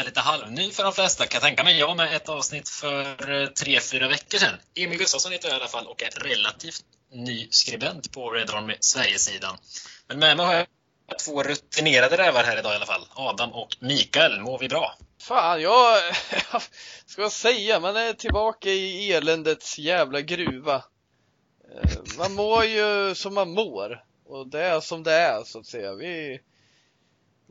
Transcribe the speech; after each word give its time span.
är 0.00 0.04
lite 0.04 0.20
halvny 0.20 0.70
för 0.70 0.82
de 0.82 0.92
flesta 0.92 1.26
kan 1.26 1.36
jag 1.36 1.42
tänka 1.42 1.64
mig. 1.64 1.78
Jag 1.78 1.96
med 1.96 2.16
ett 2.16 2.28
avsnitt 2.28 2.68
för 2.68 3.30
eh, 3.30 3.46
tre, 3.46 3.80
fyra 3.80 4.08
veckor 4.08 4.38
sedan. 4.38 4.54
Emil 4.74 4.98
Gustafsson 4.98 5.32
heter 5.32 5.48
jag 5.48 5.58
i 5.58 5.60
alla 5.60 5.68
fall 5.68 5.86
och 5.86 6.02
är 6.02 6.10
relativt 6.10 6.84
ny 7.12 7.48
skribent 7.50 8.12
på 8.12 8.30
Red 8.30 8.50
Army 8.50 8.76
Sverigesidan. 8.80 9.56
Men 10.06 10.18
med 10.18 10.36
mig 10.36 10.46
har 10.46 10.54
jag 10.54 10.66
två 11.24 11.42
rutinerade 11.42 12.16
rävar 12.16 12.44
här 12.44 12.58
idag 12.58 12.72
i 12.72 12.76
alla 12.76 12.86
fall. 12.86 13.06
Adam 13.14 13.52
och 13.52 13.76
Mikael. 13.80 14.40
Mår 14.40 14.58
vi 14.58 14.68
bra? 14.68 14.94
Fan, 15.22 15.62
jag... 15.62 16.14
ska 17.06 17.22
jag 17.22 17.32
säga? 17.32 17.80
Man 17.80 17.96
är 17.96 18.12
tillbaka 18.12 18.70
i 18.70 19.12
eländets 19.12 19.78
jävla 19.78 20.20
gruva. 20.20 20.74
Eh, 21.74 22.00
man 22.18 22.32
mår 22.32 22.64
ju 22.64 23.14
som 23.14 23.34
man 23.34 23.50
mår. 23.50 24.04
Och 24.26 24.46
det 24.46 24.62
är 24.62 24.80
som 24.80 25.02
det 25.02 25.12
är, 25.12 25.44
så 25.44 25.58
att 25.58 25.66
säga. 25.66 25.94
Vi 25.94 26.40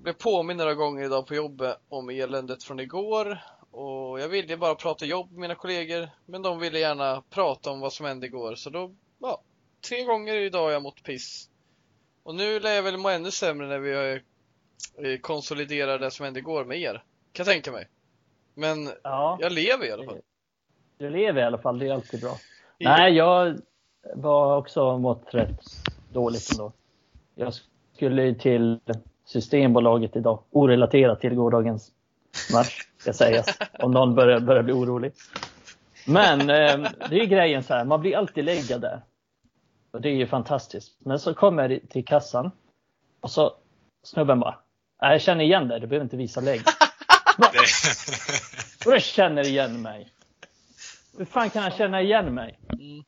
blev 0.02 0.13
påminna 0.13 0.63
några 0.63 0.76
gånger 0.76 1.05
idag 1.05 1.27
på 1.27 1.35
jobbet 1.35 1.77
om 1.89 2.09
eländet 2.09 2.63
från 2.63 2.80
igår. 2.80 3.39
Och 3.71 4.20
jag 4.20 4.30
ville 4.30 4.58
bara 4.58 4.75
prata 4.75 5.05
jobb 5.05 5.31
med 5.31 5.39
mina 5.39 5.55
kollegor. 5.55 6.09
Men 6.25 6.41
de 6.41 6.59
ville 6.59 6.80
gärna 6.80 7.23
prata 7.30 7.72
om 7.72 7.80
vad 7.80 7.94
som 7.94 8.06
hände 8.06 8.28
igår. 8.28 8.56
Så 8.56 8.69
då, 8.69 8.91
ja, 9.19 9.41
tre 9.89 10.03
gånger 10.03 10.36
idag 10.36 10.64
har 10.64 10.72
jag 10.72 10.83
mått 10.83 11.03
piss. 11.03 11.50
Och 12.23 12.36
nu 12.36 12.59
lär 12.59 12.73
jag 12.73 12.83
väl 12.83 12.97
må 12.97 13.09
ännu 13.09 13.31
sämre 13.31 13.67
när 13.67 13.80
vi 13.80 14.22
eh, 14.97 15.19
konsoliderar 15.19 16.00
det 16.00 16.11
som 16.11 16.23
hände 16.23 16.39
igår 16.39 16.66
med 16.66 16.80
er. 16.80 17.03
Kan 17.31 17.45
jag 17.45 17.53
tänka 17.53 17.72
mig. 17.72 17.88
Men 18.53 18.89
ja, 19.03 19.38
jag 19.41 19.52
lever 19.52 19.86
i 19.86 19.91
alla 19.91 20.03
fall. 20.03 20.22
Du 20.97 21.09
lever 21.09 21.41
i 21.41 21.45
alla 21.45 21.58
fall, 21.58 21.80
det 21.80 21.88
är 21.88 21.94
alltid 21.94 22.22
bra. 22.22 22.38
Ja. 22.78 22.97
Nej, 22.97 23.13
jag 23.13 23.59
var 24.16 24.58
också 24.58 24.97
mått 24.97 25.34
rätt 25.34 25.61
dåligt 26.13 26.52
ändå. 26.52 26.72
Jag 27.36 27.53
skulle 27.95 28.36
till 28.36 28.80
Systembolaget 29.31 30.16
idag, 30.16 30.44
orelaterat 30.52 31.22
till 31.22 31.35
gårdagens 31.35 31.91
match, 32.53 32.81
ska 32.97 33.13
sägas, 33.13 33.58
om 33.80 33.91
någon 33.91 34.16
börjar, 34.16 34.39
börjar 34.39 34.63
bli 34.63 34.73
orolig. 34.73 35.11
Men 36.08 36.41
eh, 36.41 36.89
det 37.09 37.19
är 37.19 37.25
grejen 37.25 37.63
så 37.63 37.73
här, 37.73 37.85
man 37.85 38.02
blir 38.02 38.17
alltid 38.17 38.45
läggad 38.45 38.81
där. 38.81 39.02
Och 39.91 40.02
det 40.02 40.09
är 40.09 40.13
ju 40.13 40.27
fantastiskt. 40.27 40.97
Men 41.00 41.19
så 41.19 41.33
kommer 41.33 41.69
jag 41.69 41.89
till 41.89 42.05
kassan 42.05 42.52
och 43.19 43.31
så 43.31 43.53
snubben 44.03 44.39
bara, 44.39 44.59
jag 45.00 45.22
känner 45.22 45.44
igen 45.44 45.67
dig, 45.67 45.80
du 45.80 45.88
behöver 45.88 46.03
inte 46.03 46.17
visa 46.17 46.41
lägg. 46.41 46.61
och 48.85 48.94
jag 48.94 49.02
känner 49.02 49.47
igen 49.47 49.81
mig. 49.81 50.09
Hur 51.17 51.25
fan 51.25 51.50
kan 51.50 51.63
han 51.63 51.72
känna 51.72 52.02
igen 52.02 52.33
mig? 52.33 52.59
Mm. 52.72 53.03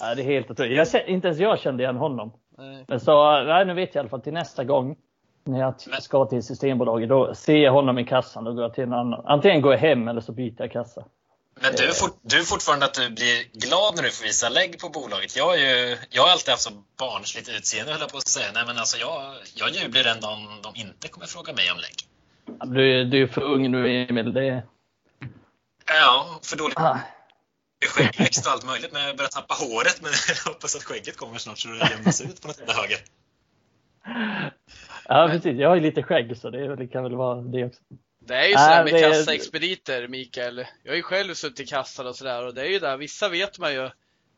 Ja, 0.00 0.14
det 0.14 0.22
är 0.22 0.26
helt 0.26 0.50
otroligt. 0.50 0.94
inte 1.06 1.28
ens 1.28 1.40
jag 1.40 1.60
kände 1.60 1.82
igen 1.82 1.96
honom. 1.96 2.32
Nej. 2.58 2.84
Men 2.88 3.00
så, 3.00 3.42
nej, 3.42 3.64
nu 3.64 3.74
vet 3.74 3.94
jag 3.94 4.00
i 4.00 4.02
alla 4.02 4.08
fall 4.08 4.20
till 4.20 4.32
nästa 4.32 4.64
gång 4.64 4.96
när 5.44 5.60
jag 5.60 6.02
ska 6.02 6.24
till 6.24 6.42
Systembolaget, 6.42 7.08
då 7.08 7.34
ser 7.34 7.56
jag 7.56 7.72
honom 7.72 7.98
i 7.98 8.04
kassan. 8.04 8.44
Då 8.44 8.52
går 8.52 8.62
jag 8.62 8.74
till 8.74 8.84
en 8.84 8.92
annan. 8.92 9.26
Antingen 9.26 9.62
går 9.62 9.72
jag 9.72 9.80
hem 9.80 10.08
eller 10.08 10.20
så 10.20 10.32
byter 10.32 10.54
jag 10.58 10.72
kassa. 10.72 11.04
Men 11.60 11.72
du, 11.72 11.92
du 12.22 12.38
är 12.38 12.42
fortfarande 12.42 12.86
att 12.86 12.94
du 12.94 13.10
blir 13.10 13.36
glad 13.66 13.96
när 13.96 14.02
du 14.02 14.10
får 14.10 14.24
visa 14.24 14.48
lägg 14.48 14.80
på 14.80 14.88
bolaget. 14.88 15.36
Jag, 15.36 15.54
är 15.54 15.58
ju, 15.58 15.96
jag 16.10 16.22
har 16.22 16.30
alltid 16.30 16.50
haft 16.50 16.62
så 16.62 16.70
barnsligt 16.98 17.48
utseende 17.48 17.92
höll 17.92 18.00
jag 18.00 18.12
på 18.12 18.18
att 18.18 18.28
säga. 18.28 18.46
Nej, 18.54 18.64
men 18.66 18.78
alltså 18.78 18.96
jag, 18.98 19.34
jag 19.54 19.70
jublar 19.70 20.04
den 20.04 20.20
dagen 20.20 20.40
de 20.62 20.80
inte 20.80 21.08
kommer 21.08 21.26
fråga 21.26 21.52
mig 21.52 21.70
om 21.72 21.78
lägg. 21.78 21.96
Du, 22.74 23.04
du 23.04 23.22
är 23.22 23.26
för 23.26 23.42
ung 23.42 23.70
nu 23.70 24.06
Emil. 24.08 24.32
Det... 24.32 24.62
Ja, 25.86 26.40
för 26.42 26.56
dåligt. 26.56 26.78
Ah. 26.78 26.98
Skäggväxt 27.88 28.46
och 28.46 28.52
allt 28.52 28.66
möjligt, 28.66 28.92
men 28.92 29.02
jag 29.02 29.16
börjar 29.16 29.28
tappa 29.28 29.54
håret. 29.54 30.02
Men 30.02 30.12
jag 30.28 30.52
hoppas 30.52 30.76
att 30.76 30.84
skägget 30.84 31.16
kommer 31.16 31.38
snart 31.38 31.58
så 31.58 31.68
det 31.68 31.90
jämnas 31.90 32.20
ut 32.20 32.42
på 32.42 32.48
något 32.48 32.58
jävla 32.58 32.74
höger. 32.74 32.98
Ja, 35.08 35.28
precis. 35.30 35.58
Jag 35.58 35.68
har 35.68 35.74
ju 35.76 35.80
lite 35.80 36.02
skägg 36.02 36.36
så 36.36 36.50
det, 36.50 36.86
kan 36.86 37.02
väl 37.02 37.14
vara 37.16 37.40
det 37.40 37.64
också. 37.64 37.80
Det 38.26 38.34
är 38.34 38.48
ju 38.48 38.54
sådär 38.54 38.84
med 38.84 39.02
kassaexpediter, 39.02 40.08
Mikael. 40.08 40.66
Jag 40.82 40.92
har 40.92 40.96
ju 40.96 41.02
själv 41.02 41.34
suttit 41.34 41.60
i 41.60 41.66
kassan 41.66 42.06
och 42.06 42.16
sådär 42.16 42.46
och 42.46 42.54
det 42.54 42.62
är 42.62 42.70
ju 42.70 42.78
där, 42.78 42.96
vissa 42.96 43.28
vet 43.28 43.58
man 43.58 43.72
ju 43.72 43.90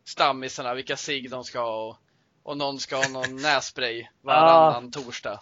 stammisarna, 0.05 0.75
vilka 0.75 0.97
sig 0.97 1.29
de 1.29 1.45
ska 1.45 1.61
ha 1.61 1.89
och, 1.89 1.97
och 2.43 2.57
någon 2.57 2.79
ska 2.79 2.97
ha 2.97 3.09
någon 3.09 3.37
nässpray 3.43 4.07
varannan 4.23 4.91
torsdag. 4.91 5.41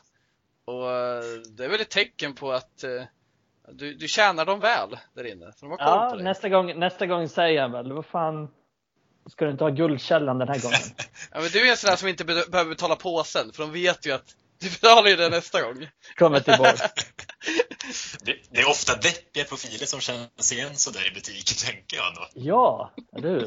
Och 0.64 0.90
eh, 0.90 1.22
det 1.56 1.64
är 1.64 1.68
väl 1.68 1.80
ett 1.80 1.90
tecken 1.90 2.34
på 2.34 2.52
att 2.52 2.84
uh, 2.84 3.02
du, 3.72 3.94
du 3.94 4.08
tjänar 4.08 4.44
dem 4.44 4.60
väl 4.60 4.96
där 5.14 5.26
inne. 5.26 5.52
de 5.60 5.70
har 5.70 5.76
koll 5.76 5.86
ja, 5.86 6.08
på 6.10 6.16
dig. 6.16 6.24
Nästa 6.24 6.48
gång, 6.48 6.78
nästa 6.78 7.06
gång 7.06 7.28
säger 7.28 7.62
jag 7.62 7.68
väl, 7.68 7.92
vad 7.92 8.06
fan, 8.06 8.48
ska 9.30 9.44
du 9.44 9.50
inte 9.50 9.64
ha 9.64 9.70
guldkällan 9.70 10.38
den 10.38 10.48
här 10.48 10.60
gången? 10.60 10.78
ja, 11.32 11.40
men 11.40 11.48
du 11.52 11.66
är 11.66 11.70
en 11.70 11.76
sån 11.76 11.90
där 11.90 11.96
som 11.96 12.08
inte 12.08 12.24
be 12.24 12.44
behöver 12.50 12.70
betala 12.70 12.96
påsen, 12.96 13.52
för 13.52 13.62
de 13.62 13.72
vet 13.72 14.06
ju 14.06 14.12
att 14.12 14.36
du 14.60 14.70
betalar 14.70 15.08
ju 15.08 15.16
det 15.16 15.28
nästa 15.28 15.62
gång. 15.62 15.88
Kommer 16.16 16.40
tillbaka. 16.40 16.72
det, 18.24 18.36
det, 18.50 18.60
är 18.60 18.68
ofta 18.68 18.92
deppiga 18.92 19.44
profiler 19.44 19.86
som 19.86 20.00
känns 20.00 20.52
igen 20.52 20.76
sådär 20.76 21.10
i 21.10 21.14
butiken, 21.14 21.56
tänker 21.66 21.96
jag 21.96 22.14
då. 22.14 22.28
Ja, 22.34 22.92
du. 23.12 23.40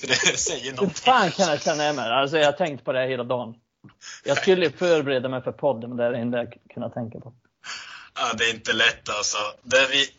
För 0.00 0.06
det 0.06 0.38
säger 0.38 0.72
någonting. 0.72 0.88
Hur 0.88 1.12
fan 1.12 1.30
kan 1.30 1.48
jag 1.48 1.62
känna 1.62 1.82
igen 1.82 1.96
mig? 1.96 2.10
Alltså, 2.10 2.38
jag 2.38 2.46
har 2.46 2.52
tänkt 2.52 2.84
på 2.84 2.92
det 2.92 3.06
hela 3.06 3.24
dagen. 3.24 3.54
Jag 4.24 4.36
skulle 4.36 4.70
förbereda 4.70 5.28
mig 5.28 5.42
för 5.42 5.52
podden, 5.52 5.90
men 5.90 5.96
det 5.96 6.04
är 6.04 6.10
det 6.10 6.18
enda 6.18 6.38
jag 6.38 6.56
kunnat 6.74 6.94
tänka 6.94 7.20
på. 7.20 7.34
Ja, 8.20 8.34
det 8.34 8.44
är 8.44 8.54
inte 8.54 8.72
lätt 8.72 9.08
alltså. 9.08 9.38
Det 9.62 9.88
vi 9.90 10.14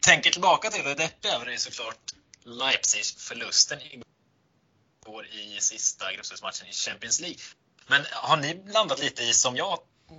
tänker 0.00 0.30
tillbaka 0.30 0.70
till 0.70 0.84
det 0.84 0.94
deppiga 0.94 1.34
över 1.34 1.46
är 1.46 1.56
såklart 1.56 2.14
Leipzig-förlusten 2.42 3.78
igår 3.82 5.26
i 5.26 5.60
sista 5.60 6.12
gruppspelsmatchen 6.12 6.68
i 6.68 6.72
Champions 6.72 7.20
League. 7.20 7.38
Men 7.86 8.02
har 8.12 8.36
ni 8.36 8.72
landat 8.72 9.00
lite 9.00 9.22
i, 9.22 9.32
som 9.32 9.56
jag 9.56 9.78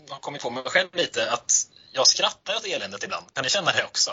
har 0.10 0.20
kommit 0.20 0.42
på 0.42 0.50
mig 0.50 0.64
själv 0.64 0.90
lite, 0.94 1.32
att 1.32 1.52
jag 1.92 2.08
skrattar 2.08 2.56
åt 2.56 2.68
eländet 2.68 3.04
ibland? 3.04 3.34
Kan 3.34 3.44
ni 3.44 3.50
känna 3.50 3.72
det 3.72 3.84
också? 3.84 4.12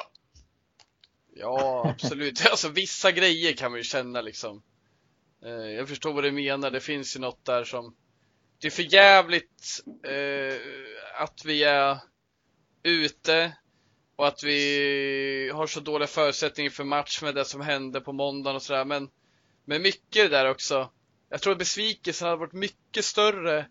Ja, 1.35 1.89
absolut. 1.89 2.47
alltså 2.51 2.69
vissa 2.69 3.13
grejer 3.13 3.53
kan 3.53 3.71
man 3.71 3.81
ju 3.81 3.85
känna 3.85 4.21
liksom. 4.21 4.63
Eh, 5.45 5.51
jag 5.51 5.89
förstår 5.89 6.13
vad 6.13 6.25
du 6.25 6.33
menar. 6.33 6.71
Det 6.71 6.81
finns 6.81 7.17
ju 7.17 7.21
något 7.21 7.45
där 7.45 7.65
som 7.65 7.97
det 8.61 8.67
är 8.67 8.71
för 8.71 8.95
jävligt 8.95 9.83
eh, 10.07 10.61
att 11.23 11.45
vi 11.45 11.63
är 11.63 11.99
ute 12.83 13.57
och 14.17 14.29
att 14.29 14.43
vi 14.43 15.51
har 15.55 15.67
så 15.67 15.81
dåliga 15.81 16.07
förutsättningar 16.07 16.71
för 16.71 16.85
match 16.85 17.23
med 17.23 17.35
det 17.35 17.45
som 17.45 17.61
hände 17.61 18.01
på 18.01 18.13
måndagen 18.13 18.57
och 18.57 18.63
sådär. 18.63 18.85
Men, 18.85 19.11
men 19.65 19.83
mycket 19.83 20.31
där 20.31 20.51
också. 20.51 20.91
Jag 21.29 21.43
tror 21.43 21.53
att 21.53 21.59
besvikelsen 21.59 22.29
hade 22.29 22.41
varit 22.41 22.53
mycket 22.53 23.05
större 23.05 23.67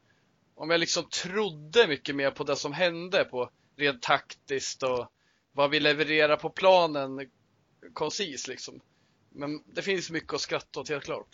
om 0.56 0.70
jag 0.70 0.80
liksom 0.80 1.10
trodde 1.10 1.88
mycket 1.88 2.16
mer 2.16 2.32
på 2.32 2.44
det 2.44 2.56
som 2.56 2.74
hände 2.74 3.24
på 3.24 3.50
rent 3.78 4.02
taktiskt 4.02 4.84
och 4.84 5.12
vad 5.52 5.70
vi 5.70 5.80
levererar 5.80 6.38
på 6.38 6.50
planen 6.50 7.30
koncis 7.94 8.48
liksom. 8.48 8.82
Men 9.30 9.64
det 9.66 9.82
finns 9.82 10.10
mycket 10.10 10.34
att 10.34 10.42
skratta 10.42 10.80
åt 10.80 10.90
helt 10.90 11.04
klart. 11.04 11.28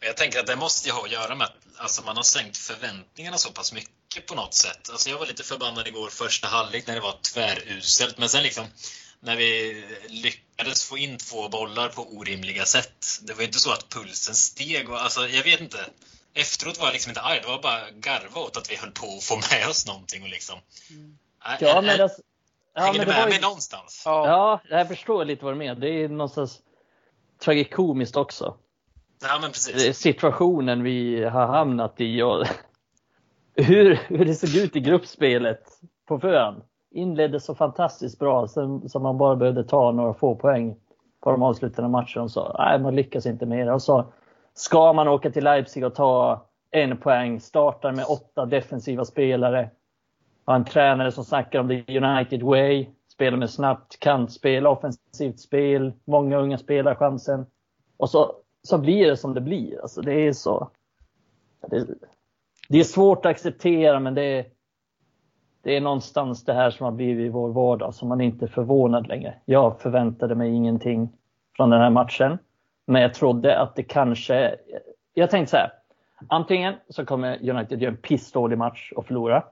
Jag 0.00 0.16
tänker 0.16 0.40
att 0.40 0.46
det 0.46 0.56
måste 0.56 0.88
ju 0.88 0.92
ha 0.92 1.04
att 1.04 1.12
göra 1.12 1.34
med 1.34 1.46
att 1.46 1.56
alltså, 1.76 2.04
man 2.04 2.16
har 2.16 2.22
sänkt 2.22 2.56
förväntningarna 2.56 3.38
så 3.38 3.52
pass 3.52 3.72
mycket 3.72 4.01
på 4.20 4.34
något 4.34 4.54
sätt. 4.54 4.90
Alltså, 4.90 5.10
jag 5.10 5.18
var 5.18 5.26
lite 5.26 5.42
förbannad 5.42 5.86
igår 5.86 6.08
första 6.08 6.48
halvlek 6.48 6.86
när 6.86 6.94
det 6.94 7.00
var 7.00 7.18
tväruselt, 7.32 8.18
men 8.18 8.28
sen 8.28 8.42
liksom 8.42 8.66
när 9.20 9.36
vi 9.36 9.84
lyckades 10.08 10.84
få 10.84 10.98
in 10.98 11.18
två 11.18 11.48
bollar 11.48 11.88
på 11.88 12.02
orimliga 12.02 12.64
sätt. 12.64 13.06
Det 13.22 13.32
var 13.32 13.40
ju 13.40 13.46
inte 13.46 13.58
så 13.58 13.72
att 13.72 13.88
pulsen 13.88 14.34
steg. 14.34 14.90
Och, 14.90 15.00
alltså, 15.00 15.28
jag 15.28 15.44
vet 15.44 15.60
inte. 15.60 15.78
Efteråt 16.34 16.78
var 16.78 16.86
jag 16.86 16.92
liksom 16.92 17.10
inte 17.10 17.20
arg. 17.20 17.40
Det 17.42 17.48
var 17.48 17.62
bara 17.62 17.90
garva 17.90 18.40
åt 18.40 18.56
att 18.56 18.70
vi 18.70 18.76
höll 18.76 18.90
på 18.90 19.06
att 19.16 19.24
få 19.24 19.36
med 19.36 19.68
oss 19.68 19.86
någonting. 19.86 20.22
Och 20.22 20.28
liksom. 20.28 20.58
Mm. 20.90 21.18
Ja, 21.60 21.80
men 21.80 22.00
alltså, 22.00 22.22
ja, 22.74 22.82
hänger 22.82 22.98
men 22.98 23.06
du 23.06 23.12
med 23.12 23.28
mig 23.28 23.40
någonstans? 23.40 24.02
Ja. 24.04 24.26
ja, 24.68 24.76
jag 24.78 24.88
förstår 24.88 25.24
lite 25.24 25.44
vad 25.44 25.54
du 25.54 25.58
menar. 25.58 25.74
Det 25.74 25.88
är 25.88 26.08
någonstans 26.08 26.60
tragikomiskt 27.44 28.16
också. 28.16 28.56
Ja, 29.22 29.38
men 29.40 29.52
precis. 29.52 29.98
Situationen 29.98 30.82
vi 30.82 31.24
har 31.24 31.46
hamnat 31.46 31.94
i 31.98 32.22
och 32.22 32.46
hur, 33.54 33.94
hur 33.94 34.24
det 34.24 34.34
såg 34.34 34.64
ut 34.64 34.76
i 34.76 34.80
gruppspelet 34.80 35.62
på 36.08 36.18
förhand. 36.18 36.62
Inledde 36.90 37.40
så 37.40 37.54
fantastiskt 37.54 38.18
bra 38.18 38.48
så, 38.48 38.82
som 38.88 39.02
man 39.02 39.18
bara 39.18 39.36
behövde 39.36 39.64
ta 39.64 39.92
några 39.92 40.14
få 40.14 40.34
poäng 40.34 40.76
på 41.20 41.30
de 41.30 41.42
avslutande 41.42 41.90
matcherna. 41.90 42.28
Så 42.28 42.56
nej, 42.58 42.78
man 42.78 42.94
lyckas 42.94 43.26
inte 43.26 43.46
med 43.46 43.66
det. 43.66 43.72
Och 43.72 43.82
så 43.82 44.12
ska 44.54 44.92
man 44.92 45.08
åka 45.08 45.30
till 45.30 45.44
Leipzig 45.44 45.84
och 45.84 45.94
ta 45.94 46.46
en 46.70 46.96
poäng, 46.96 47.40
startar 47.40 47.92
med 47.92 48.04
åtta 48.08 48.46
defensiva 48.46 49.04
spelare. 49.04 49.70
Har 50.44 50.54
en 50.54 50.64
tränare 50.64 51.12
som 51.12 51.24
snackar 51.24 51.60
om 51.60 51.68
the 51.68 51.98
United 51.98 52.42
way, 52.42 52.86
spelar 53.08 53.38
med 53.38 53.50
snabbt 53.50 54.00
kantspel, 54.00 54.66
offensivt 54.66 55.40
spel, 55.40 55.92
många 56.04 56.38
unga 56.38 56.58
spelar 56.58 56.94
chansen. 56.94 57.46
Och 57.96 58.10
så 58.10 58.34
så 58.62 58.78
blir 58.78 59.10
det 59.10 59.16
som 59.16 59.34
det 59.34 59.40
blir. 59.40 59.82
Alltså 59.82 60.00
det 60.02 60.14
är 60.14 60.32
så. 60.32 60.70
Det, 61.70 61.86
det 62.72 62.80
är 62.80 62.84
svårt 62.84 63.18
att 63.18 63.30
acceptera 63.30 64.00
men 64.00 64.14
det 64.14 64.22
är, 64.22 64.44
det 65.62 65.76
är 65.76 65.80
någonstans 65.80 66.44
det 66.44 66.52
här 66.52 66.70
som 66.70 66.84
har 66.84 66.92
blivit 66.92 67.32
vår 67.32 67.48
vardag 67.48 67.94
som 67.94 68.08
man 68.08 68.20
inte 68.20 68.44
är 68.44 68.48
förvånad 68.48 69.08
längre. 69.08 69.34
Jag 69.44 69.80
förväntade 69.80 70.34
mig 70.34 70.54
ingenting 70.54 71.08
från 71.56 71.70
den 71.70 71.80
här 71.80 71.90
matchen. 71.90 72.38
Men 72.86 73.02
jag 73.02 73.14
trodde 73.14 73.58
att 73.58 73.76
det 73.76 73.82
kanske, 73.82 74.56
jag 75.14 75.30
tänkte 75.30 75.50
så 75.50 75.56
här, 75.56 75.72
Antingen 76.28 76.74
så 76.88 77.04
kommer 77.04 77.50
United 77.50 77.82
göra 77.82 77.90
en 77.92 77.96
pissdålig 77.96 78.58
match 78.58 78.92
och 78.96 79.06
förlora. 79.06 79.44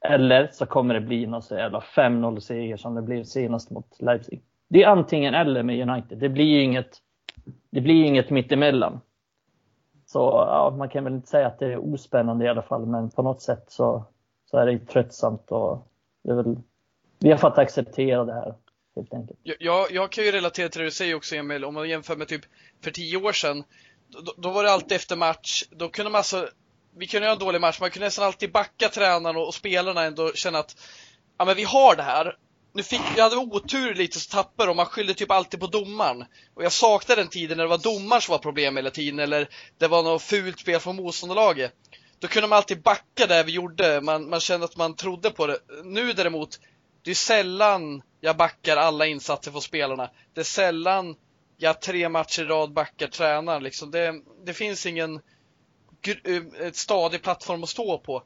Eller 0.00 0.48
så 0.52 0.66
kommer 0.66 0.94
det 0.94 1.00
bli 1.00 1.26
någon 1.26 1.42
så 1.42 1.54
jävla 1.54 1.80
5-0 1.80 2.40
seger 2.40 2.76
som 2.76 2.94
det 2.94 3.02
blev 3.02 3.24
senast 3.24 3.70
mot 3.70 4.00
Leipzig. 4.00 4.42
Det 4.68 4.82
är 4.82 4.88
antingen 4.88 5.34
eller 5.34 5.62
med 5.62 5.88
United. 5.88 6.18
Det 6.18 6.28
blir 6.28 6.44
ju 6.44 6.62
inget, 6.62 6.98
det 7.70 7.80
blir 7.80 8.04
inget 8.04 8.30
mittemellan. 8.30 9.00
Så 10.14 10.46
ja, 10.48 10.74
man 10.78 10.88
kan 10.88 11.04
väl 11.04 11.12
inte 11.12 11.28
säga 11.28 11.46
att 11.46 11.58
det 11.58 11.66
är 11.66 11.94
ospännande 11.94 12.44
i 12.44 12.48
alla 12.48 12.62
fall, 12.62 12.86
men 12.86 13.10
på 13.10 13.22
något 13.22 13.42
sätt 13.42 13.64
så, 13.68 14.04
så 14.50 14.56
är 14.58 14.66
det 14.66 14.78
tröttsamt 14.78 15.50
och 15.50 15.86
det 16.24 16.30
är 16.30 16.34
väl, 16.34 16.56
vi 17.18 17.30
har 17.30 17.38
fått 17.38 17.58
acceptera 17.58 18.24
det 18.24 18.32
här 18.32 18.54
helt 18.96 19.14
enkelt. 19.14 19.38
Jag, 19.42 19.90
jag 19.90 20.12
kan 20.12 20.24
ju 20.24 20.32
relatera 20.32 20.68
till 20.68 20.80
det 20.80 20.86
du 20.86 20.90
säger 20.90 21.14
också 21.14 21.34
Emil, 21.34 21.64
om 21.64 21.74
man 21.74 21.88
jämför 21.88 22.16
med 22.16 22.28
typ 22.28 22.44
för 22.84 22.90
tio 22.90 23.16
år 23.16 23.32
sedan. 23.32 23.64
Då, 24.08 24.32
då 24.36 24.50
var 24.50 24.64
det 24.64 24.70
alltid 24.70 24.92
efter 24.92 25.16
match, 25.16 25.64
då 25.70 25.88
kunde 25.88 26.10
man 26.10 26.18
alltså 26.18 26.48
vi 26.96 27.06
kunde 27.06 27.26
göra 27.26 27.32
en 27.32 27.38
dålig 27.38 27.60
match, 27.60 27.80
man 27.80 27.90
kunde 27.90 28.06
nästan 28.06 28.24
alltid 28.24 28.52
backa 28.52 28.88
tränaren 28.88 29.36
och, 29.36 29.46
och 29.46 29.54
spelarna 29.54 30.02
ändå 30.02 30.32
känna 30.32 30.58
att 30.58 30.76
ja 31.38 31.44
men 31.44 31.56
vi 31.56 31.64
har 31.64 31.96
det 31.96 32.02
här. 32.02 32.36
Nu 32.76 32.82
fick, 32.82 33.00
jag 33.16 33.24
hade 33.24 33.36
otur 33.36 33.94
lite 33.94 34.20
så 34.20 34.30
tappade 34.30 34.70
och 34.70 34.76
man 34.76 34.86
skyllde 34.86 35.14
typ 35.14 35.30
alltid 35.30 35.60
på 35.60 35.66
domaren. 35.66 36.24
Och 36.54 36.64
jag 36.64 36.72
saknade 36.72 37.20
den 37.20 37.30
tiden 37.30 37.56
när 37.56 37.64
det 37.64 37.70
var 37.70 37.78
domaren 37.78 38.22
som 38.22 38.32
var 38.32 38.38
problem 38.38 38.76
hela 38.76 38.90
tiden 38.90 39.18
eller 39.18 39.48
det 39.78 39.88
var 39.88 40.02
något 40.02 40.22
fult 40.22 40.60
spel 40.60 40.80
från 40.80 40.96
motståndarlaget. 40.96 41.72
Då 42.18 42.28
kunde 42.28 42.48
man 42.48 42.56
alltid 42.56 42.82
backa 42.82 43.26
det 43.26 43.42
vi 43.42 43.52
gjorde, 43.52 44.00
man, 44.00 44.28
man 44.28 44.40
kände 44.40 44.64
att 44.64 44.76
man 44.76 44.96
trodde 44.96 45.30
på 45.30 45.46
det. 45.46 45.58
Nu 45.84 46.12
däremot, 46.12 46.60
det 47.02 47.10
är 47.10 47.14
sällan 47.14 48.02
jag 48.20 48.36
backar 48.36 48.76
alla 48.76 49.06
insatser 49.06 49.50
från 49.50 49.62
spelarna. 49.62 50.10
Det 50.34 50.40
är 50.40 50.44
sällan 50.44 51.16
jag 51.56 51.80
tre 51.80 52.08
matcher 52.08 52.42
i 52.42 52.44
rad 52.44 52.72
backar 52.72 53.06
tränaren 53.06 53.62
liksom. 53.62 53.90
Det, 53.90 54.14
det 54.44 54.54
finns 54.54 54.86
ingen 54.86 55.20
eh, 56.24 56.66
ett 56.66 56.76
stadig 56.76 57.22
plattform 57.22 57.62
att 57.62 57.68
stå 57.68 57.98
på. 57.98 58.22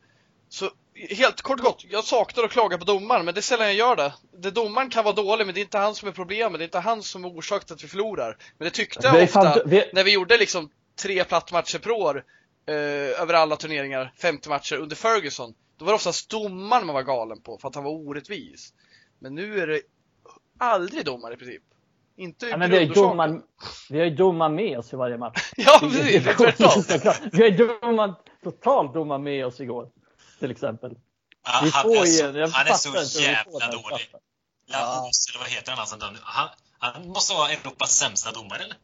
Så 0.49 0.71
helt 1.11 1.43
kort 1.43 1.61
och 1.61 1.65
gott, 1.65 1.85
jag 1.89 2.05
saknar 2.05 2.45
att 2.45 2.51
klaga 2.51 2.79
på 2.79 2.85
domaren, 2.85 3.25
men 3.25 3.35
det 3.35 3.41
är 3.41 3.43
sällan 3.43 3.67
jag 3.67 3.77
gör 3.77 3.97
det. 3.97 4.13
det. 4.39 4.51
Domaren 4.51 4.91
kan 4.91 5.05
vara 5.05 5.15
dålig, 5.15 5.47
men 5.47 5.55
det 5.55 5.61
är 5.61 5.63
inte 5.63 5.79
han 5.79 5.95
som 5.95 6.09
är 6.09 6.13
problemet. 6.13 6.59
Det 6.59 6.63
är 6.63 6.67
inte 6.67 6.79
han 6.79 7.03
som 7.03 7.25
är 7.25 7.37
orsak 7.37 7.65
till 7.65 7.75
att 7.75 7.85
vi 7.85 7.89
förlorar. 7.89 8.37
Men 8.59 8.65
det 8.65 8.71
tyckte 8.71 9.07
jag 9.07 9.23
ofta 9.23 9.43
fan, 9.43 9.61
vi... 9.67 9.91
när 9.93 10.05
vi 10.05 10.13
gjorde 10.13 10.39
liksom 10.39 10.71
tre 11.03 11.25
plattmatcher 11.25 11.79
per 11.79 11.91
år 11.91 12.25
eh, 12.67 12.75
över 13.23 13.35
alla 13.35 13.57
turneringar, 13.57 14.13
50 14.23 14.49
matcher 14.49 14.77
under 14.77 14.97
Ferguson. 14.97 15.55
Då 15.79 15.85
var 15.85 15.93
det 15.93 15.97
oftast 15.97 16.31
domaren 16.31 16.87
man 16.87 16.95
var 16.95 17.03
galen 17.03 17.41
på 17.41 17.59
för 17.59 17.69
att 17.69 17.75
han 17.75 17.85
var 17.85 17.93
orättvis. 17.93 18.73
Men 19.19 19.35
nu 19.35 19.61
är 19.61 19.67
det 19.67 19.81
aldrig 20.59 21.05
domare 21.05 21.35
i 21.35 21.37
princip. 21.37 21.63
Inte 22.17 22.47
ja, 22.47 22.57
men 22.57 22.71
vi, 22.71 22.77
har 22.77 22.83
ju 22.83 22.93
domar, 22.93 23.41
vi 23.91 23.99
har 23.99 24.05
ju 24.05 24.15
domar 24.15 24.49
med 24.49 24.79
oss 24.79 24.93
i 24.93 24.97
varje 24.97 25.19
match. 25.19 25.53
ja, 25.57 25.79
precis. 25.81 26.25
Det 26.25 26.31
är 26.31 26.35
tvärtom. 26.35 27.31
Vi 27.33 27.43
har 27.43 27.51
ju 27.51 27.57
domar, 27.57 28.15
totalt 28.43 28.95
domar 28.95 29.19
med 29.19 29.47
oss 29.47 29.61
igår 29.61 29.89
till 30.39 30.51
exempel. 30.51 30.97
Ja, 31.45 31.61
vi 31.65 31.71
får 31.71 31.79
han, 31.79 31.91
är 31.91 32.05
så, 32.05 32.31
igen, 32.31 32.51
han 32.53 32.67
är 32.67 33.05
så 33.05 33.21
jävla 33.21 33.67
dålig. 33.71 34.15
Laos, 34.67 35.29
eller 35.31 35.39
vad 35.39 35.49
heter 35.49 35.73
han? 35.73 35.81
Alltså, 35.81 35.97
han, 36.23 36.49
han 36.79 37.09
måste 37.09 37.35
vara 37.35 37.51
Europas 37.53 37.91
sämsta 37.91 38.33
domare, 38.33 38.63
eller? 38.63 38.77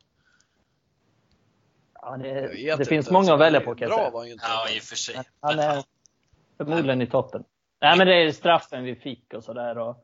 Ja, 1.94 2.16
det, 2.16 2.76
det 2.76 2.84
finns 2.84 3.10
många 3.10 3.34
att 3.34 3.40
välja 3.40 3.60
på 3.60 3.74
kan 3.74 3.88
jag 3.88 3.98
säga. 3.98 4.10
Var 4.10 4.24
inte 4.24 4.44
ja, 4.48 4.68
i 4.68 4.78
och 4.78 4.82
för 4.82 4.96
sig. 4.96 5.22
Han 5.40 5.58
är 5.58 5.84
förmodligen 6.56 7.02
i 7.02 7.06
toppen. 7.06 7.44
Nej, 7.80 7.98
men 7.98 8.06
det 8.06 8.14
är 8.14 8.32
straffen 8.32 8.84
vi 8.84 8.96
fick 8.96 9.34
och 9.34 9.44
sådär. 9.44 9.94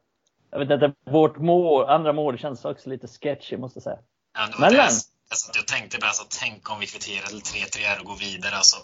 Jag 0.51 0.59
vet 0.59 0.71
inte, 0.71 0.93
vårt 1.11 1.37
mål, 1.37 1.89
andra 1.89 2.13
mål 2.13 2.39
känns 2.39 2.65
också 2.65 2.89
lite 2.89 3.09
sketchy 3.09 3.57
måste 3.57 3.77
jag 3.77 3.85
säga. 3.85 3.99
Ja, 4.35 4.49
men, 4.59 4.73
men. 4.73 4.81
Alltså, 4.81 5.51
jag 5.55 5.67
tänkte 5.67 5.99
bara, 5.99 6.07
alltså, 6.07 6.27
tänk 6.41 6.71
om 6.71 6.81
vi 6.81 6.87
kvitterar 6.87 7.27
3-3 7.27 8.01
och 8.01 8.07
går 8.07 8.17
vidare. 8.17 8.57
Alltså, 8.57 8.77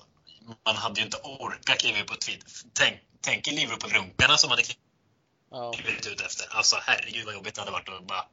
man 0.67 0.77
hade 0.77 1.01
ju 1.01 1.05
inte 1.05 1.17
orkat 1.17 1.79
kliva 1.79 2.05
på 2.05 2.15
Twitter. 2.15 2.51
Tänk, 2.73 3.01
tänk 3.21 3.49
i 3.49 3.51
Liverpool-runkarna 3.51 4.37
som 4.37 4.51
hade 4.51 4.63
klivit 5.75 6.07
ut 6.07 6.21
efter. 6.21 6.57
Alltså 6.57 6.77
herregud 6.83 7.25
vad 7.25 7.35
jobbigt 7.35 7.55
det 7.55 7.61
hade 7.61 7.73
varit 7.73 7.89
att 7.89 8.07
bara... 8.07 8.25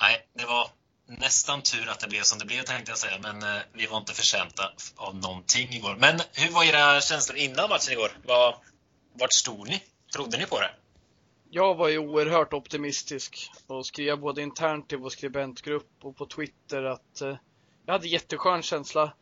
Nej, 0.00 0.28
det 0.34 0.44
var 0.44 0.70
nästan 1.06 1.62
tur 1.62 1.88
att 1.88 2.00
det 2.00 2.08
blev 2.08 2.22
som 2.22 2.38
det 2.38 2.44
blev 2.44 2.62
tänkte 2.62 2.90
jag 2.90 2.98
säga, 2.98 3.18
men 3.22 3.42
eh, 3.42 3.62
vi 3.72 3.86
var 3.86 3.98
inte 3.98 4.14
förtjänta 4.14 4.72
av 4.96 5.16
någonting 5.16 5.72
igår. 5.72 5.96
Men 5.98 6.20
hur 6.32 6.50
var 6.50 6.64
era 6.64 7.00
känslor 7.00 7.38
innan 7.38 7.70
matchen 7.70 7.92
igår? 7.92 8.10
Var, 8.24 8.56
vart 9.12 9.32
stod 9.32 9.68
ni? 9.68 9.82
Trodde 10.12 10.38
ni 10.38 10.46
på 10.46 10.60
det? 10.60 10.70
Jag 11.50 11.74
var 11.74 11.88
ju 11.88 11.98
oerhört 11.98 12.52
optimistisk 12.52 13.50
och 13.66 13.86
skrev 13.86 14.18
både 14.18 14.42
internt 14.42 14.92
i 14.92 14.96
vår 14.96 15.10
skribentgrupp 15.10 15.90
och 16.02 16.16
på 16.16 16.26
Twitter 16.26 16.82
att 16.82 17.20
eh, 17.20 17.36
jag 17.86 17.92
hade 17.92 18.08
jätteskön 18.08 18.62
känsla. 18.62 19.12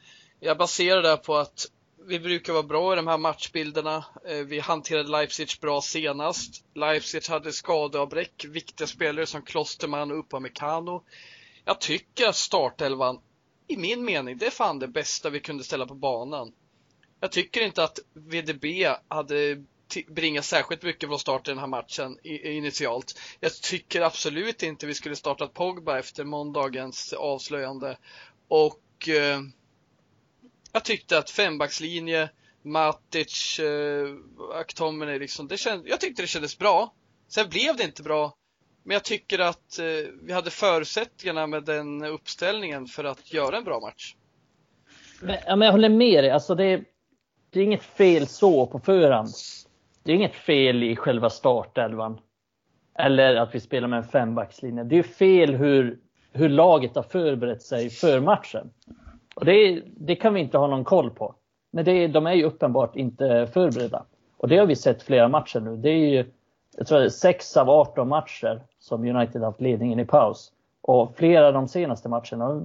Jag 0.41 0.59
baserar 0.59 1.03
det 1.03 1.17
på 1.17 1.37
att 1.37 1.67
vi 2.07 2.21
brukar 2.21 2.53
vara 2.53 2.63
bra 2.63 2.93
i 2.93 2.97
de 2.97 3.07
här 3.07 3.19
matchbilderna. 3.19 4.05
Eh, 4.29 4.37
vi 4.37 4.59
hanterade 4.61 5.11
Leipzig 5.11 5.49
bra 5.61 5.81
senast. 5.81 6.65
Leipzig 6.75 7.23
hade 7.29 7.53
skadeavbräck, 7.53 8.45
viktiga 8.49 8.87
spelare 8.87 9.27
som 9.27 9.43
Klosterman 9.43 10.11
och 10.11 10.19
Upamecano. 10.19 11.05
Jag 11.65 11.81
tycker 11.81 12.29
att 12.29 12.37
startelvan, 12.37 13.21
i 13.69 13.77
min 13.77 14.05
mening, 14.05 14.39
det 14.39 14.47
är 14.47 14.51
fan 14.51 14.79
det 14.79 14.89
bästa 14.89 15.31
vi 15.31 15.41
kunde 15.41 15.65
ställa 15.65 15.87
på 15.87 15.95
banan. 15.95 16.53
Jag 17.21 17.33
tycker 17.33 17.61
inte 17.61 17.85
att 17.85 17.99
VDB 18.15 18.65
hade 19.09 19.65
bringat 20.09 20.45
särskilt 20.45 20.83
mycket 20.83 21.09
från 21.09 21.19
start 21.19 21.49
i 21.49 21.51
den 21.51 21.59
här 21.59 21.67
matchen 21.67 22.19
initialt. 22.23 23.21
Jag 23.41 23.55
tycker 23.55 24.01
absolut 24.01 24.63
inte 24.63 24.87
vi 24.87 24.95
skulle 24.95 25.17
startat 25.17 25.55
Pogba 25.55 25.99
efter 25.99 26.25
måndagens 26.25 27.13
avslöjande. 27.13 27.99
Och 28.49 29.09
eh, 29.09 29.41
jag 30.77 30.85
tyckte 30.85 31.19
att 31.19 31.31
fembackslinje, 31.31 32.29
Matic, 32.63 33.59
eh, 33.59 34.09
Aktomini 34.61 35.19
liksom, 35.19 35.49
det 35.49 35.57
känd, 35.57 35.89
jag 35.89 36.01
tyckte 36.01 36.23
det 36.23 36.27
kändes 36.27 36.59
bra. 36.59 36.95
Sen 37.29 37.49
blev 37.49 37.77
det 37.77 37.85
inte 37.85 38.03
bra. 38.03 38.35
Men 38.85 38.95
jag 38.95 39.05
tycker 39.05 39.39
att 39.39 39.79
eh, 39.79 39.85
vi 40.23 40.33
hade 40.33 40.51
förutsättningarna 40.51 41.47
med 41.47 41.65
den 41.65 42.05
uppställningen 42.05 42.87
för 42.87 43.05
att 43.05 43.33
göra 43.33 43.57
en 43.57 43.65
bra 43.65 43.81
match. 43.81 44.15
Men, 45.21 45.37
ja, 45.47 45.57
men 45.57 45.67
jag 45.67 45.73
håller 45.73 45.89
med 45.89 46.25
dig. 46.25 46.31
Alltså 46.31 46.55
det, 46.55 46.85
det 47.51 47.61
är 47.61 47.65
inget 47.65 47.83
fel 47.83 48.27
så 48.27 48.67
på 48.67 48.79
förhand. 48.79 49.29
Det 50.03 50.13
är 50.13 50.17
inget 50.17 50.35
fel 50.35 50.83
i 50.83 50.97
själva 50.97 51.31
startelvan. 51.31 52.19
Eller 52.99 53.37
att 53.37 53.55
vi 53.55 53.61
spelar 53.61 53.89
med 53.89 53.97
en 53.97 54.09
fembackslinje. 54.09 54.85
Det 54.85 54.99
är 54.99 55.03
fel 55.03 55.55
hur, 55.55 55.99
hur 56.33 56.49
laget 56.49 56.97
har 56.97 57.03
förberett 57.03 57.63
sig 57.63 57.91
för 57.91 58.21
matchen. 58.21 58.71
Och 59.37 59.45
det, 59.45 59.83
det, 59.87 60.17
kan 60.17 60.35
vi 60.35 60.41
inte 60.41 60.59
ha 60.59 60.67
någon 60.67 60.85
koll 60.85 61.11
på. 61.11 61.35
Men 61.71 61.85
det, 61.85 62.07
de 62.07 62.27
är 62.27 62.33
ju 62.33 62.45
uppenbart 62.45 62.97
inte 62.97 63.47
förberedda. 63.53 64.05
Och 64.37 64.49
det 64.49 64.59
har 64.59 64.67
vi 64.67 64.77
sett 64.77 65.03
flera 65.03 65.29
matcher 65.29 65.61
nu. 65.61 65.77
Det 65.77 65.89
är 65.89 66.09
ju, 66.09 66.25
jag 66.77 66.87
tror 66.87 66.99
det 66.99 67.05
är 67.05 67.09
6 67.09 67.57
av 67.57 67.71
18 67.71 68.09
matcher 68.09 68.63
som 68.79 69.05
United 69.05 69.43
haft 69.43 69.61
ledningen 69.61 70.01
i 70.01 70.05
paus. 70.05 70.53
Och 70.83 71.17
flera 71.17 71.47
av 71.47 71.53
de 71.53 71.69
senaste 71.69 72.09
matcherna 72.09 72.45
har 72.45 72.63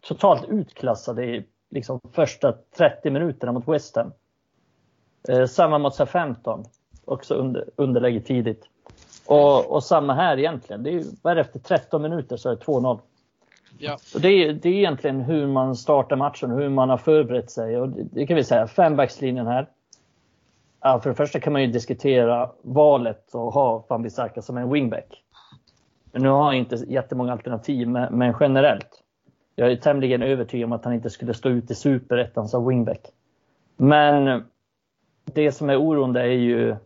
totalt 0.00 0.48
utklassade 0.48 1.24
i 1.24 1.44
liksom 1.70 2.00
första 2.12 2.54
30 2.76 3.10
minuterna 3.10 3.52
mot 3.52 3.68
West 3.68 3.96
Ham. 3.96 4.12
Eh, 5.28 5.46
samma 5.46 5.78
mot 5.78 5.94
SA-15. 5.94 6.64
Också 7.04 7.34
under, 7.34 7.64
underläge 7.76 8.20
tidigt. 8.20 8.64
Och, 9.26 9.72
och, 9.72 9.84
samma 9.84 10.14
här 10.14 10.38
egentligen. 10.38 10.82
Det 10.82 10.90
är 10.90 10.92
ju, 10.92 11.04
bara 11.22 11.40
efter 11.40 11.58
13 11.58 12.02
minuter 12.02 12.36
så 12.36 12.50
är 12.50 12.56
det 12.56 12.64
2-0. 12.64 13.00
Ja. 13.80 13.98
Och 14.14 14.20
det, 14.20 14.28
är, 14.28 14.52
det 14.52 14.68
är 14.68 14.72
egentligen 14.72 15.20
hur 15.20 15.46
man 15.46 15.76
startar 15.76 16.16
matchen 16.16 16.50
hur 16.50 16.68
man 16.68 16.90
har 16.90 16.96
förberett 16.96 17.50
sig. 17.50 17.76
Och 17.76 17.88
det, 17.88 18.02
det 18.02 18.26
kan 18.26 18.36
vi 18.36 18.44
säga, 18.44 18.66
fembackslinjen 18.66 19.46
här. 19.46 19.66
Ja, 20.80 21.00
för 21.00 21.10
det 21.10 21.16
första 21.16 21.40
kan 21.40 21.52
man 21.52 21.62
ju 21.62 21.68
diskutera 21.68 22.50
valet 22.62 23.34
att 23.34 23.54
ha 23.54 23.86
Wan-Bissaka 23.88 24.40
som 24.40 24.56
en 24.56 24.72
wingback. 24.72 25.22
Men 26.12 26.22
nu 26.22 26.28
har 26.28 26.42
han 26.42 26.54
inte 26.54 26.76
jättemånga 26.76 27.32
alternativ, 27.32 27.88
men, 27.88 28.18
men 28.18 28.34
generellt. 28.40 29.02
Jag 29.54 29.72
är 29.72 29.76
tämligen 29.76 30.22
övertygad 30.22 30.64
om 30.64 30.72
att 30.72 30.84
han 30.84 30.94
inte 30.94 31.10
skulle 31.10 31.34
stå 31.34 31.48
ut 31.48 31.70
i 31.70 31.74
superettan 31.74 32.48
som 32.48 32.68
wingback. 32.68 33.06
Men 33.76 34.44
det 35.24 35.52
som 35.52 35.70
är 35.70 35.80
oroande 35.80 36.20
är 36.20 36.26
ju 36.26 36.76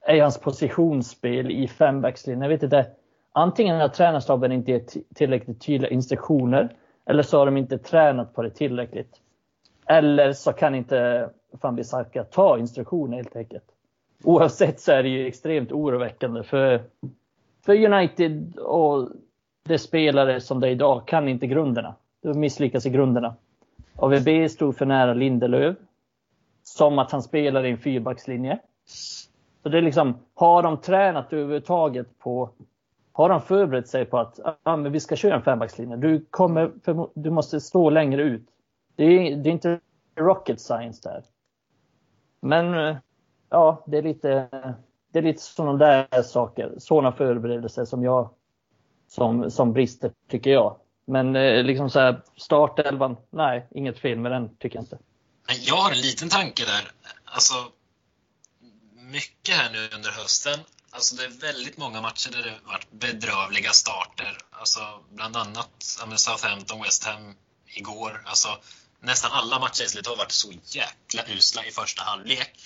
är 0.00 0.22
hans 0.22 0.38
positionsspel 0.38 1.50
i 1.50 1.68
fembackslinjen. 1.68 2.42
Jag 2.42 2.48
vet 2.48 2.62
inte, 2.62 2.86
antingen 3.32 3.80
har 3.80 3.88
tränarstaben 3.88 4.52
inte 4.52 4.70
gett 4.70 4.96
tillräckligt 5.14 5.60
tydliga 5.60 5.90
instruktioner 5.90 6.76
eller 7.06 7.22
så 7.22 7.38
har 7.38 7.46
de 7.46 7.56
inte 7.56 7.78
tränat 7.78 8.34
på 8.34 8.42
det 8.42 8.50
tillräckligt. 8.50 9.20
Eller 9.86 10.32
så 10.32 10.52
kan 10.52 10.74
inte 10.74 11.30
Fambisaka 11.60 12.24
ta 12.24 12.58
instruktioner 12.58 13.16
helt 13.16 13.36
enkelt. 13.36 13.64
Oavsett 14.24 14.80
så 14.80 14.92
är 14.92 15.02
det 15.02 15.08
ju 15.08 15.26
extremt 15.26 15.72
oroväckande 15.72 16.42
för, 16.42 16.82
för 17.64 17.92
United 17.92 18.58
och 18.58 19.08
de 19.68 19.78
spelare 19.78 20.40
som 20.40 20.60
det 20.60 20.68
är 20.68 20.70
idag 20.70 21.06
kan 21.06 21.28
inte 21.28 21.46
grunderna. 21.46 21.94
De 22.22 22.40
misslyckas 22.40 22.86
i 22.86 22.90
grunderna. 22.90 23.34
AVB 23.96 24.50
stod 24.50 24.76
för 24.76 24.86
nära 24.86 25.14
Lindelöf. 25.14 25.76
Som 26.62 26.98
att 26.98 27.12
han 27.12 27.22
spelar 27.22 27.66
i 27.66 27.70
en 27.70 27.78
fyrbackslinje. 27.78 28.58
Så 29.62 29.68
det 29.68 29.78
är 29.78 29.82
liksom, 29.82 30.18
har 30.34 30.62
de 30.62 30.76
tränat 30.76 31.32
överhuvudtaget 31.32 32.18
på 32.18 32.50
har 33.18 33.30
han 33.30 33.42
förberett 33.42 33.88
sig 33.88 34.04
på 34.04 34.18
att 34.18 34.40
ah, 34.62 34.76
men 34.76 34.92
vi 34.92 35.00
ska 35.00 35.16
köra 35.16 35.34
en 35.34 35.42
fembackslinje. 35.42 35.96
Du, 35.96 36.26
kommer, 36.30 36.72
du 37.14 37.30
måste 37.30 37.60
stå 37.60 37.90
längre 37.90 38.22
ut. 38.22 38.48
Det 38.96 39.04
är, 39.04 39.36
det 39.36 39.50
är 39.50 39.52
inte 39.52 39.80
rocket 40.16 40.60
science 40.60 41.08
där. 41.08 41.24
Men 42.40 42.74
eh, 42.74 42.96
ja, 43.50 43.84
det 43.86 43.98
är 43.98 44.02
lite, 44.02 44.48
det 45.12 45.18
är 45.18 45.22
lite 45.22 45.42
sådana 45.42 45.78
där 45.78 46.22
saker, 46.22 46.74
sådana 46.78 47.12
förberedelser 47.12 47.84
som 47.84 48.02
jag 48.02 48.30
som, 49.08 49.50
som 49.50 49.72
brister 49.72 50.12
tycker 50.28 50.50
jag. 50.50 50.76
Men 51.04 51.36
eh, 51.36 51.64
liksom 51.64 51.90
så 51.90 52.00
här, 52.00 52.22
startelvan, 52.36 53.16
nej, 53.30 53.66
inget 53.70 53.98
fel 53.98 54.18
med 54.18 54.32
den 54.32 54.56
tycker 54.56 54.76
jag 54.76 54.82
inte. 54.82 54.98
Jag 55.60 55.76
har 55.76 55.90
en 55.90 56.00
liten 56.00 56.28
tanke 56.28 56.64
där. 56.64 56.90
Alltså, 57.24 57.54
mycket 58.94 59.54
här 59.54 59.72
nu 59.72 59.96
under 59.96 60.10
hösten. 60.10 60.58
Alltså 60.90 61.16
det 61.16 61.24
är 61.24 61.28
väldigt 61.28 61.76
många 61.76 62.00
matcher 62.00 62.30
där 62.30 62.42
det 62.42 62.58
varit 62.64 62.90
bedrövliga 62.90 63.72
starter. 63.72 64.38
Alltså 64.50 65.04
bland 65.10 65.36
annat 65.36 65.70
Southampton, 66.16 66.82
West 66.82 67.04
Ham 67.04 67.34
igår. 67.66 68.22
Alltså 68.26 68.58
nästan 69.00 69.32
alla 69.32 69.58
matcher 69.58 69.84
i 69.84 69.88
slutet 69.88 70.06
har 70.06 70.16
varit 70.16 70.32
så 70.32 70.52
jäkla 70.64 71.22
usla 71.26 71.64
i 71.64 71.70
första 71.70 72.02
halvlek. 72.02 72.60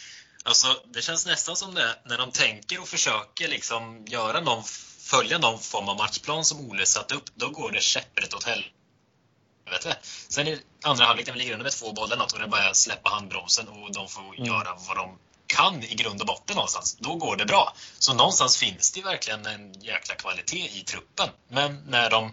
Alltså 0.45 0.83
det 0.93 1.03
känns 1.03 1.27
nästan 1.27 1.57
som 1.57 1.75
det 1.75 1.99
när 2.05 2.19
de 2.19 2.31
tänker 2.31 2.81
och 2.81 2.89
försöker 2.89 3.49
liksom 3.49 4.05
göra 4.07 4.41
någon, 4.41 4.65
följa 4.99 5.39
någon 5.39 5.59
form 5.59 5.89
av 5.89 5.97
matchplan 5.97 6.45
som 6.45 6.71
Ole 6.71 6.87
satt 6.87 7.13
upp. 7.13 7.25
Då 7.35 7.49
går 7.49 7.73
det 7.73 7.83
käpprätt 7.83 8.35
åt 8.35 8.45
helvete. 8.45 9.99
Sen 10.29 10.49
i 10.49 10.61
andra 10.83 11.05
halvlek 11.05 11.27
när 11.27 11.33
vi 11.33 11.39
ligger 11.39 11.53
under 11.53 11.65
med 11.65 11.73
två 11.73 11.93
bollar 11.93 12.17
något 12.17 12.33
och 12.33 12.39
det 12.39 12.49
bara 12.49 12.75
släppa 12.75 13.11
handbromsen 13.11 13.69
och 13.69 13.93
de 13.93 14.09
får 14.09 14.35
mm. 14.35 14.45
göra 14.45 14.79
vad 14.89 14.97
de 14.97 15.19
kan 15.59 15.75
i 15.93 15.95
grund 16.03 16.21
och 16.21 16.27
botten 16.33 16.57
någonstans, 16.57 16.99
då 17.07 17.15
går 17.15 17.37
det 17.37 17.47
bra. 17.47 17.65
Så 17.99 18.15
någonstans 18.15 18.57
finns 18.65 18.93
det 18.93 19.03
verkligen 19.13 19.47
en 19.55 19.73
jäkla 19.73 20.15
kvalitet 20.15 20.67
i 20.79 20.83
truppen. 20.91 21.29
Men 21.49 21.71
när 21.95 22.11
de 22.11 22.31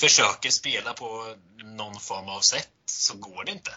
försöker 0.00 0.50
spela 0.50 0.92
på 0.92 1.08
någon 1.64 1.94
form 1.94 2.28
av 2.36 2.40
sätt 2.40 2.74
så 2.86 3.18
går 3.18 3.44
det 3.44 3.52
inte. 3.52 3.70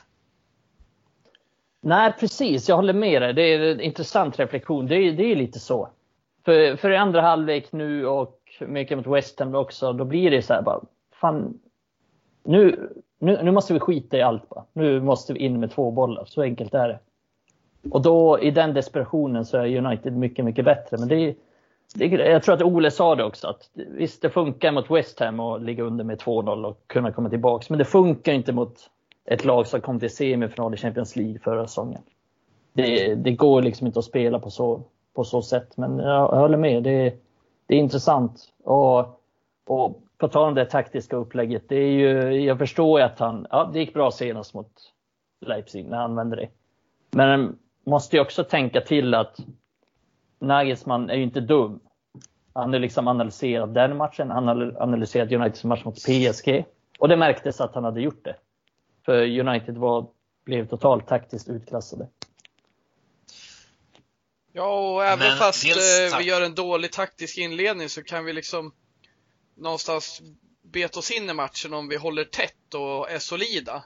Nej, 1.82 2.14
precis. 2.20 2.70
Jag 2.70 2.76
håller 2.76 2.94
med 2.94 3.22
dig. 3.22 3.34
Det 3.34 3.42
är 3.42 3.60
en 3.60 3.82
intressant 3.82 4.40
reflektion. 4.40 4.88
Det 4.88 4.96
är, 4.96 5.12
det 5.12 5.32
är 5.32 5.36
lite 5.36 5.60
så. 5.60 5.90
För, 6.46 6.76
för 6.76 6.92
i 6.92 6.98
andra 6.98 7.22
halvlek 7.22 7.72
nu 7.72 8.08
och 8.08 8.40
mycket 8.60 8.98
mot 8.98 9.08
West 9.08 9.40
Ham 9.40 9.56
också, 9.56 9.94
då 9.94 10.06
blir 10.06 10.32
det 10.32 10.42
så 10.42 10.54
här 10.54 10.62
bara, 10.62 10.82
fan, 11.22 11.60
nu, 12.44 12.90
nu, 13.20 13.44
nu 13.44 13.52
måste 13.52 13.74
vi 13.74 13.80
skita 13.80 14.18
i 14.18 14.22
allt 14.22 14.50
bara. 14.50 14.66
Nu 14.74 15.02
måste 15.02 15.34
vi 15.34 15.40
in 15.40 15.60
med 15.60 15.72
två 15.72 15.92
bollar. 15.92 16.26
Så 16.26 16.42
enkelt 16.42 16.74
är 16.74 16.88
det. 16.88 17.00
Och 17.90 18.02
då 18.02 18.40
i 18.40 18.52
den 18.52 18.74
desperationen 18.74 19.46
så 19.46 19.58
är 19.58 19.78
United 19.78 20.18
mycket, 20.18 20.46
mycket 20.46 20.66
bättre. 20.66 20.98
Men 20.98 21.08
det, 21.08 21.36
det 21.96 22.06
jag 22.06 22.44
tror 22.44 22.56
att 22.56 22.62
Ole 22.62 22.92
sa 22.92 23.16
det 23.16 23.24
också, 23.24 23.48
att 23.48 23.70
visst 23.74 24.22
det 24.22 24.30
funkar 24.30 24.72
mot 24.72 24.92
West 24.92 25.20
Ham 25.20 25.40
att 25.40 25.62
ligga 25.62 25.84
under 25.84 26.04
med 26.04 26.22
2-0 26.22 26.66
och 26.66 26.82
kunna 26.88 27.12
komma 27.12 27.30
tillbaks. 27.30 27.70
Men 27.70 27.80
det 27.80 27.86
funkar 27.86 28.34
inte 28.34 28.54
mot 28.54 28.90
ett 29.26 29.46
lag 29.46 29.68
som 29.68 29.82
kom 29.82 30.00
till 30.00 30.16
semifinal 30.16 30.74
i 30.74 30.78
Champions 30.78 31.16
League 31.16 31.40
förra 31.40 31.68
säsongen. 31.68 32.02
Det, 32.74 33.16
det, 33.16 33.32
går 33.32 33.62
liksom 33.62 33.88
inte 33.88 34.00
att 34.00 34.06
spela 34.06 34.40
på 34.40 34.50
så, 34.50 34.82
på 35.14 35.24
så 35.24 35.42
sätt. 35.42 35.78
Men 35.78 36.00
jag, 36.00 36.28
håller 36.28 36.58
med, 36.58 36.84
det, 36.84 37.14
det 37.68 37.76
är 37.76 37.80
intressant. 37.80 38.54
Och, 38.64 39.00
och 39.68 40.02
på 40.18 40.28
tal 40.28 40.48
om 40.48 40.56
det 40.56 40.66
taktiska 40.66 41.16
upplägget, 41.16 41.70
det 41.70 41.76
är 41.76 41.92
ju, 41.92 42.42
jag 42.44 42.58
förstår 42.58 43.00
ju 43.00 43.06
att 43.06 43.20
han, 43.20 43.48
ja 43.50 43.70
det 43.74 43.80
gick 43.80 43.94
bra 43.94 44.12
senast 44.12 44.54
mot 44.54 44.72
Leipzig 45.46 45.86
när 45.86 45.98
han 45.98 46.12
använde 46.12 46.36
det. 46.36 46.50
Men 47.12 47.58
måste 47.86 48.16
ju 48.16 48.22
också 48.22 48.44
tänka 48.44 48.82
till 48.82 49.14
att 49.14 49.38
Nagelsmann 50.40 51.10
är 51.10 51.16
ju 51.16 51.24
inte 51.24 51.42
dum. 51.42 51.80
Han 52.54 52.74
har 52.74 52.80
liksom 52.80 53.08
analyserat 53.08 53.74
den 53.74 53.98
matchen, 53.98 54.32
han 54.32 54.48
har 54.48 54.82
analyserat 54.82 55.32
Uniteds 55.32 55.64
match 55.64 55.84
mot 55.86 55.96
PSG. 55.96 56.66
Och 57.00 57.08
det 57.08 57.18
märktes 57.18 57.62
att 57.62 57.76
han 57.76 57.84
hade 57.84 58.02
gjort 58.02 58.24
det. 58.24 58.36
För 59.06 59.40
United 59.40 59.78
var, 59.78 60.08
blev 60.46 60.68
totalt 60.68 61.08
taktiskt 61.08 61.50
utklassade. 61.50 62.08
Ja, 64.52 64.94
och 64.94 65.06
även 65.06 65.28
Men 65.28 65.38
fast 65.38 65.66
eh, 65.66 66.18
vi 66.18 66.24
gör 66.24 66.42
en 66.42 66.56
dålig 66.56 66.92
taktisk 66.92 67.38
inledning 67.38 67.90
så 67.90 68.04
kan 68.04 68.26
vi 68.26 68.34
liksom 68.34 68.74
någonstans 69.56 70.22
beta 70.64 71.00
oss 71.00 71.12
in 71.12 71.30
i 71.30 71.34
matchen 71.34 71.74
om 71.74 71.88
vi 71.88 71.96
håller 71.96 72.24
tätt 72.24 72.74
och 72.74 73.12
är 73.12 73.20
solida. 73.20 73.84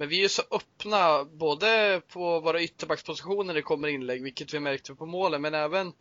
Men 0.00 0.08
vi 0.08 0.18
är 0.18 0.22
ju 0.22 0.28
så 0.28 0.42
öppna 0.50 1.24
både 1.24 2.02
på 2.08 2.40
våra 2.40 2.62
ytterbackspositioner 2.62 3.44
när 3.44 3.54
det 3.54 3.62
kommer 3.62 3.88
inlägg, 3.88 4.22
vilket 4.22 4.54
vi 4.54 4.60
märkte 4.60 4.94
på 4.94 5.06
målen, 5.06 5.42
men 5.42 5.54
även 5.54 5.92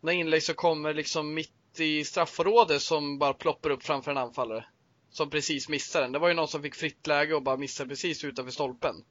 när 0.00 0.12
inlägg 0.12 0.42
så 0.42 0.54
kommer 0.54 0.94
liksom 0.94 1.34
mitt 1.34 1.80
i 1.80 2.04
straffområdet 2.04 2.82
som 2.82 3.18
bara 3.18 3.34
ploppar 3.34 3.70
upp 3.70 3.82
framför 3.82 4.10
en 4.10 4.16
anfallare. 4.16 4.64
Som 5.10 5.30
precis 5.30 5.68
missar 5.68 6.00
den. 6.00 6.12
Det 6.12 6.18
var 6.18 6.28
ju 6.28 6.34
någon 6.34 6.48
som 6.48 6.62
fick 6.62 6.74
fritt 6.74 7.06
läge 7.06 7.34
och 7.34 7.42
bara 7.42 7.56
missade 7.56 7.88
precis 7.88 8.24
utanför 8.24 8.52
stolpen. 8.52 9.04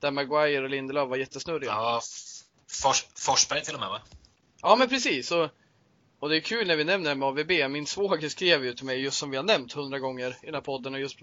Där 0.00 0.10
Maguire 0.10 0.62
och 0.62 0.70
Lindelöf 0.70 1.08
var 1.08 1.16
jättesnurriga. 1.16 1.70
Ja, 1.70 2.00
Fors, 2.82 3.06
Forsberg 3.16 3.62
till 3.62 3.74
och 3.74 3.80
med 3.80 3.88
va? 3.88 4.00
Ja 4.62 4.76
men 4.76 4.88
precis. 4.88 5.32
Och, 5.32 5.48
och 6.18 6.28
det 6.28 6.36
är 6.36 6.40
kul 6.40 6.66
när 6.66 6.76
vi 6.76 6.84
nämner 6.84 7.14
med 7.14 7.28
AVB. 7.28 7.70
Min 7.70 7.86
svåger 7.86 8.28
skrev 8.28 8.64
ju 8.64 8.72
till 8.72 8.86
mig, 8.86 9.00
just 9.00 9.18
som 9.18 9.30
vi 9.30 9.36
har 9.36 9.44
nämnt 9.44 9.72
hundra 9.72 9.98
gånger 9.98 10.36
i 10.42 10.46
den 10.46 10.54
här 10.54 10.62
podden 10.62 10.94
och 10.94 11.00
just 11.00 11.18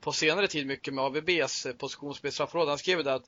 på 0.00 0.12
senare 0.12 0.48
tid 0.48 0.66
mycket 0.66 0.94
med 0.94 1.04
AVBs 1.04 1.66
eh, 1.66 1.72
positionsspel 1.72 2.32
straffområde. 2.32 2.70
Han 2.70 2.78
skrev 2.78 3.04
det 3.04 3.14
att 3.14 3.24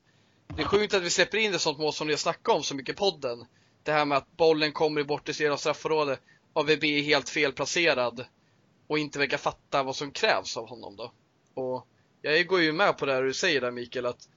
det 0.55 0.61
är 0.61 0.67
sjukt 0.67 0.93
att 0.93 1.03
vi 1.03 1.09
släpper 1.09 1.37
in 1.37 1.53
ett 1.53 1.61
sånt 1.61 1.79
mål 1.79 1.93
som 1.93 2.07
ni 2.07 2.13
har 2.13 2.17
snackat 2.17 2.55
om 2.55 2.63
så 2.63 2.75
mycket 2.75 2.95
i 2.95 2.97
podden. 2.97 3.45
Det 3.83 3.91
här 3.91 4.05
med 4.05 4.17
att 4.17 4.37
bollen 4.37 4.71
kommer 4.71 5.01
i 5.01 5.03
bortre 5.03 5.33
del 5.33 5.51
av 5.51 5.57
straffområdet. 5.57 6.19
AVB 6.53 6.83
är 6.83 7.01
helt 7.01 7.29
felplacerad 7.29 8.25
och 8.87 8.99
inte 8.99 9.19
verkar 9.19 9.37
fatta 9.37 9.83
vad 9.83 9.95
som 9.95 10.11
krävs 10.11 10.57
av 10.57 10.69
honom 10.69 10.95
då. 10.95 11.11
Och 11.53 11.87
jag 12.21 12.47
går 12.47 12.61
ju 12.61 12.73
med 12.73 12.97
på 12.97 13.05
det 13.05 13.13
här 13.13 13.23
du 13.23 13.33
säger 13.33 13.61
där 13.61 13.71
Mikael 13.71 14.05
att 14.05 14.29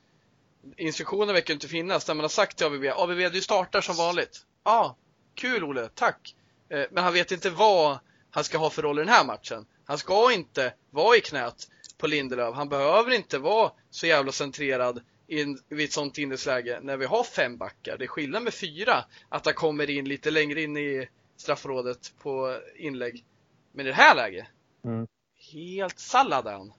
instruktioner 0.77 1.33
verkar 1.33 1.55
inte 1.55 1.69
finnas 1.69 2.05
där 2.05 2.15
man 2.15 2.25
har 2.25 2.29
sagt 2.29 2.57
till 2.57 2.67
AVB, 2.67 2.85
AVB 2.85 3.33
du 3.33 3.43
startar 3.43 3.81
som 3.81 3.97
vanligt. 3.97 4.47
Ja, 4.65 4.71
ah, 4.71 4.97
kul 5.35 5.65
Olle, 5.65 5.89
tack. 5.95 6.35
Eh, 6.69 6.85
men 6.91 7.05
han 7.05 7.13
vet 7.13 7.33
inte 7.33 7.51
vad 7.51 7.99
han 8.31 8.45
ska 8.45 8.59
ha 8.59 8.71
för 8.71 8.83
roll 8.83 8.99
i 8.99 9.03
den 9.03 9.09
här 9.09 9.25
matchen. 9.25 9.67
Han 9.85 9.99
ska 9.99 10.33
inte 10.33 10.75
vara 10.91 11.17
i 11.17 11.21
knät 11.21 11.69
på 11.99 12.07
Lindelöf. 12.07 12.55
Han 12.55 12.69
behöver 12.69 13.11
inte 13.13 13.39
vara 13.39 13.73
så 13.91 14.07
jävla 14.07 14.33
centrerad 14.33 15.03
in, 15.27 15.59
vid 15.69 15.85
ett 15.85 15.93
sånt 15.93 16.19
innesläge 16.19 16.81
när 16.83 16.97
vi 16.97 17.07
har 17.07 17.25
fem 17.25 17.57
backar. 17.57 17.99
Det 17.99 18.05
är 18.05 18.09
skillnad 18.09 18.43
med 18.43 18.55
fyra 18.55 19.05
att 19.29 19.45
han 19.45 19.55
kommer 19.55 19.91
in 19.91 20.09
lite 20.09 20.31
längre 20.31 20.63
in 20.63 20.77
i 20.77 21.09
straffområdet 21.37 22.13
på 22.23 22.61
inlägg. 22.77 23.25
Men 23.73 23.87
i 23.87 23.89
det 23.89 23.95
här 23.95 24.15
läget, 24.15 24.47
mm. 24.85 25.07
helt 25.53 25.99
salladen. 25.99 26.73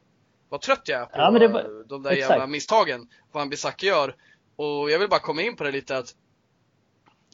Vad 0.50 0.62
trött 0.62 0.88
jag 0.88 1.02
är 1.02 1.06
på 1.06 1.44
ja, 1.44 1.50
var... 1.50 1.88
de 1.88 2.04
där 2.04 2.12
Exakt. 2.12 2.32
jävla 2.32 2.48
misstagen, 2.48 3.10
vad 3.32 3.50
Bissaka 3.50 3.86
gör. 3.86 4.16
Och 4.56 4.92
jag 4.92 5.00
vill 5.00 5.10
bara 5.10 5.20
komma 5.20 5.42
in 5.42 5.56
på 5.56 5.64
det 5.64 5.72
lite 5.72 5.98
att 5.98 6.16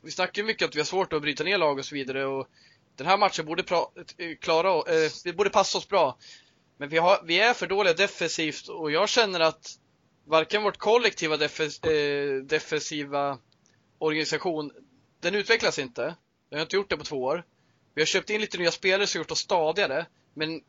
vi 0.04 0.12
snackar 0.12 0.42
ju 0.42 0.48
mycket 0.48 0.68
att 0.68 0.76
vi 0.76 0.80
har 0.80 0.86
svårt 0.86 1.14
att 1.14 1.22
bryta 1.22 1.44
ner 1.44 1.58
lag 1.58 1.80
och 1.80 1.86
så 1.86 1.96
vidare 1.96 2.26
och 2.26 2.48
den 2.96 3.08
här 3.08 3.18
matchen 3.18 3.46
borde 3.46 3.64
klara, 4.40 4.78
eh, 4.78 5.12
det 5.24 5.34
borde 5.34 5.50
passa 5.50 5.78
oss 5.78 5.90
bra. 5.90 6.18
Men 6.84 6.90
vi, 6.90 6.98
har, 6.98 7.22
vi 7.24 7.40
är 7.40 7.54
för 7.54 7.68
dåliga 7.68 7.94
defensivt 7.94 8.68
och 8.68 8.92
jag 8.92 9.10
känner 9.10 9.40
att 9.40 9.80
varken 10.26 10.64
vårt 10.64 10.78
kollektiva 10.78 11.38
defens, 11.38 11.84
eh, 11.84 12.36
defensiva 12.36 13.38
organisation, 14.00 14.72
den 15.22 15.36
utvecklas 15.36 15.80
inte. 15.80 16.02
Den 16.50 16.60
har 16.60 16.62
inte 16.62 16.76
gjort 16.76 16.90
det 16.90 16.98
på 16.98 17.04
två 17.04 17.24
år. 17.24 17.46
Vi 17.96 18.02
har 18.02 18.06
köpt 18.06 18.30
in 18.30 18.42
lite 18.42 18.58
nya 18.58 18.72
spelare 18.72 19.08
som 19.08 19.20
gjort 19.20 19.32
oss 19.32 19.40
stadigare, 19.40 20.06
men 20.34 20.62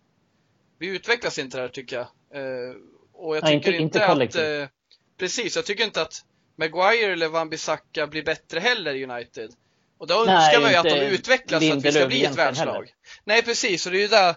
vi 0.78 0.86
utvecklas 0.86 1.38
inte 1.38 1.60
där 1.60 1.68
tycker 1.68 1.96
jag. 1.96 2.06
Eh, 2.40 2.74
och 3.12 3.36
jag 3.36 3.46
tycker 3.46 3.70
Nej, 3.70 3.80
inte, 3.80 3.98
inte, 3.98 4.06
att... 4.06 4.34
Eh, 4.34 4.68
precis, 5.18 5.56
jag 5.56 5.64
tycker 5.66 5.84
inte 5.84 6.02
att 6.02 6.24
Maguire 6.56 7.12
eller 7.12 7.28
Van 7.28 7.50
Bissaka 7.50 8.06
blir 8.06 8.22
bättre 8.22 8.60
heller 8.60 8.94
i 8.94 9.04
United. 9.04 9.50
Och 9.98 10.06
då 10.06 10.14
önskar 10.14 10.60
man 10.60 10.70
ju 10.70 10.76
att 10.76 10.84
de 10.84 11.00
utvecklas 11.00 11.64
för 11.64 11.76
att 11.76 11.84
vi 11.84 11.92
ska 11.92 12.06
bli 12.06 12.24
ett 12.24 12.38
världslag. 12.38 12.92
Nej 13.24 13.42
precis, 13.42 13.86
och 13.86 13.92
det 13.92 13.98
är 13.98 14.02
ju 14.02 14.08
där 14.08 14.34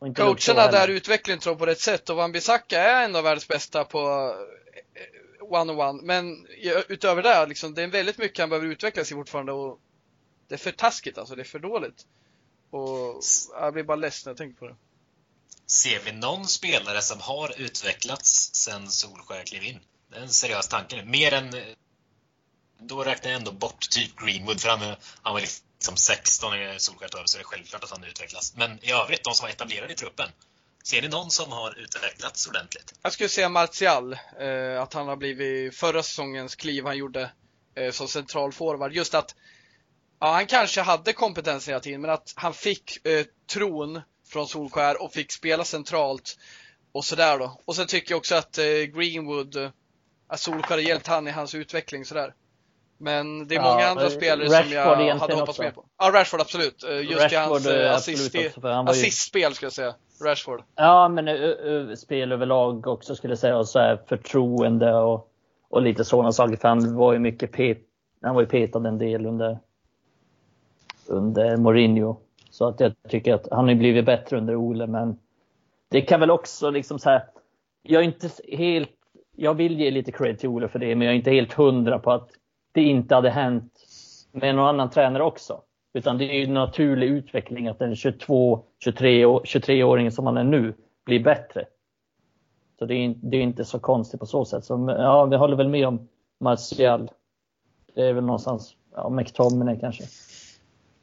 Coacherna 0.00 0.70
där 0.70 0.88
utvecklar 0.88 1.34
inte 1.34 1.54
på 1.54 1.66
rätt 1.66 1.80
sätt 1.80 2.10
och 2.10 2.16
Wan-Bissaka 2.16 2.78
är 2.78 3.04
en 3.04 3.16
av 3.16 3.24
världens 3.24 3.48
bästa 3.48 3.84
på 3.84 4.34
eh, 4.94 5.44
one-on-one. 5.44 6.02
Men 6.02 6.46
utöver 6.88 7.22
det, 7.22 7.46
liksom, 7.46 7.74
det 7.74 7.82
är 7.82 7.86
väldigt 7.86 8.18
mycket 8.18 8.38
han 8.38 8.48
behöver 8.48 8.68
utvecklas 8.68 9.12
i 9.12 9.14
fortfarande 9.14 9.52
och 9.52 9.80
det 10.48 10.54
är 10.54 10.58
för 10.58 10.72
taskigt 10.72 11.18
alltså, 11.18 11.34
det 11.34 11.42
är 11.42 11.44
för 11.44 11.58
dåligt. 11.58 12.06
Och 12.70 13.20
jag 13.52 13.72
blir 13.72 13.82
bara 13.82 13.96
ledsen 13.96 14.28
när 14.28 14.30
jag 14.30 14.38
tänker 14.38 14.58
på 14.58 14.68
det. 14.68 14.76
Ser 15.66 16.00
vi 16.04 16.12
någon 16.12 16.46
spelare 16.46 17.02
som 17.02 17.20
har 17.20 17.60
utvecklats 17.60 18.54
sen 18.54 18.90
Solskjaer 18.90 19.44
klev 19.44 19.64
in? 19.64 19.80
Det 20.10 20.16
är 20.16 20.20
en 20.20 20.28
seriös 20.28 20.68
tanke 20.68 20.96
nu. 20.96 21.04
Mer 21.04 21.32
än... 21.32 21.54
Då 22.82 23.04
räknar 23.04 23.30
jag 23.30 23.38
ändå 23.38 23.52
bort 23.52 23.90
typ 23.90 24.20
Greenwood, 24.20 24.60
för 24.60 24.68
han, 24.68 24.96
han 25.22 25.32
var 25.32 25.40
liksom 25.40 25.66
Liksom 25.80 25.96
som 25.96 26.14
16 26.14 26.52
är 26.52 26.78
Solskjaer 26.78 27.16
över 27.16 27.26
så 27.26 27.36
är 27.36 27.38
det 27.38 27.44
självklart 27.44 27.84
att 27.84 27.90
han 27.90 28.04
utvecklas. 28.04 28.56
Men 28.56 28.84
i 28.84 28.92
övrigt, 28.92 29.24
de 29.24 29.34
som 29.34 29.44
var 29.44 29.50
etablerade 29.50 29.92
i 29.92 29.96
truppen. 29.96 30.28
Ser 30.84 31.02
ni 31.02 31.08
någon 31.08 31.30
som 31.30 31.52
har 31.52 31.78
utvecklats 31.78 32.46
ordentligt? 32.48 32.94
Jag 33.02 33.12
skulle 33.12 33.28
säga 33.28 33.48
Martial. 33.48 34.12
Eh, 34.12 34.82
att 34.82 34.94
han 34.94 35.08
har 35.08 35.16
blivit 35.16 35.76
förra 35.76 36.02
säsongens 36.02 36.56
kliv 36.56 36.84
han 36.84 36.96
gjorde 36.96 37.30
eh, 37.74 37.90
som 37.92 38.08
central 38.08 38.52
forward. 38.52 38.92
Just 38.92 39.14
att 39.14 39.34
ja, 40.18 40.32
han 40.32 40.46
kanske 40.46 40.80
hade 40.80 41.12
kompetens 41.12 41.68
hela 41.68 41.80
tiden, 41.80 42.00
men 42.00 42.10
att 42.10 42.32
han 42.36 42.54
fick 42.54 43.06
eh, 43.06 43.26
tron 43.52 44.00
från 44.28 44.48
Solskär 44.48 45.02
och 45.02 45.12
fick 45.12 45.32
spela 45.32 45.64
centralt 45.64 46.38
och 46.92 47.04
sådär 47.04 47.38
då. 47.38 47.60
Och 47.64 47.76
sen 47.76 47.86
tycker 47.86 48.12
jag 48.12 48.18
också 48.18 48.34
att 48.34 48.58
eh, 48.58 48.64
Greenwood 48.64 49.56
eh, 49.56 49.70
att 50.28 50.40
Solskär 50.40 50.74
har 50.74 50.78
hjälpt 50.78 51.06
han 51.06 51.28
i 51.28 51.30
hans 51.30 51.54
utveckling 51.54 52.04
sådär. 52.04 52.34
Men 53.02 53.48
det 53.48 53.54
är 53.54 53.60
många 53.60 53.86
andra 53.86 54.04
eh, 54.04 54.10
spelare 54.10 54.48
som 54.48 54.72
jag 54.72 55.14
hade 55.14 55.34
hoppats 55.34 55.58
mer 55.58 55.70
på. 55.70 55.84
Ja, 55.98 56.10
Rashford 56.14 56.40
absolut. 56.40 56.84
Eh, 56.84 57.00
just 57.00 57.22
Rashford, 57.22 57.60
i 57.66 57.86
hans 57.86 58.08
assist, 58.08 58.36
assistspel 58.88 59.54
skulle 59.54 59.66
jag 59.66 59.72
säga. 59.72 59.94
Rashford. 60.24 60.62
Ja, 60.74 61.08
men 61.08 61.96
spel 61.96 62.32
överlag 62.32 62.86
också 62.86 63.14
skulle 63.16 63.30
jag 63.30 63.38
säga. 63.38 63.56
Och 63.56 63.68
så 63.68 63.78
här, 63.78 64.00
förtroende 64.06 64.94
och, 64.94 65.30
och 65.68 65.82
lite 65.82 66.04
sådana 66.04 66.32
saker. 66.32 66.56
För 66.56 66.68
han 66.68 66.96
var 66.96 67.12
ju 67.12 67.18
mycket 67.18 67.52
pet, 67.52 67.78
han 68.22 68.34
var 68.34 68.42
ju 68.42 68.48
petad 68.48 68.88
en 68.88 68.98
del 68.98 69.26
under, 69.26 69.58
under 71.06 71.56
Mourinho. 71.56 72.16
Så 72.50 72.68
att 72.68 72.80
jag 72.80 72.92
tycker 73.08 73.34
att 73.34 73.48
han 73.50 73.68
har 73.68 73.74
blivit 73.74 74.04
bättre 74.04 74.38
under 74.38 74.56
Ole, 74.56 74.86
men 74.86 75.18
det 75.90 76.00
kan 76.00 76.20
väl 76.20 76.30
också 76.30 76.70
liksom 76.70 76.98
så 76.98 77.10
här. 77.10 77.24
Jag 77.82 78.00
är 78.00 78.06
inte 78.06 78.30
helt, 78.48 78.90
jag 79.36 79.54
vill 79.54 79.80
ge 79.80 79.90
lite 79.90 80.12
cred 80.12 80.38
till 80.38 80.48
Ole 80.48 80.68
för 80.68 80.78
det, 80.78 80.94
men 80.94 81.06
jag 81.06 81.12
är 81.12 81.18
inte 81.18 81.30
helt 81.30 81.52
hundra 81.52 81.98
på 81.98 82.12
att 82.12 82.30
det 82.72 82.82
inte 82.82 83.14
hade 83.14 83.30
hänt 83.30 83.72
med 84.32 84.54
någon 84.54 84.68
annan 84.68 84.90
tränare 84.90 85.22
också. 85.22 85.62
Utan 85.92 86.18
det 86.18 86.24
är 86.24 86.34
ju 86.34 86.44
en 86.44 86.54
naturlig 86.54 87.06
utveckling 87.06 87.68
att 87.68 87.80
en 87.80 87.96
22, 87.96 88.64
23, 88.84 89.24
23-åring 89.24 90.10
som 90.10 90.26
han 90.26 90.36
är 90.36 90.44
nu 90.44 90.74
blir 91.04 91.20
bättre. 91.20 91.64
Så 92.78 92.86
det 92.86 92.94
är, 92.94 93.14
det 93.22 93.36
är 93.36 93.40
inte 93.40 93.64
så 93.64 93.78
konstigt 93.78 94.20
på 94.20 94.26
så 94.26 94.44
sätt. 94.44 94.64
Så, 94.64 94.94
ja, 94.98 95.24
vi 95.24 95.36
håller 95.36 95.56
väl 95.56 95.68
med 95.68 95.86
om 95.86 96.08
Martial. 96.40 97.10
Det 97.94 98.02
är 98.02 98.12
väl 98.12 98.24
någonstans, 98.24 98.74
ja, 98.94 99.08
McTominay 99.08 99.80
kanske. 99.80 100.04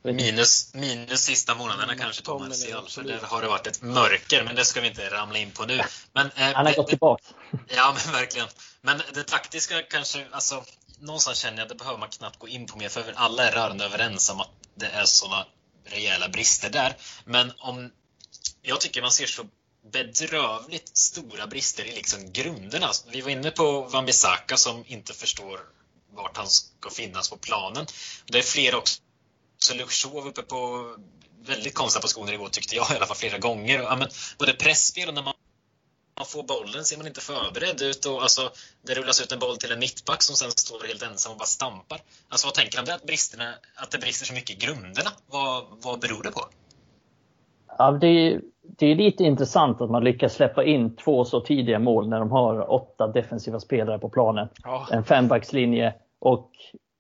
Minus, 0.04 0.74
minus 0.74 1.20
sista 1.20 1.56
månaderna 1.56 1.94
mm, 1.94 1.98
kanske 1.98 2.24
på 2.24 2.40
Martial, 2.40 2.88
för 2.88 3.04
där 3.04 3.20
har 3.22 3.42
det 3.42 3.48
varit 3.48 3.68
ett 3.68 3.82
mörker, 3.82 4.44
men 4.44 4.56
det 4.56 4.66
ska 4.66 4.82
vi 4.82 4.88
inte 4.88 5.10
ramla 5.10 5.38
in 5.38 5.52
på 5.52 5.66
nu. 5.66 5.80
Men, 6.14 6.26
eh, 6.26 6.56
Han 6.56 6.66
har 6.66 6.76
gått 6.76 6.88
tillbaka. 6.88 7.24
Ja, 7.52 7.96
men 7.96 8.14
verkligen. 8.14 8.48
Men 8.82 8.98
det 9.14 9.24
taktiska 9.24 9.82
kanske, 9.82 10.26
alltså 10.32 10.64
någonstans 11.00 11.38
känner 11.38 11.58
jag 11.58 11.64
att 11.64 11.70
det 11.70 11.76
behöver 11.76 12.00
man 12.00 12.10
knappt 12.10 12.40
gå 12.40 12.48
in 12.48 12.66
på 12.66 12.78
mer, 12.78 12.90
för 12.90 13.14
alla 13.16 13.44
är 13.44 13.52
rörande 13.52 13.86
överens 13.86 14.30
om 14.30 14.42
att 14.42 14.50
det 14.76 14.88
är 14.88 15.06
sådana 15.06 15.46
rejäla 15.86 16.30
brister 16.30 16.70
där. 16.70 16.98
Men 17.26 17.54
om 17.58 17.92
jag 18.62 18.82
tycker 18.82 19.02
man 19.02 19.12
ser 19.12 19.26
så 19.26 19.46
bedrövligt 19.92 20.98
stora 20.98 21.48
brister 21.48 21.86
i 21.86 21.92
liksom 21.92 22.32
grunderna. 22.32 22.92
Vi 23.12 23.22
var 23.22 23.30
inne 23.30 23.52
på 23.52 23.90
Wan-Bissaka 23.90 24.58
som 24.58 24.84
inte 24.88 25.14
förstår 25.14 25.60
vart 26.14 26.38
han 26.38 26.48
ska 26.48 26.90
finnas 26.90 27.30
på 27.30 27.38
planen. 27.38 27.86
Det 28.26 28.38
är 28.38 28.44
fler 28.44 28.76
också. 28.76 29.02
Så 29.58 29.74
Luxov 29.74 30.28
uppe 30.28 30.42
på 30.42 30.96
väldigt 31.42 31.74
konstiga 31.74 32.02
positioner 32.02 32.34
igår 32.34 32.50
tyckte 32.50 32.76
jag 32.76 32.92
i 32.92 32.96
alla 32.96 33.06
fall 33.06 33.18
flera 33.18 33.38
gånger. 33.38 33.80
Ja, 33.80 33.96
men 33.96 34.10
både 34.40 34.54
pressspel 34.54 35.08
och 35.08 35.14
när 35.14 35.22
man 35.22 35.34
man 36.18 36.26
får 36.26 36.44
bollen 36.44 36.84
ser 36.84 36.98
man 36.98 37.08
inte 37.08 37.22
förberedd 37.22 37.82
ut 37.82 38.06
och 38.06 38.22
alltså, 38.22 38.42
det 38.86 38.94
rullas 38.94 39.22
ut 39.24 39.32
en 39.32 39.40
boll 39.40 39.58
till 39.58 39.72
en 39.72 39.80
mittback 39.80 40.22
som 40.24 40.36
sen 40.36 40.52
står 40.52 40.88
helt 40.88 41.04
ensam 41.04 41.32
och 41.32 41.38
bara 41.38 41.46
stampar. 41.46 42.00
Alltså 42.30 42.48
vad 42.48 42.54
tänker 42.54 42.80
om 42.80 42.86
det, 42.86 42.94
att, 42.96 43.06
bristerna, 43.06 43.48
att 43.82 43.92
det 43.92 43.98
brister 43.98 44.26
så 44.26 44.34
mycket 44.34 44.56
i 44.56 44.66
grunderna? 44.66 45.12
Vad, 45.36 45.64
vad 45.86 46.00
beror 46.00 46.24
det 46.24 46.32
på? 46.32 46.42
Ja, 47.78 47.92
det, 47.92 48.08
är, 48.08 48.42
det 48.62 48.86
är 48.86 48.96
lite 48.96 49.24
intressant 49.24 49.82
att 49.82 49.90
man 49.90 50.04
lyckas 50.04 50.34
släppa 50.34 50.64
in 50.64 50.96
två 50.96 51.26
så 51.26 51.42
tidiga 51.42 51.80
mål 51.80 52.10
när 52.10 52.20
de 52.20 52.32
har 52.32 52.72
åtta 52.72 53.08
defensiva 53.08 53.60
spelare 53.60 54.00
på 54.00 54.10
planen. 54.10 54.48
Ja. 54.64 54.88
En 54.92 55.04
fembackslinje 55.04 55.94
och 56.20 56.52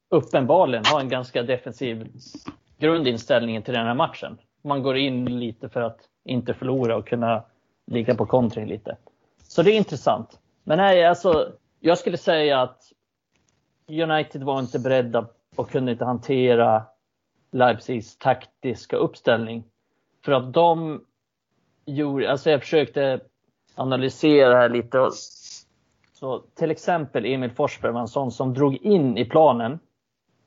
uppenbarligen 0.09 0.85
har 0.85 0.99
en 0.99 1.09
ganska 1.09 1.43
defensiv 1.43 2.07
grundinställning 2.77 3.61
till 3.63 3.73
den 3.73 3.85
här 3.85 3.93
matchen. 3.93 4.37
Man 4.63 4.83
går 4.83 4.97
in 4.97 5.39
lite 5.39 5.69
för 5.69 5.81
att 5.81 5.99
inte 6.25 6.53
förlora 6.53 6.95
och 6.95 7.07
kunna 7.07 7.43
ligga 7.91 8.15
på 8.15 8.25
kontring 8.25 8.67
lite. 8.67 8.97
Så 9.47 9.63
det 9.63 9.71
är 9.71 9.77
intressant. 9.77 10.39
Men 10.63 10.77
nej, 10.77 11.05
alltså, 11.05 11.51
jag 11.79 11.97
skulle 11.97 12.17
säga 12.17 12.61
att 12.61 12.91
United 13.87 14.43
var 14.43 14.59
inte 14.59 14.79
beredda 14.79 15.27
och 15.55 15.69
kunde 15.69 15.91
inte 15.91 16.05
hantera 16.05 16.83
Leipzigs 17.51 18.17
taktiska 18.17 18.97
uppställning. 18.97 19.63
För 20.25 20.31
att 20.31 20.53
de 20.53 21.01
gjorde, 21.85 22.31
alltså 22.31 22.49
jag 22.49 22.61
försökte 22.61 23.19
analysera 23.75 24.55
här 24.55 24.69
lite. 24.69 25.09
Så 26.13 26.39
till 26.39 26.71
exempel 26.71 27.25
Emil 27.25 27.51
Forsberg 27.51 27.91
var 27.91 28.01
en 28.01 28.07
sån 28.07 28.31
som 28.31 28.53
drog 28.53 28.75
in 28.75 29.17
i 29.17 29.25
planen. 29.25 29.79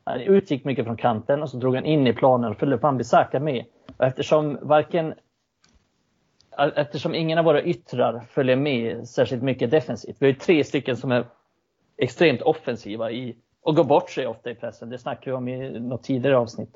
Han 0.04 0.20
utgick 0.20 0.64
mycket 0.64 0.84
från 0.84 0.96
kanten 0.96 1.42
och 1.42 1.50
så 1.50 1.56
drog 1.56 1.74
han 1.74 1.84
in 1.84 2.06
i 2.06 2.12
planen 2.12 2.50
och 2.50 2.56
följde 2.56 2.76
Van 2.76 2.96
Bissaka 2.96 3.40
med. 3.40 3.64
Och 3.96 4.04
eftersom 4.04 4.58
varken 4.62 5.14
eftersom 6.68 7.14
ingen 7.14 7.38
av 7.38 7.44
våra 7.44 7.62
yttrar 7.62 8.20
följer 8.30 8.56
med 8.56 9.08
särskilt 9.08 9.42
mycket 9.42 9.70
defensivt. 9.70 10.16
Vi 10.18 10.26
har 10.26 10.32
ju 10.32 10.38
tre 10.38 10.64
stycken 10.64 10.96
som 10.96 11.12
är 11.12 11.24
extremt 11.96 12.42
offensiva 12.42 13.10
i, 13.10 13.36
och 13.62 13.76
går 13.76 13.84
bort 13.84 14.10
sig 14.10 14.26
ofta 14.26 14.50
i 14.50 14.54
pressen. 14.54 14.90
Det 14.90 14.98
snackade 14.98 15.30
vi 15.30 15.36
om 15.36 15.48
i 15.48 15.80
något 15.80 16.02
tidigare 16.02 16.38
avsnitt. 16.38 16.70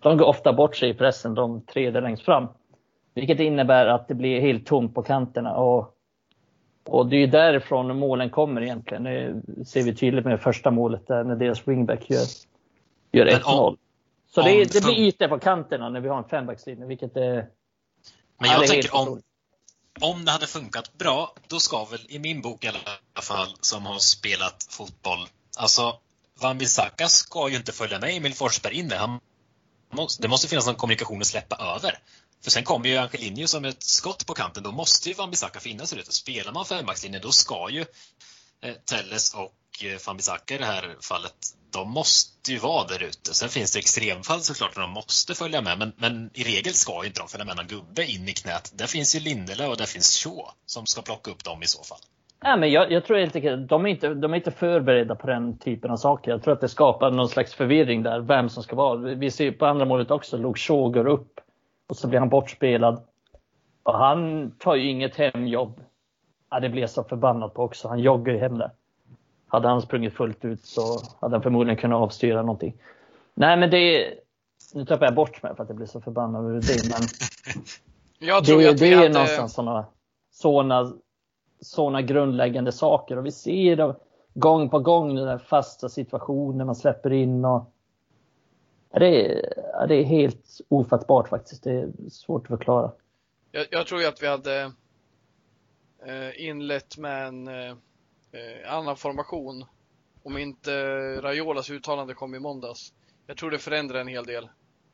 De 0.00 0.16
går 0.16 0.26
ofta 0.26 0.52
bort 0.52 0.76
sig 0.76 0.90
i 0.90 0.94
pressen, 0.94 1.34
de 1.34 1.60
tre 1.60 1.90
där 1.90 2.00
längst 2.00 2.22
fram. 2.22 2.46
Vilket 3.14 3.40
innebär 3.40 3.86
att 3.86 4.08
det 4.08 4.14
blir 4.14 4.40
helt 4.40 4.66
tomt 4.66 4.94
på 4.94 5.02
kanterna. 5.02 5.56
Och, 5.56 5.94
och 6.88 7.06
det 7.06 7.16
är 7.16 7.20
ju 7.20 7.26
därifrån 7.26 7.98
målen 7.98 8.30
kommer 8.30 8.62
egentligen. 8.62 9.04
Det 9.04 9.64
ser 9.64 9.82
vi 9.82 9.94
tydligt 9.94 10.24
med 10.24 10.40
första 10.40 10.70
målet 10.70 11.06
där 11.06 11.24
när 11.24 11.36
deras 11.36 11.68
wingback 11.68 12.10
gör, 12.10 12.26
gör 13.12 13.26
1-0. 13.26 13.76
Så 14.26 14.42
det, 14.42 14.72
det 14.72 14.84
blir 14.84 14.98
ytor 14.98 15.28
på 15.28 15.38
kanterna 15.38 15.88
när 15.88 16.00
vi 16.00 16.08
har 16.08 16.18
en 16.18 16.24
fembackslinje, 16.24 16.86
vilket 16.86 17.16
är 17.16 17.46
men 18.40 18.50
jag 18.50 18.66
tänker 18.66 18.94
om, 18.94 19.22
om 20.00 20.24
det 20.24 20.30
hade 20.32 20.46
funkat 20.46 20.98
bra, 20.98 21.34
då 21.48 21.60
ska 21.60 21.84
väl 21.84 22.06
i 22.08 22.18
min 22.18 22.40
bok 22.40 22.64
i 22.64 22.68
alla 22.68 23.22
fall, 23.22 23.56
som 23.60 23.86
har 23.86 23.98
spelat 23.98 24.66
fotboll, 24.70 25.28
alltså 25.56 25.98
Wan-Bissaka 26.40 27.08
ska 27.08 27.48
ju 27.48 27.56
inte 27.56 27.72
följa 27.72 27.98
med 27.98 28.16
Emil 28.16 28.34
Forsberg 28.34 28.74
in. 28.74 28.92
Han 28.92 29.20
måste, 29.92 30.22
det 30.22 30.28
måste 30.28 30.48
finnas 30.48 30.66
någon 30.66 30.74
kommunikation 30.74 31.20
att 31.20 31.26
släppa 31.26 31.56
över. 31.56 31.98
För 32.42 32.50
sen 32.50 32.64
kommer 32.64 32.88
ju 32.88 32.96
Angelino 32.96 33.46
som 33.46 33.64
ett 33.64 33.82
skott 33.82 34.26
på 34.26 34.34
kanten, 34.34 34.62
då 34.62 34.72
måste 34.72 35.08
ju 35.08 35.14
Wan-Bissaka 35.14 35.60
finnas 35.60 35.92
ute. 35.92 36.12
Spelar 36.12 36.52
man 36.52 36.64
fembackslinje, 36.64 37.18
då 37.18 37.32
ska 37.32 37.70
ju 37.70 37.84
eh, 38.62 38.74
Telles 38.74 39.34
och 39.34 39.52
Eh, 39.84 39.96
Fanbisaka 39.98 40.54
i 40.54 40.58
det 40.58 40.64
här 40.64 40.96
fallet 41.00 41.34
de 41.72 41.90
måste 41.90 42.52
ju 42.52 42.58
vara 42.58 42.86
där 42.86 43.02
ute. 43.02 43.34
Sen 43.34 43.48
finns 43.48 43.72
det 43.72 43.78
extremfall 43.78 44.40
såklart 44.40 44.74
där 44.74 44.82
de 44.82 44.90
måste 44.90 45.34
följa 45.34 45.60
med, 45.62 45.78
men, 45.78 45.92
men 45.96 46.30
i 46.34 46.42
regel 46.42 46.74
ska 46.74 46.92
ju 47.02 47.06
inte 47.06 47.20
de 47.20 47.28
följa 47.28 47.46
med 47.46 47.56
någon 47.56 47.66
gubbe 47.66 48.04
in 48.04 48.28
i 48.28 48.32
knät. 48.32 48.72
Där 48.78 48.86
finns 48.86 49.16
ju 49.16 49.20
Lindele 49.20 49.66
och 49.66 49.76
där 49.76 49.84
finns 49.84 50.24
Shaw 50.24 50.44
som 50.66 50.86
ska 50.86 51.02
plocka 51.02 51.30
upp 51.30 51.44
dem 51.44 51.62
i 51.62 51.66
så 51.66 51.82
fall. 51.84 51.98
Nej, 52.44 52.58
men 52.58 52.70
jag, 52.70 52.92
jag 52.92 53.04
tror 53.04 53.18
helt 53.18 53.36
enkelt 53.36 53.68
de 53.68 53.86
är, 53.86 53.90
inte, 53.90 54.14
de 54.14 54.32
är 54.32 54.36
inte 54.36 54.50
förberedda 54.50 55.14
på 55.14 55.26
den 55.26 55.58
typen 55.58 55.90
av 55.90 55.96
saker. 55.96 56.30
Jag 56.30 56.42
tror 56.42 56.54
att 56.54 56.60
det 56.60 56.68
skapar 56.68 57.10
någon 57.10 57.28
slags 57.28 57.54
förvirring 57.54 58.02
där, 58.02 58.20
vem 58.20 58.48
som 58.48 58.62
ska 58.62 58.76
vara. 58.76 58.96
Vi 58.96 59.30
ser 59.30 59.52
på 59.52 59.66
andra 59.66 59.84
målet 59.84 60.10
också, 60.10 60.36
Luke 60.36 60.60
Shaw 60.60 60.92
går 60.92 61.06
upp 61.06 61.40
och 61.88 61.96
så 61.96 62.08
blir 62.08 62.18
han 62.18 62.28
bortspelad. 62.28 63.02
Och 63.82 63.98
han 63.98 64.50
tar 64.58 64.74
ju 64.74 64.90
inget 64.90 65.16
hemjobb. 65.16 65.80
Ja, 66.50 66.60
det 66.60 66.68
blir 66.68 66.80
jag 66.80 66.90
så 66.90 67.04
förbannad 67.04 67.54
på 67.54 67.62
också. 67.62 67.88
Han 67.88 67.98
joggar 67.98 68.32
ju 68.32 68.38
hem 68.38 68.58
där. 68.58 68.70
Hade 69.50 69.68
han 69.68 69.82
sprungit 69.82 70.14
fullt 70.14 70.44
ut 70.44 70.64
så 70.64 71.02
hade 71.20 71.34
han 71.34 71.42
förmodligen 71.42 71.76
kunnat 71.76 71.96
avstyra 71.96 72.42
någonting. 72.42 72.74
Nej, 73.34 73.56
men 73.56 73.70
det 73.70 74.14
Nu 74.74 74.84
tappar 74.84 75.06
jag 75.06 75.14
bort 75.14 75.42
mig 75.42 75.56
för 75.56 75.62
att 75.62 75.68
jag 75.68 75.76
blir 75.76 75.86
så 75.86 76.00
förbannad 76.00 76.44
över 76.44 76.60
det, 76.60 76.90
men 76.90 77.08
jag 78.28 78.44
tror 78.44 78.60
det, 78.60 78.70
att 78.70 78.78
det 78.78 78.92
är 78.92 78.96
hade... 78.96 79.08
någonstans 79.08 79.52
sådana 79.52 79.86
såna, 80.30 80.92
såna 81.60 82.02
grundläggande 82.02 82.72
saker 82.72 83.16
och 83.16 83.26
vi 83.26 83.32
ser 83.32 83.76
det 83.76 83.94
gång 84.34 84.68
på 84.68 84.78
gång, 84.78 85.14
den 85.14 85.26
där 85.26 85.38
fasta 85.38 85.88
situationen 85.88 86.66
man 86.66 86.76
släpper 86.76 87.12
in 87.12 87.44
och 87.44 87.72
det 88.90 89.32
är, 89.32 89.86
det 89.88 89.94
är 89.94 90.04
helt 90.04 90.60
ofattbart 90.68 91.28
faktiskt. 91.28 91.64
Det 91.64 91.72
är 91.72 91.90
svårt 92.10 92.42
att 92.42 92.48
förklara. 92.48 92.92
Jag, 93.52 93.66
jag 93.70 93.86
tror 93.86 94.00
ju 94.00 94.06
att 94.06 94.22
vi 94.22 94.26
hade 94.26 94.72
eh, 96.06 96.46
inlett 96.46 96.98
med 96.98 97.26
en 97.26 97.48
eh, 98.32 98.72
annan 98.72 98.96
formation. 98.96 99.64
Om 100.22 100.38
inte 100.38 100.72
Raiolas 101.20 101.70
uttalande 101.70 102.14
kom 102.14 102.34
i 102.34 102.38
måndags. 102.38 102.92
Jag 103.26 103.36
tror 103.36 103.50
det 103.50 103.58
förändrade 103.58 104.00
en 104.00 104.08
hel 104.08 104.26
del. 104.26 104.48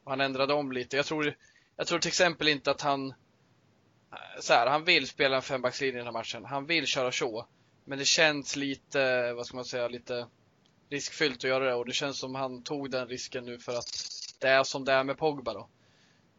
Han 0.05 0.21
ändrade 0.21 0.55
om 0.55 0.73
lite. 0.73 0.97
Jag 0.97 1.07
tror, 1.07 1.35
jag 1.77 1.87
tror 1.87 1.99
till 1.99 2.09
exempel 2.09 2.49
inte 2.49 2.71
att 2.71 2.81
han 2.81 3.09
eh, 3.11 4.41
så 4.41 4.53
här, 4.53 4.67
han 4.67 4.85
vill 4.85 5.09
spela 5.09 5.37
en 5.37 5.43
fembackslinje 5.43 5.95
i 5.95 5.97
den 5.97 6.07
här 6.07 6.13
matchen. 6.13 6.45
Han 6.45 6.67
vill 6.67 6.87
köra 6.87 7.13
så. 7.13 7.47
Men 7.85 7.99
det 7.99 8.05
känns 8.05 8.57
lite, 8.57 9.33
vad 9.33 9.47
ska 9.47 9.57
man 9.57 9.65
säga, 9.65 9.89
lite 9.89 10.27
riskfyllt 10.91 11.37
att 11.37 11.45
göra 11.45 11.65
det 11.65 11.75
och 11.75 11.87
det 11.87 11.93
känns 11.93 12.19
som 12.19 12.35
han 12.35 12.63
tog 12.63 12.91
den 12.91 13.09
risken 13.09 13.45
nu 13.45 13.59
för 13.59 13.73
att 13.73 13.89
det 14.41 14.49
är 14.49 14.65
som 14.65 14.85
det 14.85 14.93
är 14.93 15.05
med 15.05 15.19
Pogba 15.19 15.53
då. 15.53 15.69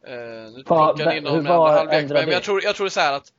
Uh, 0.08 0.52
nu 0.56 0.64
plockar 0.64 1.06
han 1.06 1.18
in 1.18 1.26
honom 1.26 1.44
med 1.44 1.52
andra 1.52 1.72
halvlek. 1.72 2.10
Men 2.10 2.30
jag 2.30 2.44
tror, 2.44 2.64
jag 2.64 2.76
tror 2.76 2.90
så 2.90 3.00
här 3.00 3.14
att 3.14 3.34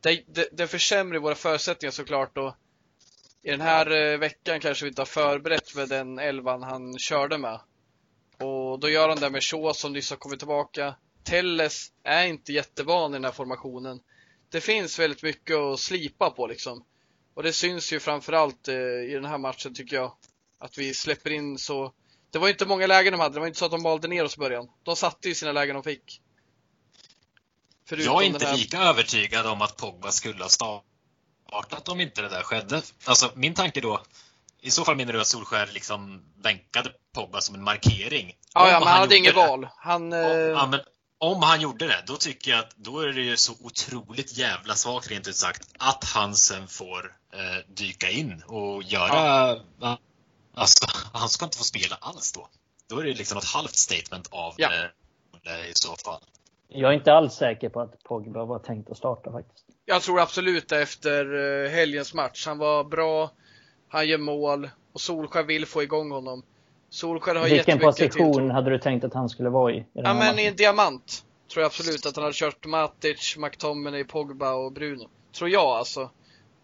det, 0.00 0.22
det, 0.26 0.48
det 0.52 0.66
försämrar 0.66 1.18
våra 1.18 1.34
förutsättningar 1.34 1.90
såklart 1.90 2.38
och 2.38 2.54
i 3.44 3.50
den 3.50 3.60
här 3.60 3.90
eh, 3.90 4.18
veckan 4.18 4.60
kanske 4.60 4.84
vi 4.84 4.88
inte 4.88 5.00
har 5.00 5.06
förberett 5.06 5.74
med 5.74 5.88
den 5.88 6.18
elvan 6.18 6.62
han 6.62 6.98
körde 6.98 7.38
med. 7.38 7.60
Och 8.38 8.78
då 8.78 8.88
gör 8.88 9.08
han 9.08 9.20
det 9.20 9.30
med 9.30 9.42
Shaw 9.42 9.72
som 9.72 9.92
nyss 9.92 10.10
har 10.10 10.16
kommit 10.16 10.38
tillbaka. 10.38 10.94
Telles 11.24 11.92
är 12.02 12.26
inte 12.26 12.52
jättevan 12.52 13.10
i 13.10 13.14
den 13.14 13.24
här 13.24 13.32
formationen. 13.32 14.00
Det 14.50 14.60
finns 14.60 14.98
väldigt 14.98 15.22
mycket 15.22 15.56
att 15.56 15.80
slipa 15.80 16.30
på 16.30 16.46
liksom. 16.46 16.84
Och 17.34 17.42
det 17.42 17.52
syns 17.52 17.92
ju 17.92 18.00
framförallt 18.00 18.68
eh, 18.68 18.74
i 18.76 19.10
den 19.14 19.24
här 19.24 19.38
matchen 19.38 19.74
tycker 19.74 19.96
jag. 19.96 20.16
Att 20.58 20.78
vi 20.78 20.94
släpper 20.94 21.30
in 21.30 21.58
så 21.58 21.92
det 22.30 22.38
var 22.38 22.48
inte 22.48 22.66
många 22.66 22.86
lägen 22.86 23.12
de 23.12 23.20
hade, 23.20 23.34
det 23.34 23.40
var 23.40 23.46
inte 23.46 23.58
så 23.58 23.64
att 23.64 23.70
de 23.70 23.82
valde 23.82 24.08
ner 24.08 24.24
oss 24.24 24.36
i 24.36 24.40
början. 24.40 24.68
De 24.82 24.96
satte 24.96 25.28
ju 25.28 25.34
sina 25.34 25.52
lägen 25.52 25.74
de 25.74 25.82
fick. 25.82 26.20
Förutom 27.88 28.12
jag 28.12 28.22
är 28.22 28.26
inte 28.26 28.46
här... 28.46 28.56
lika 28.56 28.78
övertygad 28.78 29.46
om 29.46 29.62
att 29.62 29.76
Pogba 29.76 30.10
skulle 30.10 30.42
ha 30.42 30.48
startat 30.48 30.93
om 31.88 32.00
inte 32.00 32.22
det 32.22 32.28
där 32.28 32.42
skedde. 32.42 32.82
Alltså 33.04 33.30
min 33.34 33.54
tanke 33.54 33.80
då, 33.80 34.00
i 34.60 34.70
så 34.70 34.84
fall 34.84 34.96
menar 34.96 35.12
du 35.12 35.20
att 35.20 35.26
Solskär 35.26 35.70
liksom 35.72 36.22
bänkade 36.36 36.90
Pogba 37.12 37.40
som 37.40 37.54
en 37.54 37.62
markering? 37.62 38.36
Ja, 38.54 38.70
ja 38.70 38.78
men 38.78 38.88
han 38.88 39.00
hade 39.00 39.16
inget 39.16 39.36
val. 39.36 39.68
Han, 39.76 40.02
om, 40.02 40.12
eh... 40.12 40.28
ja, 40.28 40.66
men 40.70 40.80
om 41.18 41.42
han 41.42 41.60
gjorde 41.60 41.86
det, 41.86 42.04
då 42.06 42.16
tycker 42.16 42.50
jag 42.50 42.60
att 42.60 42.76
då 42.76 43.00
är 43.00 43.12
det 43.12 43.22
ju 43.22 43.36
så 43.36 43.52
otroligt 43.60 44.38
jävla 44.38 44.74
svagt 44.74 45.10
rent 45.10 45.28
ut 45.28 45.36
sagt 45.36 45.68
att 45.78 46.04
han 46.04 46.34
sen 46.34 46.68
får 46.68 47.16
eh, 47.32 47.74
dyka 47.74 48.10
in 48.10 48.42
och 48.46 48.82
göra 48.82 49.60
ja. 49.80 49.98
Alltså, 50.54 50.86
han 51.12 51.28
ska 51.28 51.44
inte 51.44 51.58
få 51.58 51.64
spela 51.64 51.96
alls 52.00 52.32
då. 52.32 52.48
Då 52.88 52.98
är 52.98 53.04
det 53.04 53.14
liksom 53.14 53.38
ett 53.38 53.44
halvt 53.44 53.74
statement 53.74 54.28
av 54.30 54.54
ja. 54.56 54.70
det 55.42 55.68
i 55.68 55.72
så 55.74 55.96
fall. 56.04 56.20
Jag 56.68 56.90
är 56.90 56.94
inte 56.94 57.12
alls 57.12 57.34
säker 57.34 57.68
på 57.68 57.80
att 57.80 58.02
Pogba 58.02 58.44
var 58.44 58.58
tänkt 58.58 58.90
att 58.90 58.98
starta 58.98 59.32
faktiskt. 59.32 59.63
Jag 59.86 60.02
tror 60.02 60.20
absolut 60.20 60.72
efter 60.72 61.34
eh, 61.64 61.70
helgens 61.70 62.14
match. 62.14 62.46
Han 62.46 62.58
var 62.58 62.84
bra, 62.84 63.30
han 63.88 64.08
gör 64.08 64.18
mål 64.18 64.70
och 64.92 65.00
Solskjaer 65.00 65.44
vill 65.44 65.66
få 65.66 65.82
igång 65.82 66.10
honom. 66.10 66.42
Solskjaer 66.90 67.36
har 67.36 67.48
Vilken 67.48 67.78
position 67.78 68.34
till... 68.34 68.50
hade 68.50 68.70
du 68.70 68.78
tänkt 68.78 69.04
att 69.04 69.14
han 69.14 69.28
skulle 69.28 69.48
vara 69.48 69.72
i? 69.72 69.76
i 69.76 69.84
ja, 69.92 70.02
men 70.02 70.16
matchen? 70.16 70.38
i 70.38 70.44
en 70.44 70.56
diamant. 70.56 71.24
Tror 71.52 71.62
jag 71.62 71.66
absolut 71.66 72.06
att 72.06 72.16
han 72.16 72.22
hade 72.22 72.34
kört 72.34 72.66
Matic, 72.66 73.36
McTominay, 73.38 74.04
Pogba 74.04 74.52
och 74.52 74.72
Bruno. 74.72 75.08
Tror 75.38 75.50
jag 75.50 75.66
alltså. 75.66 76.10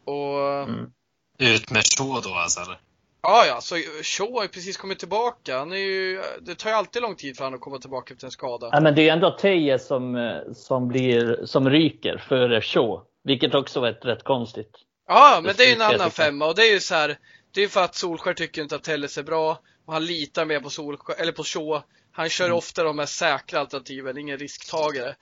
Och... 0.04 0.62
Mm. 0.62 0.90
Ut 1.38 1.70
med 1.70 1.83
så 1.85 2.20
då 2.20 2.35
alltså? 2.35 2.61
Eller? 2.61 2.80
Ja, 3.22 3.44
ja, 3.46 3.61
så 3.61 3.74
Shaw 4.02 4.33
har 4.33 4.42
ju 4.42 4.48
precis 4.48 4.76
kommit 4.76 4.98
tillbaka. 4.98 5.59
Han 5.59 5.72
är 5.72 5.76
ju, 5.76 6.22
det 6.40 6.54
tar 6.54 6.70
ju 6.70 6.76
alltid 6.76 7.02
lång 7.02 7.14
tid 7.14 7.37
för 7.37 7.44
honom 7.44 7.59
att 7.59 7.64
komma 7.64 7.78
tillbaka 7.78 8.14
efter 8.14 8.26
en 8.26 8.30
skada. 8.30 8.68
Ja, 8.72 8.80
men 8.80 8.94
det 8.94 9.00
är 9.00 9.04
ju 9.04 9.09
ändå 9.09 9.30
Teje 9.30 9.78
som, 9.78 10.16
eh, 10.16 10.52
som, 10.54 10.88
blir, 10.88 11.40
som 11.44 11.70
ryker 11.70 12.24
före 12.28 12.61
Shaw. 12.61 13.00
Vilket 13.22 13.54
också 13.54 13.80
var 13.80 13.88
ett 13.88 14.04
rätt 14.04 14.24
konstigt. 14.24 14.70
Ja, 15.09 15.40
men 15.44 15.56
det 15.56 15.64
är 15.64 15.68
ju 15.68 15.74
en 15.74 15.94
annan 15.94 16.11
femma 16.11 16.46
och 16.46 16.54
det 16.54 16.62
är 16.62 16.72
ju 16.72 16.80
så 16.80 16.94
här. 16.94 17.18
Det 17.50 17.62
är 17.62 17.68
för 17.68 17.85
att 17.85 17.94
Solskär 17.94 18.35
tycker 18.35 18.62
inte 18.62 18.76
att 18.76 18.83
Telles 18.83 19.18
är 19.18 19.22
bra 19.22 19.61
och 19.87 19.92
han 19.92 20.06
litar 20.06 20.44
mer 20.44 20.61
på 20.61 20.70
Solskär, 20.70 21.20
eller 21.20 21.33
på 21.33 21.44
Shaw. 21.44 21.83
Han 22.12 22.28
kör 22.28 22.44
mm. 22.44 22.56
ofta 22.56 22.85
de 22.85 22.98
här 22.98 23.06
säkra 23.06 23.61
alternativen, 23.61 24.18
ingen 24.18 24.38
risktagare. 24.38 25.16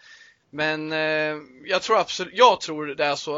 Men 0.50 0.92
eh, 0.92 1.36
jag 1.64 1.82
tror 1.82 1.98
absolut, 1.98 2.34
jag 2.36 2.60
tror 2.60 2.86
det 2.86 3.04
är 3.04 3.14
så. 3.14 3.36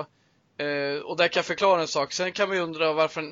Eh, 0.59 1.03
och 1.05 1.17
där 1.17 1.29
kan 1.29 1.39
jag 1.39 1.47
förklara 1.47 1.81
en 1.81 1.89
sak. 1.89 2.13
Sen 2.13 2.33
kan 2.33 2.49
man 2.49 2.57
ju 2.57 2.63
undra 2.63 2.93
varför 2.93 3.25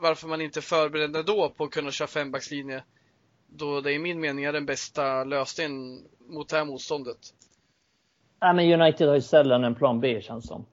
varför 0.00 0.28
man 0.28 0.40
inte 0.40 0.62
förbereder 0.62 1.22
då 1.22 1.48
på 1.50 1.64
att 1.64 1.70
kunna 1.70 1.90
köra 1.90 2.08
fembackslinje. 2.08 2.82
Då 3.46 3.80
det 3.80 3.92
i 3.92 3.98
min 3.98 4.20
mening 4.20 4.44
är 4.44 4.52
den 4.52 4.66
bästa 4.66 5.24
lösningen 5.24 6.04
mot 6.28 6.48
det 6.48 6.56
här 6.56 6.64
motståndet. 6.64 7.18
Ja, 8.40 8.52
men 8.52 8.80
United 8.80 9.08
har 9.08 9.14
ju 9.14 9.20
sällan 9.20 9.64
en 9.64 9.74
plan 9.74 10.00
B 10.00 10.20
känns 10.22 10.46
som. 10.46 10.66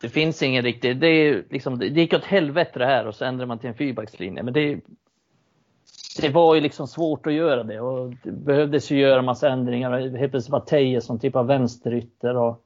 Det 0.00 0.08
finns 0.08 0.42
ingen 0.42 0.62
riktig, 0.62 1.00
det 1.00 1.06
är 1.06 1.44
liksom, 1.50 1.78
det 1.78 1.86
gick 1.86 2.12
åt 2.12 2.24
helvete 2.24 2.78
det 2.78 2.86
här 2.86 3.06
och 3.06 3.14
så 3.14 3.24
ändrade 3.24 3.46
man 3.46 3.58
till 3.58 3.68
en 3.68 3.74
fyrbackslinje. 3.74 4.42
Men 4.42 4.54
det, 4.54 4.80
det 6.20 6.28
var 6.28 6.54
ju 6.54 6.60
liksom 6.60 6.86
svårt 6.86 7.26
att 7.26 7.32
göra 7.32 7.62
det 7.62 7.80
och 7.80 8.14
det 8.22 8.30
behövdes 8.30 8.90
ju 8.90 8.98
göra 8.98 9.22
massa 9.22 9.48
ändringar. 9.48 10.16
Helt 10.16 10.30
plötsligt 10.32 10.52
var 10.52 10.60
Teje 10.60 11.00
som 11.00 11.18
typ 11.18 11.36
av 11.36 11.46
vänsterytter 11.46 12.36
och 12.36 12.64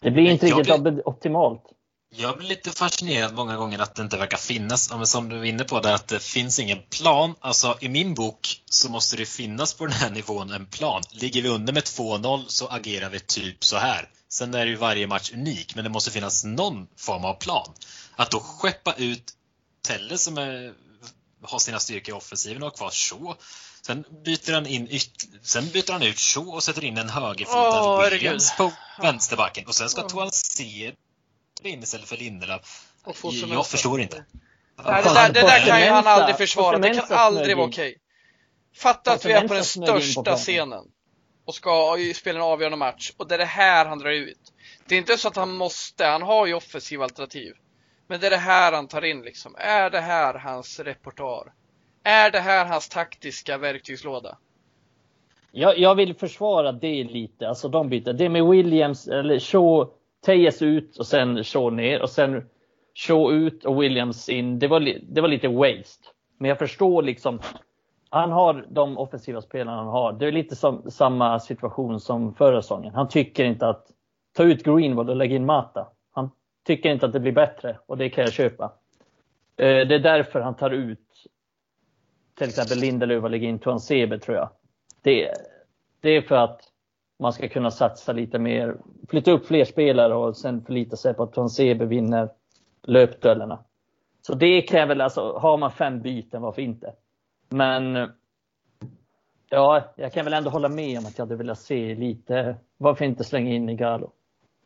det 0.00 0.10
blir 0.10 0.30
inte 0.30 0.46
riktigt 0.46 1.06
optimalt. 1.06 1.73
Jag 2.16 2.38
blir 2.38 2.48
lite 2.48 2.72
fascinerad 2.72 3.34
många 3.34 3.56
gånger 3.56 3.78
att 3.78 3.94
det 3.94 4.02
inte 4.02 4.16
verkar 4.16 4.36
finnas, 4.36 5.10
som 5.10 5.28
du 5.28 5.38
är 5.38 5.44
inne 5.44 5.64
på, 5.64 5.80
där 5.80 5.94
att 5.94 6.08
det 6.08 6.22
finns 6.22 6.58
ingen 6.58 6.78
plan. 6.90 7.34
Alltså 7.40 7.78
i 7.80 7.88
min 7.88 8.14
bok 8.14 8.62
så 8.70 8.88
måste 8.90 9.16
det 9.16 9.26
finnas 9.26 9.74
på 9.74 9.86
den 9.86 9.94
här 9.94 10.10
nivån 10.10 10.50
en 10.50 10.66
plan. 10.66 11.02
Ligger 11.10 11.42
vi 11.42 11.48
under 11.48 11.72
med 11.72 11.82
2-0 11.82 12.44
så 12.48 12.68
agerar 12.68 13.10
vi 13.10 13.20
typ 13.20 13.64
så 13.64 13.76
här. 13.76 14.08
Sen 14.28 14.54
är 14.54 14.66
ju 14.66 14.76
varje 14.76 15.06
match 15.06 15.32
unik, 15.32 15.74
men 15.74 15.84
det 15.84 15.90
måste 15.90 16.10
finnas 16.10 16.44
någon 16.44 16.86
form 16.96 17.24
av 17.24 17.34
plan. 17.34 17.72
Att 18.16 18.30
då 18.30 18.40
skeppa 18.40 18.94
ut 18.94 19.32
Telle 19.86 20.18
som 20.18 20.38
är, 20.38 20.72
har 21.42 21.58
sina 21.58 21.80
styrkor 21.80 22.14
i 22.14 22.18
offensiven 22.18 22.62
och 22.62 22.68
har 22.68 22.76
kvar 22.76 22.90
så. 22.90 23.36
Sen 23.86 24.04
byter 24.24 24.52
han 24.52 24.66
in 24.66 24.88
yt, 24.90 25.28
sen 25.42 25.70
byter 25.70 25.92
han 25.92 26.02
ut 26.02 26.18
Shaw 26.18 26.48
och 26.48 26.62
sätter 26.62 26.84
in 26.84 26.98
en 26.98 27.08
högerfotad 27.08 27.82
oh, 27.82 28.10
Williams 28.10 28.56
på 28.56 28.72
vänsterbacken. 29.02 29.66
Och 29.66 29.74
sen 29.74 29.90
ska 29.90 30.02
oh. 30.02 30.08
Toan 30.08 30.32
se 30.32 30.92
in 31.68 31.82
istället 31.82 32.08
för 32.08 32.16
Lindelöf. 32.16 32.88
Jag 33.48 33.66
förstår 33.66 34.00
inte. 34.00 34.24
Nej, 34.84 35.02
det, 35.02 35.14
där, 35.14 35.32
det 35.32 35.40
där 35.40 35.66
kan 35.66 35.80
ju 35.80 35.86
han 35.86 36.06
aldrig 36.06 36.36
försvara. 36.36 36.78
Det 36.78 36.94
kan 36.94 37.18
aldrig 37.18 37.56
vara 37.56 37.66
okej. 37.66 37.96
Fatta 38.76 39.12
att 39.12 39.24
vi 39.24 39.32
är 39.32 39.48
på 39.48 39.54
den 39.54 39.64
största 39.64 40.36
scenen 40.36 40.84
och 41.44 41.54
ska 41.54 41.96
spela 42.14 42.38
en 42.38 42.44
avgörande 42.44 42.76
match 42.78 43.12
och 43.16 43.28
det 43.28 43.34
är 43.34 43.38
det 43.38 43.44
här 43.44 43.86
han 43.86 43.98
drar 43.98 44.10
ut. 44.10 44.52
Det 44.88 44.94
är 44.94 44.98
inte 44.98 45.16
så 45.16 45.28
att 45.28 45.36
han 45.36 45.56
måste, 45.56 46.06
han 46.06 46.22
har 46.22 46.46
ju 46.46 46.54
offensiva 46.54 47.04
alternativ. 47.04 47.52
Men 48.06 48.20
det 48.20 48.26
är 48.26 48.30
det 48.30 48.36
här 48.36 48.72
han 48.72 48.88
tar 48.88 49.04
in 49.04 49.22
liksom. 49.22 49.54
Är 49.58 49.90
det 49.90 50.00
här 50.00 50.34
hans 50.34 50.80
repertoar? 50.80 51.52
Är 52.04 52.30
det 52.30 52.40
här 52.40 52.64
hans 52.64 52.88
taktiska 52.88 53.58
verktygslåda? 53.58 54.38
Jag, 55.52 55.78
jag 55.78 55.94
vill 55.94 56.14
försvara 56.14 56.72
det 56.72 57.04
lite, 57.04 57.48
alltså 57.48 57.68
de 57.68 57.88
bitarna. 57.88 58.18
Det 58.18 58.28
med 58.28 58.44
Williams 58.44 59.08
eller 59.08 59.38
Shaw 59.38 59.88
Tejes 60.24 60.62
ut 60.62 60.96
och 60.96 61.06
sen 61.06 61.44
Shaw 61.44 61.70
ner 61.76 62.02
och 62.02 62.10
sen 62.10 62.48
Shaw 62.94 63.34
ut 63.34 63.64
och 63.64 63.82
Williams 63.82 64.28
in. 64.28 64.58
Det 64.58 64.68
var, 64.68 64.80
det 65.02 65.20
var 65.20 65.28
lite 65.28 65.48
waste. 65.48 66.08
Men 66.38 66.48
jag 66.48 66.58
förstår 66.58 67.02
liksom. 67.02 67.40
Han 68.10 68.32
har 68.32 68.66
de 68.70 68.98
offensiva 68.98 69.40
spelarna 69.40 69.76
han 69.76 69.86
har. 69.86 70.12
Det 70.12 70.26
är 70.26 70.32
lite 70.32 70.56
som 70.56 70.90
samma 70.90 71.40
situation 71.40 72.00
som 72.00 72.34
förra 72.34 72.62
säsongen. 72.62 72.94
Han 72.94 73.08
tycker 73.08 73.44
inte 73.44 73.68
att 73.68 73.86
ta 74.32 74.42
ut 74.42 74.62
Greenwood 74.64 75.10
och 75.10 75.16
lägga 75.16 75.36
in 75.36 75.46
Mata. 75.46 75.86
Han 76.12 76.30
tycker 76.66 76.92
inte 76.92 77.06
att 77.06 77.12
det 77.12 77.20
blir 77.20 77.32
bättre 77.32 77.78
och 77.86 77.98
det 77.98 78.10
kan 78.10 78.24
jag 78.24 78.32
köpa. 78.32 78.64
Eh, 79.56 79.86
det 79.86 79.94
är 79.94 79.98
därför 79.98 80.40
han 80.40 80.56
tar 80.56 80.70
ut 80.70 81.26
till 82.38 82.48
exempel 82.48 82.78
Lindelöf 82.78 83.24
och 83.24 83.30
lägger 83.30 83.48
in 83.48 83.58
Tuan 83.58 83.80
Sebe 83.80 84.18
tror 84.18 84.36
jag. 84.36 84.50
Det, 85.02 85.30
det 86.00 86.10
är 86.10 86.22
för 86.22 86.34
att 86.34 86.60
man 87.18 87.32
ska 87.32 87.48
kunna 87.48 87.70
satsa 87.70 88.12
lite 88.12 88.38
mer, 88.38 88.76
flytta 89.08 89.30
upp 89.30 89.46
fler 89.46 89.64
spelare 89.64 90.14
och 90.14 90.36
sen 90.36 90.64
förlita 90.64 90.96
sig 90.96 91.14
på 91.14 91.22
att 91.22 91.32
Transebe 91.32 91.84
vinner 91.84 92.28
löpduellerna. 92.82 93.64
Så 94.22 94.34
det 94.34 94.62
kräver, 94.62 94.98
alltså, 94.98 95.38
har 95.38 95.56
man 95.58 95.72
fem 95.72 96.02
byten, 96.02 96.42
varför 96.42 96.62
inte? 96.62 96.92
Men 97.48 98.10
ja, 99.50 99.82
jag 99.96 100.12
kan 100.12 100.24
väl 100.24 100.34
ändå 100.34 100.50
hålla 100.50 100.68
med 100.68 100.98
om 100.98 101.06
att 101.06 101.18
jag 101.18 101.26
hade 101.26 101.36
velat 101.36 101.58
se 101.58 101.94
lite, 101.94 102.56
varför 102.76 103.04
inte 103.04 103.24
slänga 103.24 103.50
in 103.50 103.68
Igalo? 103.68 104.12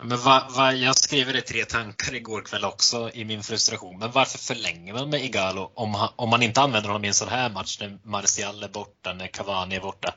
Men 0.03 0.19
va, 0.19 0.43
va, 0.57 0.73
jag 0.73 0.97
skrev 0.97 1.27
det 1.27 1.41
tre 1.41 1.65
tankar 1.65 2.15
igår 2.15 2.41
kväll 2.41 2.65
också 2.65 3.11
i 3.15 3.25
min 3.25 3.43
frustration. 3.43 3.99
Men 3.99 4.11
varför 4.11 4.39
förlänger 4.39 4.93
man 4.93 5.11
med 5.11 5.25
Igalo 5.25 5.71
om, 5.75 5.95
han, 5.95 6.09
om 6.17 6.31
man 6.31 6.43
inte 6.43 6.61
använder 6.61 6.89
honom 6.89 7.05
i 7.05 7.09
en 7.09 7.15
sån 7.15 7.29
här 7.29 7.51
match 7.51 7.81
när 7.81 7.99
Martial 8.03 8.63
är 8.63 8.69
borta, 8.69 9.13
när 9.13 9.27
Cavani 9.27 9.77
är 9.77 9.81
borta? 9.81 10.15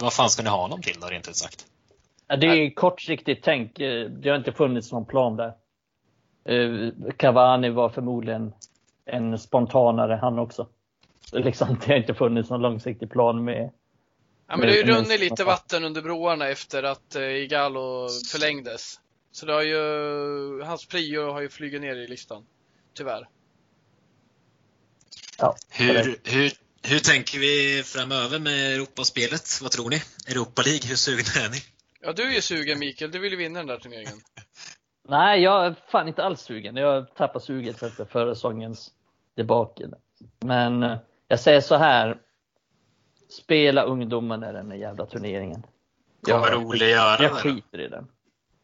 Vad 0.00 0.12
fan 0.12 0.30
ska 0.30 0.42
ni 0.42 0.48
ha 0.48 0.62
honom 0.62 0.82
till 0.82 1.00
då, 1.00 1.06
rent 1.06 1.28
ut 1.28 1.36
sagt? 1.36 1.66
Det 2.40 2.46
är 2.46 2.74
kortsiktigt 2.74 3.44
tänk. 3.44 3.76
Det 4.22 4.28
har 4.28 4.36
inte 4.36 4.52
funnits 4.52 4.92
någon 4.92 5.06
plan 5.06 5.36
där. 5.36 5.52
Eh, 6.44 6.92
Cavani 7.16 7.70
var 7.70 7.88
förmodligen 7.88 8.52
en 9.06 9.38
spontanare 9.38 10.18
han 10.22 10.38
också. 10.38 10.66
Liksom, 11.32 11.68
det 11.80 11.92
har 11.92 11.96
inte 11.96 12.14
funnits 12.14 12.50
någon 12.50 12.62
långsiktig 12.62 13.10
plan 13.10 13.44
med 13.44 13.70
Ja, 14.48 14.56
men 14.56 14.66
det 14.66 14.72
har 14.72 14.76
ju 14.76 14.84
runnit 14.84 15.20
lite 15.20 15.44
vatten 15.44 15.84
under 15.84 16.02
broarna 16.02 16.48
efter 16.48 16.82
att 16.82 17.16
eh, 17.16 17.22
Igalo 17.22 18.08
förlängdes. 18.30 19.00
Så 19.32 19.46
det 19.46 19.52
har 19.52 19.62
ju, 19.62 20.62
hans 20.62 20.86
prio 20.86 21.32
har 21.32 21.40
ju 21.40 21.48
flugit 21.48 21.80
ner 21.80 21.96
i 21.96 22.06
listan. 22.06 22.46
Tyvärr. 22.94 23.28
Ja, 25.38 25.56
hur, 25.70 26.20
hur, 26.24 26.52
hur 26.82 26.98
tänker 26.98 27.38
vi 27.38 27.82
framöver 27.84 28.38
med 28.38 28.74
Europaspelet? 28.74 29.60
Vad 29.62 29.70
tror 29.70 29.90
ni? 29.90 30.02
Europa 30.28 30.62
League, 30.62 30.88
hur 30.88 30.96
sugna 30.96 31.44
är 31.44 31.50
ni? 31.50 31.58
Ja, 32.00 32.12
du 32.12 32.22
är 32.22 32.34
ju 32.34 32.40
sugen 32.40 32.78
Mikael. 32.78 33.10
Du 33.10 33.18
vill 33.18 33.32
ju 33.32 33.38
vinna 33.38 33.58
den 33.58 33.66
där 33.66 33.78
turneringen. 33.78 34.20
Nej, 35.08 35.42
jag 35.42 35.66
är 35.66 35.74
fan 35.90 36.08
inte 36.08 36.24
alls 36.24 36.40
sugen. 36.40 36.76
Jag 36.76 37.14
tappar 37.14 37.40
suget 37.40 37.82
efter 37.82 38.04
förra 38.04 38.34
säsongens 38.34 38.90
debacle. 39.36 39.88
Men 40.40 40.82
eh, 40.82 40.98
jag 41.28 41.40
säger 41.40 41.60
så 41.60 41.76
här 41.76 42.18
spela 43.28 43.82
ungdomarna 43.82 44.50
i 44.50 44.52
den 44.52 44.80
jävla 44.80 45.06
turneringen. 45.06 45.62
Kommer 46.22 46.50
jag, 46.50 46.66
Ole 46.66 46.84
göra 46.84 47.16
det? 47.16 47.22
Jag 47.22 47.32
skiter 47.32 47.80
i 47.80 47.88
den. 47.88 48.06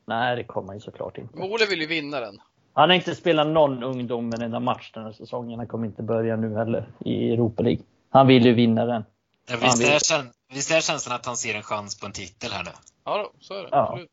Nej, 0.06 0.36
det 0.36 0.44
kommer 0.44 0.68
han 0.68 0.76
ju 0.76 0.80
såklart 0.80 1.18
inte. 1.18 1.38
Men 1.38 1.52
Ole 1.52 1.66
vill 1.66 1.80
ju 1.80 1.86
vinna 1.86 2.20
den. 2.20 2.40
Han 2.72 2.88
har 2.88 2.96
inte 2.96 3.14
spelat 3.14 3.46
någon 3.46 3.82
ungdom 3.82 4.32
en 4.32 4.42
enda 4.42 4.60
match 4.60 4.90
den 4.94 5.04
här 5.04 5.12
säsongen. 5.12 5.58
Han 5.58 5.68
kommer 5.68 5.86
inte 5.86 6.02
börja 6.02 6.36
nu 6.36 6.54
heller 6.54 6.92
i 7.04 7.32
Europa 7.32 7.62
League. 7.62 7.82
Han 8.10 8.26
vill 8.26 8.46
ju 8.46 8.52
vinna 8.52 8.84
den. 8.84 9.04
Ja, 9.50 9.56
visst, 9.60 9.80
vill... 9.80 9.88
är 9.88 9.98
käns 9.98 10.32
visst 10.52 10.70
är 10.70 10.80
känslan 10.80 11.16
att 11.16 11.26
han 11.26 11.36
ser 11.36 11.54
en 11.54 11.62
chans 11.62 12.00
på 12.00 12.06
en 12.06 12.12
titel 12.12 12.50
här 12.52 12.64
nu? 12.64 12.70
Ja, 13.04 13.18
då, 13.18 13.32
så 13.40 13.54
är 13.54 13.62
det. 13.62 13.68
Ja. 13.70 13.98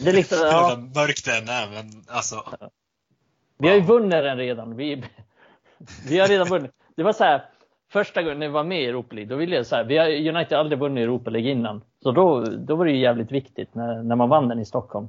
Det 0.00 0.10
är 0.10 0.14
liksom, 0.14 0.38
ja. 0.38 0.76
Mörkt 0.94 1.24
den 1.24 1.48
är, 1.48 1.70
men 1.70 2.04
alltså. 2.08 2.44
Vi 3.58 3.68
har 3.68 3.74
ju 3.74 3.82
vunnit 3.82 4.10
den 4.10 4.36
redan. 4.36 4.76
Vi, 4.76 5.04
vi 6.08 6.18
har 6.18 6.28
redan 6.28 6.48
vunnit. 6.48 6.70
Det 6.96 7.02
var 7.02 7.12
så 7.12 7.24
här, 7.24 7.48
första 7.92 8.22
gången 8.22 8.40
vi 8.40 8.48
var 8.48 8.64
med 8.64 8.82
i 8.82 8.86
Europa 8.86 9.14
League, 9.14 9.30
då 9.30 9.36
ville 9.36 9.56
jag 9.56 9.66
så 9.66 9.76
här, 9.76 9.84
vi 9.84 9.98
har 9.98 10.06
United 10.06 10.58
aldrig 10.58 10.78
vunnit 10.78 11.02
Europa 11.02 11.30
League 11.30 11.50
innan. 11.50 11.82
Så 12.02 12.12
då, 12.12 12.40
då 12.40 12.76
var 12.76 12.84
det 12.84 12.90
ju 12.90 12.98
jävligt 12.98 13.32
viktigt 13.32 13.74
när, 13.74 14.02
när 14.02 14.16
man 14.16 14.28
vann 14.28 14.48
den 14.48 14.58
i 14.58 14.64
Stockholm. 14.64 15.08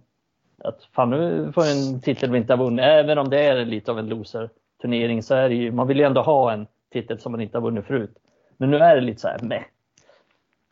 Att 0.63 0.83
fan 0.95 1.09
nu 1.09 1.51
får 1.55 1.61
en 1.65 2.01
titel 2.01 2.31
vi 2.31 2.37
inte 2.37 2.53
har 2.53 2.63
vunnit, 2.63 2.85
även 2.85 3.17
om 3.17 3.29
det 3.29 3.39
är 3.39 3.65
lite 3.65 3.91
av 3.91 3.99
en 3.99 4.09
loser 4.09 4.49
turnering 4.81 5.23
så 5.23 5.35
är 5.35 5.49
det 5.49 5.55
ju, 5.55 5.71
man 5.71 5.87
vill 5.87 5.97
ju 5.97 6.03
ändå 6.03 6.21
ha 6.21 6.53
en 6.53 6.67
titel 6.93 7.19
som 7.19 7.31
man 7.31 7.41
inte 7.41 7.57
har 7.57 7.63
vunnit 7.63 7.85
förut. 7.85 8.15
Men 8.57 8.71
nu 8.71 8.77
är 8.77 8.95
det 8.95 9.01
lite 9.01 9.19
så 9.19 9.27
här, 9.27 9.39
nej. 9.41 9.67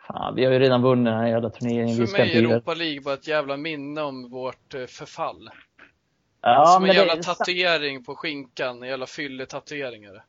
Fan, 0.08 0.36
vi 0.36 0.46
har 0.46 0.54
ju 0.54 0.60
redan 0.60 0.82
vunnit 0.82 1.06
den 1.06 1.20
här 1.20 1.28
jävla 1.28 1.50
turneringen. 1.50 1.96
För 1.96 2.02
vi 2.02 2.08
ska 2.08 2.22
mig 2.22 2.38
är 2.38 2.44
Europa 2.44 2.74
League 2.74 3.02
bara 3.02 3.14
ett 3.14 3.28
jävla 3.28 3.58
minne 3.58 4.02
om 4.02 4.30
vårt 4.30 4.74
eh, 4.74 4.86
förfall. 4.86 5.50
Ja, 6.42 6.66
Som 6.66 6.86
en 6.86 6.96
jävla 6.96 7.16
det, 7.16 7.24
tatuering 7.24 8.04
på 8.04 8.16
skinkan, 8.16 8.84
en 8.84 8.90
jävla 8.90 9.06
fylletatueringar. 9.06 10.24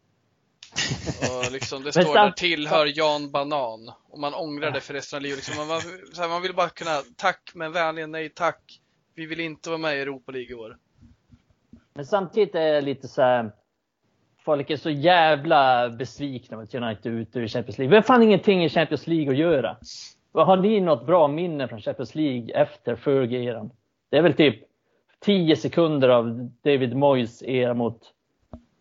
Och 1.21 1.53
liksom 1.53 1.83
det 1.83 1.93
står 1.93 2.15
där 2.15 2.31
tillhör 2.31 2.99
Jan 2.99 3.31
Banan 3.31 3.93
och 4.11 4.19
man 4.19 4.35
ångrar 4.35 4.71
det 4.71 4.81
för 4.81 4.95
resten 4.95 5.17
av 5.17 5.23
livet. 5.23 5.37
Liksom 5.37 5.69
man, 5.69 5.81
här, 6.19 6.29
man 6.29 6.43
vill 6.43 6.55
bara 6.55 6.69
kunna, 6.69 7.03
tack 7.17 7.51
men 7.55 7.73
vänligen 7.73 8.11
nej 8.11 8.29
tack. 8.29 8.81
Vi 9.15 9.27
vill 9.27 9.41
inte 9.41 9.69
vara 9.71 9.79
med 9.79 9.97
i 9.97 10.01
Europa 10.01 10.33
League 10.33 10.51
i 10.51 10.55
år. 10.55 10.77
Men 11.95 12.07
samtidigt 12.07 12.55
är 12.55 12.73
det 12.73 12.81
lite 12.81 13.09
så 13.09 13.23
här. 13.23 13.53
Folk 14.45 14.71
är 14.71 14.77
så 14.77 14.91
jävla 14.91 15.91
besvikna 15.91 16.55
över 16.55 16.65
att 16.65 16.75
United 16.75 17.13
är 17.13 17.17
ute 17.17 17.39
ur 17.39 17.49
Champions 17.49 17.79
League. 17.79 17.91
Vi 17.91 17.97
har 17.97 18.03
fan 18.03 18.23
ingenting 18.23 18.65
i 18.65 18.69
Champions 18.69 19.07
League 19.07 19.31
att 19.31 19.39
göra. 19.39 19.77
Har 20.33 20.57
ni 20.57 20.81
något 20.81 21.07
bra 21.07 21.29
minne 21.29 21.69
från 21.69 21.81
Champions 21.81 22.15
League 22.15 22.55
efter 22.55 22.97
Fergie-eran? 22.97 23.71
Det 24.11 24.17
är 24.17 24.23
väl 24.23 24.35
typ 24.35 24.65
10 25.21 25.57
sekunder 25.57 26.09
av 26.09 26.51
David 26.65 26.97
Moyes 26.97 27.43
era 27.43 27.75
mot 27.75 28.15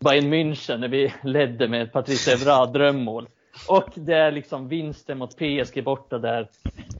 Bayern 0.00 0.32
München 0.34 0.78
när 0.80 0.88
vi 0.88 1.14
ledde 1.22 1.68
med 1.68 1.92
Patrice 1.92 2.28
Evra 2.32 2.66
drömmål. 2.66 3.28
Och 3.68 3.88
det 3.94 4.14
är 4.14 4.32
liksom 4.32 4.68
vinsten 4.68 5.18
mot 5.18 5.36
PSG 5.36 5.84
borta 5.84 6.18
där. 6.18 6.48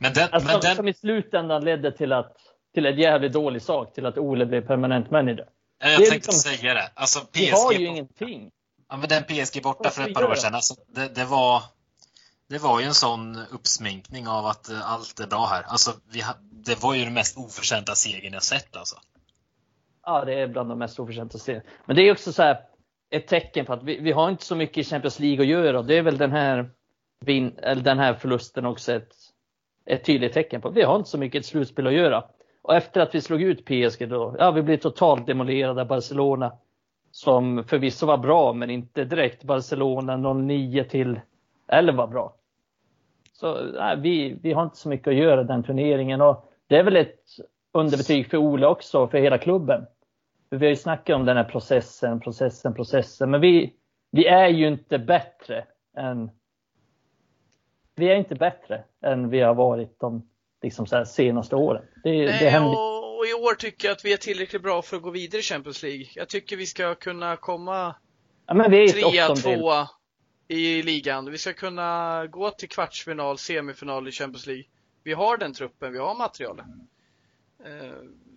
Men 0.00 0.12
den, 0.12 0.28
Alltså, 0.32 0.48
men 0.52 0.60
den, 0.60 0.76
Som 0.76 0.88
i 0.88 0.94
slutändan 0.94 1.64
ledde 1.64 1.92
till 1.92 2.12
att 2.12 2.36
till 2.74 2.86
en 2.86 2.98
jävligt 2.98 3.32
dålig 3.32 3.62
sak, 3.62 3.94
till 3.94 4.06
att 4.06 4.18
Ole 4.18 4.46
blev 4.46 4.66
permanent 4.66 5.10
manager. 5.10 5.46
jag 5.78 5.90
det 5.90 5.96
tänkte 5.96 6.14
liksom- 6.14 6.34
säga 6.34 6.74
det. 6.74 6.90
Alltså 6.94 7.20
PSG, 7.20 7.28
Vi 7.40 7.50
har 7.50 7.72
ju 7.72 7.78
borta- 7.78 7.90
ingenting. 7.90 8.50
ja, 8.88 8.96
men 8.96 9.08
den 9.08 9.22
PSG 9.22 9.62
borta 9.62 9.90
för 9.90 10.08
ett 10.08 10.14
par 10.14 10.24
år 10.30 10.34
sedan, 10.34 10.54
alltså, 10.54 10.74
det, 10.94 11.14
det 11.14 11.24
var 11.24 11.62
det 12.48 12.58
var 12.58 12.80
ju 12.80 12.86
en 12.86 12.94
sån 12.94 13.36
uppsminkning 13.50 14.28
av 14.28 14.46
att 14.46 14.70
eh, 14.70 14.92
allt 14.92 15.20
är 15.20 15.26
bra 15.26 15.46
här. 15.46 15.62
Alltså, 15.66 15.90
vi 16.12 16.22
det 16.40 16.82
var 16.82 16.94
ju 16.94 17.04
den 17.04 17.14
mest 17.14 17.36
oförtjänta 17.38 17.94
segern 17.94 18.32
jag 18.32 18.42
sett 18.42 18.76
alltså. 18.76 18.96
Ja, 20.06 20.24
det 20.24 20.34
är 20.40 20.46
bland 20.46 20.68
de 20.68 20.78
mest 20.78 20.98
oförtjänta 21.00 21.36
att 21.36 21.42
se. 21.42 21.60
Men 21.86 21.96
det 21.96 22.02
är 22.02 22.12
också 22.12 22.32
så 22.32 22.42
här 22.42 22.60
ett 23.10 23.26
tecken 23.26 23.66
på 23.66 23.72
att 23.72 23.82
vi, 23.82 23.98
vi 24.00 24.12
har 24.12 24.28
inte 24.28 24.44
så 24.44 24.56
mycket 24.56 24.78
i 24.78 24.84
Champions 24.84 25.20
League 25.20 25.40
att 25.40 25.46
göra. 25.46 25.82
Det 25.82 25.98
är 25.98 26.02
väl 26.02 26.18
den 26.18 26.32
här, 26.32 26.70
vin, 27.20 27.58
eller 27.62 27.82
den 27.82 27.98
här 27.98 28.14
förlusten 28.14 28.66
också 28.66 28.92
ett, 28.92 29.12
ett 29.86 30.04
tydligt 30.04 30.32
tecken 30.32 30.60
på. 30.60 30.70
Vi 30.70 30.82
har 30.82 30.96
inte 30.96 31.10
så 31.10 31.18
mycket 31.18 31.40
ett 31.40 31.46
slutspel 31.46 31.86
att 31.86 31.92
göra. 31.92 32.24
Och 32.62 32.74
efter 32.74 33.00
att 33.00 33.14
vi 33.14 33.20
slog 33.20 33.42
ut 33.42 33.64
PSG 33.64 34.08
då, 34.08 34.36
ja 34.38 34.50
vi 34.50 34.62
blev 34.62 34.76
totalt 34.76 35.26
demolerade 35.26 35.80
av 35.80 35.86
Barcelona. 35.86 36.52
Som 37.10 37.64
förvisso 37.64 38.06
var 38.06 38.18
bra, 38.18 38.52
men 38.52 38.70
inte 38.70 39.04
direkt 39.04 39.44
Barcelona 39.44 40.34
09 40.34 40.84
till 40.84 41.20
11 41.68 42.06
bra. 42.06 42.34
Så 43.32 43.62
nej, 43.62 43.96
vi, 44.00 44.38
vi 44.42 44.52
har 44.52 44.62
inte 44.62 44.76
så 44.76 44.88
mycket 44.88 45.08
att 45.08 45.14
göra 45.14 45.42
den 45.42 45.62
turneringen. 45.62 46.20
Och 46.20 46.52
det 46.66 46.76
är 46.76 46.84
väl 46.84 46.96
ett 46.96 47.24
underbetyg 47.72 48.30
för 48.30 48.36
Ole 48.36 48.66
också, 48.66 49.08
för 49.08 49.18
hela 49.18 49.38
klubben. 49.38 49.86
Vi 50.50 50.56
har 50.56 50.70
ju 50.70 50.76
snackat 50.76 51.16
om 51.16 51.24
den 51.24 51.36
här 51.36 51.44
processen, 51.44 52.20
processen, 52.20 52.74
processen. 52.74 53.30
Men 53.30 53.40
vi, 53.40 53.74
vi 54.10 54.26
är 54.26 54.48
ju 54.48 54.68
inte 54.68 54.98
bättre 54.98 55.64
än 55.96 56.30
vi 57.94 58.08
är 58.08 58.16
inte 58.16 58.34
bättre 58.34 58.84
än 59.02 59.30
vi 59.30 59.40
har 59.40 59.54
varit 59.54 60.00
de 60.00 60.28
liksom 60.62 60.86
senaste 61.06 61.56
åren. 61.56 61.84
Det, 62.04 62.10
det 62.10 62.26
Nej, 62.26 62.50
händer. 62.50 62.70
och, 62.70 63.18
och 63.18 63.26
i 63.26 63.34
år 63.34 63.54
tycker 63.54 63.88
jag 63.88 63.92
att 63.92 64.04
vi 64.04 64.12
är 64.12 64.16
tillräckligt 64.16 64.62
bra 64.62 64.82
för 64.82 64.96
att 64.96 65.02
gå 65.02 65.10
vidare 65.10 65.38
i 65.40 65.42
Champions 65.42 65.82
League. 65.82 66.06
Jag 66.14 66.28
tycker 66.28 66.56
vi 66.56 66.66
ska 66.66 66.94
kunna 66.94 67.36
komma 67.36 67.94
Ja, 68.46 68.64
trea, 68.64 69.34
tvåa 69.34 69.88
i 70.48 70.82
ligan. 70.82 71.30
Vi 71.30 71.38
ska 71.38 71.52
kunna 71.52 72.26
gå 72.26 72.50
till 72.50 72.68
kvartsfinal, 72.68 73.38
semifinal 73.38 74.08
i 74.08 74.12
Champions 74.12 74.46
League. 74.46 74.64
Vi 75.02 75.12
har 75.12 75.36
den 75.36 75.54
truppen, 75.54 75.92
vi 75.92 75.98
har 75.98 76.14
materialet. 76.14 76.66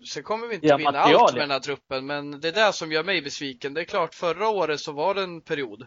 Sen 0.06 0.22
kommer 0.22 0.46
vi 0.46 0.54
inte 0.54 0.66
Ja, 0.66 0.76
vinna 0.76 0.92
material, 0.92 1.22
allt 1.22 1.32
med 1.34 1.42
den 1.42 1.50
här 1.50 1.60
truppen, 1.60 2.06
men 2.06 2.40
det 2.40 2.48
är 2.48 2.66
det 2.66 2.72
som 2.72 2.92
gör 2.92 3.04
mig 3.04 3.22
besviken. 3.22 3.74
Det 3.74 3.80
är 3.80 3.84
klart, 3.84 4.14
förra 4.14 4.48
året 4.48 4.80
så 4.80 4.92
var 4.92 5.14
det 5.14 5.22
en 5.22 5.40
period. 5.40 5.86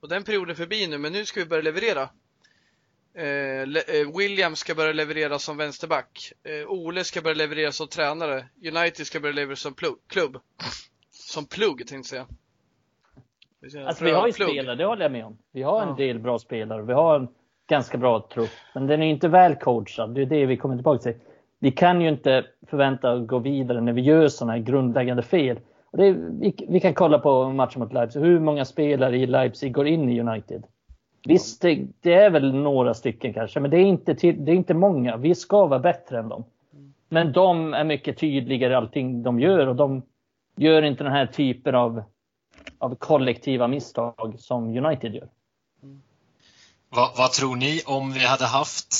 Och 0.00 0.08
den 0.08 0.24
perioden 0.24 0.50
är 0.50 0.54
förbi 0.54 0.86
nu, 0.86 0.98
men 0.98 1.12
nu 1.12 1.24
ska 1.24 1.40
vi 1.40 1.46
börja 1.46 1.62
leverera. 1.62 2.08
Eh, 3.14 3.26
eh, 3.62 4.16
William 4.18 4.56
ska 4.56 4.74
börja 4.74 4.92
leverera 4.92 5.38
som 5.38 5.56
vänsterback. 5.56 6.32
Eh, 6.44 6.70
Ole 6.70 7.04
ska 7.04 7.20
börja 7.22 7.34
leverera 7.36 7.72
som 7.72 7.88
tränare. 7.88 8.46
United 8.76 9.06
ska 9.06 9.20
börja 9.20 9.34
leverera 9.34 9.56
som 9.56 9.74
plugg, 9.74 9.96
klubb. 10.08 10.36
Som 11.10 11.46
plugg 11.46 11.78
tänkte 11.86 11.94
jag 12.16 12.26
säga. 13.66 13.86
Alltså, 13.86 14.04
vi 14.04 14.10
har 14.10 14.26
ju 14.26 14.32
Plugg. 14.32 14.48
spelare, 14.48 14.76
det 14.76 14.84
håller 14.84 15.02
jag 15.02 15.12
med 15.12 15.24
om. 15.24 15.38
Vi 15.52 15.62
har 15.62 15.82
en 15.82 15.88
Ja. 15.88 15.94
del 15.94 16.18
bra 16.18 16.38
spelare. 16.38 16.82
Vi 16.82 16.92
har 16.92 17.16
en 17.20 17.28
ganska 17.68 17.98
bra 17.98 18.28
trupp. 18.34 18.50
Men 18.74 18.86
den 18.86 19.02
är 19.02 19.06
inte 19.06 19.28
väl 19.28 19.54
coachad. 19.56 20.14
Det 20.14 20.22
är 20.22 20.26
det 20.26 20.46
vi 20.46 20.56
kommer 20.56 20.74
tillbaka 20.76 21.02
till. 21.02 21.14
Vi 21.62 21.70
kan 21.70 22.00
ju 22.00 22.08
inte 22.08 22.44
förvänta 22.66 23.12
oss 23.12 23.22
att 23.22 23.28
gå 23.28 23.38
vidare 23.38 23.80
när 23.80 23.92
vi 23.92 24.00
gör 24.00 24.28
sådana 24.28 24.52
här 24.52 24.60
grundläggande 24.60 25.22
fel. 25.22 25.60
Och 25.90 25.98
det 25.98 26.06
är, 26.06 26.12
vi, 26.12 26.54
vi 26.68 26.80
kan 26.80 26.94
kolla 26.94 27.18
på 27.18 27.48
matchen 27.48 27.80
mot 27.80 27.92
Leipzig. 27.92 28.20
Hur 28.20 28.40
många 28.40 28.64
spelare 28.64 29.16
i 29.16 29.26
Leipzig 29.26 29.72
går 29.72 29.86
in 29.86 30.10
i 30.10 30.20
United? 30.20 30.64
Visst, 31.24 31.62
det, 31.62 31.86
det 32.00 32.14
är 32.14 32.30
väl 32.30 32.54
några 32.54 32.94
stycken 32.94 33.34
kanske, 33.34 33.60
men 33.60 33.70
det 33.70 33.76
är, 33.76 33.84
inte 33.84 34.14
till, 34.14 34.44
det 34.44 34.52
är 34.52 34.54
inte 34.56 34.74
många. 34.74 35.16
Vi 35.16 35.34
ska 35.34 35.66
vara 35.66 35.80
bättre 35.80 36.18
än 36.18 36.28
dem. 36.28 36.44
Men 37.08 37.32
de 37.32 37.74
är 37.74 37.84
mycket 37.84 38.18
tydligare 38.18 38.72
i 38.72 38.76
allting 38.76 39.22
de 39.22 39.40
gör 39.40 39.66
och 39.66 39.76
de 39.76 40.02
gör 40.56 40.82
inte 40.82 41.04
den 41.04 41.12
här 41.12 41.26
typen 41.26 41.74
av, 41.74 42.02
av 42.78 42.94
kollektiva 42.94 43.68
misstag 43.68 44.34
som 44.38 44.84
United 44.84 45.14
gör. 45.14 45.28
Vad, 46.88 47.10
vad 47.16 47.32
tror 47.32 47.56
ni 47.56 47.80
om 47.86 48.12
vi 48.12 48.26
hade 48.26 48.46
haft, 48.46 48.94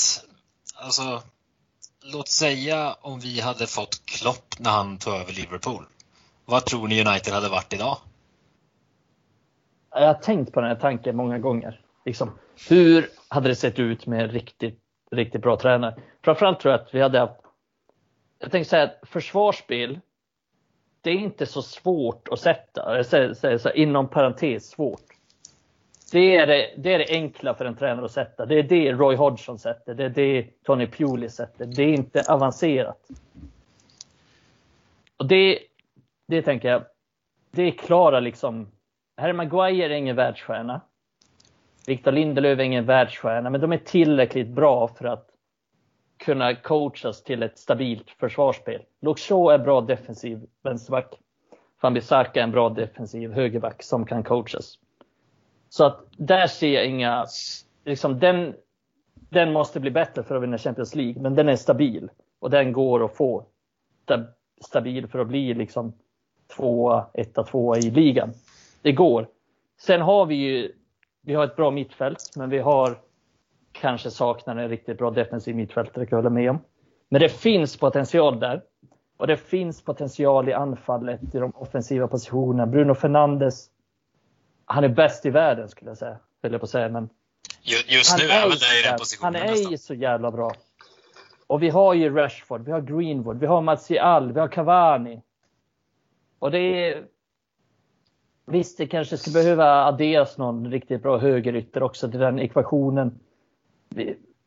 alltså, 0.84 1.02
låt 2.04 2.28
säga 2.28 2.96
om 3.00 3.20
vi 3.20 3.40
hade 3.40 3.66
fått 3.66 4.06
Klopp 4.06 4.58
när 4.58 4.70
han 4.70 4.98
tog 4.98 5.14
över 5.14 5.32
Liverpool. 5.32 5.84
Vad 6.44 6.64
tror 6.64 6.88
ni 6.88 7.04
United 7.06 7.34
hade 7.34 7.48
varit 7.48 7.72
idag? 7.72 7.98
Jag 9.90 10.06
har 10.06 10.14
tänkt 10.14 10.52
på 10.52 10.60
den 10.60 10.68
här 10.68 10.76
tanken 10.76 11.16
många 11.16 11.38
gånger. 11.38 11.80
Liksom, 12.04 12.38
hur 12.68 13.08
hade 13.28 13.48
det 13.48 13.56
sett 13.56 13.78
ut 13.78 14.06
med 14.06 14.22
en 14.22 14.28
riktigt, 14.28 14.80
riktigt 15.10 15.42
bra 15.42 15.56
tränare? 15.56 16.00
Framförallt 16.24 16.60
tror 16.60 16.72
jag 16.72 16.80
att 16.80 16.94
vi 16.94 17.00
hade 17.00 17.18
haft... 17.18 17.40
Jag 18.38 18.50
tänkte 18.50 18.70
säga 18.70 18.82
att 18.82 19.08
försvarsspel, 19.08 20.00
det 21.00 21.10
är 21.10 21.14
inte 21.14 21.46
så 21.46 21.62
svårt 21.62 22.28
att 22.28 22.40
sätta. 22.40 22.96
Jag 22.96 23.06
säger, 23.06 23.34
säger 23.34 23.58
så 23.58 23.68
här, 23.68 23.76
inom 23.76 24.08
parentes 24.08 24.68
svårt. 24.70 25.11
Det 26.12 26.36
är 26.36 26.46
det, 26.46 26.70
det 26.76 26.94
är 26.94 26.98
det 26.98 27.10
enkla 27.10 27.54
för 27.54 27.64
en 27.64 27.76
tränare 27.76 28.04
att 28.04 28.12
sätta. 28.12 28.46
Det 28.46 28.58
är 28.58 28.62
det 28.62 28.92
Roy 28.92 29.16
Hodgson 29.16 29.58
sätter. 29.58 29.94
Det 29.94 30.04
är 30.04 30.08
det 30.08 30.46
Tony 30.64 30.86
Pulis 30.86 31.34
sätter. 31.34 31.66
Det 31.66 31.82
är 31.82 31.94
inte 31.94 32.22
avancerat. 32.28 33.10
Och 35.16 35.26
det, 35.26 35.58
det 36.28 36.42
tänker 36.42 36.68
jag, 36.68 36.82
det 37.50 37.70
klarar 37.70 38.20
liksom 38.20 38.68
Harry 39.16 39.32
Maguire 39.32 39.94
är 39.94 39.98
ingen 39.98 40.16
världsstjärna. 40.16 40.80
Victor 41.86 42.12
Lindelöf 42.12 42.58
är 42.58 42.62
ingen 42.62 42.86
världsstjärna, 42.86 43.50
men 43.50 43.60
de 43.60 43.72
är 43.72 43.78
tillräckligt 43.78 44.48
bra 44.48 44.88
för 44.88 45.04
att 45.04 45.26
kunna 46.16 46.54
coachas 46.54 47.22
till 47.22 47.42
ett 47.42 47.58
stabilt 47.58 48.10
försvarsspel. 48.10 48.82
Luxo 49.00 49.48
är 49.48 49.58
bra 49.58 49.80
defensiv 49.80 50.46
vänsterback. 50.62 51.18
Van 51.80 51.94
Bissaka 51.94 52.40
är 52.40 52.44
en 52.44 52.50
bra 52.50 52.68
defensiv 52.68 53.32
högerback 53.32 53.82
som 53.82 54.06
kan 54.06 54.22
coachas. 54.22 54.78
Så 55.72 55.84
att 55.84 56.06
där 56.16 56.46
ser 56.46 56.74
jag 56.74 56.86
inga, 56.86 57.26
liksom 57.84 58.18
den, 58.18 58.54
den 59.14 59.52
måste 59.52 59.80
bli 59.80 59.90
bättre 59.90 60.22
för 60.22 60.36
att 60.36 60.42
vinna 60.42 60.58
Champions 60.58 60.94
League, 60.94 61.22
men 61.22 61.34
den 61.34 61.48
är 61.48 61.56
stabil 61.56 62.10
och 62.40 62.50
den 62.50 62.72
går 62.72 63.04
att 63.04 63.16
få 63.16 63.46
stabil 64.60 65.06
för 65.06 65.18
att 65.18 65.28
bli 65.28 65.54
liksom 65.54 65.92
tvåa, 66.56 67.06
etta, 67.14 67.42
tvåa 67.42 67.78
i 67.78 67.90
ligan. 67.90 68.32
Det 68.82 68.92
går. 68.92 69.28
Sen 69.80 70.00
har 70.00 70.26
vi 70.26 70.34
ju, 70.34 70.72
vi 71.22 71.34
har 71.34 71.44
ett 71.44 71.56
bra 71.56 71.70
mittfält, 71.70 72.30
men 72.36 72.50
vi 72.50 72.58
har 72.58 72.98
kanske 73.72 74.10
saknar 74.10 74.56
en 74.56 74.68
riktigt 74.68 74.98
bra 74.98 75.10
defensiv 75.10 75.56
mittfältare, 75.56 76.06
kan 76.06 76.16
jag 76.16 76.22
hålla 76.22 76.34
med 76.34 76.50
om. 76.50 76.58
Men 77.08 77.20
det 77.20 77.28
finns 77.28 77.76
potential 77.76 78.40
där. 78.40 78.62
Och 79.16 79.26
det 79.26 79.36
finns 79.36 79.84
potential 79.84 80.48
i 80.48 80.52
anfallet, 80.52 81.34
i 81.34 81.38
de 81.38 81.52
offensiva 81.54 82.08
positionerna. 82.08 82.66
Bruno 82.66 82.94
Fernandes, 82.94 83.71
han 84.64 84.84
är 84.84 84.88
bäst 84.88 85.26
i 85.26 85.30
världen 85.30 85.68
skulle 85.68 85.90
jag 85.90 85.98
säga. 85.98 86.18
Höll 86.42 86.52
jag 86.52 86.60
på 86.60 86.66
säga, 86.66 86.88
men 86.88 87.08
Ju- 87.62 87.96
Just 87.96 88.10
han 88.10 88.20
nu 88.20 88.32
är 88.32 88.42
ju 88.44 88.48
väl 88.50 88.58
det 88.58 88.80
i 88.80 88.82
den 88.88 88.98
positionen 88.98 89.34
Han 89.34 89.42
är 89.48 89.50
nästan. 89.50 89.70
ju 89.72 89.78
så 89.78 89.94
jävla 89.94 90.30
bra. 90.30 90.52
Och 91.46 91.62
vi 91.62 91.68
har 91.68 91.94
ju 91.94 92.14
Rashford, 92.14 92.64
vi 92.64 92.72
har 92.72 92.80
Greenwood, 92.80 93.40
vi 93.40 93.46
har 93.46 93.62
Martial, 93.62 94.32
vi 94.32 94.40
har 94.40 94.48
Cavani. 94.48 95.22
Och 96.38 96.50
det 96.50 96.58
är... 96.58 97.04
Visst, 98.46 98.78
det 98.78 98.86
kanske 98.86 99.16
skulle 99.16 99.42
behöva 99.42 99.84
adderas 99.84 100.38
någon 100.38 100.70
riktigt 100.70 101.02
bra 101.02 101.18
högerytter 101.18 101.82
också 101.82 102.10
till 102.10 102.20
den 102.20 102.38
ekvationen. 102.38 103.18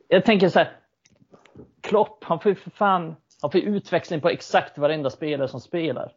Jag 0.08 0.25
tänker 0.25 0.49
så 0.49 0.60
här. 0.60 0.71
Klopp, 1.82 2.23
han 2.23 2.39
får 2.39 2.49
ju 2.49 2.56
för 2.56 2.69
fan 2.69 3.15
han 3.41 3.51
får 3.51 3.62
utväxling 3.62 4.21
på 4.21 4.30
exakt 4.30 4.78
varenda 4.78 5.10
spelare 5.10 5.47
som 5.47 5.62
spelar. 5.62 6.12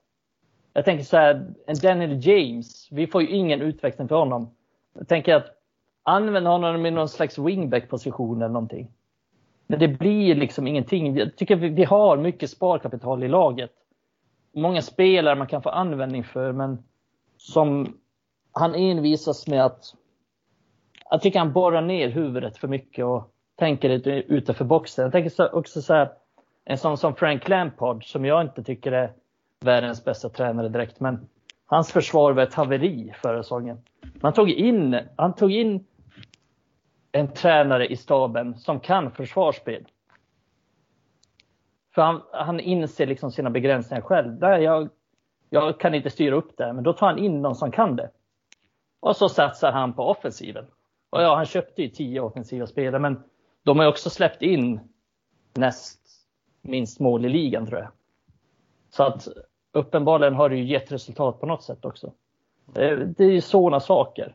Jag 0.79 0.85
tänker 0.85 1.05
så 1.05 1.17
här, 1.17 1.55
en 1.67 1.77
Daniel 1.83 2.27
James, 2.27 2.89
vi 2.91 3.07
får 3.07 3.23
ju 3.23 3.29
ingen 3.29 3.63
utväxling 3.63 4.09
för 4.09 4.17
honom. 4.17 4.51
Jag 4.95 5.09
tänker 5.09 5.35
att 5.35 5.47
använda 6.03 6.51
honom 6.51 6.87
i 6.87 6.91
någon 6.91 7.09
slags 7.09 7.39
wingback-position 7.39 8.43
eller 8.43 8.53
någonting. 8.53 8.91
Men 9.67 9.79
det 9.79 9.89
blir 9.89 10.35
liksom 10.35 10.67
ingenting. 10.67 11.17
Jag 11.17 11.37
tycker 11.37 11.57
vi 11.57 11.85
har 11.85 12.17
mycket 12.17 12.51
sparkapital 12.51 13.25
i 13.25 13.29
laget. 13.29 13.71
Många 14.55 14.83
spelare 14.83 15.35
man 15.35 15.47
kan 15.47 15.63
få 15.63 15.69
användning 15.69 16.25
för, 16.25 16.53
men 16.53 16.83
som 17.37 17.97
han 18.53 18.75
envisas 18.75 19.47
med 19.47 19.65
att 19.65 19.95
jag 21.11 21.23
tycker 21.23 21.39
han 21.39 21.53
borrar 21.53 21.83
ner 21.83 22.09
huvudet 22.09 22.57
för 22.57 22.69
mycket 22.69 23.05
och 23.05 23.31
tänker 23.57 23.89
lite 23.89 24.11
utanför 24.11 24.65
boxen. 24.65 25.03
Jag 25.03 25.13
tänker 25.13 25.55
också 25.55 25.83
så 25.83 25.95
här, 25.95 26.11
en 26.65 26.79
sån 26.79 26.97
som 26.97 27.15
Frank 27.15 27.49
Lampard 27.49 28.11
som 28.11 28.25
jag 28.25 28.43
inte 28.43 28.63
tycker 28.63 28.93
är 28.93 29.13
världens 29.61 30.05
bästa 30.05 30.29
tränare 30.29 30.69
direkt, 30.69 31.01
men 31.01 31.29
hans 31.67 31.93
försvar 31.93 32.33
var 32.33 32.43
ett 32.43 32.55
haveri 32.55 33.15
förra 33.23 33.43
säsongen. 33.43 33.79
Man 34.15 34.33
tog 34.33 34.51
in, 34.51 35.01
han 35.17 35.35
tog 35.35 35.53
in 35.53 35.87
en 37.13 37.29
tränare 37.33 37.87
i 37.87 37.97
staben 37.97 38.59
som 38.59 38.81
kan 38.81 39.11
försvarsspel. 39.11 39.87
För 41.95 42.03
han, 42.03 42.23
han 42.33 42.61
inser 42.61 43.07
liksom 43.07 43.31
sina 43.31 43.51
begränsningar 43.51 44.03
själv. 44.03 44.39
Där 44.39 44.59
jag, 44.59 44.89
jag 45.51 45.81
kan 45.81 45.95
inte 45.95 46.11
styra 46.11 46.37
upp 46.37 46.57
det, 46.57 46.73
men 46.73 46.85
då 46.85 46.93
tar 46.93 47.07
han 47.07 47.19
in 47.19 47.43
någon 47.43 47.55
som 47.55 47.71
kan 47.71 47.97
det. 47.97 48.11
Och 49.01 49.17
så 49.17 49.29
satsar 49.29 49.73
han 49.73 49.93
på 49.93 50.03
offensiven. 50.03 50.67
Och 51.11 51.23
ja, 51.23 51.37
han 51.37 51.45
köpte 51.47 51.83
ju 51.83 51.89
tio 51.89 52.21
offensiva 52.21 52.67
spelare, 52.67 53.01
men 53.01 53.23
de 53.63 53.79
har 53.79 53.87
också 53.87 54.11
släppt 54.11 54.43
in 54.43 54.81
näst 55.55 56.01
minst 56.63 57.01
mål 57.01 57.25
i 57.25 57.29
ligan 57.29 57.67
tror 57.67 57.81
jag. 57.81 57.91
Så 58.91 59.03
att 59.03 59.29
uppenbarligen 59.73 60.35
har 60.35 60.49
det 60.49 60.57
ju 60.57 60.65
gett 60.65 60.93
resultat 60.93 61.41
på 61.41 61.47
något 61.47 61.65
sätt 61.65 61.85
också. 61.85 62.07
Eh, 62.75 62.99
det 62.99 63.25
är 63.25 63.31
ju 63.31 63.41
sådana 63.41 63.81
saker. 63.81 64.35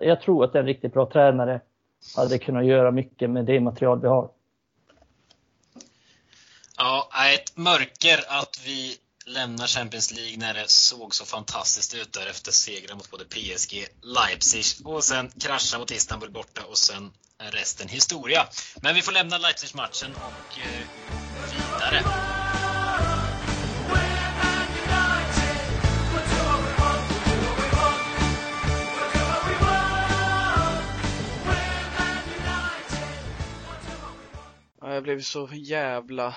Jag 0.00 0.20
tror 0.20 0.44
att 0.44 0.54
en 0.54 0.66
riktigt 0.66 0.92
bra 0.92 1.10
tränare 1.10 1.60
hade 2.16 2.38
kunnat 2.38 2.66
göra 2.66 2.90
mycket 2.90 3.30
med 3.30 3.44
det 3.44 3.60
material 3.60 4.00
vi 4.00 4.08
har. 4.08 4.30
Ja, 6.76 7.08
ett 7.34 7.56
mörker 7.56 8.18
att 8.28 8.62
vi 8.66 8.96
lämnar 9.26 9.66
Champions 9.66 10.12
League 10.12 10.38
när 10.38 10.54
det 10.54 10.70
såg 10.70 11.14
så 11.14 11.24
fantastiskt 11.24 11.94
ut 11.94 12.12
där 12.12 12.30
efter 12.30 12.52
segrar 12.52 12.94
mot 12.94 13.10
både 13.10 13.24
PSG, 13.24 13.86
Leipzig 14.02 14.86
och 14.86 15.04
sen 15.04 15.28
krascha 15.28 15.78
mot 15.78 15.90
Istanbul 15.90 16.30
borta 16.30 16.62
och 16.70 16.78
sen 16.78 17.10
är 17.38 17.50
resten 17.50 17.88
historia. 17.88 18.46
Men 18.82 18.94
vi 18.94 19.02
får 19.02 19.12
lämna 19.12 19.38
Leipzig-matchen 19.38 20.10
och 20.14 20.54
gå 20.54 21.42
vidare. 21.52 22.29
Jag 34.94 35.02
blev 35.02 35.20
så 35.20 35.48
jävla 35.52 36.36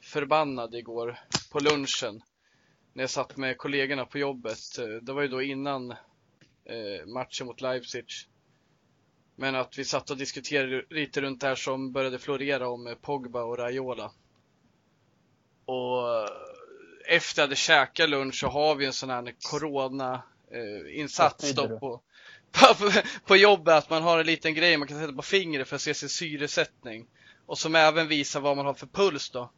förbannad 0.00 0.74
igår 0.74 1.18
på 1.52 1.60
lunchen 1.60 2.22
när 2.92 3.02
jag 3.02 3.10
satt 3.10 3.36
med 3.36 3.58
kollegorna 3.58 4.06
på 4.06 4.18
jobbet. 4.18 4.58
Det 5.02 5.12
var 5.12 5.22
ju 5.22 5.28
då 5.28 5.42
innan 5.42 5.90
eh, 5.90 5.96
matchen 7.06 7.46
mot 7.46 7.60
Leipzig. 7.60 8.04
Men 9.36 9.54
att 9.54 9.78
vi 9.78 9.84
satt 9.84 10.10
och 10.10 10.16
diskuterade 10.16 10.84
lite 10.90 11.20
runt 11.20 11.40
det 11.40 11.46
här 11.46 11.54
som 11.54 11.92
började 11.92 12.18
florera 12.18 12.68
om 12.68 12.96
Pogba 13.00 13.42
och 13.42 13.58
Raiola. 13.58 14.12
Och 15.64 16.16
eh, 16.16 16.28
efter 17.06 17.42
jag 17.42 17.46
hade 17.46 17.56
käkat 17.56 18.10
lunch 18.10 18.34
så 18.34 18.48
har 18.48 18.74
vi 18.74 18.86
en 18.86 18.92
sån 18.92 19.10
här 19.10 19.34
corona-insats 19.50 21.44
eh, 21.44 21.54
på, 21.54 21.78
på, 21.78 22.00
på 23.26 23.36
jobbet. 23.36 23.74
Att 23.74 23.90
man 23.90 24.02
har 24.02 24.18
en 24.18 24.26
liten 24.26 24.54
grej 24.54 24.76
man 24.76 24.88
kan 24.88 25.00
sätta 25.00 25.12
på 25.12 25.22
fingret 25.22 25.68
för 25.68 25.76
att 25.76 25.82
se 25.82 25.94
sin 25.94 26.08
syresättning. 26.08 27.06
Och 27.50 27.58
som 27.58 27.74
även 27.74 28.08
visar 28.08 28.40
vad 28.40 28.56
man 28.56 28.66
har 28.66 28.74
för 28.74 28.86
puls 28.86 29.30
då. 29.30 29.50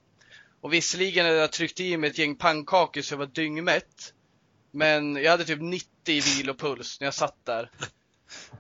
Och 0.61 0.73
visserligen 0.73 1.27
hade 1.27 1.39
jag 1.39 1.53
tryckt 1.53 1.81
i 1.81 1.97
mig 1.97 2.11
ett 2.11 2.19
gäng 2.19 2.37
pannkakor 2.37 3.03
så 3.03 3.15
jag 3.15 3.19
var 3.19 3.27
dyngmätt. 3.27 4.15
Men 4.71 5.17
jag 5.17 5.31
hade 5.31 5.45
typ 5.45 5.61
90 5.61 5.89
i 6.07 6.21
vilopuls 6.21 7.01
när 7.01 7.07
jag 7.07 7.15
satt 7.15 7.45
där. 7.45 7.71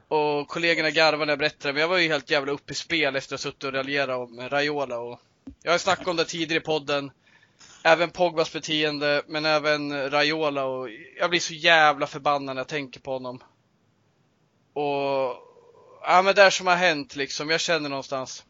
Och 0.08 0.48
kollegorna 0.48 0.90
garvade 0.90 1.24
när 1.24 1.32
jag 1.32 1.38
berättade, 1.38 1.72
men 1.72 1.80
jag 1.80 1.88
var 1.88 1.98
ju 1.98 2.08
helt 2.08 2.30
jävla 2.30 2.52
uppe 2.52 2.72
i 2.72 2.74
spel 2.76 3.16
efter 3.16 3.34
att 3.34 3.44
ha 3.44 3.50
suttit 3.50 3.64
och 3.64 3.72
raljerat 3.72 4.28
om 4.28 4.48
Raiola 4.48 4.98
och 4.98 5.20
jag 5.62 5.70
har 5.70 5.78
snackat 5.78 6.08
om 6.08 6.16
det 6.16 6.24
tidigare 6.24 6.62
i 6.62 6.64
podden. 6.64 7.10
Även 7.82 8.10
Pogbas 8.10 8.52
beteende, 8.52 9.22
men 9.26 9.44
även 9.44 10.10
Raiola 10.10 10.64
och 10.64 10.88
jag 11.18 11.30
blir 11.30 11.40
så 11.40 11.54
jävla 11.54 12.06
förbannad 12.06 12.56
när 12.56 12.60
jag 12.60 12.68
tänker 12.68 13.00
på 13.00 13.12
honom. 13.12 13.42
Och 14.72 15.36
ja 16.02 16.22
men 16.24 16.34
det 16.34 16.50
som 16.50 16.66
har 16.66 16.76
hänt 16.76 17.16
liksom, 17.16 17.50
jag 17.50 17.60
känner 17.60 17.88
någonstans 17.88 18.44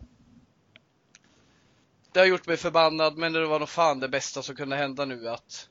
det 2.12 2.20
har 2.20 2.26
gjort 2.26 2.46
mig 2.46 2.56
förbannad, 2.56 3.18
men 3.18 3.32
det 3.32 3.46
var 3.46 3.58
nog 3.58 3.68
fan 3.68 4.00
det 4.00 4.08
bästa 4.08 4.42
som 4.42 4.54
kunde 4.56 4.76
hända 4.76 5.04
nu 5.04 5.28
att 5.28 5.68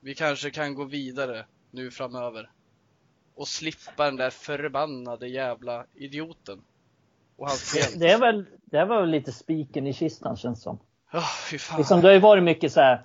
vi 0.00 0.14
kanske 0.14 0.50
kan 0.50 0.74
gå 0.74 0.84
vidare 0.84 1.46
nu 1.70 1.90
framöver. 1.90 2.50
Och 3.36 3.48
slippa 3.48 4.04
den 4.04 4.16
där 4.16 4.30
förbannade 4.30 5.28
jävla 5.28 5.84
idioten. 5.94 6.60
Och 7.36 7.48
hans 7.48 7.72
det, 7.72 8.00
det, 8.00 8.12
är 8.12 8.18
väl, 8.18 8.44
det 8.64 8.84
var 8.84 9.00
väl 9.00 9.10
lite 9.10 9.32
spiken 9.32 9.86
i 9.86 9.92
kistan 9.92 10.36
känns 10.36 10.62
som. 10.62 10.78
Oh, 11.12 11.36
fy 11.50 11.58
fan. 11.58 11.78
Liksom, 11.78 12.00
det 12.00 12.06
har 12.06 12.12
ju 12.12 12.20
varit 12.20 12.44
mycket 12.44 12.72
så 12.72 12.80
här. 12.80 13.02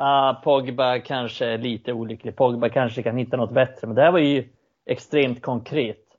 Uh, 0.00 0.42
Pogba 0.42 0.98
kanske 0.98 1.46
är 1.46 1.58
lite 1.58 1.92
olycklig. 1.92 2.36
Pogba 2.36 2.68
kanske 2.68 3.02
kan 3.02 3.16
hitta 3.16 3.36
något 3.36 3.52
bättre. 3.52 3.86
Men 3.86 3.96
det 3.96 4.02
här 4.02 4.12
var 4.12 4.18
ju 4.18 4.48
extremt 4.86 5.42
konkret. 5.42 6.09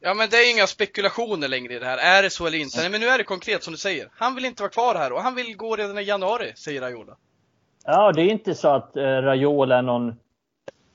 Ja 0.00 0.14
men 0.14 0.28
det 0.30 0.36
är 0.36 0.54
inga 0.54 0.66
spekulationer 0.66 1.48
längre 1.48 1.74
i 1.74 1.78
det 1.78 1.86
här. 1.86 2.18
Är 2.18 2.22
det 2.22 2.30
så 2.30 2.46
eller 2.46 2.58
inte? 2.58 2.80
Nej 2.80 2.90
men 2.90 3.00
nu 3.00 3.06
är 3.06 3.18
det 3.18 3.24
konkret 3.24 3.62
som 3.62 3.72
du 3.72 3.78
säger. 3.78 4.08
Han 4.12 4.34
vill 4.34 4.44
inte 4.44 4.62
vara 4.62 4.70
kvar 4.70 4.94
här 4.94 5.12
och 5.12 5.20
han 5.20 5.34
vill 5.34 5.56
gå 5.56 5.76
redan 5.76 5.98
i 5.98 6.02
januari, 6.02 6.52
säger 6.56 6.80
Raiola. 6.80 7.16
Ja, 7.84 8.12
det 8.12 8.22
är 8.22 8.30
inte 8.30 8.54
så 8.54 8.68
att 8.68 8.96
uh, 8.96 9.02
Raiola 9.02 9.78
är 9.78 9.82
någon... 9.82 10.14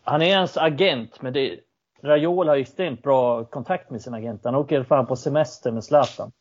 Han 0.03 0.21
är 0.21 0.25
ens 0.25 0.57
agent, 0.57 1.21
men 1.21 1.33
det... 1.33 1.59
Raiola 2.03 2.51
har 2.51 2.57
extremt 2.57 3.03
bra 3.03 3.45
kontakt 3.45 3.89
med 3.89 4.01
sin 4.01 4.13
agent. 4.13 4.41
Han 4.43 4.55
åker 4.55 4.83
fan 4.83 5.05
på 5.05 5.15
semester 5.15 5.71
med 5.71 5.83
Zlatan. 5.83 6.31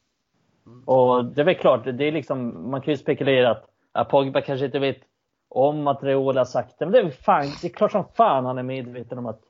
Mm. 0.66 0.84
Och 0.84 1.24
det 1.24 1.40
är 1.40 1.44
väl 1.44 1.54
klart, 1.54 1.84
det 1.84 2.04
är 2.04 2.12
liksom, 2.12 2.70
man 2.70 2.82
kan 2.82 2.92
ju 2.92 2.98
spekulera 2.98 3.50
att, 3.50 3.64
att 3.92 4.08
Pogba 4.08 4.40
kanske 4.40 4.66
inte 4.66 4.78
vet 4.78 5.00
om 5.48 5.86
att 5.86 6.02
Raiola 6.02 6.40
har 6.40 6.44
sagt 6.44 6.78
det. 6.78 6.86
Men 6.86 6.92
det 6.92 7.00
är, 7.00 7.10
fan, 7.10 7.46
det 7.62 7.68
är 7.68 7.72
klart 7.72 7.92
som 7.92 8.04
fan 8.16 8.44
han 8.44 8.58
är 8.58 8.62
medveten 8.62 9.18
om 9.18 9.26
att 9.26 9.40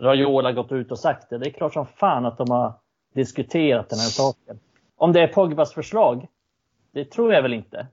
Raiola 0.00 0.52
gått 0.52 0.72
ut 0.72 0.92
och 0.92 0.98
sagt 0.98 1.30
det. 1.30 1.38
Det 1.38 1.46
är 1.46 1.50
klart 1.50 1.72
som 1.72 1.86
fan 1.86 2.26
att 2.26 2.38
de 2.38 2.50
har 2.50 2.72
diskuterat 3.14 3.88
den 3.88 3.98
här 3.98 4.08
saken. 4.08 4.60
Om 4.96 5.12
det 5.12 5.20
är 5.20 5.28
Pogbas 5.28 5.72
förslag, 5.74 6.26
det 6.92 7.04
tror 7.04 7.32
jag 7.32 7.42
väl 7.42 7.54
inte. 7.54 7.86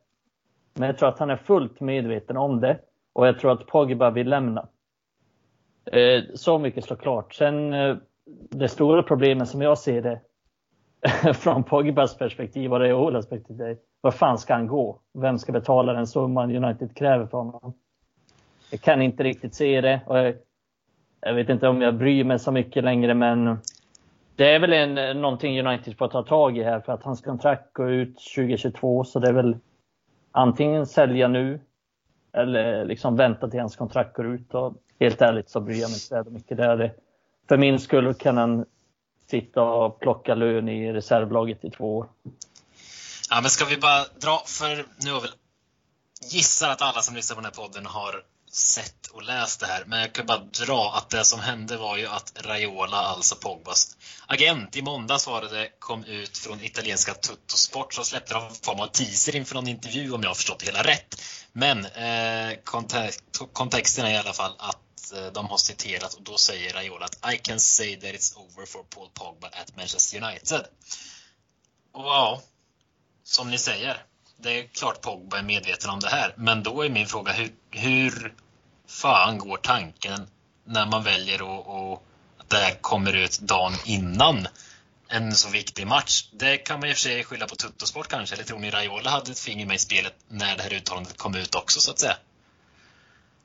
Men 0.74 0.88
jag 0.88 0.98
tror 0.98 1.10
att 1.10 1.20
han 1.20 1.30
är 1.30 1.38
fullt 1.38 1.80
medveten 1.80 2.38
om 2.38 2.60
det 2.60 2.80
och 3.14 3.28
jag 3.28 3.40
tror 3.40 3.52
att 3.52 3.68
Pogba 3.68 4.10
vill 4.10 4.30
lämna. 4.30 4.68
Eh, 5.92 6.24
så 6.36 6.58
mycket 6.58 6.84
står 6.84 6.96
klart. 6.96 7.34
Sen 7.34 7.74
eh, 7.74 7.96
det 8.50 8.68
stora 8.68 9.04
problemet 9.04 9.50
som 9.50 9.62
jag 9.62 9.78
ser 9.78 10.02
det 10.02 10.22
från 11.34 11.64
Pogbas 11.64 12.18
perspektiv 12.18 12.74
och 12.74 12.80
Raiolas 12.80 13.30
perspektiv. 13.30 13.78
Var 14.02 14.12
fan 14.12 14.38
ska 14.38 14.54
han 14.54 14.68
gå? 14.68 15.00
Vem 15.14 15.40
ska 15.40 15.52
betala 15.52 15.94
den 15.94 16.08
summan 16.08 16.56
United 16.56 16.96
kräver 16.98 17.26
för 17.26 17.38
honom? 17.38 17.74
Jag 18.72 18.82
kan 18.82 19.02
inte 19.02 19.24
riktigt 19.24 19.56
se 19.56 19.82
det. 19.82 20.02
Och 20.06 20.18
jag 20.18 20.36
jag 21.22 21.34
vet 21.34 21.50
inte 21.50 21.68
om 21.68 21.82
jag 21.82 21.96
bryr 21.96 22.24
mig 22.24 22.40
så 22.40 22.52
mycket 22.52 22.84
längre, 22.84 23.14
men 23.14 23.60
det 24.36 24.52
är 24.52 24.60
väl 24.60 24.74
en, 24.74 25.22
någonting 25.22 25.68
United 25.68 25.98
får 25.98 26.08
ta 26.08 26.24
tag 26.24 26.58
i 26.58 26.64
här 26.64 26.80
för 26.80 26.94
att 26.94 27.04
hans 27.04 27.22
kontrakt 27.22 27.74
går 27.74 27.92
ut 27.92 28.16
2022, 28.36 29.04
så 29.04 29.20
det 29.20 29.28
är 29.28 29.34
väl 29.34 29.58
antingen 30.32 30.86
sälja 30.86 31.28
nu 31.28 31.60
eller 32.34 32.86
liksom 32.86 33.16
vänta 33.16 33.48
till 33.48 33.60
hans 33.60 33.76
kontrakt 33.76 34.16
går 34.16 34.34
ut. 34.34 34.54
Och 34.54 34.74
helt 35.00 35.22
ärligt 35.22 35.50
så 35.50 35.60
bryr 35.60 35.82
jag 35.82 35.90
mig 35.90 36.00
inte 36.12 36.24
så 36.24 36.30
mycket. 36.30 36.58
där. 36.58 36.94
För 37.48 37.58
min 37.58 37.80
skull 37.80 38.14
kan 38.14 38.38
han 38.38 38.66
sitta 39.30 39.62
och 39.64 40.00
plocka 40.00 40.36
lön 40.36 40.70
i 40.70 40.94
reservlaget 40.94 41.66
i 41.66 41.70
två 41.70 41.98
år. 41.98 42.08
Ja, 43.30 43.40
men 43.42 43.50
ska 43.50 43.66
vi 43.66 43.78
bara 43.78 44.04
dra, 44.22 44.44
för 44.46 44.86
nu 45.06 45.12
har 45.12 45.22
väl 45.22 45.32
gissar 46.32 46.70
att 46.70 46.82
alla 46.82 47.02
som 47.02 47.16
lyssnar 47.16 47.36
på 47.36 47.42
den 47.42 47.52
här 47.56 47.64
podden 47.64 47.86
har 47.86 48.24
sett 48.58 49.08
och 49.08 49.24
läst 49.24 49.60
det 49.60 49.66
här, 49.66 49.84
men 49.86 50.00
jag 50.00 50.14
kan 50.14 50.26
bara 50.26 50.38
dra 50.38 50.94
att 50.96 51.10
det 51.10 51.24
som 51.24 51.40
hände 51.40 51.78
var 51.78 51.98
ju 51.98 52.08
att 52.08 52.34
Raiola, 52.36 52.98
alltså 52.98 53.36
Pogbas 53.36 53.98
agent, 54.28 54.76
i 54.76 54.82
måndags 54.82 55.28
var 55.28 55.42
det, 55.42 55.48
det 55.48 55.70
kom 55.80 56.04
ut 56.04 56.38
från 56.38 56.64
italienska 56.64 57.14
Tuttosport 57.14 57.94
så 57.94 58.04
släppte 58.04 58.34
de 58.34 58.48
en 58.48 58.56
form 58.56 58.80
av 58.80 58.88
teaser 58.88 59.36
inför 59.36 59.56
någon 59.56 59.68
intervju 59.68 60.12
om 60.12 60.24
jag 60.24 60.30
har 60.30 60.36
förstått 60.36 60.60
det 60.60 60.66
hela 60.66 60.84
rätt. 60.84 61.22
Men 61.52 61.86
eh, 61.86 62.58
kontext, 62.64 63.24
kontexten 63.54 64.06
är 64.06 64.14
i 64.14 64.18
alla 64.18 64.34
fall 64.34 64.56
att 64.58 65.14
eh, 65.14 65.26
de 65.26 65.46
har 65.46 65.58
citerat 65.58 66.14
och 66.14 66.24
då 66.24 66.38
säger 66.38 66.74
Raiola 66.74 67.06
att 67.06 67.34
I 67.34 67.38
can 67.38 67.60
say 67.60 67.96
that 67.96 68.10
it's 68.10 68.38
over 68.38 68.66
for 68.66 68.84
Paul 68.84 69.10
Pogba 69.14 69.48
at 69.48 69.76
Manchester 69.76 70.24
United. 70.24 70.66
Och 71.92 72.06
ja, 72.06 72.42
som 73.24 73.52
ni 73.52 73.58
säger, 73.58 74.04
det 74.38 74.60
är 74.60 74.68
klart 74.68 75.02
Pogba 75.02 75.38
är 75.38 75.44
medveten 75.44 75.90
om 75.90 76.00
det 76.00 76.10
här. 76.10 76.34
Men 76.38 76.64
då 76.64 76.82
är 76.86 76.90
min 76.90 77.08
fråga, 77.08 77.32
hur, 77.32 77.54
hur 77.72 78.36
fan 78.88 79.38
går 79.38 79.58
tanken 79.58 80.28
när 80.66 80.86
man 80.86 81.04
väljer 81.04 81.36
att, 81.36 81.68
och 81.68 82.04
att 82.38 82.50
det 82.50 82.58
här 82.58 82.76
kommer 82.82 83.16
ut 83.16 83.40
dagen 83.40 83.74
innan 83.86 84.48
en 85.10 85.32
så 85.32 85.52
viktig 85.52 85.88
match? 85.88 86.30
Det 86.34 86.58
kan 86.58 86.80
man 86.80 86.90
i 86.90 86.92
och 86.92 86.96
för 86.96 87.02
sig 87.02 87.24
skylla 87.24 87.48
på 87.48 87.56
Tuttosport 87.56 88.08
kanske, 88.08 88.36
eller 88.36 88.44
tror 88.44 88.60
ni 88.60 88.70
Raiola 88.70 89.10
hade 89.10 89.32
ett 89.32 89.40
finger 89.40 89.66
med 89.66 89.76
i 89.76 89.80
spelet 89.80 90.14
när 90.28 90.58
det 90.58 90.64
här 90.64 90.74
uttalandet 90.74 91.18
kom 91.18 91.36
ut 91.36 91.56
också 91.56 91.80
så 91.80 91.92
att 91.92 92.00
säga? 92.00 92.16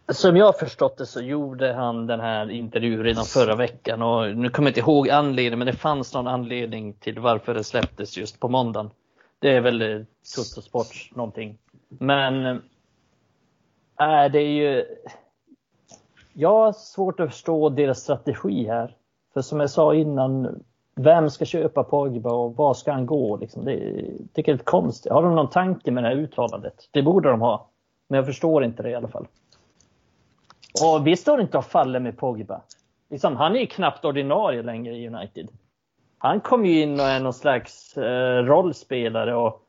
Som 0.08 0.36
jag 0.36 0.46
har 0.46 0.52
förstått 0.52 0.98
det 0.98 1.06
så 1.06 1.20
gjorde 1.20 1.74
han 1.74 2.06
den 2.06 2.20
här 2.20 2.50
intervjun 2.50 3.04
redan 3.04 3.24
förra 3.24 3.56
veckan 3.56 4.02
och 4.02 4.36
nu 4.36 4.50
kommer 4.50 4.68
jag 4.68 4.70
inte 4.70 4.80
ihåg 4.80 5.10
anledningen 5.10 5.58
men 5.58 5.66
det 5.66 5.80
fanns 5.80 6.14
någon 6.14 6.26
anledning 6.26 6.92
till 6.94 7.18
varför 7.18 7.54
det 7.54 7.64
släpptes 7.64 8.16
just 8.16 8.40
på 8.40 8.48
måndagen. 8.48 8.90
Det 9.38 9.56
är 9.56 9.60
väl 9.60 9.82
eh, 9.82 10.04
Tuttosport 10.36 11.10
någonting. 11.10 11.58
Men 11.88 12.46
äh, 14.00 14.32
det 14.32 14.38
är 14.38 14.52
ju 14.52 14.84
jag 16.32 16.54
har 16.54 16.72
svårt 16.72 17.20
att 17.20 17.30
förstå 17.30 17.68
deras 17.68 18.00
strategi 18.00 18.66
här. 18.66 18.96
För 19.34 19.40
som 19.42 19.60
jag 19.60 19.70
sa 19.70 19.94
innan, 19.94 20.62
vem 20.94 21.30
ska 21.30 21.44
köpa 21.44 21.84
Pogba 21.84 22.32
och 22.32 22.56
var 22.56 22.74
ska 22.74 22.92
han 22.92 23.06
gå? 23.06 23.36
Liksom? 23.36 23.64
Det 23.64 23.72
är, 23.72 24.04
tycker 24.32 24.32
jag 24.34 24.48
är 24.48 24.52
lite 24.52 24.64
konstigt. 24.64 25.12
Har 25.12 25.22
de 25.22 25.34
någon 25.34 25.50
tanke 25.50 25.90
med 25.90 26.04
det 26.04 26.08
här 26.08 26.16
uttalandet? 26.16 26.88
Det 26.90 27.02
borde 27.02 27.30
de 27.30 27.40
ha. 27.40 27.68
Men 28.08 28.16
jag 28.16 28.26
förstår 28.26 28.64
inte 28.64 28.82
det 28.82 28.90
i 28.90 28.94
alla 28.94 29.08
fall. 29.08 29.26
Och 30.82 31.06
vi 31.06 31.16
står 31.16 31.40
inte 31.40 31.58
och 31.58 31.64
faller 31.64 32.00
med 32.00 32.18
Pogba. 32.18 32.60
Liksom, 33.10 33.36
han 33.36 33.56
är 33.56 33.60
ju 33.60 33.66
knappt 33.66 34.04
ordinarie 34.04 34.62
längre 34.62 34.94
i 34.96 35.08
United. 35.08 35.48
Han 36.18 36.40
kom 36.40 36.66
ju 36.66 36.82
in 36.82 37.00
och 37.00 37.06
är 37.06 37.20
någon 37.20 37.32
slags 37.32 37.96
eh, 37.96 38.44
rollspelare 38.44 39.34
och 39.34 39.62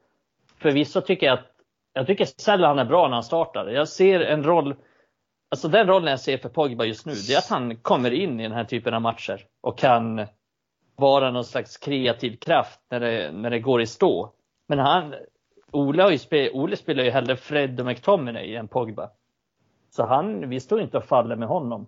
förvisso 0.58 1.02
tycker 1.02 1.26
jag 1.26 1.34
att 1.34 1.46
jag 1.94 2.08
tycker 2.08 2.26
sällan 2.26 2.70
han 2.70 2.80
är 2.80 2.90
bra 2.90 3.08
när 3.08 3.14
han 3.14 3.24
startar. 3.24 3.68
Jag 3.68 3.88
ser 3.88 4.20
en 4.20 4.44
roll 4.44 4.76
Alltså 5.54 5.68
den 5.68 5.88
rollen 5.88 6.12
jag 6.12 6.20
ser 6.20 6.38
för 6.38 6.50
Pogba 6.50 6.86
just 6.86 7.06
nu, 7.06 7.14
det 7.14 7.34
är 7.34 7.38
att 7.38 7.50
han 7.50 7.76
kommer 7.76 8.12
in 8.12 8.40
i 8.40 8.44
den 8.44 8.52
här 8.52 8.64
typen 8.64 8.94
av 8.94 9.02
matcher 9.02 9.46
och 9.62 9.78
kan 9.78 10.26
vara 10.96 11.32
någon 11.32 11.46
slags 11.46 11.78
kreativ 11.78 12.38
kraft 12.38 12.80
när 12.90 13.00
det, 13.00 13.32
när 13.32 13.50
det 13.50 13.60
går 13.60 13.82
i 13.82 13.88
stå. 13.88 14.34
Men 14.68 14.80
han, 14.80 15.16
Ole, 15.72 16.04
har 16.04 16.18
spel, 16.18 16.50
Ole 16.54 16.78
spelar 16.78 17.04
ju 17.04 17.10
hellre 17.10 17.38
Fred 17.38 17.80
och 17.80 17.86
McTominay 17.86 18.56
än 18.56 18.68
Pogba. 18.68 19.10
Så 19.90 20.06
han, 20.06 20.50
vi 20.50 20.60
står 20.60 20.82
inte 20.82 20.98
och 20.98 21.06
faller 21.06 21.36
med 21.36 21.48
honom. 21.48 21.88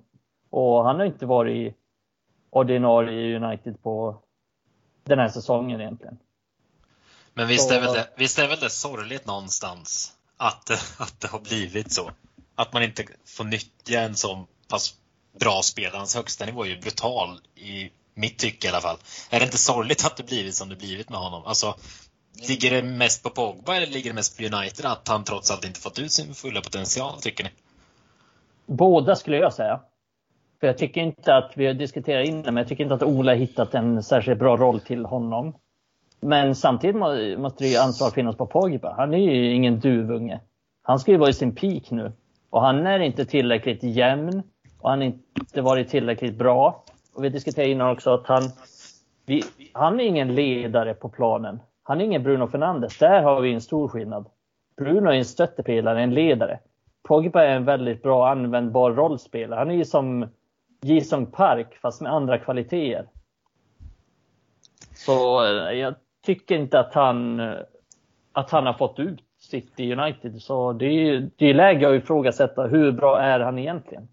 Och 0.50 0.86
han 0.86 0.96
har 0.96 1.06
inte 1.06 1.26
varit 1.26 1.76
ordinarie 2.50 3.22
i 3.22 3.36
United 3.36 3.84
på 3.84 4.22
den 5.04 5.20
här 5.20 5.30
säsongen 5.30 5.82
egentligen. 5.82 6.18
Men 7.34 7.48
visst 7.48 7.72
är, 7.72 7.82
väl 7.82 7.94
det, 7.94 8.08
visst 8.18 8.40
är 8.40 8.48
väl 8.48 8.60
det 8.60 8.70
sorgligt 8.70 9.28
någonstans 9.28 10.14
att, 10.38 10.72
att 11.00 11.22
det 11.22 11.28
har 11.28 11.40
blivit 11.40 11.94
så? 11.94 12.12
Att 12.56 12.74
man 12.74 12.84
inte 12.84 13.06
får 13.26 13.44
nyttja 13.44 14.02
en 14.02 14.16
så 14.16 14.46
pass 14.68 14.96
bra 15.40 15.62
spelare. 15.64 15.98
Hans 15.98 16.16
högsta 16.16 16.46
nivå 16.46 16.66
är 16.66 16.70
ju 16.70 16.80
brutal 16.80 17.40
i 17.56 17.90
mitt 18.14 18.38
tycke 18.38 18.68
i 18.68 18.70
alla 18.70 18.82
fall. 18.82 18.98
Är 19.30 19.40
det 19.40 19.46
inte 19.46 19.58
sorgligt 19.58 20.06
att 20.06 20.18
det 20.18 20.24
blivit 20.24 20.56
som 20.56 20.70
det 20.70 20.76
blivit 20.76 21.10
med 21.10 21.20
honom? 21.20 21.44
Alltså, 21.46 21.76
ligger 22.50 22.72
det 22.72 22.84
mest 22.84 23.24
på 23.24 23.30
Pogba 23.30 23.76
eller 23.76 23.88
ligger 23.88 24.10
det 24.10 24.16
mest 24.16 24.38
på 24.38 24.44
United 24.44 24.86
att 24.86 25.08
han 25.08 25.24
trots 25.24 25.52
allt 25.52 25.66
inte 25.66 25.80
fått 25.80 26.00
ut 26.00 26.12
sin 26.12 26.34
fulla 26.34 26.62
potential, 26.62 27.22
tycker 27.22 27.44
ni? 27.44 27.50
Båda 28.66 29.16
skulle 29.16 29.38
jag 29.38 29.54
säga. 29.54 29.80
För 30.60 30.68
jag 30.68 30.78
tycker 30.78 31.02
inte 31.02 31.36
att, 31.36 31.52
vi 31.56 31.68
har 31.68 31.74
diskuterat 31.74 32.28
innan, 32.28 32.44
men 32.44 32.58
jag 32.58 32.68
tycker 32.68 32.84
inte 32.84 32.96
att 32.96 33.04
Ola 33.04 33.34
hittat 33.34 33.74
en 33.74 34.04
särskilt 34.04 34.40
bra 34.40 34.58
roll 34.58 34.80
till 34.80 35.06
honom. 35.06 35.56
Men 36.20 36.56
samtidigt 36.56 36.96
måste 37.40 37.64
det 37.64 37.68
ju 37.68 37.78
ansvar 37.78 38.12
finnas 38.12 38.36
på 38.38 38.46
Pogba. 38.46 38.96
Han 38.98 39.14
är 39.14 39.18
ju 39.18 39.54
ingen 39.54 39.80
duvunge. 39.80 40.40
Han 40.82 41.00
ska 41.00 41.12
ju 41.12 41.18
vara 41.18 41.30
i 41.30 41.34
sin 41.34 41.56
peak 41.56 41.92
nu. 41.92 42.12
Och 42.56 42.62
han 42.62 42.88
är 42.88 43.00
inte 43.00 43.26
tillräckligt 43.26 43.84
jämn 43.84 44.44
och 44.80 44.90
han 44.90 45.00
har 45.00 45.06
inte 45.06 45.62
varit 45.62 45.90
tillräckligt 45.90 46.36
bra. 46.36 46.84
Och 47.16 47.24
vi 47.24 47.30
diskuterade 47.30 47.72
innan 47.72 47.92
också 47.92 48.14
att 48.14 48.28
han, 48.28 48.42
vi, 49.26 49.44
han 49.74 50.00
är 50.00 50.04
ingen 50.04 50.36
ledare 50.36 50.94
på 50.94 51.10
planen. 51.10 51.60
Han 51.84 52.02
är 52.02 52.06
ingen 52.06 52.24
Bruno 52.24 52.48
Fernandes. 52.48 52.98
Där 52.98 53.24
har 53.24 53.42
vi 53.42 53.54
en 53.54 53.62
stor 53.62 53.88
skillnad. 53.88 54.30
Bruno 54.78 55.10
är 55.10 55.14
en 55.14 55.26
stöttepelare, 55.26 56.02
en 56.04 56.14
ledare. 56.14 56.60
Pogba 57.08 57.44
är 57.44 57.56
en 57.56 57.66
väldigt 57.66 58.04
bra 58.04 58.30
användbar 58.30 58.92
rollspelare. 58.92 59.58
Han 59.58 59.72
är 59.72 59.76
ju 59.76 59.86
som 59.86 60.28
Jisung 60.82 61.26
Park 61.26 61.76
fast 61.82 62.02
med 62.02 62.14
andra 62.14 62.38
kvaliteter. 62.38 63.08
Så 64.94 65.46
eh, 65.46 65.72
jag 65.72 65.96
tycker 66.26 66.56
inte 66.56 66.80
att 66.80 66.94
han, 66.94 67.40
eh, 67.40 67.56
att 68.32 68.52
han 68.52 68.66
har 68.66 68.74
fått 68.74 69.00
ut 69.00 69.20
City 69.56 69.94
United. 69.94 70.42
Så 70.42 70.74
det 70.74 70.86
är, 70.86 71.30
det 71.36 71.46
är 71.46 71.54
läge 71.54 71.90
att 71.90 72.04
ifrågasätta 72.04 72.68
hur 72.68 72.92
bra 72.92 73.22
är 73.22 73.40
han 73.40 73.60
egentligen? 73.60 74.08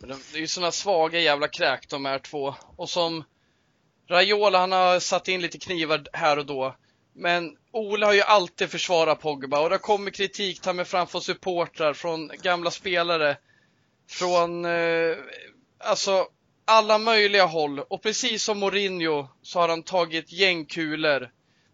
Det 0.00 0.36
är 0.36 0.40
ju 0.40 0.46
såna 0.46 0.70
svaga 0.70 1.20
jävla 1.20 1.48
kräk 1.48 1.88
de 1.90 2.04
här 2.04 2.18
två. 2.18 2.54
Och 2.76 2.88
som 2.88 3.24
Raiola, 4.08 4.58
han 4.58 4.72
har 4.72 5.00
satt 5.00 5.28
in 5.28 5.40
lite 5.40 5.58
knivar 5.58 6.02
här 6.12 6.38
och 6.38 6.46
då. 6.46 6.74
Men 7.12 7.56
Ole 7.72 8.06
har 8.06 8.12
ju 8.12 8.22
alltid 8.22 8.70
försvarat 8.70 9.20
Pogba 9.20 9.60
och 9.60 9.70
det 9.70 9.78
kommer 9.78 10.10
kritik 10.10 10.60
ta 10.60 10.72
med 10.72 10.86
framför 10.86 11.20
supportrar 11.20 11.92
från 11.92 12.30
gamla 12.42 12.70
spelare. 12.70 13.36
Från, 14.08 14.64
eh, 14.64 15.16
alltså 15.78 16.26
alla 16.64 16.98
möjliga 16.98 17.44
håll. 17.44 17.80
Och 17.80 18.02
precis 18.02 18.44
som 18.44 18.58
Mourinho 18.58 19.28
så 19.42 19.60
har 19.60 19.68
han 19.68 19.82
tagit 19.82 20.32
gängkulor 20.32 21.30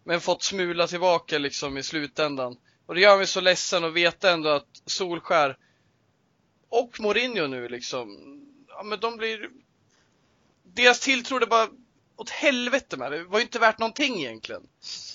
men 0.07 0.21
fått 0.21 0.43
smula 0.43 0.87
tillbaka 0.87 1.37
liksom 1.37 1.77
i 1.77 1.83
slutändan. 1.83 2.57
Och 2.85 2.95
det 2.95 3.01
gör 3.01 3.17
mig 3.17 3.27
så 3.27 3.41
ledsen 3.41 3.83
att 3.83 3.93
veta 3.93 4.31
ändå 4.31 4.49
att 4.49 4.81
Solskär 4.85 5.57
och 6.69 6.99
Mourinho 6.99 7.47
nu 7.47 7.67
liksom, 7.67 8.17
ja 8.67 8.83
men 8.83 8.99
de 8.99 9.17
blir, 9.17 9.49
deras 10.63 10.99
tilltro 10.99 11.39
det 11.39 11.47
bara 11.47 11.67
åt 12.15 12.29
helvete 12.29 12.97
med 12.97 13.11
det. 13.11 13.23
var 13.23 13.39
ju 13.39 13.45
inte 13.45 13.59
värt 13.59 13.79
någonting 13.79 14.19
egentligen. 14.19 14.61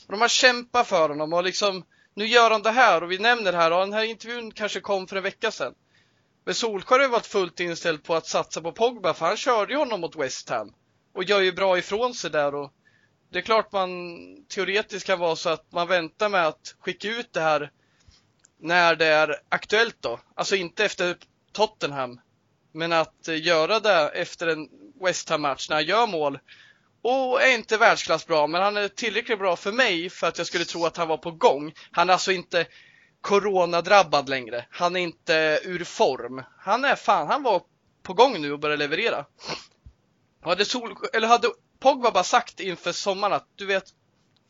Och 0.07 0.13
de 0.13 0.21
har 0.21 0.29
kämpat 0.29 0.89
för 0.89 1.09
honom 1.09 1.33
och 1.33 1.45
liksom, 1.45 1.85
nu 2.15 2.27
gör 2.27 2.51
han 2.51 2.63
det 2.63 2.71
här 2.71 3.03
och 3.03 3.13
vi 3.13 3.19
nämner 3.19 3.53
det 3.53 3.59
här 3.59 3.71
och 3.71 3.81
den 3.81 3.93
här 3.93 4.05
intervjun 4.05 4.51
kanske 4.51 4.81
kom 4.81 5.07
för 5.07 5.17
en 5.17 5.23
vecka 5.23 5.51
sedan. 5.51 5.75
Men 6.45 6.55
Solskjaer 6.55 6.99
har 6.99 7.07
ju 7.07 7.13
varit 7.13 7.27
fullt 7.27 7.61
inställd 7.61 8.05
på 8.05 8.15
att 8.15 8.27
satsa 8.27 8.61
på 8.61 8.73
Pogba 8.73 9.15
för 9.15 9.27
han 9.27 9.37
körde 9.37 9.73
ju 9.73 9.79
honom 9.79 10.01
mot 10.01 10.17
West 10.17 10.49
Ham. 10.49 10.75
Och 11.15 11.25
gör 11.25 11.41
ju 11.41 11.53
bra 11.53 11.79
ifrån 11.79 12.15
sig 12.15 12.31
där 12.31 12.55
och 12.55 12.73
det 13.33 13.39
är 13.39 13.43
klart 13.43 13.73
man 13.73 13.91
teoretiskt 14.49 15.07
kan 15.07 15.19
vara 15.19 15.37
så 15.37 15.51
att 15.51 15.73
man 15.73 15.89
väntar 15.89 16.29
med 16.29 16.47
att 16.47 16.75
skicka 16.81 17.09
ut 17.09 17.33
det 17.33 17.41
här 17.41 17.71
när 18.61 18.97
det 18.97 19.07
är 19.07 19.41
aktuellt 19.49 19.97
då. 20.01 20.21
Alltså 20.35 20.57
inte 20.57 20.85
efter 20.85 21.17
Tottenham. 21.53 22.21
Men 22.73 22.93
att 22.93 23.29
eh, 23.29 23.43
göra 23.43 23.81
det 23.81 24.09
efter 24.09 24.47
en 24.47 24.69
West 25.01 25.29
Ham-match 25.29 25.69
när 25.69 25.77
han 25.77 25.85
gör 25.85 26.07
mål. 26.07 26.39
Och 27.03 27.43
är 27.43 27.55
inte 27.55 27.77
världsklass 27.77 28.27
bra, 28.27 28.47
men 28.47 28.63
han 28.63 28.77
är 28.77 28.89
tillräckligt 28.89 29.39
bra 29.39 29.57
för 29.57 29.73
mig 29.73 30.11
för 30.11 30.27
att 30.27 30.39
jag 30.39 30.47
skulle 30.47 30.65
tro 30.65 30.87
att 30.87 30.97
han 30.97 31.09
var 31.09 31.17
på 31.17 31.31
gång. 31.31 31.73
Han 31.91 32.09
är 32.09 32.13
alltså 32.13 32.33
inte 32.33 32.67
coronadrabbad 33.21 34.29
längre. 34.29 34.67
Han 34.71 34.97
är 34.97 35.01
inte 35.01 35.61
ur 35.65 35.85
form. 35.85 36.43
Han 36.59 36.85
är 36.85 36.97
fan, 36.97 37.27
han 37.27 37.43
var 37.43 37.63
på 38.03 38.15
gång 38.15 38.43
nu 38.43 38.53
och 38.53 38.59
började 38.59 38.83
leverera. 38.89 39.25
Hade, 40.41 40.65
Sol, 40.65 40.97
eller 41.13 41.29
hade 41.29 41.49
Pogba 41.83 42.11
bara 42.11 42.25
sagt 42.25 42.61
inför 42.61 42.93
sommaren 42.93 43.33
att 43.33 43.49
du 43.57 43.67
vet, 43.67 43.85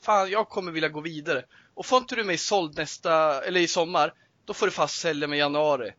fan 0.04 0.30
jag 0.30 0.48
kommer 0.48 0.72
vilja 0.72 0.88
gå 0.88 1.00
vidare. 1.00 1.44
Och 1.74 1.86
får 1.86 1.98
inte 1.98 2.14
du 2.14 2.24
mig 2.24 2.38
såld 2.38 2.76
nästa, 2.76 3.42
eller 3.44 3.60
i 3.60 3.68
sommar, 3.68 4.14
då 4.44 4.54
får 4.54 4.66
du 4.66 4.72
fast 4.72 5.00
sälja 5.00 5.28
mig 5.28 5.38
i 5.38 5.40
januari. 5.40 5.92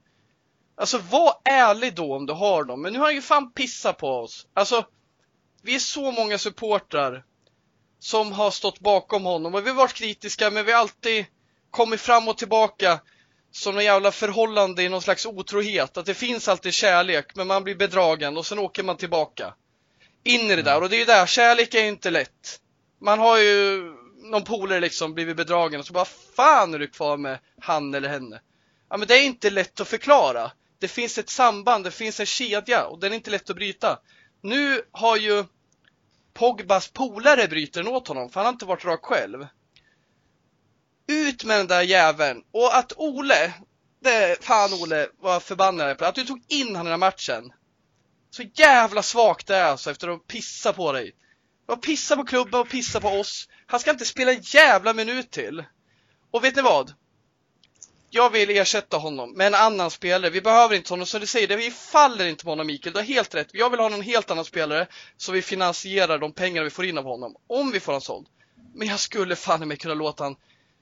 Alltså 0.75 0.97
var 0.97 1.33
ärlig 1.43 1.95
då 1.95 2.15
om 2.15 2.25
du 2.25 2.33
har 2.33 2.63
dem. 2.63 2.81
Men 2.81 2.93
nu 2.93 2.99
har 2.99 3.05
han 3.05 3.15
ju 3.15 3.21
fan 3.21 3.51
pissat 3.51 3.97
på 3.97 4.07
oss. 4.07 4.47
Alltså, 4.53 4.85
vi 5.61 5.75
är 5.75 5.79
så 5.79 6.11
många 6.11 6.37
supportrar 6.37 7.25
som 7.99 8.31
har 8.31 8.51
stått 8.51 8.79
bakom 8.79 9.25
honom 9.25 9.55
och 9.55 9.65
vi 9.65 9.69
har 9.69 9.77
varit 9.77 9.93
kritiska 9.93 10.51
men 10.51 10.65
vi 10.65 10.71
har 10.71 10.79
alltid 10.79 11.25
kommit 11.71 12.01
fram 12.01 12.27
och 12.27 12.37
tillbaka 12.37 12.99
som 13.51 13.77
en 13.77 13.85
jävla 13.85 14.11
förhållande 14.11 14.83
i 14.83 14.89
någon 14.89 15.01
slags 15.01 15.25
otrohet. 15.25 15.97
Att 15.97 16.05
det 16.05 16.13
finns 16.13 16.47
alltid 16.47 16.73
kärlek 16.73 17.35
men 17.35 17.47
man 17.47 17.63
blir 17.63 17.75
bedragen 17.75 18.37
och 18.37 18.45
sen 18.45 18.59
åker 18.59 18.83
man 18.83 18.97
tillbaka 18.97 19.53
in 20.23 20.51
i 20.51 20.55
det 20.55 20.61
där. 20.61 20.71
Mm. 20.71 20.83
Och 20.83 20.89
det 20.89 20.95
är 20.95 20.99
ju 20.99 21.05
där, 21.05 21.25
kärlek 21.25 21.73
är 21.73 21.81
ju 21.81 21.87
inte 21.87 22.09
lätt. 22.09 22.59
Man 23.01 23.19
har 23.19 23.37
ju 23.37 23.83
någon 24.23 24.43
polare 24.43 24.79
liksom 24.79 25.13
blivit 25.13 25.37
bedragen 25.37 25.79
och 25.79 25.85
så 25.85 25.93
bara 25.93 26.05
fan 26.35 26.73
är 26.73 26.79
du 26.79 26.87
kvar 26.87 27.17
med 27.17 27.39
han 27.59 27.93
eller 27.93 28.09
henne? 28.09 28.41
Ja 28.89 28.97
men 28.97 29.07
det 29.07 29.13
är 29.13 29.23
inte 29.23 29.49
lätt 29.49 29.79
att 29.79 29.87
förklara. 29.87 30.51
Det 30.79 30.87
finns 30.87 31.17
ett 31.17 31.29
samband, 31.29 31.83
det 31.83 31.91
finns 31.91 32.19
en 32.19 32.25
kedja 32.25 32.85
och 32.85 32.99
den 32.99 33.11
är 33.11 33.15
inte 33.15 33.31
lätt 33.31 33.49
att 33.49 33.55
bryta. 33.55 33.99
Nu 34.41 34.81
har 34.91 35.17
ju 35.17 35.43
Pogbas 36.33 36.87
polare 36.87 37.47
bryter 37.47 37.83
den 37.83 37.93
åt 37.93 38.07
honom, 38.07 38.29
för 38.29 38.39
han 38.39 38.45
har 38.45 38.53
inte 38.53 38.65
varit 38.65 38.85
rak 38.85 39.03
själv. 39.03 39.47
Ut 41.07 41.43
med 41.43 41.59
den 41.59 41.67
där 41.67 41.81
jäveln! 41.81 42.43
Och 42.51 42.77
att 42.77 42.93
Ole, 42.97 43.53
det, 43.99 44.43
fan 44.43 44.73
Ole, 44.73 45.07
vad 45.19 45.43
förbannad 45.43 45.89
jag 45.89 46.03
Att 46.03 46.15
du 46.15 46.25
tog 46.25 46.43
in 46.47 46.75
han 46.75 46.87
i 46.87 46.89
den 46.89 47.01
här 47.01 47.09
matchen. 47.09 47.53
Så 48.35 48.43
jävla 48.53 49.03
svagt 49.03 49.47
det 49.47 49.55
är 49.55 49.63
alltså 49.63 49.91
efter 49.91 50.07
att 50.07 50.27
pissa 50.27 50.73
på 50.73 50.91
dig. 50.91 51.15
Och 51.65 51.81
pissa 51.81 52.15
på 52.15 52.23
klubben 52.23 52.59
och 52.59 52.69
pissa 52.69 53.01
på 53.01 53.07
oss. 53.07 53.47
Han 53.65 53.79
ska 53.79 53.91
inte 53.91 54.05
spela 54.05 54.31
en 54.31 54.41
jävla 54.41 54.93
minut 54.93 55.31
till. 55.31 55.65
Och 56.31 56.43
vet 56.43 56.55
ni 56.55 56.61
vad? 56.61 56.93
Jag 58.09 58.29
vill 58.29 58.49
ersätta 58.49 58.97
honom 58.97 59.33
med 59.33 59.47
en 59.47 59.55
annan 59.55 59.91
spelare. 59.91 60.31
Vi 60.31 60.41
behöver 60.41 60.75
inte 60.75 60.93
honom, 60.93 61.05
som 61.05 61.19
du 61.19 61.27
säger, 61.27 61.57
vi 61.57 61.71
faller 61.71 62.25
inte 62.25 62.43
på 62.43 62.49
honom 62.49 62.67
Mikael. 62.67 62.93
Du 62.93 62.99
har 62.99 63.05
helt 63.05 63.35
rätt. 63.35 63.49
Jag 63.53 63.69
vill 63.69 63.79
ha 63.79 63.89
någon 63.89 64.01
helt 64.01 64.31
annan 64.31 64.45
spelare 64.45 64.87
så 65.17 65.31
vi 65.31 65.41
finansierar 65.41 66.19
de 66.19 66.33
pengar 66.33 66.63
vi 66.63 66.69
får 66.69 66.85
in 66.85 66.97
av 66.97 67.03
honom. 67.03 67.35
Om 67.47 67.71
vi 67.71 67.79
får 67.79 67.91
honom 67.91 68.01
såld. 68.01 68.27
Men 68.73 68.87
jag 68.87 68.99
skulle 68.99 69.35
fan 69.35 69.67
mig 69.67 69.77
kunna 69.77 69.93
låta 69.93 70.23
han 70.23 70.35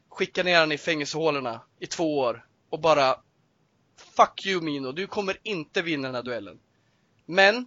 skicka 0.10 0.44
ner 0.44 0.56
honom 0.56 0.72
i 0.72 0.78
fängelsehålorna 0.78 1.62
i 1.80 1.88
två 1.88 2.18
år 2.18 2.46
och 2.70 2.80
bara 2.80 3.16
Fuck 4.16 4.46
you 4.46 4.62
Mino, 4.62 4.92
du 4.92 5.08
kommer 5.08 5.38
inte 5.44 5.82
vinna 5.82 6.08
den 6.08 6.16
här 6.16 6.24
duellen. 6.24 6.60
Men 7.26 7.66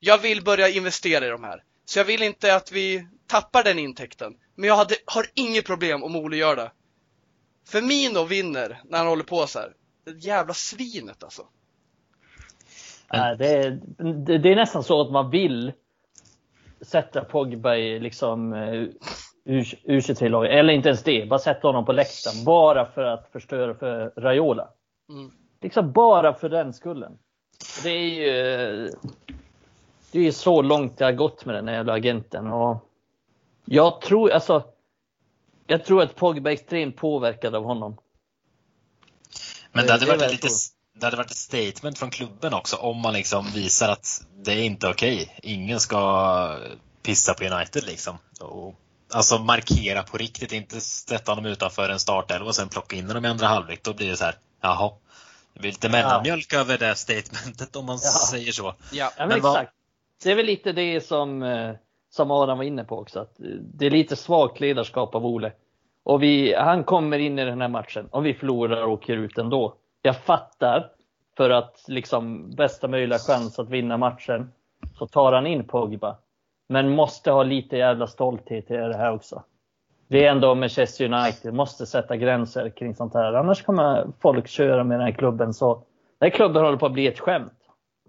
jag 0.00 0.18
vill 0.18 0.44
börja 0.44 0.68
investera 0.68 1.26
i 1.26 1.28
de 1.28 1.44
här. 1.44 1.62
Så 1.84 1.98
jag 1.98 2.04
vill 2.04 2.22
inte 2.22 2.56
att 2.56 2.72
vi 2.72 3.06
tappar 3.26 3.64
den 3.64 3.78
intäkten. 3.78 4.34
Men 4.54 4.68
jag 4.68 4.76
hade, 4.76 4.94
har 5.06 5.26
inget 5.34 5.66
problem 5.66 6.02
om 6.02 6.16
Ole 6.16 6.36
gör 6.36 6.56
det. 6.56 6.72
För 7.68 7.82
Mino 7.82 8.24
vinner 8.24 8.80
när 8.84 8.98
han 8.98 9.06
håller 9.06 9.24
på 9.24 9.46
så 9.46 9.58
här. 9.58 9.72
Det 10.04 10.10
jävla 10.10 10.54
svinet 10.54 11.22
alltså. 11.22 11.42
Nej, 13.12 13.36
det, 13.36 13.48
är, 13.48 13.70
det, 14.26 14.38
det 14.38 14.52
är 14.52 14.56
nästan 14.56 14.82
så 14.82 15.00
att 15.00 15.12
man 15.12 15.30
vill 15.30 15.72
sätta 16.80 17.24
Pogba 17.24 17.74
i 17.74 18.00
liksom 18.00 18.52
eh, 18.52 18.88
U23-laget. 19.86 20.52
Eller 20.52 20.72
inte 20.72 20.88
ens 20.88 21.02
det, 21.02 21.28
bara 21.28 21.38
sätta 21.38 21.68
honom 21.68 21.84
på 21.84 21.92
läktaren. 21.92 22.44
Bara 22.44 22.86
för 22.86 23.02
att 23.02 23.28
förstöra 23.32 23.74
för 23.74 24.12
Raiola. 24.16 24.68
Mm. 25.08 25.30
Liksom 25.60 25.92
bara 25.92 26.34
för 26.34 26.48
den 26.48 26.72
skullen. 26.72 27.18
Det 27.82 27.90
är 27.90 28.08
ju 28.08 28.92
det 30.12 30.26
är 30.26 30.32
så 30.32 30.62
långt 30.62 30.98
det 30.98 31.04
har 31.04 31.12
gått 31.12 31.44
med 31.44 31.54
den 31.54 31.66
jävla 31.66 31.92
agenten. 31.92 32.46
Och 32.46 32.88
jag 33.64 34.00
tror 34.00 34.30
alltså 34.30 34.64
jag 35.66 35.84
tror 35.84 36.02
att 36.02 36.16
Pogba 36.16 36.50
är 36.50 36.54
extremt 36.54 36.96
påverkad 36.96 37.54
av 37.54 37.64
honom. 37.64 37.96
Men 39.72 39.86
det 39.86 39.92
hade, 39.92 40.06
det 40.06 40.16
varit 40.16 40.30
lite, 40.30 40.48
det 40.98 41.06
hade 41.06 41.16
varit 41.16 41.30
ett 41.30 41.36
statement 41.36 41.98
från 41.98 42.10
klubben 42.10 42.54
också 42.54 42.76
om 42.76 43.00
man 43.00 43.12
liksom 43.12 43.46
visar 43.54 43.88
att 43.88 44.26
det 44.36 44.52
är 44.52 44.62
inte 44.62 44.88
okej. 44.88 45.38
Ingen 45.42 45.80
ska 45.80 46.58
pissa 47.02 47.34
på 47.34 47.44
United 47.44 47.84
liksom. 47.84 48.18
Och, 48.40 48.74
alltså 49.12 49.38
markera 49.38 50.02
på 50.02 50.16
riktigt, 50.16 50.52
inte 50.52 50.80
sätta 50.80 51.34
dem 51.34 51.46
utanför 51.46 51.88
en 51.88 52.00
startelva 52.00 52.46
och 52.46 52.54
sen 52.54 52.68
plocka 52.68 52.96
in 52.96 53.08
dem 53.08 53.24
i 53.24 53.28
andra 53.28 53.46
halvlek. 53.46 53.82
Då 53.82 53.94
blir 53.94 54.08
det 54.08 54.16
så 54.16 54.24
här, 54.24 54.34
jaha. 54.60 54.92
Det 55.54 55.60
blir 55.60 55.70
lite 55.70 55.88
mellanmjölk 55.88 56.46
ja. 56.52 56.60
över 56.60 56.78
det 56.78 56.94
statementet 56.94 57.76
om 57.76 57.86
man 57.86 57.98
ja. 58.02 58.30
säger 58.30 58.52
så. 58.52 58.74
Ja, 58.92 59.10
men, 59.18 59.28
men 59.28 59.36
exakt. 59.36 59.54
Vad... 59.54 59.66
Det 60.24 60.30
är 60.30 60.34
väl 60.34 60.46
lite 60.46 60.72
det 60.72 61.00
som, 61.00 61.42
eh, 61.42 61.70
som 62.10 62.30
Adam 62.30 62.58
var 62.58 62.64
inne 62.64 62.84
på 62.84 62.98
också. 62.98 63.20
Att 63.20 63.34
det 63.60 63.86
är 63.86 63.90
lite 63.90 64.16
svagt 64.16 64.60
ledarskap 64.60 65.14
av 65.14 65.26
Ole. 65.26 65.52
Och 66.04 66.22
vi, 66.22 66.54
han 66.54 66.84
kommer 66.84 67.18
in 67.18 67.38
i 67.38 67.44
den 67.44 67.60
här 67.60 67.68
matchen 67.68 68.08
och 68.10 68.26
vi 68.26 68.34
förlorar 68.34 68.82
och 68.82 68.92
åker 68.92 69.16
ut 69.16 69.38
ändå. 69.38 69.74
Jag 70.02 70.16
fattar, 70.16 70.90
för 71.36 71.50
att 71.50 71.84
liksom 71.88 72.50
bästa 72.50 72.88
möjliga 72.88 73.18
chans 73.18 73.58
att 73.58 73.68
vinna 73.68 73.96
matchen 73.96 74.52
så 74.98 75.06
tar 75.06 75.32
han 75.32 75.46
in 75.46 75.66
Pogba. 75.66 76.16
Men 76.68 76.90
måste 76.90 77.30
ha 77.30 77.42
lite 77.42 77.76
jävla 77.76 78.06
stolthet 78.06 78.70
i 78.70 78.74
det 78.74 78.96
här 78.96 79.12
också. 79.12 79.42
Det 80.12 80.24
är 80.24 80.30
ändå 80.30 80.54
Manchester 80.54 81.12
United, 81.12 81.54
måste 81.54 81.86
sätta 81.86 82.16
gränser 82.16 82.72
kring 82.78 82.94
sånt 82.94 83.14
här. 83.14 83.32
Annars 83.32 83.62
kommer 83.62 84.06
folk 84.22 84.48
köra 84.48 84.84
med 84.84 84.98
den 84.98 85.06
här 85.06 85.12
klubben 85.12 85.54
så. 85.54 85.74
Den 85.74 86.30
här 86.30 86.36
klubben 86.36 86.64
håller 86.64 86.78
på 86.78 86.86
att 86.86 86.92
bli 86.92 87.06
ett 87.06 87.18
skämt. 87.18 87.52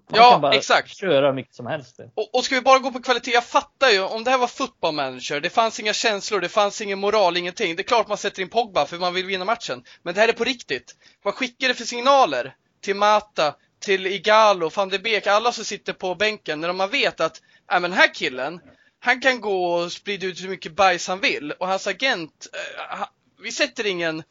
Man 0.09 0.19
ja, 0.19 0.31
kan 0.31 0.41
bara 0.41 0.53
exakt. 0.53 0.97
köra 0.97 1.33
mycket 1.33 1.55
som 1.55 1.65
helst. 1.65 1.99
Och, 2.15 2.35
och 2.35 2.43
ska 2.43 2.55
vi 2.55 2.61
bara 2.61 2.79
gå 2.79 2.91
på 2.91 3.01
kvalitet, 3.01 3.31
jag 3.31 3.43
fattar 3.43 3.89
ju, 3.89 4.03
om 4.03 4.23
det 4.23 4.31
här 4.31 4.37
var 4.37 4.47
football 4.47 4.93
manager, 4.93 5.39
det 5.39 5.49
fanns 5.49 5.79
inga 5.79 5.93
känslor, 5.93 6.39
det 6.39 6.49
fanns 6.49 6.81
ingen 6.81 6.99
moral, 6.99 7.37
ingenting. 7.37 7.75
Det 7.75 7.81
är 7.81 7.87
klart 7.87 8.07
man 8.07 8.17
sätter 8.17 8.41
in 8.41 8.49
Pogba 8.49 8.85
för 8.85 8.97
man 8.97 9.13
vill 9.13 9.25
vinna 9.25 9.45
matchen. 9.45 9.83
Men 10.03 10.13
det 10.13 10.19
här 10.21 10.27
är 10.27 10.33
på 10.33 10.43
riktigt. 10.43 10.95
Vad 11.23 11.33
skickar 11.33 11.67
det 11.67 11.73
för 11.73 11.85
signaler 11.85 12.55
till 12.81 12.95
Mata, 12.95 13.55
till 13.79 14.07
Igalo, 14.07 14.69
van 14.75 14.89
de 14.89 14.99
Beek, 14.99 15.27
alla 15.27 15.51
som 15.51 15.65
sitter 15.65 15.93
på 15.93 16.15
bänken 16.15 16.61
när 16.61 16.73
man 16.73 16.89
vet 16.89 17.21
att, 17.21 17.41
ja 17.69 17.79
men 17.79 17.91
den 17.91 17.99
här 17.99 18.13
killen, 18.13 18.59
han 19.05 19.21
kan 19.21 19.41
gå 19.41 19.73
och 19.73 19.91
sprida 19.91 20.25
ut 20.25 20.37
så 20.37 20.47
mycket 20.47 20.75
bajs 20.75 21.07
han 21.07 21.19
vill 21.19 21.51
och 21.51 21.67
hans 21.67 21.87
agent, 21.87 22.47
eh, 22.91 23.05
vi 23.41 23.51
sätter 23.51 23.85
ingen, 23.85 24.23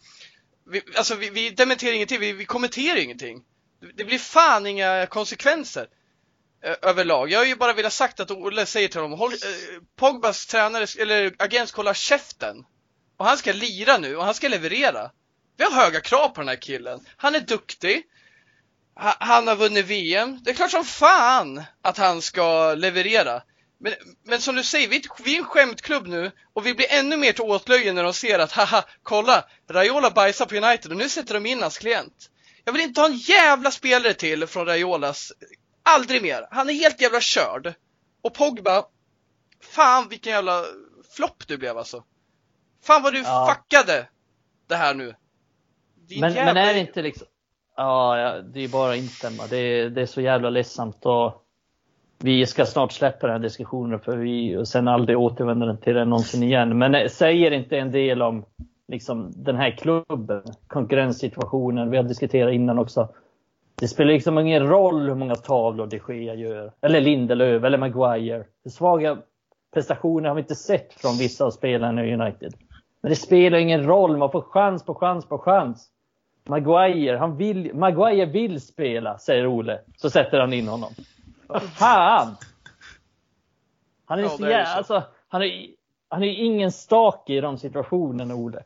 vi, 0.67 0.83
alltså 0.97 1.15
vi, 1.15 1.31
vi 1.31 1.51
dementerar 1.51 1.93
ingenting, 1.93 2.21
vi, 2.21 2.33
vi 2.33 2.45
kommenterar 2.45 2.97
ingenting. 2.97 3.43
Det 3.95 4.05
blir 4.05 4.19
fan 4.19 4.67
inga 4.67 5.07
konsekvenser 5.07 5.89
eh, 6.65 6.75
överlag. 6.83 7.31
Jag 7.31 7.39
har 7.39 7.47
ju 7.47 7.57
bara 7.57 7.73
velat 7.73 7.93
sagt 7.93 8.21
att 8.21 8.31
Olle 8.31 8.67
säger 8.67 8.89
till 8.89 9.01
honom, 9.01 9.19
håll, 9.19 9.33
eh, 9.33 9.83
Pogbas 9.97 10.47
tränare, 10.47 10.87
eller 10.99 11.35
agent 11.39 11.69
ska 11.69 11.77
hålla 11.77 11.95
käften. 11.95 12.65
Och 13.17 13.25
han 13.25 13.39
ska 13.39 13.53
lira 13.53 13.99
nu 13.99 14.17
och 14.17 14.25
han 14.25 14.35
ska 14.35 14.49
leverera. 14.49 15.11
Vi 15.57 15.65
har 15.65 15.71
höga 15.85 16.01
krav 16.01 16.29
på 16.29 16.41
den 16.41 16.49
här 16.49 16.57
killen. 16.57 17.01
Han 17.17 17.35
är 17.35 17.41
duktig. 17.41 18.03
Ha, 18.95 19.17
han 19.21 19.47
har 19.49 19.57
vunnit 19.57 19.87
VM. 19.87 20.39
Det 20.43 20.51
är 20.51 20.55
klart 20.55 20.71
som 20.71 20.85
fan 20.85 21.63
att 21.83 21.99
han 21.99 22.23
ska 22.23 22.75
leverera. 22.75 23.43
Men, 23.85 23.93
men 24.25 24.41
som 24.41 24.55
du 24.55 24.65
säger, 24.65 24.89
vi, 24.89 25.03
vi 25.25 25.35
är 25.35 25.39
en 25.39 25.45
skämtklubb 25.45 26.07
nu 26.07 26.31
och 26.53 26.67
vi 26.67 26.75
blir 26.75 26.87
ännu 26.91 27.17
mer 27.17 27.33
till 27.33 27.45
åtlöje 27.45 27.93
när 27.93 28.03
de 28.03 28.13
ser 28.13 28.39
att 28.39 28.53
haha, 28.53 28.85
kolla, 29.03 29.45
Raiola 29.71 30.11
bajsar 30.11 30.47
på 30.47 30.57
United 30.57 30.91
och 30.91 30.97
nu 30.97 31.09
sätter 31.09 31.35
de 31.35 31.47
in 31.47 31.63
hans 31.63 31.79
klient. 31.79 32.31
Jag 32.65 32.73
vill 32.73 32.83
inte 32.83 33.01
ha 33.01 33.09
en 33.09 33.17
jävla 33.17 33.71
spelare 33.71 34.15
till 34.15 34.47
från 34.47 34.67
Raiolas. 34.67 35.33
Aldrig 35.83 36.23
mer. 36.23 36.49
Han 36.51 36.69
är 36.71 36.73
helt 36.73 37.01
jävla 37.01 37.21
körd. 37.21 37.75
Och 38.23 38.35
Pogba, 38.35 38.85
fan 39.61 40.09
vilken 40.09 40.33
jävla 40.33 40.65
flopp 41.17 41.47
du 41.47 41.59
blev 41.59 41.79
alltså. 41.79 42.05
Fan 42.85 43.03
vad 43.03 43.13
du 43.13 43.19
ja. 43.19 43.55
fuckade 43.55 44.09
det 44.69 44.77
här 44.77 44.95
nu. 44.95 45.15
Men, 46.09 46.35
jävla... 46.35 46.55
men 46.55 46.69
är 46.69 46.75
det 46.75 46.81
inte 46.81 47.03
liksom, 47.03 47.27
ja, 47.77 48.41
det 48.55 48.61
är 48.61 48.69
bara 48.69 48.93
att 48.93 48.99
instämma. 48.99 49.47
Det 49.47 49.57
är, 49.57 49.91
det 49.91 50.03
är 50.03 50.07
så 50.07 50.21
jävla 50.21 50.51
ledsamt 50.51 51.07
och 51.07 51.42
vi 52.25 52.47
ska 52.47 52.67
snart 52.67 52.93
släppa 52.93 53.27
den 53.27 53.37
här 53.37 53.43
diskussionen 53.43 54.01
för 54.01 54.17
vi 54.17 54.57
och 54.57 54.69
sen 54.69 54.89
aldrig 54.89 55.19
återvänder 55.19 55.77
till 55.77 55.95
den 55.95 56.11
någonsin 56.11 56.43
igen. 56.43 56.79
Men 56.79 56.95
eh, 56.95 57.09
säger 57.09 57.51
inte 57.51 57.79
en 57.79 57.93
del 57.93 58.23
om 58.23 58.45
liksom, 58.89 59.33
den 59.37 59.57
här 59.57 59.71
klubben, 59.71 60.43
konkurrenssituationen, 60.67 61.91
vi 61.91 61.97
har 61.97 62.05
diskuterat 62.05 62.55
innan 62.55 62.79
också. 62.79 63.09
Det 63.75 63.89
spelar 63.89 64.13
liksom 64.13 64.39
ingen 64.39 64.67
roll 64.67 65.09
hur 65.09 65.15
många 65.15 65.35
tavlor 65.35 65.87
de 65.87 66.15
Gea 66.15 66.35
gör, 66.35 66.73
eller 66.81 67.01
Lindelöf, 67.01 67.65
eller 67.65 67.79
Maguire. 67.79 68.45
Hur 68.65 68.71
svaga 68.71 69.19
prestationer 69.75 70.29
har 70.29 70.35
vi 70.35 70.41
inte 70.41 70.55
sett 70.55 70.93
från 70.93 71.19
vissa 71.19 71.45
av 71.45 71.51
spelarna 71.51 72.07
i 72.07 72.15
United. 72.15 72.55
Men 73.01 73.11
det 73.11 73.17
spelar 73.17 73.59
ingen 73.59 73.85
roll, 73.85 74.17
man 74.17 74.31
får 74.31 74.43
chans 74.43 74.85
på 74.85 74.95
chans 74.95 75.29
på 75.29 75.39
chans. 75.39 75.89
Maguire, 76.49 77.17
han 77.17 77.37
vill, 77.37 77.75
Maguire 77.75 78.27
vill 78.27 78.61
spela, 78.61 79.19
säger 79.19 79.47
Ole. 79.47 79.81
Så 79.97 80.11
sätter 80.11 80.41
han 80.41 80.53
in 80.53 80.69
honom. 80.69 80.91
Vad 81.53 81.73
fan! 81.73 82.37
Han 84.05 84.19
är 84.19 84.23
ja, 84.23 84.37
så 84.37 84.43
jävla, 84.43 84.75
alltså, 84.75 85.05
han 85.29 85.43
är, 85.43 85.67
han 86.09 86.23
är 86.23 86.27
ingen 86.27 86.73
stake 86.73 87.33
i 87.33 87.41
de 87.41 87.59
situationerna, 87.59 88.35
Ole. 88.35 88.65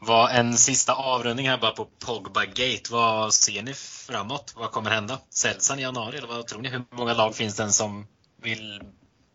Vad, 0.00 0.30
en 0.30 0.56
sista 0.56 0.94
avrundning 0.94 1.48
här 1.48 1.58
bara 1.58 1.70
på 1.70 1.84
Pogba-gate. 2.06 2.92
Vad 2.92 3.34
ser 3.34 3.62
ni 3.62 3.74
framåt? 3.74 4.54
Vad 4.56 4.70
kommer 4.70 4.90
hända? 4.90 5.18
Säljs 5.30 5.70
han 5.70 5.78
i 5.78 5.82
januari 5.82 6.18
eller 6.18 6.28
vad 6.28 6.46
tror 6.46 6.62
ni? 6.62 6.68
Hur 6.68 6.84
många 6.90 7.14
lag 7.14 7.34
finns 7.34 7.56
det 7.56 7.68
som 7.68 8.06
vill 8.42 8.82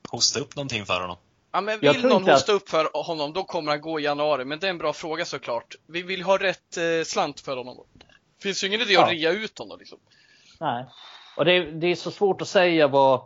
hosta 0.10 0.40
upp 0.40 0.56
någonting 0.56 0.86
för 0.86 1.02
honom? 1.02 1.18
Ja, 1.52 1.62
men 1.62 1.80
vill 1.80 2.06
någon 2.06 2.30
hosta 2.30 2.52
upp 2.52 2.70
för 2.70 2.90
honom, 3.06 3.34
då 3.34 3.44
kommer 3.44 3.72
han 3.72 3.82
gå 3.82 4.00
i 4.00 4.04
januari. 4.04 4.46
Men 4.46 4.60
det 4.60 4.68
är 4.68 4.70
en 4.70 4.78
bra 4.78 4.94
fråga 4.94 5.26
såklart. 5.26 5.76
Vi 5.88 6.02
vill 6.02 6.24
ha 6.24 6.38
rätt 6.38 6.78
eh, 6.78 7.04
slant 7.06 7.40
för 7.40 7.58
honom. 7.58 7.78
Det 7.94 8.44
finns 8.44 8.64
ju 8.64 8.68
ingen 8.68 8.82
idé 8.82 8.94
ja. 8.94 9.04
att 9.04 9.12
rea 9.12 9.32
ut 9.32 9.60
honom 9.60 9.80
liksom. 9.80 10.00
Nej. 10.60 10.86
Och 11.38 11.46
det 11.46 11.52
är, 11.52 11.72
det 11.72 11.88
är 11.88 11.96
så 11.96 12.12
svårt 12.12 12.42
att 12.42 12.48
säga 12.48 12.88
vad, 12.88 13.22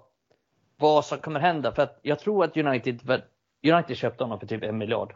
vad 0.77 1.05
som 1.05 1.17
kommer 1.17 1.39
hända. 1.39 1.71
För 1.71 1.83
att 1.83 1.99
jag 2.01 2.19
tror 2.19 2.43
att 2.43 2.57
United, 2.57 3.21
United 3.63 3.97
köpte 3.97 4.23
honom 4.23 4.39
för 4.39 4.47
typ 4.47 4.63
en 4.63 4.77
miljard. 4.77 5.13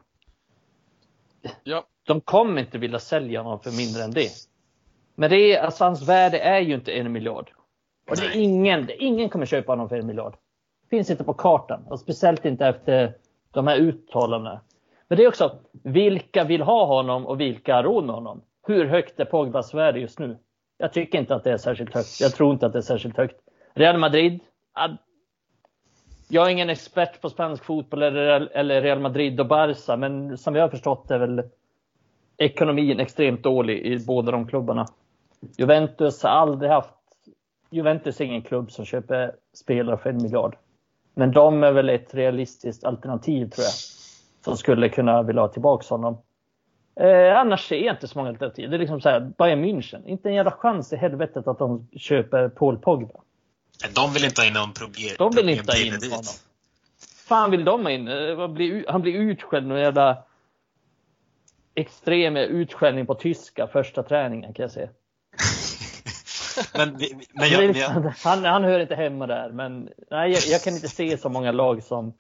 Ja. 1.64 1.84
De 2.04 2.22
kommer 2.22 2.62
inte 2.62 2.78
vilja 2.78 3.00
sälja 3.00 3.42
honom 3.42 3.60
för 3.60 3.72
mindre 3.72 4.04
än 4.04 4.12
det. 4.12 4.30
Men 5.16 5.30
det 5.30 5.38
är, 5.38 5.62
alltså 5.62 5.84
hans 5.84 6.10
värde 6.10 6.40
är 6.40 6.60
ju 6.60 6.74
inte 6.74 6.92
en 6.92 7.12
miljard. 7.12 7.52
Och 8.10 8.16
det 8.18 8.26
är 8.26 8.36
ingen, 8.36 8.86
det, 8.86 9.04
ingen 9.04 9.30
kommer 9.30 9.46
köpa 9.46 9.72
honom 9.72 9.90
för 9.90 9.96
en 9.96 10.08
miljard. 10.08 10.36
Finns 10.90 11.10
inte 11.10 11.24
på 11.24 11.34
kartan. 11.34 11.84
Och 11.90 12.00
speciellt 12.00 12.46
inte 12.46 12.66
efter 12.68 13.16
de 13.52 13.68
här 13.68 13.78
uttalandena. 13.78 14.62
Men 15.08 15.18
det 15.18 15.24
är 15.24 15.28
också, 15.28 15.60
vilka 15.84 16.44
vill 16.44 16.62
ha 16.62 16.86
honom 16.86 17.26
och 17.26 17.40
vilka 17.40 17.76
har 17.76 17.84
råd 17.84 18.06
med 18.06 18.16
honom? 18.16 18.42
Hur 18.68 18.86
högt 18.86 19.20
är 19.20 19.26
Pogbas 19.26 19.74
värde 19.74 20.00
just 20.00 20.20
nu? 20.20 20.38
Jag 20.82 20.94
tycker 20.94 21.20
inte 21.20 21.36
att 21.36 21.44
det 21.44 21.52
är 21.52 21.58
särskilt 21.58 21.94
högt. 21.94 22.22
Jag 22.22 22.34
tror 22.34 22.54
inte 22.54 22.66
att 22.66 22.74
det 22.74 22.80
är 22.80 22.82
särskilt 22.82 23.18
högt. 23.18 23.36
Real 23.74 23.98
Madrid. 23.98 24.40
Jag 26.28 26.48
är 26.48 26.50
ingen 26.50 26.70
expert 26.70 27.22
på 27.22 27.30
spansk 27.30 27.64
fotboll 27.64 28.04
eller 28.04 28.82
Real 28.82 29.00
Madrid 29.00 29.40
och 29.40 29.48
Barca, 29.48 29.98
men 29.98 30.38
som 30.38 30.56
jag 30.56 30.64
har 30.64 30.70
förstått 30.70 31.12
är 31.12 31.20
väl 31.20 31.44
ekonomin 32.38 33.00
extremt 33.00 33.44
dålig 33.44 33.86
i 33.86 34.06
båda 34.06 34.32
de 34.32 34.48
klubbarna. 34.48 34.88
Juventus 35.58 36.24
har 36.24 36.30
aldrig 36.30 36.72
haft... 36.72 36.94
Juventus 37.70 38.22
är 38.22 38.26
ingen 38.26 38.42
klubb 38.42 38.72
som 38.72 38.86
köper 38.86 39.36
spelare 39.54 39.98
för 39.98 40.10
en 40.10 40.24
miljard. 40.24 40.58
Men 41.14 41.32
de 41.32 41.64
är 41.64 41.72
väl 41.72 41.90
ett 41.90 42.14
realistiskt 42.14 42.84
alternativ 42.84 43.50
tror 43.50 43.64
jag. 43.64 43.74
Som 44.44 44.58
skulle 44.58 44.90
kunna 44.90 45.24
vilja 45.24 45.42
ha 45.42 45.48
tillbaka 45.48 45.86
honom. 45.90 46.18
Eh, 47.02 47.38
annars 47.38 47.68
ser 47.68 47.78
jag 47.78 47.96
inte 47.96 48.08
så 48.08 48.18
många 48.18 48.30
alternativ. 48.30 48.70
Det 48.70 48.76
är 48.76 48.80
liksom 48.80 49.02
så 49.02 49.10
här, 49.10 49.20
Bayern 49.38 49.66
München. 49.66 50.08
Inte 50.08 50.30
en 50.30 50.36
jävla 50.36 50.52
chans 50.52 50.94
i 50.94 50.96
helvetet 50.96 51.48
att 51.48 51.60
de 51.60 51.88
köper 51.98 52.50
Paul 52.50 52.78
Pogba. 52.78 53.20
De 53.96 54.14
vill 54.14 54.24
inte 54.24 54.42
ha 54.42 54.48
in 54.48 54.54
någon 54.54 54.74
problem. 54.74 55.16
De 55.18 55.32
vill 55.36 55.50
inte 55.50 55.72
ha 55.72 55.80
in 55.80 55.94
honom. 55.94 56.24
Fan 57.28 57.52
vill 57.52 57.66
de 57.66 57.84
ha 57.84 57.92
in? 57.92 58.08
Eh, 58.08 58.84
han 58.88 59.02
blir 59.02 59.14
utskälld 59.14 59.68
med 59.68 59.82
jävla 59.82 60.24
extrem 61.76 62.38
utskällning 62.38 63.06
på 63.06 63.16
tyska 63.16 63.68
första 63.68 64.04
träningen 64.04 64.54
kan 64.54 64.64
jag 64.64 64.72
säga. 64.72 64.90
men, 66.74 66.98
men 67.34 67.50
jag, 67.50 67.64
liksom, 67.64 68.12
han, 68.24 68.46
han 68.46 68.64
hör 68.64 68.80
inte 68.80 68.96
hemma 68.96 69.28
där, 69.28 69.50
men 69.50 69.90
nej, 70.12 70.32
jag, 70.32 70.42
jag, 70.48 70.62
kan 70.62 70.74
inte 70.74 70.88
se 70.88 71.18
så 71.18 71.30
många 71.30 71.52
lag 71.52 71.84
som 71.84 72.14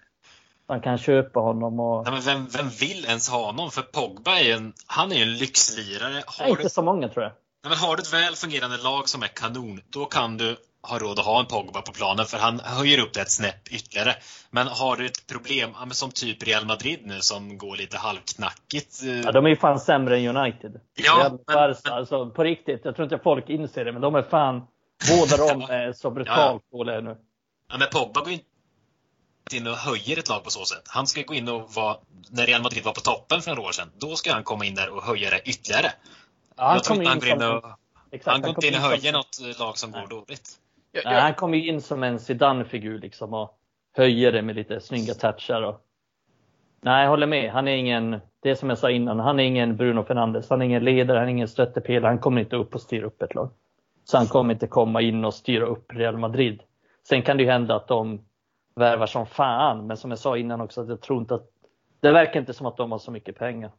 man 0.71 0.81
kan 0.81 0.97
köpa 0.97 1.39
honom. 1.39 1.79
Och... 1.79 2.03
Nej, 2.03 2.13
men 2.13 2.21
vem, 2.21 2.47
vem 2.47 2.69
vill 2.69 3.05
ens 3.05 3.29
ha 3.29 3.45
honom? 3.45 3.71
För 3.71 3.81
Pogba 3.81 4.39
är 4.39 4.55
en, 4.55 4.73
han 4.87 5.11
är 5.11 5.15
ju 5.15 5.21
en 5.21 5.33
lyxlirare. 5.33 6.23
Har 6.25 6.45
nej, 6.45 6.51
inte 6.51 6.69
så 6.69 6.81
många 6.81 7.07
tror 7.09 7.23
jag. 7.23 7.31
Nej, 7.63 7.69
men 7.69 7.77
har 7.77 7.95
du 7.95 8.01
ett 8.01 8.13
väl 8.13 8.35
fungerande 8.35 8.77
lag 8.77 9.09
som 9.09 9.23
är 9.23 9.27
kanon, 9.27 9.81
då 9.89 10.05
kan 10.05 10.37
du 10.37 10.55
ha 10.83 10.99
råd 10.99 11.19
att 11.19 11.25
ha 11.25 11.39
en 11.39 11.45
Pogba 11.45 11.81
på 11.81 11.91
planen 11.91 12.25
för 12.25 12.37
han 12.37 12.59
höjer 12.59 12.99
upp 12.99 13.13
det 13.13 13.21
ett 13.21 13.31
snäpp 13.31 13.67
ytterligare. 13.71 14.13
Men 14.51 14.67
har 14.67 14.95
du 14.95 15.05
ett 15.05 15.27
problem, 15.27 15.69
som 15.91 16.11
typ 16.11 16.47
Real 16.47 16.65
Madrid 16.65 16.99
nu 17.03 17.19
som 17.19 17.57
går 17.57 17.75
lite 17.77 17.97
halvknackigt. 17.97 19.03
Eh, 19.03 19.19
ja, 19.19 19.31
de 19.31 19.45
är 19.45 19.49
ju 19.49 19.55
fan 19.55 19.79
sämre 19.79 20.17
än 20.17 20.37
United. 20.37 20.79
Ja, 20.93 21.17
men, 21.23 21.39
Barca, 21.55 21.79
men, 21.83 21.93
alltså, 21.93 22.29
på 22.29 22.43
riktigt, 22.43 22.81
jag 22.83 22.95
tror 22.95 23.03
inte 23.03 23.19
folk 23.23 23.49
inser 23.49 23.85
det, 23.85 23.91
men 23.91 24.01
de 24.01 24.15
är 24.15 24.23
fan, 24.23 24.61
båda 25.09 25.37
de 25.37 25.61
är 25.69 25.93
så 25.93 26.11
brutalt 26.11 26.63
ja. 26.71 26.77
dåliga 26.77 26.99
nu. 26.99 27.17
Ja, 27.71 27.77
men 27.77 27.87
Pogba 27.91 28.19
går 28.19 28.29
ju 28.29 28.33
inte 28.33 28.50
in 29.53 29.67
och 29.67 29.73
höjer 29.73 30.19
ett 30.19 30.29
lag 30.29 30.43
på 30.43 30.49
så 30.49 30.65
sätt. 30.65 30.83
Han 30.87 31.07
ska 31.07 31.21
gå 31.21 31.33
in 31.33 31.49
och 31.49 31.73
vara, 31.73 31.97
när 32.29 32.45
Real 32.45 32.61
Madrid 32.61 32.83
var 32.83 32.93
på 32.93 33.01
toppen 33.01 33.41
för 33.41 33.51
några 33.51 33.67
år 33.67 33.71
sedan, 33.71 33.91
då 33.97 34.15
ska 34.15 34.33
han 34.33 34.43
komma 34.43 34.65
in 34.65 34.75
där 34.75 34.89
och 34.89 35.03
höja 35.03 35.29
det 35.29 35.41
ytterligare. 35.49 35.91
Ja, 36.57 36.63
han 36.63 36.75
jag 36.75 36.83
tror 36.83 36.97
inte 36.97 37.09
han 37.09 37.19
går 37.19 37.29
in 37.29 37.43
och, 37.43 37.63
exakt, 38.11 38.31
han 38.33 38.41
går 38.41 38.49
inte 38.49 38.67
in 38.67 38.75
och 38.75 38.81
höjer 38.81 39.13
något 39.13 39.59
lag 39.59 39.77
som 39.77 39.91
Nej. 39.91 40.01
går 40.01 40.09
dåligt. 40.09 40.49
Jag, 40.91 41.03
jag... 41.05 41.21
han 41.21 41.33
kommer 41.33 41.57
ju 41.57 41.67
in 41.67 41.81
som 41.81 42.03
en 42.03 42.19
Zidane-figur 42.19 42.99
liksom 42.99 43.33
och 43.33 43.57
höjer 43.97 44.31
det 44.31 44.41
med 44.41 44.55
lite 44.55 44.81
snygga 44.81 45.13
touchar. 45.13 45.61
Och... 45.61 45.81
Nej, 46.81 47.03
jag 47.03 47.09
håller 47.09 47.27
med. 47.27 47.51
Han 47.51 47.67
är 47.67 47.75
ingen, 47.75 48.19
det 48.43 48.55
som 48.55 48.69
jag 48.69 48.77
sa 48.77 48.89
innan, 48.89 49.19
han 49.19 49.39
är 49.39 49.43
ingen 49.43 49.77
Bruno 49.77 50.03
Fernandes. 50.03 50.49
Han 50.49 50.61
är 50.61 50.65
ingen 50.65 50.83
ledare, 50.83 51.17
han 51.17 51.27
är 51.27 51.31
ingen 51.31 51.47
stöttepelare. 51.47 52.09
Han 52.09 52.19
kommer 52.19 52.41
inte 52.41 52.55
upp 52.55 52.75
och 52.75 52.81
styra 52.81 53.05
upp 53.05 53.21
ett 53.21 53.35
lag. 53.35 53.51
Så 54.03 54.17
han 54.17 54.27
kommer 54.27 54.53
inte 54.53 54.67
komma 54.67 55.01
in 55.01 55.25
och 55.25 55.33
styra 55.33 55.65
upp 55.65 55.93
Real 55.93 56.17
Madrid. 56.17 56.61
Sen 57.07 57.21
kan 57.21 57.37
det 57.37 57.43
ju 57.43 57.49
hända 57.49 57.75
att 57.75 57.87
de 57.87 58.25
värvar 58.75 59.07
som 59.07 59.27
fan, 59.27 59.87
men 59.87 59.97
som 59.97 60.11
jag 60.11 60.19
sa 60.19 60.37
innan 60.37 60.61
också, 60.61 60.81
att 60.81 60.89
jag 60.89 61.01
tror 61.01 61.21
inte 61.21 61.35
att 61.35 61.47
det 61.99 62.11
verkar 62.11 62.39
inte 62.39 62.53
som 62.53 62.65
att 62.65 62.77
de 62.77 62.91
har 62.91 62.99
så 62.99 63.11
mycket 63.11 63.37
pengar. 63.37 63.71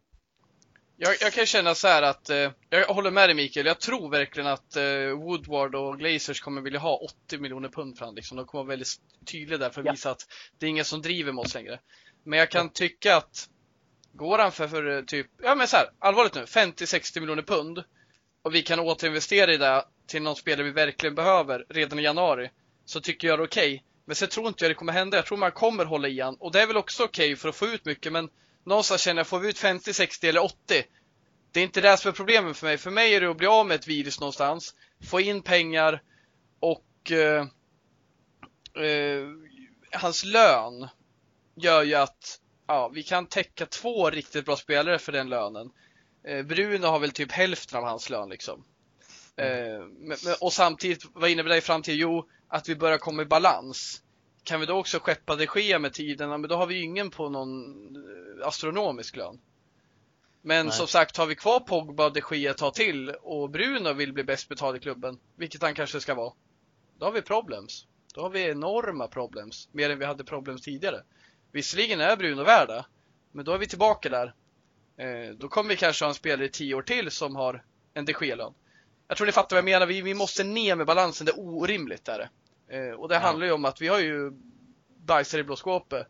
Jag, 0.97 1.17
jag, 1.21 1.33
kan 1.33 1.47
känna 1.47 1.75
så 1.75 1.89
här 1.89 2.03
att, 2.03 2.31
eh, 2.31 2.51
jag 2.69 2.87
håller 2.87 3.11
med 3.11 3.29
dig 3.29 3.35
Mikael, 3.35 3.67
jag 3.67 3.81
tror 3.81 4.11
verkligen 4.11 4.47
att 4.47 4.77
eh, 4.77 4.83
Woodward 5.19 5.75
och 5.75 5.99
Glazers 5.99 6.41
kommer 6.41 6.63
vilja 6.63 6.79
ha 6.79 6.97
80 7.27 7.39
miljoner 7.39 7.69
pund 7.69 7.99
för 7.99 8.05
honom. 8.05 8.17
Liksom. 8.17 8.37
De 8.37 8.47
kommer 8.47 8.65
vara 8.65 8.69
väldigt 8.69 8.89
tydliga 9.27 9.59
där 9.59 9.71
för 9.71 9.81
att 9.81 9.87
ja. 9.87 9.93
visa 9.93 10.11
att 10.11 10.27
det 10.59 10.67
är 10.67 10.71
ingen 10.71 10.85
som 10.85 11.03
driver 11.03 11.33
med 11.33 11.43
oss 11.43 11.55
längre. 11.55 11.79
Men 12.25 12.39
jag 12.39 12.51
kan 12.51 12.69
tycka 12.69 13.17
att 13.17 13.49
går 14.13 14.39
han 14.39 14.53
för, 14.53 14.69
för 14.69 14.97
eh, 14.97 15.05
typ, 15.05 15.27
ja 15.43 15.55
men 15.55 15.67
så 15.67 15.77
här, 15.77 15.87
allvarligt 15.99 16.35
nu, 16.35 16.45
50-60 16.45 17.21
miljoner 17.21 17.43
pund 17.43 17.85
och 18.43 18.55
vi 18.55 18.63
kan 18.63 18.81
återinvestera 18.81 19.53
i 19.53 19.57
det 19.57 19.85
till 20.07 20.23
någon 20.23 20.37
spelare 20.37 20.63
vi 20.63 20.73
verkligen 20.73 21.15
behöver 21.15 21.67
redan 21.69 21.99
i 21.99 22.03
januari 22.03 22.51
så 22.85 23.01
tycker 23.01 23.29
jag 23.29 23.39
det 23.39 23.43
är 23.43 23.47
okej. 23.47 23.75
Okay. 23.75 23.87
Men 24.05 24.17
sen 24.17 24.29
tror 24.29 24.49
inte 24.49 24.65
jag 24.65 24.71
det 24.71 24.75
kommer 24.75 24.93
hända. 24.93 25.17
Jag 25.17 25.27
tror 25.27 25.39
man 25.39 25.53
kommer 25.53 25.85
hålla 25.85 26.09
i 26.09 26.21
han 26.21 26.35
och 26.35 26.53
det 26.53 26.63
är 26.63 26.67
väl 26.67 26.77
också 26.77 27.05
okej 27.05 27.27
okay 27.27 27.37
för 27.37 27.49
att 27.49 27.57
få 27.57 27.67
ut 27.67 27.85
mycket 27.85 28.13
men 28.13 28.29
någonstans 28.65 29.03
känner 29.03 29.21
jag, 29.21 29.27
får 29.27 29.39
vi 29.39 29.49
ut 29.49 29.59
50, 29.59 29.93
60 29.93 30.29
eller 30.29 30.45
80? 30.45 30.85
Det 31.53 31.61
är 31.61 31.65
inte 31.65 31.81
det 31.81 31.97
som 31.97 32.09
är 32.09 32.13
problemet 32.13 32.57
för 32.57 32.67
mig. 32.67 32.79
För 32.79 32.91
mig 32.91 33.15
är 33.15 33.21
det 33.21 33.31
att 33.31 33.37
bli 33.37 33.47
av 33.47 33.67
med 33.67 33.75
ett 33.75 33.89
virus 33.89 34.21
någonstans, 34.21 34.75
få 35.11 35.21
in 35.21 35.43
pengar 35.43 36.03
och 36.61 37.13
eh, 37.13 37.47
eh, 38.85 39.29
hans 39.93 40.25
lön 40.25 40.89
gör 41.55 41.83
ju 41.83 41.95
att 41.95 42.41
ja, 42.67 42.89
vi 42.89 43.03
kan 43.03 43.27
täcka 43.27 43.67
två 43.67 44.11
riktigt 44.11 44.45
bra 44.45 44.57
spelare 44.57 44.99
för 44.99 45.13
den 45.13 45.29
lönen. 45.29 45.71
Eh, 46.25 46.43
Bruno 46.43 46.87
har 46.87 46.99
väl 46.99 47.11
typ 47.11 47.33
hälften 47.33 47.79
av 47.79 47.85
hans 47.85 48.11
lön 48.11 48.29
liksom. 48.29 48.65
Eh, 49.37 50.35
och 50.41 50.53
samtidigt, 50.53 51.05
vad 51.13 51.31
innebär 51.31 51.51
det 51.51 51.57
i 51.57 51.61
framtiden? 51.61 51.99
Jo, 51.99 52.29
att 52.49 52.69
vi 52.69 52.77
börjar 52.77 52.99
komma 52.99 53.23
i 53.23 53.27
balans. 53.27 54.03
Kan 54.45 54.61
vi 54.61 54.67
då 54.67 54.75
också 54.75 54.99
skeppa 54.99 55.37
det 55.37 55.47
ske 55.47 55.79
med 55.79 55.93
tiden, 55.93 56.29
men 56.29 56.43
då 56.43 56.57
har 56.57 56.67
vi 56.67 56.83
ingen 56.83 57.11
på 57.11 57.29
någon 57.29 57.97
eh, 57.97 58.47
astronomisk 58.49 59.17
lön. 59.17 59.41
Men 60.43 60.67
Nej. 60.67 60.75
som 60.75 60.87
sagt, 60.87 61.17
har 61.17 61.27
vi 61.27 61.35
kvar 61.35 61.61
Pogba 61.61 62.11
de 62.11 62.23
Gea 62.31 62.51
ett 62.51 62.57
tag 62.57 62.75
till 62.75 63.11
och 63.11 63.51
Bruno 63.51 63.93
vill 63.93 64.13
bli 64.13 64.25
bäst 64.25 64.49
betald 64.49 64.77
i 64.77 64.81
klubben, 64.81 65.19
vilket 65.37 65.63
han 65.63 65.75
kanske 65.75 66.01
ska 66.01 66.15
vara, 66.15 66.33
då 66.99 67.07
har 67.07 67.13
vi 67.13 67.23
problems. 67.23 67.87
Då 68.15 68.21
har 68.21 68.31
vi 68.31 68.49
enorma 68.49 69.09
problems, 69.09 69.69
mer 69.73 69.91
än 69.91 69.99
vi 69.99 70.05
hade 70.05 70.25
problems 70.25 70.63
tidigare. 70.63 71.03
Visserligen 71.53 72.01
är 72.01 72.17
Bruno 72.17 72.43
värd 72.43 72.69
det, 72.69 72.85
men 73.33 73.45
då 73.45 73.53
är 73.53 73.59
vi 73.59 73.67
tillbaka 73.67 74.09
där. 74.09 74.35
Eh, 74.97 75.35
då 75.35 75.49
kommer 75.49 75.69
vi 75.69 75.77
kanske 75.77 76.05
ha 76.05 76.09
en 76.09 76.15
spelare 76.15 76.47
i 76.47 76.49
tio 76.49 76.75
år 76.75 76.83
till 76.83 77.11
som 77.11 77.37
har 77.37 77.65
en 77.95 78.05
de 78.05 78.15
Gea-lön. 78.21 78.55
Jag 79.13 79.17
tror 79.17 79.27
ni 79.27 79.33
fattar 79.33 79.57
vad 79.57 79.59
jag 79.59 79.65
menar, 79.65 79.87
vi, 79.87 80.03
vi 80.03 80.15
måste 80.15 80.45
ner 80.45 80.77
med 80.77 80.87
balansen, 80.87 81.27
det 81.27 81.33
är 81.33 81.41
orimligt. 81.41 82.05
Där. 82.05 82.31
Eh, 82.71 83.01
och 83.01 83.09
det 83.09 83.15
ja. 83.15 83.21
handlar 83.21 83.47
ju 83.47 83.53
om 83.53 83.65
att 83.65 83.81
vi 83.81 83.89
har 83.89 83.99
ju 83.99 84.33
bajsar 85.07 85.39
i 85.39 85.45
blå 85.45 85.57
skåpet 85.57 86.07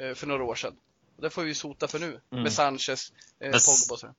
eh, 0.00 0.14
för 0.14 0.26
några 0.26 0.44
år 0.44 0.54
sedan. 0.54 0.74
Och 1.16 1.22
det 1.22 1.30
får 1.30 1.42
vi 1.42 1.54
sota 1.54 1.88
för 1.88 1.98
nu 1.98 2.20
mm. 2.32 2.42
med 2.42 2.52
Sanchez, 2.52 3.12
eh, 3.40 3.50
Pogba 3.50 3.92
och 3.92 3.98
så. 3.98 4.14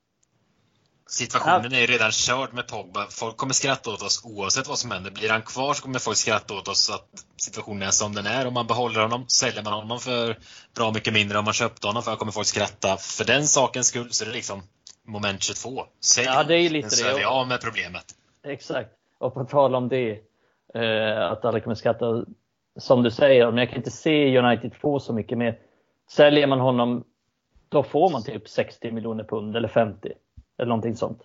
Situationen 1.08 1.74
är 1.74 1.80
ju 1.80 1.88
redan 1.88 2.12
körd 2.12 2.54
med 2.54 2.68
Pogba. 2.68 3.08
Folk 3.10 3.38
kommer 3.38 3.54
skratta 3.54 3.90
åt 3.90 4.02
oss 4.02 4.26
oavsett 4.26 4.68
vad 4.68 4.80
som 4.80 4.92
händer. 4.92 5.12
Blir 5.12 5.30
han 5.30 5.42
kvar 5.42 5.74
så 5.74 5.82
kommer 5.82 6.00
folk 6.00 6.18
skratta 6.18 6.54
åt 6.54 6.68
oss 6.68 6.90
att 6.90 7.10
situationen 7.38 7.88
är 7.88 7.92
som 7.92 8.16
den 8.16 8.26
är. 8.26 8.48
Om 8.48 8.54
man 8.54 8.68
behåller 8.68 9.02
honom, 9.02 9.26
säljer 9.28 9.64
man 9.64 9.74
honom 9.74 10.00
för 10.00 10.40
bra 10.76 10.92
mycket 10.92 11.14
mindre 11.14 11.38
om 11.38 11.46
man 11.46 11.54
köpte 11.54 11.88
honom 11.88 12.04
för 12.04 12.16
kommer 12.16 12.32
folk 12.32 12.48
skratta 12.48 12.98
för 12.98 13.26
den 13.26 13.48
sakens 13.48 13.88
skull. 13.88 14.14
Så 14.14 14.26
det 14.26 14.32
är 14.32 14.34
liksom 14.34 14.64
moment 15.08 15.44
22. 15.44 15.84
Sälj 16.00 16.28
ja, 16.28 16.44
det 16.44 16.56
är 16.56 16.70
lite 16.70 16.90
så 16.90 17.06
det. 17.06 17.12
är 17.12 17.18
vi 17.18 17.24
av 17.24 17.48
med 17.48 17.62
problemet. 17.62 18.06
Exakt. 18.44 18.90
Och 19.18 19.34
på 19.34 19.44
tal 19.46 19.76
om 19.76 19.90
det, 19.90 20.20
eh, 20.74 21.32
att 21.32 21.46
alla 21.46 21.60
kommer 21.60 21.76
skratta. 21.76 22.26
Som 22.80 23.04
du 23.04 23.12
säger, 23.12 23.46
men 23.46 23.58
jag 23.58 23.70
kan 23.70 23.78
inte 23.78 23.92
se 23.92 24.38
United 24.40 24.74
få 24.76 25.00
så 25.00 25.14
mycket 25.14 25.38
mer. 25.38 25.60
Säljer 26.10 26.48
man 26.48 26.60
honom, 26.60 27.04
då 27.70 27.84
får 27.84 28.10
man 28.10 28.24
typ 28.24 28.50
60 28.50 28.92
miljoner 28.92 29.24
pund 29.24 29.56
eller 29.56 29.68
50. 29.68 30.12
Eller 30.58 30.70
någonting 30.70 30.96
sånt. 30.96 31.22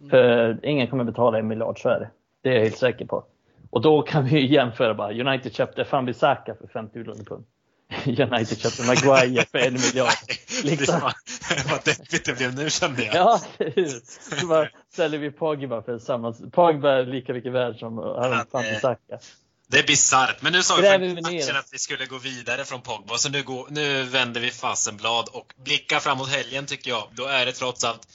Mm. 0.00 0.10
För 0.10 0.58
ingen 0.64 0.86
kommer 0.86 1.04
betala 1.04 1.38
en 1.38 1.48
miljard, 1.48 1.82
så 1.82 1.88
är 1.88 2.00
det. 2.00 2.10
Det 2.42 2.48
är 2.48 2.54
jag 2.54 2.62
helt 2.62 2.78
säker 2.78 3.06
på. 3.06 3.24
Och 3.70 3.82
då 3.82 4.02
kan 4.02 4.24
vi 4.24 4.46
jämföra 4.46 4.94
bara. 4.94 5.12
United 5.12 5.54
köpte 5.54 5.84
fan 5.84 6.04
Bissaka 6.04 6.54
för 6.54 6.66
50 6.66 6.98
miljoner 6.98 7.24
pund. 7.24 7.44
United 8.32 8.60
köpte 8.60 8.82
Maguire 8.82 9.44
för 9.52 9.58
en 9.58 9.72
miljard. 9.72 10.12
Liksom. 10.64 11.00
Vad 11.70 11.84
deppigt 11.84 12.24
det 12.24 12.36
blev 12.36 12.54
nu 12.54 12.70
kände 12.70 13.04
jag. 13.04 13.14
Ja, 13.14 13.40
Så 14.40 14.46
bara 14.46 14.68
säljer 14.94 15.20
vi 15.20 15.30
Pogba 15.30 15.82
för 15.82 15.98
samma... 15.98 16.32
Pogba 16.32 16.90
är 16.90 17.06
lika 17.06 17.32
mycket 17.32 17.52
värd 17.52 17.78
som 17.78 17.98
han 17.98 18.46
fan 18.52 18.62
Bissaka. 18.62 19.18
Det 19.70 19.78
är 19.78 19.86
bisarrt. 19.86 20.42
Men 20.42 20.52
nu 20.52 20.62
sa 20.62 20.76
vi 20.76 20.82
för 20.82 21.22
matchen 21.22 21.56
att 21.56 21.68
vi 21.72 21.78
skulle 21.78 22.06
gå 22.06 22.18
vidare 22.18 22.64
från 22.64 22.80
Pogba. 22.80 23.18
Så 23.18 23.28
nu, 23.28 23.42
går, 23.42 23.66
nu 23.70 24.02
vänder 24.02 24.40
vi 24.40 24.50
fasenblad 24.50 25.28
och 25.32 25.54
blickar 25.64 26.00
framåt 26.00 26.28
helgen 26.28 26.66
tycker 26.66 26.90
jag. 26.90 27.08
Då 27.12 27.24
är 27.24 27.46
det 27.46 27.52
trots 27.52 27.84
allt 27.84 28.08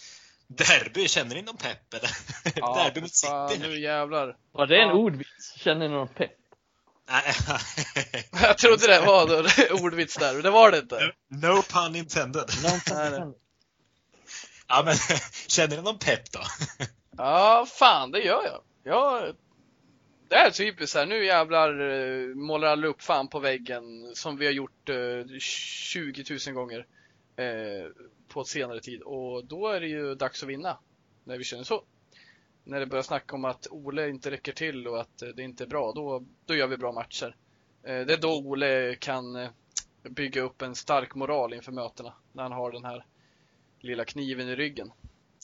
derby. 0.47 1.07
Känner 1.07 1.35
ni 1.35 1.41
någon 1.41 1.57
pepp 1.57 1.93
eller? 1.93 2.09
Ja, 2.55 2.83
derby 2.83 3.01
mot 3.01 3.13
City. 3.13 3.59
nu 3.61 3.79
jävlar. 3.79 4.35
Var 4.51 4.67
det 4.67 4.77
en 4.77 4.89
ja. 4.89 4.93
ordvits? 4.93 5.53
Känner 5.57 5.87
ni 5.87 5.93
någon 5.93 6.07
pepp? 6.07 6.31
jag 8.41 8.57
trodde 8.57 8.87
det 8.87 8.99
var 9.05 9.27
då, 9.27 9.83
ordvits 9.85 10.17
där, 10.17 10.33
men 10.33 10.43
det 10.43 10.49
var 10.49 10.71
det 10.71 10.77
inte. 10.77 11.13
No, 11.29 11.61
pun 11.61 11.95
intended. 11.95 12.49
No 12.63 12.69
pun 12.69 12.73
intended. 12.75 13.33
ja, 14.67 14.83
men 14.85 14.95
känner 15.47 15.77
ni 15.77 15.83
någon 15.83 15.99
pepp 15.99 16.31
då? 16.31 16.39
ja, 17.17 17.67
fan 17.69 18.11
det 18.11 18.19
gör 18.19 18.43
jag. 18.43 18.61
Jag 18.83 19.35
det 20.33 20.35
är 20.35 20.51
typiskt 20.51 20.95
här, 20.95 21.05
nu 21.05 21.25
jävlar 21.25 21.81
uh, 21.81 22.35
målar 22.35 22.67
alla 22.67 22.87
upp 22.87 23.01
fan 23.01 23.27
på 23.27 23.39
väggen 23.39 24.15
som 24.15 24.37
vi 24.37 24.45
har 24.45 24.53
gjort 24.53 24.89
uh, 24.89 25.37
20 25.39 26.37
000 26.47 26.55
gånger 26.55 26.79
uh, 26.79 27.91
på 28.27 28.43
senare 28.43 28.79
tid 28.79 29.01
och 29.01 29.45
då 29.45 29.67
är 29.67 29.79
det 29.79 29.87
ju 29.87 30.15
dags 30.15 30.43
att 30.43 30.49
vinna 30.49 30.77
när 31.23 31.37
vi 31.37 31.43
känner 31.43 31.63
så. 31.63 31.83
När 32.63 32.79
det 32.79 32.85
börjar 32.85 33.03
snacka 33.03 33.35
om 33.35 33.45
att 33.45 33.67
Ole 33.69 34.09
inte 34.09 34.31
räcker 34.31 34.53
till 34.53 34.87
och 34.87 35.01
att 35.01 35.23
det 35.35 35.43
inte 35.43 35.63
är 35.63 35.67
bra, 35.67 35.91
då, 35.91 36.23
då 36.45 36.55
gör 36.55 36.67
vi 36.67 36.77
bra 36.77 36.91
matcher. 36.91 37.35
Det 37.81 38.13
är 38.13 38.17
då 38.17 38.37
Ole 38.37 38.95
kan 38.95 39.49
bygga 40.09 40.41
upp 40.41 40.61
en 40.61 40.75
stark 40.75 41.15
moral 41.15 41.53
inför 41.53 41.71
mötena, 41.71 42.13
när 42.31 42.43
han 42.43 42.51
har 42.51 42.71
den 42.71 42.85
här 42.85 43.05
lilla 43.79 44.05
kniven 44.05 44.49
i 44.49 44.55
ryggen. 44.55 44.91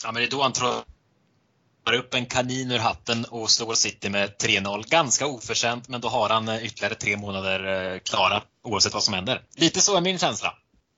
Ja, 0.03 0.11
men 0.11 0.22
det 0.22 0.28
är 0.28 0.32
då 0.32 0.41
han 0.41 0.53
drar 1.84 1.97
upp 1.97 2.13
en 2.13 2.26
kanin 2.26 2.72
ur 2.72 2.80
hatten 2.80 3.26
och 3.26 3.49
slår 3.49 3.74
City 3.74 4.09
med 4.09 4.30
3-0. 4.30 4.89
Ganska 4.89 5.28
oförtjänt, 5.28 5.88
men 5.88 6.01
då 6.01 6.07
har 6.07 6.30
han 6.30 6.49
ytterligare 6.49 6.95
tre 6.95 7.17
månader 7.17 7.99
klara 7.99 8.43
oavsett 8.61 8.93
vad 8.93 9.03
som 9.03 9.13
händer. 9.13 9.43
Lite 9.55 9.82
så 9.82 9.97
är 9.97 10.01
min 10.01 10.20
känsla. 10.20 10.57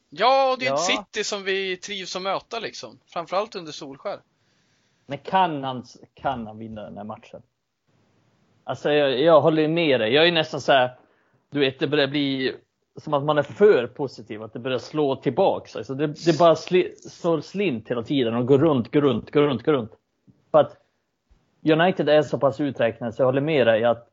Ja, 0.09 0.51
och 0.51 0.59
det 0.59 0.65
är 0.65 0.69
ja. 0.69 0.75
ett 0.75 0.85
City 0.85 1.23
som 1.23 1.43
vi 1.43 1.77
trivs 1.77 2.15
att 2.15 2.21
möta 2.21 2.59
liksom. 2.59 2.99
Framförallt 3.07 3.55
under 3.55 3.71
Solskär. 3.71 4.19
Men 5.05 5.17
kan 5.17 5.63
han, 5.63 5.83
kan 6.13 6.47
han 6.47 6.57
vinna 6.57 6.81
den 6.81 6.97
här 6.97 7.03
matchen? 7.03 7.41
Alltså 8.63 8.91
jag, 8.91 9.19
jag 9.19 9.41
håller 9.41 9.67
med 9.67 9.99
dig. 9.99 10.13
Jag 10.13 10.27
är 10.27 10.31
nästan 10.31 10.61
så 10.61 10.71
här, 10.71 10.97
du 11.49 11.59
vet 11.59 11.79
det 11.79 11.87
börjar 11.87 12.07
bli 12.07 12.55
som 12.95 13.13
att 13.13 13.23
man 13.23 13.37
är 13.37 13.43
för 13.43 13.87
positiv, 13.87 14.43
att 14.43 14.53
det 14.53 14.59
börjar 14.59 14.79
slå 14.79 15.15
tillbaks. 15.15 15.75
Alltså 15.75 15.93
det, 15.93 16.07
det 16.07 16.39
bara 16.39 16.55
sli, 16.55 16.95
slår 16.95 17.41
slint 17.41 17.91
hela 17.91 18.03
tiden 18.03 18.35
och 18.35 18.47
går 18.47 18.59
runt, 18.59 18.91
går 18.91 19.01
runt, 19.01 19.31
går 19.31 19.41
runt, 19.41 19.63
går 19.63 19.73
runt. 19.73 19.91
För 20.51 20.59
att 20.59 20.77
United 21.71 22.09
är 22.09 22.21
så 22.21 22.39
pass 22.39 22.59
uträknade 22.59 23.13
så 23.13 23.21
jag 23.21 23.27
håller 23.27 23.41
med 23.41 23.67
dig 23.67 23.83
att 23.83 24.07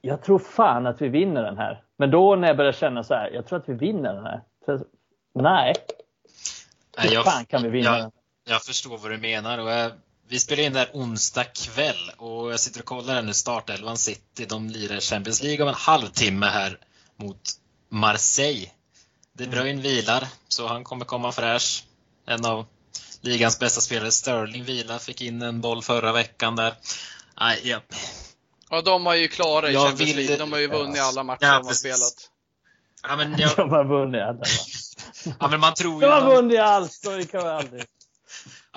jag 0.00 0.22
tror 0.22 0.38
fan 0.38 0.86
att 0.86 1.02
vi 1.02 1.08
vinner 1.08 1.42
den 1.42 1.58
här. 1.58 1.82
Men 1.96 2.10
då 2.10 2.36
när 2.36 2.48
jag 2.48 2.56
börjar 2.56 2.72
känna 2.72 3.02
så 3.02 3.14
här, 3.14 3.30
jag 3.30 3.46
tror 3.46 3.58
att 3.58 3.68
vi 3.68 3.74
vinner 3.74 4.14
den 4.14 4.24
här. 4.24 4.40
För, 4.64 4.80
nej. 5.32 5.74
Hur 6.98 7.22
fan 7.22 7.44
kan 7.44 7.62
vi 7.62 7.68
vinna 7.68 7.90
jag, 7.90 8.00
den? 8.00 8.10
Jag 8.48 8.62
förstår 8.62 8.98
vad 8.98 9.10
du 9.10 9.18
menar. 9.18 9.58
Och 9.58 9.70
jag, 9.70 9.92
vi 10.28 10.38
spelar 10.38 10.62
in 10.62 10.72
där 10.72 10.90
onsdag 10.92 11.44
kväll 11.44 12.10
och 12.16 12.52
jag 12.52 12.60
sitter 12.60 12.80
och 12.80 12.86
kollar 12.86 13.14
här 13.14 13.22
nu 13.22 13.34
startelvan 13.34 13.96
City. 13.96 14.46
De 14.48 14.70
lirar 14.70 15.00
Champions 15.00 15.42
League 15.42 15.62
om 15.62 15.68
en 15.68 15.74
halvtimme 15.74 16.46
här 16.46 16.78
mot 17.16 17.40
Marseille. 17.88 18.70
De 19.32 19.46
Bruyne 19.46 19.70
mm. 19.70 19.82
vilar, 19.82 20.26
så 20.48 20.66
han 20.66 20.84
kommer 20.84 21.04
komma 21.04 21.32
fräsch. 21.32 21.84
En 22.26 22.44
av 22.44 22.66
ligans 23.20 23.58
bästa 23.58 23.80
spelare, 23.80 24.10
Sterling, 24.10 24.64
vilar, 24.64 24.98
fick 24.98 25.20
in 25.20 25.42
en 25.42 25.60
boll 25.60 25.82
förra 25.82 26.12
veckan 26.12 26.56
där. 26.56 26.74
Nej, 27.40 27.60
ja. 27.64 27.80
ja, 28.70 28.82
de 28.82 29.06
har 29.06 29.14
ju 29.14 29.28
klarat 29.28 29.70
i 29.70 29.74
Champions 29.74 30.14
League. 30.14 30.36
De 30.36 30.52
har 30.52 30.58
ju 30.58 30.68
vunnit 30.68 31.00
alla 31.00 31.22
matcher 31.22 31.46
ja, 31.46 31.58
de 31.58 31.66
har 31.66 31.74
spelat. 31.74 32.30
Ja, 33.02 33.16
men 33.16 33.38
jag... 33.38 33.56
De 33.56 33.70
har 33.70 33.84
vunnit 33.84 34.22
alla. 34.22 34.44
ja, 35.40 35.48
men 35.48 35.60
man 35.60 35.74
tror 35.74 36.02
ju... 36.02 36.08
De 36.08 36.12
har 36.12 36.34
vunnit 36.34 36.60
allt, 36.60 36.92
så 36.92 37.26
kan 37.30 37.42
man 37.42 37.56
aldrig. 37.56 37.84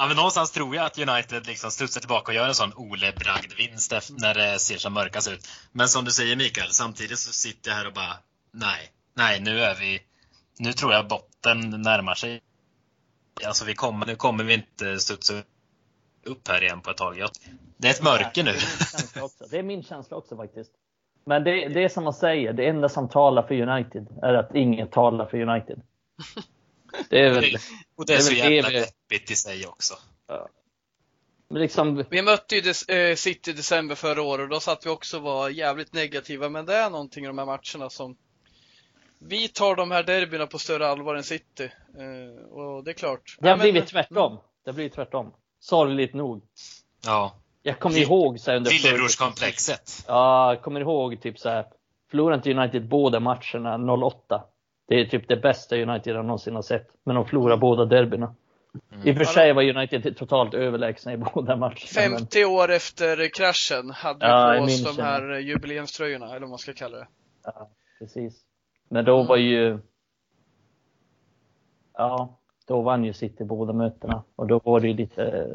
Ja, 0.02 0.08
men 0.08 0.16
någonstans 0.16 0.52
tror 0.52 0.76
jag 0.76 0.86
att 0.86 0.99
United 0.99 1.47
liksom 1.47 1.72
studsar 1.72 2.02
tillbaka 2.02 2.32
och 2.32 2.36
gör 2.36 2.47
en 2.47 2.56
sån 2.56 2.74
Ole 2.76 3.12
Bragd-vinst 3.12 3.93
när 4.10 4.34
det 4.34 4.60
ser 4.60 4.78
som 4.78 4.93
mörkast 4.93 5.32
ut. 5.32 5.47
Men 5.72 5.88
som 5.88 6.06
du 6.06 6.12
säger 6.12 6.36
Mikael, 6.36 6.72
samtidigt 6.72 7.20
så 7.20 7.34
sitter 7.34 7.72
jag 7.72 7.78
här 7.78 7.88
och 7.88 7.93
bara, 7.93 8.14
nej, 8.52 8.91
nej, 9.14 9.39
nu 9.39 9.60
är 9.60 9.76
vi, 9.76 9.99
nu 10.60 10.74
tror 10.74 10.93
jag 10.93 11.08
botten 11.08 11.82
närmar 11.82 12.16
sig. 12.16 12.41
Alltså 13.45 13.66
vi 13.66 13.76
kommer, 13.76 14.06
nu 14.06 14.16
kommer 14.16 14.43
vi 14.43 14.54
inte 14.54 14.99
studsa 14.99 15.34
upp 16.26 16.47
här 16.47 16.64
igen 16.64 16.82
på 16.82 16.91
ett 16.91 16.97
tag. 16.97 17.26
Det 17.78 17.88
är 17.88 17.91
ett 17.91 18.04
mörker 18.04 18.43
nu. 18.43 18.54
Det 19.52 19.58
är 19.58 19.64
min 19.64 19.84
känsla 19.84 20.18
också 20.18 20.38
faktiskt. 20.38 20.72
Men 21.26 21.43
det, 21.43 21.68
det 21.68 21.84
är 21.84 21.89
som 21.89 22.04
man 22.04 22.14
säger, 22.14 22.54
det 22.54 22.68
enda 22.68 22.89
som 22.89 23.10
talar 23.10 23.43
för 23.43 23.62
United 23.62 24.08
är 24.22 24.34
att 24.34 24.56
inget 24.56 24.91
talar 24.91 25.26
för 25.26 25.41
United. 25.41 25.82
Det 27.09 27.19
är 27.19 27.29
väl, 27.33 27.57
och 27.95 28.05
det 28.05 28.13
är, 28.13 28.17
det 28.17 28.23
är 28.23 28.25
så 28.25 28.33
jävla 28.33 28.69
deppigt 28.69 29.31
i 29.31 29.35
sig 29.35 29.67
också. 29.67 29.93
Ja. 30.27 30.49
Liksom... 31.49 32.05
Vi 32.09 32.21
mötte 32.21 32.55
ju 32.55 32.95
eh, 32.95 33.15
City 33.15 33.51
i 33.51 33.53
december 33.53 33.95
förra 33.95 34.21
året 34.21 34.43
och 34.43 34.49
då 34.49 34.59
satt 34.59 34.85
vi 34.85 34.89
också 34.89 35.17
och 35.17 35.23
var 35.23 35.49
jävligt 35.49 35.93
negativa. 35.93 36.49
Men 36.49 36.65
det 36.65 36.75
är 36.75 36.89
någonting 36.89 37.23
i 37.23 37.27
de 37.27 37.37
här 37.37 37.45
matcherna 37.45 37.89
som 37.89 38.17
vi 39.19 39.47
tar 39.47 39.75
de 39.75 39.91
här 39.91 40.03
derbyna 40.03 40.47
på 40.47 40.59
större 40.59 40.87
allvar 40.87 41.15
än 41.15 41.23
City. 41.23 41.71
Eh, 41.97 42.51
och 42.51 42.83
det 42.83 42.91
är 42.91 42.93
klart. 42.93 43.37
Det 43.39 43.49
har 43.49 43.57
ja, 43.57 43.61
blivit 43.61 43.87
tvärtom. 43.87 44.39
Det 44.63 44.69
har 44.69 44.75
blivit 44.75 44.93
tvärtom. 44.93 45.33
Sorgligt 45.59 46.13
nog. 46.13 46.41
Ja. 47.05 47.35
Jag 47.63 47.79
kommer 47.79 47.97
ihåg 47.97 48.39
så 48.39 48.51
här 48.51 48.57
under 48.57 48.71
Lillebrorskomplexet. 48.71 50.05
Ja, 50.07 50.53
jag 50.53 50.61
kommer 50.61 50.79
ihåg 50.79 51.21
typ 51.21 51.39
så 51.39 51.49
här. 51.49 51.65
Förlorade 52.09 52.35
inte 52.35 52.53
United 52.53 52.87
båda 52.87 53.19
matcherna 53.19 53.95
08? 54.05 54.43
Det 54.91 55.01
är 55.01 55.05
typ 55.05 55.27
det 55.27 55.35
bästa 55.35 55.75
United 55.75 56.15
jag 56.15 56.25
någonsin 56.25 56.55
har 56.55 56.61
sett. 56.61 56.87
Men 57.03 57.15
de 57.15 57.25
förlorar 57.25 57.57
båda 57.57 57.85
derbyna. 57.85 58.35
Mm. 58.91 59.07
I 59.07 59.11
och 59.11 59.17
för 59.17 59.23
sig 59.23 59.53
var 59.53 59.63
United 59.63 60.17
totalt 60.17 60.53
överlägsna 60.53 61.13
i 61.13 61.17
båda 61.33 61.55
matcherna. 61.55 61.75
50 61.75 62.39
men... 62.39 62.49
år 62.49 62.71
efter 62.71 63.29
kraschen 63.33 63.91
hade 63.91 64.25
vi 64.53 64.59
på 64.59 64.63
oss 64.63 64.95
de 64.95 65.01
här 65.01 65.39
jubileumströjorna, 65.39 66.25
eller 66.25 66.39
vad 66.39 66.49
man 66.49 66.57
ska 66.57 66.73
kalla 66.73 66.97
det. 66.97 67.07
Ja, 67.43 67.69
precis. 67.99 68.41
Men 68.89 69.05
då 69.05 69.23
var 69.23 69.37
ju... 69.37 69.79
Ja, 71.93 72.39
då 72.67 72.81
vann 72.81 73.03
ju 73.03 73.13
City 73.13 73.43
båda 73.43 73.73
mötena. 73.73 74.23
Och 74.35 74.47
då 74.47 74.61
var 74.63 74.79
det 74.79 74.87
ju 74.87 74.93
lite 74.93 75.47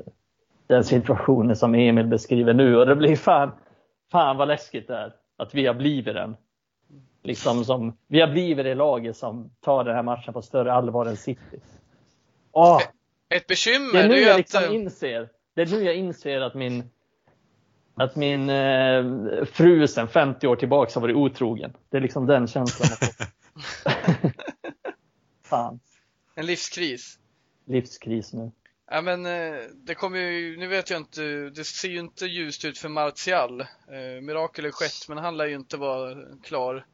den 0.66 0.84
situationen 0.84 1.56
som 1.56 1.74
Emil 1.74 2.06
beskriver 2.06 2.54
nu. 2.54 2.76
Och 2.76 2.86
det 2.86 2.96
blir 2.96 3.16
fan, 3.16 3.50
fan 4.12 4.36
vad 4.36 4.48
läskigt 4.48 4.88
det 4.88 4.96
är 4.96 5.12
att 5.36 5.54
vi 5.54 5.66
har 5.66 5.74
blivit 5.74 6.14
den 6.14 6.36
liksom 7.26 7.64
som, 7.64 7.96
vi 8.06 8.20
har 8.20 8.28
blivit 8.28 8.64
det 8.64 8.74
laget 8.74 9.16
som 9.16 9.50
tar 9.60 9.84
den 9.84 9.94
här 9.94 10.02
matchen 10.02 10.32
på 10.32 10.42
större 10.42 10.72
allvar 10.72 11.06
än 11.06 11.16
City. 11.16 11.60
Åh, 12.52 12.82
Ett 13.28 13.46
bekymmer 13.46 13.92
det 13.92 14.00
är 14.00 14.08
nu 14.08 14.20
jag 14.20 14.36
liksom 14.36 14.64
att... 14.64 14.72
inser, 14.72 15.28
det 15.54 15.62
är 15.62 15.66
nu 15.66 15.82
jag 15.82 15.94
inser 15.94 16.40
att 16.40 16.54
min 16.54 16.90
att 17.94 18.16
min 18.16 18.50
eh, 18.50 19.04
fru 19.44 19.88
sen 19.88 20.08
50 20.08 20.46
år 20.46 20.56
tillbaka 20.56 20.90
har 20.94 21.00
varit 21.00 21.16
otrogen. 21.16 21.72
Det 21.90 21.96
är 21.96 22.00
liksom 22.00 22.26
den 22.26 22.46
känslan 22.46 22.88
jag 22.90 22.98
får. 22.98 23.26
Fan. 25.48 25.80
En 26.34 26.46
livskris. 26.46 27.18
Livskris 27.66 28.32
nu. 28.32 28.52
Ja 28.90 29.00
men 29.00 29.26
eh, 29.26 29.60
det 29.74 29.94
kommer 29.94 30.18
ju, 30.18 30.56
nu 30.56 30.66
vet 30.66 30.90
jag 30.90 31.00
inte, 31.00 31.22
det 31.50 31.64
ser 31.64 31.88
ju 31.88 31.98
inte 31.98 32.26
ljust 32.26 32.64
ut 32.64 32.78
för 32.78 32.88
Martial. 32.88 33.60
Eh, 33.60 34.22
mirakel 34.22 34.64
är 34.64 34.70
skett 34.70 35.08
men 35.08 35.18
han 35.18 35.36
lär 35.36 35.46
ju 35.46 35.54
inte 35.54 35.76
vara 35.76 36.16
klar 36.42 36.84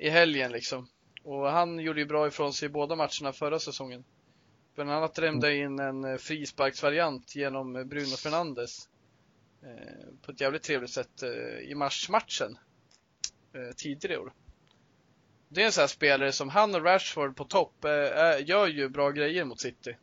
i 0.00 0.10
helgen 0.10 0.52
liksom. 0.52 0.86
Och 1.22 1.50
han 1.50 1.78
gjorde 1.78 2.00
ju 2.00 2.06
bra 2.06 2.26
ifrån 2.26 2.52
sig 2.52 2.66
i 2.66 2.68
båda 2.68 2.96
matcherna 2.96 3.32
förra 3.32 3.58
säsongen. 3.58 4.04
Bland 4.74 4.90
annat 4.90 5.14
drämde 5.14 5.56
in 5.56 5.78
en 5.78 6.04
eh, 6.04 6.16
frisparksvariant 6.16 7.36
genom 7.36 7.76
eh, 7.76 7.84
Bruno 7.84 8.16
Fernandes. 8.16 8.88
Eh, 9.62 10.22
på 10.22 10.32
ett 10.32 10.40
jävligt 10.40 10.62
trevligt 10.62 10.90
sätt 10.90 11.22
i 11.62 11.74
marsmatchen 11.74 12.58
tidigare 13.76 14.14
i 14.14 14.18
år. 14.18 14.32
Det 15.48 15.62
är 15.62 15.66
en 15.66 15.72
sån 15.72 15.82
här 15.82 15.88
spelare 15.88 16.32
som 16.32 16.48
han 16.48 16.74
och 16.74 16.84
Rashford 16.84 17.36
på 17.36 17.44
topp 17.44 17.74
gör 18.44 18.66
ju 18.66 18.88
bra 18.88 19.10
grejer 19.10 19.44
mot 19.44 19.60
City. 19.60 19.96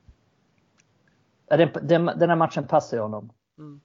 den, 1.82 2.06
den 2.06 2.30
här 2.30 2.36
matchen 2.36 2.68
passar 2.68 2.98
ju 2.98 3.02
honom. 3.02 3.32
Mm. 3.58 3.82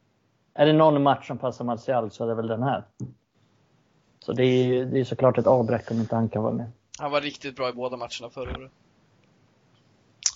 Är 0.55 0.67
det 0.67 0.73
någon 0.73 1.03
match 1.03 1.27
som 1.27 1.39
passar 1.39 1.65
Martial 1.65 2.11
så 2.11 2.25
är 2.25 2.29
det 2.29 2.35
väl 2.35 2.47
den 2.47 2.63
här. 2.63 2.85
Så 4.25 4.33
det 4.33 4.45
är, 4.45 4.85
det 4.85 5.01
är 5.01 5.05
såklart 5.05 5.39
ett 5.39 5.47
avbräck 5.47 5.91
om 5.91 6.01
inte 6.01 6.15
han 6.15 6.29
kan 6.29 6.43
vara 6.43 6.55
med. 6.55 6.73
Han 6.99 7.11
var 7.11 7.21
riktigt 7.21 7.57
bra 7.57 7.69
i 7.69 7.73
båda 7.73 7.97
matcherna 7.97 8.31
förra 8.31 8.59
året. 8.59 8.71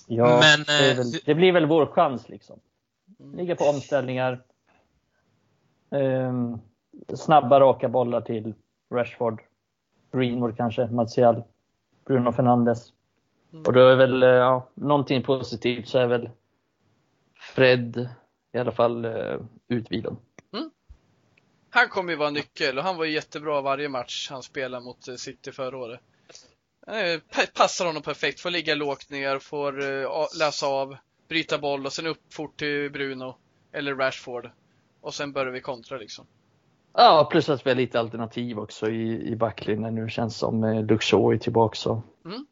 Ja, 0.06 0.40
Men, 0.40 0.64
det, 0.66 0.94
väl, 0.94 1.12
det, 1.24 1.34
blir 1.34 1.52
väl 1.52 1.66
vår 1.66 1.86
chans 1.86 2.28
liksom. 2.28 2.60
Mm. 3.20 3.36
Ligga 3.36 3.56
på 3.56 3.64
omställningar. 3.64 4.42
Um, 5.90 6.60
snabba 7.14 7.60
raka 7.60 7.88
bollar 7.88 8.20
till 8.20 8.54
Rashford. 8.90 9.42
Greenwood 10.12 10.56
kanske, 10.56 10.86
Martial, 10.86 11.42
Bruno 12.06 12.32
Fernandes. 12.32 12.92
Mm. 13.52 13.64
Och 13.66 13.72
då 13.72 13.88
är 13.88 13.96
väl, 13.96 14.22
eh, 14.22 14.28
ja, 14.28 14.68
någonting 14.74 15.22
positivt 15.22 15.88
så 15.88 15.98
är 15.98 16.06
väl 16.06 16.30
Fred 17.54 18.08
i 18.52 18.58
alla 18.58 18.72
fall 18.72 19.04
uh, 19.04 19.40
utvilad. 19.68 20.16
Han 21.76 21.88
kommer 21.88 22.12
ju 22.12 22.18
vara 22.18 22.30
nyckel 22.30 22.78
och 22.78 22.84
han 22.84 22.96
var 22.96 23.04
ju 23.04 23.12
jättebra 23.12 23.60
varje 23.60 23.88
match 23.88 24.28
han 24.30 24.42
spelade 24.42 24.84
mot 24.84 25.08
eh, 25.08 25.14
City 25.14 25.52
förra 25.52 25.76
året. 25.76 26.00
Passar 27.54 27.86
honom 27.86 28.02
perfekt, 28.02 28.40
får 28.40 28.50
ligga 28.50 28.74
lågt 28.74 29.10
ner, 29.10 29.38
får 29.38 29.80
uh, 29.80 30.08
läsa 30.38 30.66
av, 30.66 30.96
bryta 31.28 31.58
boll 31.58 31.86
och 31.86 31.92
sen 31.92 32.06
upp 32.06 32.32
fort 32.32 32.56
till 32.56 32.90
Bruno 32.90 33.34
eller 33.72 33.94
Rashford. 33.94 34.50
Och 35.00 35.14
sen 35.14 35.32
börjar 35.32 35.52
vi 35.52 35.60
kontra 35.60 35.98
liksom. 35.98 36.26
Ja, 36.92 37.28
plus 37.30 37.48
att 37.48 37.66
vi 37.66 37.70
har 37.70 37.76
lite 37.76 38.00
alternativ 38.00 38.58
också 38.58 38.90
i, 38.90 39.32
i 39.32 39.36
backlinjen 39.36 39.94
nu. 39.94 40.08
Känns 40.08 40.36
som 40.36 40.64
eh, 40.64 40.84
Luxor 40.84 41.34
är 41.34 41.38
tillbaka 41.38 41.90
och 41.90 42.02
mm. 42.24 42.46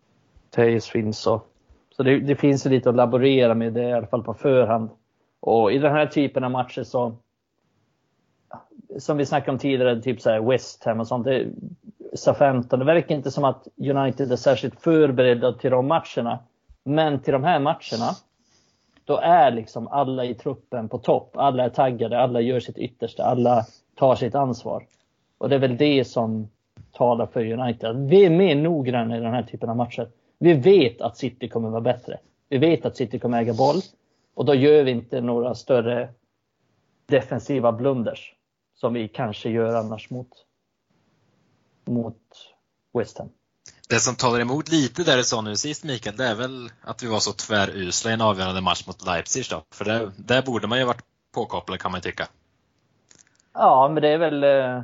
Tejes 0.51 0.89
finns 0.89 1.27
och 1.27 1.49
så 1.97 2.03
det, 2.03 2.21
det 2.21 2.37
finns 2.37 2.65
lite 2.65 2.89
att 2.91 2.97
laborera 2.97 3.55
med 3.55 3.73
det 3.73 3.89
i 3.89 3.93
alla 3.93 4.07
fall 4.07 4.25
på 4.25 4.35
förhand. 4.35 4.91
Och 5.41 5.73
i 5.73 5.79
den 5.79 5.93
här 5.93 6.07
typen 6.07 6.45
av 6.45 6.51
matcher 6.51 6.83
så 6.83 7.17
som 8.99 9.17
vi 9.17 9.27
snackade 9.27 9.53
om 9.53 9.59
tidigare, 9.59 10.03
typ 10.03 10.21
så 10.21 10.31
här 10.31 10.41
West 10.41 10.85
Ham 10.85 11.01
och 11.01 11.09
sånt. 11.09 11.25
Det, 11.25 11.47
SA-15. 12.15 12.77
Det 12.77 12.85
verkar 12.85 13.15
inte 13.15 13.31
som 13.31 13.45
att 13.45 13.69
United 13.77 14.33
är 14.33 14.37
särskilt 14.37 14.81
förberedda 14.81 15.53
till 15.53 15.71
de 15.71 15.87
matcherna. 15.87 16.39
Men 16.85 17.21
till 17.21 17.33
de 17.33 17.45
här 17.45 17.61
matcherna 17.61 18.11
då 19.05 19.19
är 19.19 19.51
liksom 19.51 19.89
alla 19.89 20.25
i 20.25 20.35
truppen 20.35 20.89
på 20.89 20.99
topp. 20.99 21.37
Alla 21.37 21.65
är 21.65 21.69
taggade, 21.69 22.19
alla 22.19 22.41
gör 22.41 22.61
sitt 22.61 22.79
yttersta, 22.79 23.25
alla 23.25 23.67
tar 23.95 24.15
sitt 24.15 24.35
ansvar. 24.35 24.87
Och 25.39 25.49
det 25.49 25.55
är 25.55 25.59
väl 25.59 25.77
det 25.77 26.05
som 26.05 26.49
talar 26.93 27.27
för 27.27 27.53
United. 27.53 27.97
Vi 27.97 28.25
är 28.25 28.31
mer 28.31 28.55
noggranna 28.55 29.17
i 29.17 29.21
den 29.21 29.35
här 29.35 29.43
typen 29.43 29.69
av 29.69 29.77
matcher. 29.77 30.09
Vi 30.39 30.53
vet 30.53 31.01
att 31.01 31.17
City 31.17 31.49
kommer 31.49 31.69
vara 31.69 31.81
bättre. 31.81 32.19
Vi 32.49 32.59
vet 32.59 32.87
att 32.87 32.97
City 32.97 33.19
kommer 33.19 33.41
äga 33.41 33.55
boll. 33.55 33.77
Och 34.35 34.45
då 34.45 34.55
gör 34.55 34.85
vi 34.85 34.91
inte 34.91 35.21
några 35.21 35.55
större 35.55 36.09
defensiva 37.07 37.73
blunders 37.73 38.35
som 38.75 38.95
vi 38.95 39.09
kanske 39.09 39.51
gör 39.51 39.75
annars 39.75 40.11
mot, 40.11 40.29
mot 41.85 42.23
West 42.99 43.19
Ham. 43.19 43.29
Det 43.89 44.01
som 44.01 44.15
talar 44.15 44.41
emot 44.41 44.69
lite 44.69 45.05
där 45.05 45.17
du 45.17 45.25
sa 45.25 45.41
nu 45.41 45.57
sist 45.57 45.85
Mikael, 45.85 46.17
det 46.17 46.25
är 46.25 46.35
väl 46.35 46.71
att 46.81 47.03
vi 47.03 47.07
var 47.07 47.21
så 47.21 47.33
tvärusla 47.33 48.11
i 48.11 48.15
en 48.15 48.21
avgörande 48.21 48.61
match 48.61 48.87
mot 48.87 49.07
Leipzig 49.07 49.45
då. 49.51 49.65
För 49.71 49.85
där, 49.85 50.13
där 50.17 50.43
borde 50.43 50.67
man 50.67 50.79
ju 50.79 50.85
varit 50.85 51.03
påkopplad 51.35 51.81
kan 51.81 51.93
man 51.93 52.01
tycka. 52.01 52.29
Ja, 53.53 53.91
men 53.93 54.03
det 54.03 54.09
är 54.09 54.19
väl... 54.19 54.45
Eh, 54.45 54.83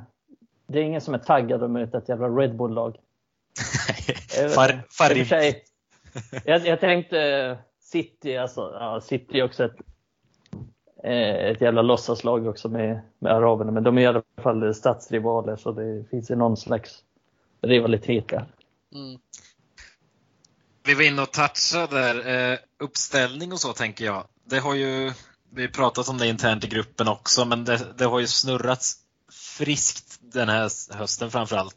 det 0.67 0.79
är 0.79 0.83
ingen 0.83 1.01
som 1.01 1.15
är 1.15 1.19
taggad 1.19 1.63
att 1.63 1.71
möta 1.71 1.99
ett 1.99 2.09
jävla 2.09 2.29
Red 2.29 2.57
Bull-lag. 2.57 2.97
Far, 4.55 4.85
jag, 6.45 6.67
jag 6.67 6.81
tänkte 6.81 7.59
City, 7.81 8.37
alltså 8.37 8.61
ja, 8.61 9.01
City 9.01 9.39
är 9.39 9.45
också 9.45 9.65
ett, 9.65 9.77
Eh, 11.05 11.51
ett 11.51 11.61
jävla 11.61 11.83
låtsaslag 11.83 12.47
också 12.47 12.69
med, 12.69 13.01
med 13.19 13.33
araberna, 13.33 13.73
men 13.73 13.83
de 13.83 13.99
är 13.99 14.03
i 14.03 14.07
alla 14.07 14.23
fall 14.43 14.75
stadsrivaler 14.75 15.57
så 15.57 15.73
det 15.73 16.05
finns 16.11 16.31
ju 16.31 16.37
någon 16.37 16.57
slags 16.57 16.99
rivalitet 17.63 18.29
där. 18.29 18.47
Mm. 18.95 19.21
Vi 20.83 20.95
var 20.95 21.03
inne 21.03 21.23
och 21.23 21.33
touchade 21.33 21.97
där, 21.97 22.53
eh, 22.53 22.59
uppställning 22.79 23.53
och 23.53 23.61
så 23.61 23.73
tänker 23.73 24.05
jag. 24.05 24.25
Det 24.45 24.59
har 24.59 24.75
ju, 24.75 25.13
vi 25.51 25.63
har 25.63 25.69
pratat 25.69 26.09
om 26.09 26.19
det 26.19 26.27
internt 26.27 26.65
i 26.65 26.69
gruppen 26.69 27.09
också, 27.09 27.45
men 27.45 27.65
det, 27.65 27.81
det 27.99 28.05
har 28.05 28.21
ju 28.21 28.27
snurrats 28.27 28.97
friskt 29.33 30.19
den 30.21 30.49
här 30.49 30.95
hösten 30.95 31.31
framförallt. 31.31 31.77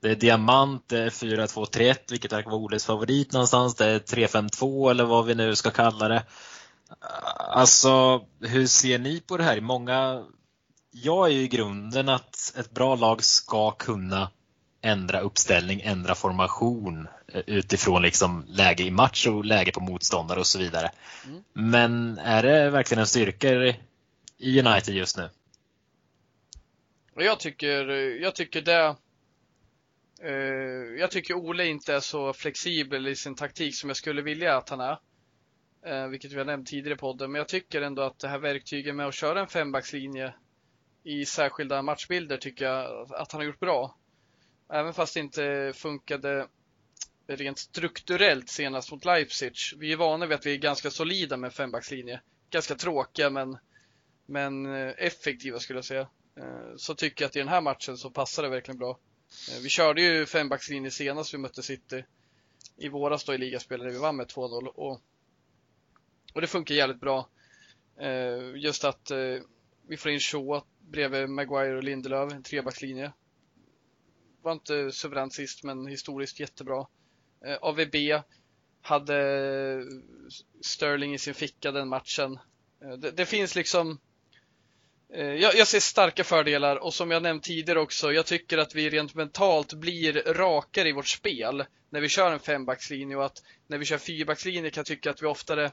Det 0.00 0.10
är 0.10 0.16
diamant, 0.16 0.88
det 0.88 0.98
är 0.98 1.10
4-2-3-1, 1.10 1.96
vilket 2.10 2.32
verkar 2.32 2.50
vara 2.50 2.60
Oles 2.60 2.86
favorit 2.86 3.32
någonstans. 3.32 3.74
Det 3.74 3.86
är 3.86 3.98
3-5-2 3.98 4.90
eller 4.90 5.04
vad 5.04 5.26
vi 5.26 5.34
nu 5.34 5.56
ska 5.56 5.70
kalla 5.70 6.08
det. 6.08 6.22
Alltså, 7.38 8.24
hur 8.40 8.66
ser 8.66 8.98
ni 8.98 9.20
på 9.20 9.36
det 9.36 9.44
här? 9.44 9.60
Många, 9.60 10.26
jag 10.90 11.26
är 11.26 11.32
ju 11.32 11.40
i 11.40 11.48
grunden 11.48 12.08
att 12.08 12.54
ett 12.56 12.70
bra 12.70 12.94
lag 12.94 13.24
ska 13.24 13.70
kunna 13.70 14.30
ändra 14.80 15.20
uppställning, 15.20 15.80
ändra 15.80 16.14
formation 16.14 17.08
eh, 17.32 17.42
utifrån 17.46 18.02
liksom 18.02 18.44
läge 18.48 18.82
i 18.82 18.90
match 18.90 19.26
och 19.26 19.44
läge 19.44 19.72
på 19.72 19.80
motståndare 19.80 20.40
och 20.40 20.46
så 20.46 20.58
vidare. 20.58 20.90
Mm. 21.26 21.42
Men 21.52 22.18
är 22.18 22.42
det 22.42 22.70
verkligen 22.70 23.00
en 23.00 23.06
styrka 23.06 23.48
i 24.38 24.60
United 24.60 24.94
just 24.94 25.16
nu? 25.16 25.28
Jag 27.14 27.40
tycker, 27.40 27.88
jag 28.22 28.34
tycker 28.34 28.62
det 28.62 28.96
eh, 30.22 30.32
jag 30.98 31.10
tycker 31.10 31.34
Ole 31.34 31.66
inte 31.66 31.94
är 31.94 32.00
så 32.00 32.32
flexibel 32.32 33.06
i 33.06 33.16
sin 33.16 33.34
taktik 33.34 33.74
som 33.74 33.90
jag 33.90 33.96
skulle 33.96 34.22
vilja 34.22 34.56
att 34.56 34.68
han 34.68 34.80
är. 34.80 34.98
Eh, 35.82 36.06
vilket 36.06 36.32
vi 36.32 36.38
har 36.38 36.44
nämnt 36.44 36.68
tidigare 36.68 36.94
i 36.94 36.98
podden. 36.98 37.32
Men 37.32 37.38
jag 37.38 37.48
tycker 37.48 37.82
ändå 37.82 38.02
att 38.02 38.18
det 38.18 38.28
här 38.28 38.38
verktyget 38.38 38.94
med 38.94 39.06
att 39.06 39.14
köra 39.14 39.40
en 39.40 39.46
fembackslinje 39.46 40.34
i 41.02 41.26
särskilda 41.26 41.82
matchbilder 41.82 42.36
tycker 42.36 42.64
jag 42.64 43.12
att 43.12 43.32
han 43.32 43.40
har 43.40 43.46
gjort 43.46 43.60
bra. 43.60 43.96
Även 44.72 44.94
fast 44.94 45.14
det 45.14 45.20
inte 45.20 45.72
funkade 45.74 46.48
rent 47.26 47.58
strukturellt 47.58 48.48
senast 48.48 48.92
mot 48.92 49.04
Leipzig. 49.04 49.52
Vi 49.76 49.92
är 49.92 49.96
vana 49.96 50.26
vid 50.26 50.34
att 50.34 50.46
vi 50.46 50.52
är 50.52 50.58
ganska 50.58 50.90
solida 50.90 51.36
med 51.36 51.54
fembackslinje. 51.54 52.20
Ganska 52.50 52.74
tråkiga 52.74 53.30
men, 53.30 53.58
men 54.26 54.66
eh, 54.66 54.94
effektiva 54.96 55.58
skulle 55.58 55.76
jag 55.76 55.84
säga. 55.84 56.08
Eh, 56.36 56.76
så 56.76 56.94
tycker 56.94 57.24
jag 57.24 57.28
att 57.28 57.36
i 57.36 57.38
den 57.38 57.48
här 57.48 57.60
matchen 57.60 57.96
så 57.96 58.10
passar 58.10 58.42
det 58.42 58.48
verkligen 58.48 58.78
bra. 58.78 58.98
Eh, 59.50 59.62
vi 59.62 59.68
körde 59.68 60.02
ju 60.02 60.26
fembackslinje 60.26 60.90
senast 60.90 61.34
vi 61.34 61.38
mötte 61.38 61.62
City 61.62 62.04
i 62.76 62.88
våras 62.88 63.24
då 63.24 63.34
i 63.34 63.38
ligaspelet 63.38 63.86
när 63.86 63.92
vi 63.92 63.98
vann 63.98 64.16
med 64.16 64.26
2-0 64.26 64.66
och, 64.66 65.00
och 66.34 66.40
det 66.40 66.46
funkar 66.46 66.74
jävligt 66.74 67.00
bra. 67.00 67.28
Eh, 68.00 68.56
just 68.56 68.84
att 68.84 69.10
eh, 69.10 69.38
vi 69.88 69.96
får 69.96 70.10
in 70.10 70.20
Shaw 70.20 70.62
bredvid 70.80 71.28
Maguire 71.28 71.76
och 71.76 71.84
Lindelöf, 71.84 72.32
en 72.32 72.42
trebackslinje 72.42 73.12
var 74.48 74.52
inte 74.52 74.92
suveränt 74.92 75.34
sist, 75.34 75.64
men 75.64 75.86
historiskt 75.86 76.40
jättebra. 76.40 76.86
Eh, 77.46 77.56
AVB 77.60 77.96
hade 78.82 79.84
Sterling 80.60 81.14
i 81.14 81.18
sin 81.18 81.34
ficka 81.34 81.72
den 81.72 81.88
matchen. 81.88 82.38
Eh, 82.82 82.92
det, 82.98 83.10
det, 83.10 83.26
finns 83.26 83.54
liksom 83.54 84.00
eh, 85.14 85.34
jag, 85.34 85.54
jag, 85.54 85.66
ser 85.66 85.80
starka 85.80 86.24
fördelar 86.24 86.76
och 86.76 86.94
som 86.94 87.10
jag 87.10 87.22
nämnt 87.22 87.42
tidigare 87.42 87.80
också, 87.80 88.12
jag 88.12 88.26
tycker 88.26 88.58
att 88.58 88.74
vi 88.74 88.90
rent 88.90 89.14
mentalt 89.14 89.72
blir 89.72 90.34
rakare 90.34 90.88
i 90.88 90.92
vårt 90.92 91.08
spel 91.08 91.64
när 91.90 92.00
vi 92.00 92.08
kör 92.08 92.32
en 92.32 92.40
fembackslinje 92.40 93.16
och 93.16 93.24
att 93.24 93.42
när 93.66 93.78
vi 93.78 93.84
kör 93.84 93.98
fyrbackslinje 93.98 94.70
kan 94.70 94.80
jag 94.80 94.86
tycka 94.86 95.10
att 95.10 95.22
vi 95.22 95.26
oftare 95.26 95.72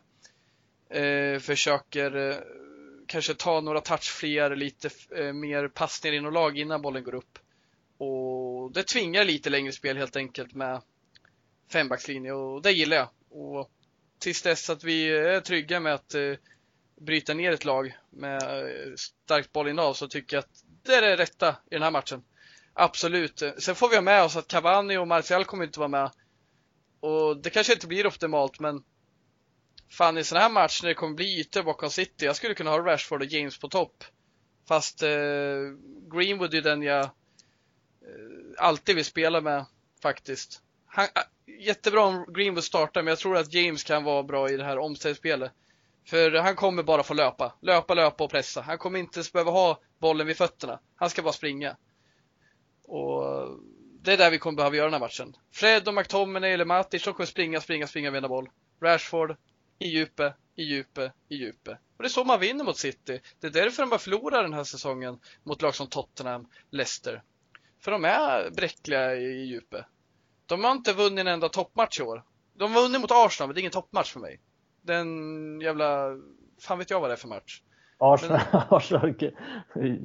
eh, 0.90 1.40
försöker 1.40 2.30
eh, 2.30 2.38
kanske 3.08 3.34
ta 3.34 3.62
några 3.62 3.82
touch 3.82 4.12
fler, 4.12 4.56
lite 4.56 4.90
eh, 5.16 5.34
mer 5.34 5.68
passningar 5.68 6.18
inom 6.18 6.34
lag 6.34 6.58
innan 6.58 6.82
bollen 6.82 7.04
går 7.04 7.16
upp. 7.16 7.40
Och 7.98 8.72
det 8.72 8.84
tvingar 8.84 9.26
lite 9.26 9.50
längre 9.50 9.72
spel 9.72 9.98
helt 9.98 10.16
enkelt 10.16 10.54
med 10.54 10.82
fembackslinje 11.72 12.34
och 12.34 12.62
det 12.62 12.72
gillar 12.72 12.98
jag. 12.98 13.10
Och 13.30 13.72
tills 14.20 14.42
dess 14.42 14.70
att 14.70 14.84
vi 14.84 15.10
är 15.10 15.40
trygga 15.40 15.80
med 15.80 15.94
att 15.94 16.16
eh, 16.16 16.34
bryta 17.02 17.34
ner 17.34 17.52
ett 17.52 17.66
lag 17.66 17.98
med 18.10 18.44
eh, 18.44 18.94
starkt 18.96 19.52
bollinnehav 19.52 19.94
så 19.94 20.08
tycker 20.08 20.38
jag 20.38 20.42
att 20.42 20.64
det 20.84 20.96
är 20.96 21.02
det 21.02 21.18
rätta 21.18 21.50
i 21.50 21.76
den 21.76 21.84
här 21.84 21.92
matchen. 21.92 22.24
Absolut. 22.74 23.42
Eh, 23.42 23.52
sen 23.58 23.76
får 23.76 23.90
vi 23.90 23.96
ha 23.96 24.02
med 24.02 24.24
oss 24.24 24.36
att 24.36 24.48
Cavani 24.48 24.98
och 24.98 25.08
Martial 25.08 25.46
kommer 25.46 25.64
inte 25.64 25.80
vara 25.80 25.90
med. 25.90 26.12
Och 27.00 27.38
det 27.38 27.50
kanske 27.50 27.74
inte 27.74 27.88
blir 27.88 28.08
optimalt 28.08 28.60
men 28.60 28.84
fan 29.90 30.18
i 30.18 30.24
sån 30.24 30.38
här 30.38 30.50
match 30.50 30.84
när 30.84 30.90
det 30.90 30.96
kommer 30.96 31.16
bli 31.16 31.40
ytor 31.40 31.64
bakom 31.64 31.90
City, 31.90 32.26
jag 32.26 32.36
skulle 32.36 32.54
kunna 32.54 32.70
ha 32.70 32.80
Rashford 32.80 33.22
och 33.22 33.28
James 33.28 33.60
på 33.60 33.70
topp. 33.70 34.04
Fast 34.68 35.04
eh, 35.04 35.10
Greenwood 36.12 36.54
är 36.54 36.62
den 36.62 36.82
jag 36.82 37.10
Eh, 38.06 38.66
alltid 38.66 38.96
vill 38.96 39.06
spela 39.06 39.42
med 39.42 39.66
faktiskt. 40.02 40.62
Han, 40.86 41.06
äh, 41.06 41.56
jättebra 41.60 42.02
om 42.02 42.26
Greenwood 42.34 42.64
startar, 42.64 43.02
men 43.02 43.12
jag 43.12 43.20
tror 43.20 43.38
att 43.38 43.54
James 43.54 43.84
kan 43.84 44.04
vara 44.04 44.24
bra 44.24 44.50
i 44.50 44.58
det 44.58 44.64
här 44.64 44.78
omställningsspelet. 44.78 45.52
För 46.06 46.32
han 46.32 46.56
kommer 46.56 46.84
bara 46.84 47.04
få 47.04 47.14
löpa. 47.14 47.54
Löpa, 47.62 47.94
löpa 47.94 48.24
och 48.24 48.32
pressa. 48.32 48.62
Han 48.62 48.78
kommer 48.78 49.00
inte 49.00 49.18
ens 49.20 49.34
behöva 49.34 49.52
ha 49.52 49.80
bollen 50.00 50.28
vid 50.28 50.38
fötterna. 50.38 50.80
Han 50.96 51.10
ska 51.10 51.22
bara 51.22 51.34
springa. 51.34 51.78
Och 52.84 53.24
det 54.02 54.14
är 54.14 54.18
där 54.18 54.32
vi 54.32 54.38
kommer 54.38 54.56
behöva 54.58 54.76
göra 54.76 54.86
den 54.86 54.94
här 54.94 55.00
matchen. 55.00 55.36
Fred 55.52 55.88
och 55.88 55.94
McTominay 55.94 56.52
eller 56.52 56.66
Matic, 56.66 57.04
de 57.04 57.14
kommer 57.14 57.28
springa, 57.28 57.62
springa, 57.62 57.88
springa, 57.88 58.12
vinna 58.12 58.28
boll. 58.28 58.50
Rashford, 58.82 59.36
i 59.80 59.88
djupet, 59.88 60.34
i 60.56 60.64
djupet, 60.64 61.12
i 61.30 61.36
djupet. 61.36 61.78
Och 61.98 62.04
det 62.04 62.08
är 62.08 62.10
så 62.10 62.24
man 62.24 62.40
vinner 62.40 62.64
mot 62.64 62.78
City. 62.78 63.22
Det 63.40 63.48
är 63.48 63.52
därför 63.52 63.84
de 63.84 63.90
bara 63.90 64.00
förlorar 64.00 64.44
den 64.44 64.54
här 64.54 64.64
säsongen 64.64 65.20
mot 65.44 65.62
lag 65.62 65.76
som 65.76 65.88
Tottenham, 65.88 66.48
Leicester. 66.70 67.22
För 67.80 67.92
de 67.92 68.06
är 68.06 68.50
bräckliga 68.50 69.16
i 69.16 69.46
djupet. 69.46 69.86
De 70.46 70.64
har 70.64 70.72
inte 70.72 70.94
vunnit 70.94 71.20
en 71.20 71.28
enda 71.28 71.50
toppmatch 71.50 72.00
i 72.00 72.04
år. 72.04 72.24
De 72.54 72.74
har 72.74 72.82
vunnit 72.82 73.02
mot 73.02 73.12
Arsenal, 73.12 73.48
men 73.48 73.54
det 73.56 73.60
är 73.60 73.62
ingen 73.62 73.72
toppmatch 73.72 74.14
för 74.14 74.20
mig. 74.20 74.40
Den 74.82 75.62
jävla... 75.62 76.18
Fan 76.62 76.78
vet 76.78 76.90
jag 76.90 77.00
vad 77.00 77.10
det 77.10 77.14
är 77.14 77.18
för 77.18 77.28
match. 77.28 77.62
Arsenal, 77.98 78.40
men... 78.52 78.62
Arsenal 78.70 79.16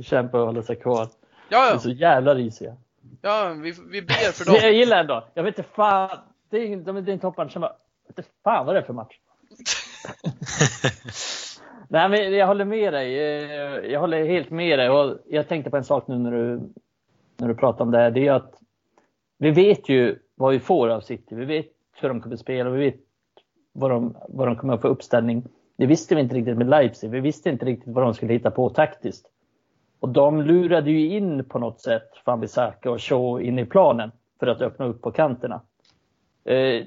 kämpar 0.02 0.38
och 0.38 0.46
håller 0.46 0.62
sig 0.62 0.76
kvar. 0.76 1.08
Ja, 1.48 1.66
ja. 1.66 1.74
Är 1.74 1.78
så 1.78 1.90
jävla 1.90 2.34
risiga. 2.34 2.76
Ja, 3.22 3.48
vi, 3.48 3.74
vi 3.90 4.02
ber 4.02 4.32
för 4.32 4.44
dem. 4.50 4.54
jag 4.62 4.72
gillar 4.72 5.00
ändå. 5.00 5.28
Jag 5.34 5.42
vet 5.42 5.58
inte 5.58 5.70
fan. 5.70 6.18
Det 6.50 6.58
är, 6.58 6.76
de, 6.76 7.04
det 7.04 7.10
är 7.10 7.12
en 7.12 7.20
toppmatch. 7.20 7.54
Jag 7.54 7.60
vet 7.60 8.18
inte 8.18 8.30
fan 8.44 8.66
vad 8.66 8.74
det 8.74 8.80
är 8.80 8.84
för 8.84 8.92
match. 8.92 9.18
Nej, 11.88 12.08
men 12.08 12.32
jag 12.32 12.46
håller 12.46 12.64
med 12.64 12.92
dig. 12.92 13.18
Eh, 13.18 13.92
jag 13.92 14.00
håller 14.00 14.24
helt 14.24 14.50
med 14.50 14.78
dig. 14.78 14.90
Och 14.90 15.18
jag 15.28 15.48
tänkte 15.48 15.70
på 15.70 15.76
en 15.76 15.84
sak 15.84 16.08
nu 16.08 16.18
när 16.18 16.30
du 16.30 16.60
när 17.40 17.48
du 17.48 17.54
pratar 17.54 17.84
om 17.84 17.90
det 17.90 17.98
här, 17.98 18.10
det 18.10 18.26
är 18.26 18.32
att 18.32 18.54
vi 19.38 19.50
vet 19.50 19.88
ju 19.88 20.18
vad 20.34 20.52
vi 20.52 20.60
får 20.60 20.88
av 20.88 21.00
City. 21.00 21.34
Vi 21.34 21.44
vet 21.44 21.66
hur 21.92 22.08
de 22.08 22.20
kommer 22.20 22.34
att 22.34 22.40
spela, 22.40 22.70
vi 22.70 22.84
vet 22.84 23.00
vad 23.72 23.90
de, 23.90 24.16
vad 24.28 24.48
de 24.48 24.56
kommer 24.56 24.74
att 24.74 24.80
få 24.80 24.88
uppställning. 24.88 25.44
Det 25.76 25.86
visste 25.86 26.14
vi 26.14 26.20
inte 26.20 26.34
riktigt 26.34 26.56
med 26.56 26.68
Leipzig. 26.68 27.10
Vi 27.10 27.20
visste 27.20 27.50
inte 27.50 27.66
riktigt 27.66 27.94
vad 27.94 28.04
de 28.04 28.14
skulle 28.14 28.32
hitta 28.32 28.50
på 28.50 28.70
taktiskt. 28.70 29.26
Och 30.00 30.08
de 30.08 30.42
lurade 30.42 30.90
ju 30.90 31.16
in 31.16 31.44
på 31.44 31.58
något 31.58 31.80
sätt 31.80 32.10
Van 32.24 32.40
Bissaka 32.40 32.90
och 32.90 33.02
Shaw 33.02 33.42
in 33.42 33.58
i 33.58 33.64
planen 33.64 34.12
för 34.38 34.46
att 34.46 34.60
öppna 34.60 34.86
upp 34.86 35.02
på 35.02 35.10
kanterna. 35.10 35.60
Eh, 36.44 36.84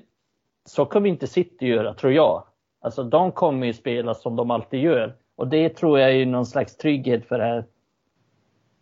så 0.65 0.85
kommer 0.85 1.09
inte 1.09 1.27
City 1.27 1.67
göra, 1.67 1.93
tror 1.93 2.13
jag. 2.13 2.43
Alltså 2.83 3.03
de 3.03 3.31
kommer 3.31 3.67
ju 3.67 3.73
spela 3.73 4.13
som 4.13 4.35
de 4.35 4.51
alltid 4.51 4.81
gör. 4.81 5.15
Och 5.35 5.47
det 5.47 5.69
tror 5.69 5.99
jag 5.99 6.11
är 6.11 6.25
någon 6.25 6.45
slags 6.45 6.77
trygghet 6.77 7.25
för 7.25 7.37
det 7.37 7.43
här 7.43 7.65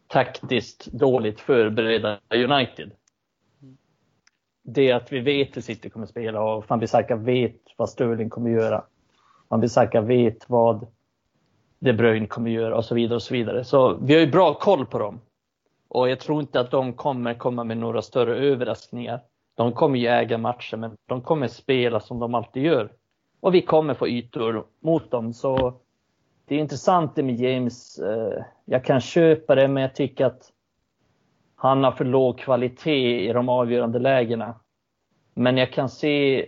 taktiskt 0.08 0.86
dåligt 0.86 1.39
förberedda 1.39 2.20
United. 2.34 2.91
Det 4.64 4.91
att 4.91 5.12
vi 5.12 5.20
vet 5.20 5.58
hur 5.58 5.62
City 5.62 5.89
kommer 5.89 6.06
spela 6.06 6.41
och 6.41 6.66
Van 6.68 6.80
Bissaka 6.80 7.16
vet 7.16 7.56
vad 7.78 7.89
Sterling 7.89 8.30
kommer 8.30 8.49
göra. 8.49 8.84
Man 9.47 9.60
Bissaka 9.62 10.02
vet 10.02 10.49
vad 10.49 10.88
De 11.80 11.93
Bruyne 11.93 12.28
kommer 12.28 12.52
göra 12.52 12.78
och 12.78 12.86
så 12.86 12.95
vidare 12.95 13.16
och 13.16 13.24
så 13.24 13.34
vidare. 13.34 13.64
Så 13.64 13.93
vi 13.93 14.14
har 14.14 14.22
ju 14.22 14.32
bra 14.32 14.54
koll 14.54 14.86
på 14.86 14.99
dem. 14.99 15.22
Och 15.88 16.10
jag 16.10 16.20
tror 16.20 16.41
inte 16.41 16.60
att 16.60 16.72
de 16.72 16.93
kommer 16.93 17.34
komma 17.34 17.64
med 17.64 17.78
några 17.78 18.02
större 18.02 18.36
överraskningar. 18.36 19.22
De 19.56 19.74
kommer 19.74 19.99
ju 19.99 20.08
äga 20.08 20.38
matchen 20.38 20.80
men 20.80 20.97
de 21.06 21.22
kommer 21.22 21.47
spela 21.47 21.99
som 21.99 22.20
de 22.20 22.36
alltid 22.36 22.64
gör. 22.64 22.91
Och 23.42 23.56
vi 23.56 23.62
kommer 23.62 23.94
få 23.94 24.08
ytor 24.08 24.66
mot 24.80 25.12
dem. 25.12 25.34
Så 25.34 25.82
det 26.46 26.56
är 26.56 26.60
intressant 26.60 27.16
det 27.16 27.24
med 27.24 27.39
James. 27.39 28.00
Eh, 28.00 28.44
jag 28.66 28.86
kan 28.86 29.02
köpa 29.02 29.56
det, 29.56 29.68
men 29.68 29.84
jag 29.84 29.96
tycker 29.96 30.26
att 30.26 30.52
han 31.56 31.84
har 31.84 31.92
för 31.92 32.06
låg 32.06 32.39
kvalitet 32.39 33.30
i 33.30 33.34
de 33.34 33.50
avgörande 33.50 34.00
lägena. 34.00 34.60
Men 35.34 35.58
jag 35.58 35.74
kan 35.74 35.89
se, 35.89 36.46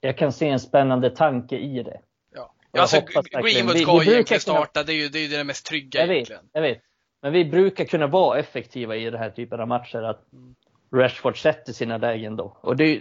jag 0.00 0.18
kan 0.18 0.32
se 0.32 0.48
en 0.48 0.60
spännande 0.60 1.10
tanke 1.10 1.58
i 1.58 1.82
det. 1.82 2.00
Ja, 2.34 2.54
alltså 2.80 3.00
Greenwood 3.30 3.78
ska 3.78 4.02
egentligen 4.02 4.40
starta, 4.40 4.82
det 4.82 4.92
är 4.92 4.96
ju 4.96 5.08
det, 5.08 5.18
är 5.18 5.38
det 5.38 5.44
mest 5.44 5.66
trygga 5.66 6.00
jag 6.00 6.10
egentligen. 6.10 6.42
Vet, 6.42 6.50
jag 6.52 6.62
vet. 6.62 6.82
Men 7.22 7.32
vi 7.32 7.44
brukar 7.44 7.84
kunna 7.84 8.06
vara 8.06 8.38
effektiva 8.38 8.96
i 8.96 9.04
den 9.04 9.20
här 9.20 9.30
typen 9.30 9.60
av 9.60 9.68
matcher. 9.68 10.02
Att 10.02 10.32
mm. 10.32 10.54
Rashford 10.94 11.42
sätter 11.42 11.72
sina 11.72 11.98
lägen 11.98 12.36
då. 12.36 12.56
Och 12.60 12.76
det, 12.76 13.00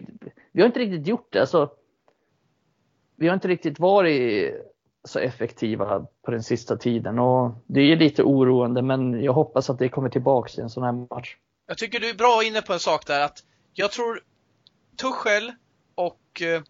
vi 0.51 0.61
har 0.61 0.67
inte 0.67 0.79
riktigt 0.79 1.07
gjort 1.07 1.27
det. 1.29 1.39
Alltså, 1.39 1.69
vi 3.15 3.27
har 3.27 3.33
inte 3.33 3.47
riktigt 3.47 3.79
varit 3.79 4.53
så 5.07 5.19
effektiva 5.19 6.05
på 6.25 6.31
den 6.31 6.43
sista 6.43 6.77
tiden 6.77 7.19
och 7.19 7.51
det 7.67 7.81
är 7.81 7.95
lite 7.95 8.23
oroande 8.23 8.81
men 8.81 9.23
jag 9.23 9.33
hoppas 9.33 9.69
att 9.69 9.79
det 9.79 9.89
kommer 9.89 10.09
tillbaks 10.09 10.57
i 10.57 10.61
en 10.61 10.69
sån 10.69 10.83
här 10.83 11.15
match. 11.15 11.37
Jag 11.67 11.77
tycker 11.77 11.99
du 11.99 12.09
är 12.09 12.13
bra 12.13 12.43
inne 12.43 12.61
på 12.61 12.73
en 12.73 12.79
sak 12.79 13.07
där 13.07 13.21
att 13.21 13.43
jag 13.73 13.91
tror 13.91 14.19
Tuchel 14.97 15.51
och 15.95 16.41
eh, 16.41 16.61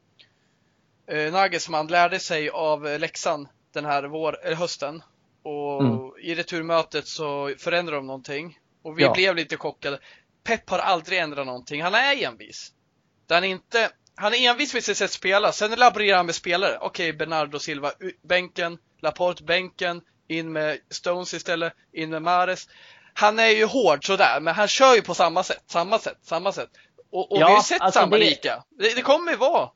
eh 1.17 1.33
Nagelsmann 1.33 1.87
lärde 1.87 2.19
sig 2.19 2.49
av 2.49 2.83
läxan 2.99 3.47
den 3.73 3.85
här 3.85 4.03
vår, 4.03 4.45
eller 4.45 4.55
hösten 4.55 5.03
och 5.43 5.81
mm. 5.81 6.11
i 6.21 6.35
returmötet 6.35 7.07
så 7.07 7.53
förändrade 7.57 7.97
de 7.97 8.07
någonting 8.07 8.59
och 8.83 8.99
vi 8.99 9.03
ja. 9.03 9.13
blev 9.13 9.35
lite 9.35 9.57
chockade. 9.57 9.99
Pep 10.43 10.69
har 10.69 10.79
aldrig 10.79 11.19
ändrat 11.19 11.45
någonting. 11.45 11.81
Han 11.81 11.93
är 11.93 12.23
envis. 12.27 12.71
Där 13.27 13.35
han 13.35 13.43
inte 13.43 13.89
han 14.15 14.33
är 14.33 14.49
envis 14.49 14.73
med 14.73 14.83
sitt 14.83 14.97
sätt 14.97 15.05
att 15.05 15.11
spela. 15.11 15.51
Sen 15.51 15.71
laborerar 15.71 16.17
han 16.17 16.25
med 16.25 16.35
spelare. 16.35 16.77
Okej, 16.81 17.09
okay, 17.09 17.17
Bernardo 17.17 17.59
Silva 17.59 17.91
bänken, 18.21 18.77
Laporte 19.01 19.43
bänken, 19.43 20.01
in 20.27 20.51
med 20.51 20.79
Stones 20.89 21.33
istället, 21.33 21.73
in 21.93 22.09
med 22.09 22.21
Mares. 22.21 22.69
Han 23.13 23.39
är 23.39 23.49
ju 23.49 23.65
hård 23.65 24.05
sådär, 24.05 24.39
men 24.41 24.55
han 24.55 24.67
kör 24.67 24.95
ju 24.95 25.01
på 25.01 25.13
samma 25.13 25.43
sätt, 25.43 25.63
samma 25.65 25.99
sätt, 25.99 26.17
samma 26.21 26.51
sätt. 26.51 26.69
Och, 27.11 27.31
och 27.31 27.37
ja, 27.37 27.47
vi 27.47 27.51
har 27.53 27.59
ju 27.59 27.63
sett 27.63 27.81
alltså 27.81 27.99
samma 27.99 28.17
det... 28.17 28.23
lika. 28.23 28.63
Det, 28.69 28.95
det 28.95 29.01
kommer 29.01 29.31
ju 29.31 29.37
vara. 29.37 29.69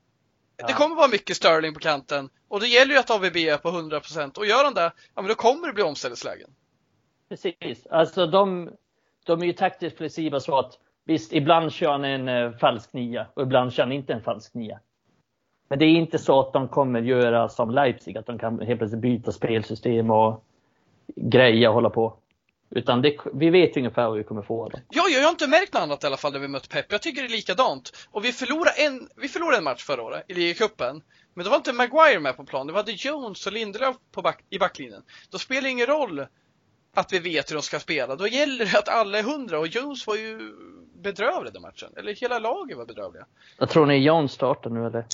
Ja. 0.58 0.68
Det 0.68 0.74
kommer 0.74 0.96
vara 0.96 1.08
mycket 1.08 1.38
Sterling 1.38 1.74
på 1.74 1.80
kanten. 1.80 2.30
Och 2.48 2.60
det 2.60 2.68
gäller 2.68 2.94
ju 2.94 3.00
att 3.00 3.10
AVB 3.10 3.38
är 3.38 3.58
på 3.58 3.70
100% 3.70 4.38
och 4.38 4.46
gör 4.46 4.64
han 4.64 4.74
det, 4.74 4.92
ja 5.16 5.22
men 5.22 5.28
då 5.28 5.36
kommer 5.36 5.68
det 5.68 5.74
bli 5.74 5.84
omställningslägen. 5.84 6.50
Precis, 7.30 7.88
alltså 7.92 8.28
de, 8.28 8.70
de 9.26 9.42
är 9.42 9.46
ju 9.46 9.54
taktiskt 9.54 9.98
flexibla 9.98 10.40
så 10.40 10.60
att 10.60 10.80
Visst, 11.08 11.34
ibland 11.34 11.72
kör 11.72 11.92
han 11.92 12.06
en 12.06 12.28
eh, 12.28 12.52
falsk 12.52 12.94
nia 12.94 13.28
och 13.34 13.42
ibland 13.42 13.74
kör 13.74 13.84
han 13.84 13.92
inte 13.92 14.14
en 14.14 14.22
falsk 14.22 14.54
nia. 14.54 14.80
Men 15.70 15.80
det 15.80 15.86
är 15.86 15.90
inte 15.90 16.18
så 16.18 16.40
att 16.40 16.54
de 16.54 16.68
kommer 16.68 17.02
göra 17.02 17.50
som 17.50 17.72
Leipzig, 17.72 18.18
att 18.18 18.26
de 18.26 18.40
kan 18.40 18.60
helt 18.60 18.80
plötsligt 18.80 19.02
byta 19.02 19.32
spelsystem 19.32 20.12
och 20.12 20.44
greja 21.16 21.70
och 21.70 21.76
hålla 21.76 21.90
på. 21.90 22.18
Utan 22.70 23.02
det, 23.02 23.18
vi 23.34 23.50
vet 23.50 23.78
ungefär 23.78 24.08
vad 24.08 24.18
vi 24.18 24.24
kommer 24.24 24.42
få. 24.42 24.70
Då. 24.70 24.80
Ja, 24.90 25.04
jag 25.10 25.24
har 25.24 25.30
inte 25.30 25.48
märkt 25.48 25.74
något 25.74 25.82
annat 25.82 26.04
i 26.04 26.08
alla 26.08 26.18
fall 26.18 26.34
när 26.34 26.40
vi 26.40 26.48
mött 26.48 26.70
Pep. 26.70 26.92
Jag 26.92 27.02
tycker 27.02 27.22
det 27.22 27.28
är 27.28 27.32
likadant. 27.32 28.08
Och 28.12 28.26
vi 28.26 28.32
förlorade 28.32 28.72
en, 28.72 29.10
vi 29.16 29.28
förlorade 29.28 29.58
en 29.58 29.64
match 29.64 29.84
förra 29.84 30.04
året 30.04 30.26
i 30.28 30.34
ligacupen. 30.34 31.02
Men 31.34 31.44
då 31.44 31.50
var 31.50 31.58
inte 31.58 31.74
Maguire 31.74 32.20
med 32.20 32.38
på 32.38 32.44
plan. 32.44 32.68
Det 32.68 32.74
var 32.74 32.84
Jones 32.88 33.48
och 33.48 33.54
Lindelöf 33.54 33.96
på 34.12 34.22
back, 34.22 34.44
i 34.50 34.60
backlinjen. 34.60 35.02
Då 35.32 35.38
spelar 35.38 35.62
det 35.62 35.70
ingen 35.70 35.86
roll 35.86 36.26
att 36.98 37.14
vi 37.14 37.20
vet 37.20 37.52
hur 37.52 37.56
de 37.56 37.64
ska 37.64 37.80
spela. 37.80 38.16
Då 38.16 38.28
gäller 38.28 38.66
det 38.66 38.80
att 38.80 38.90
alla 38.90 39.20
är 39.20 39.24
hundra 39.24 39.60
och 39.60 39.68
Jones 39.68 40.08
var 40.08 40.16
ju 40.16 40.40
bedrövlig 41.04 41.54
den 41.54 41.62
matchen. 41.62 41.90
Eller 41.98 42.16
hela 42.16 42.40
laget 42.40 42.78
var 42.78 42.86
bedrövliga. 42.86 43.26
Jag 43.58 43.70
tror 43.70 43.86
ni 43.86 43.98
Jones 43.98 44.32
startar 44.32 44.70
nu 44.70 44.86
eller? 44.86 45.06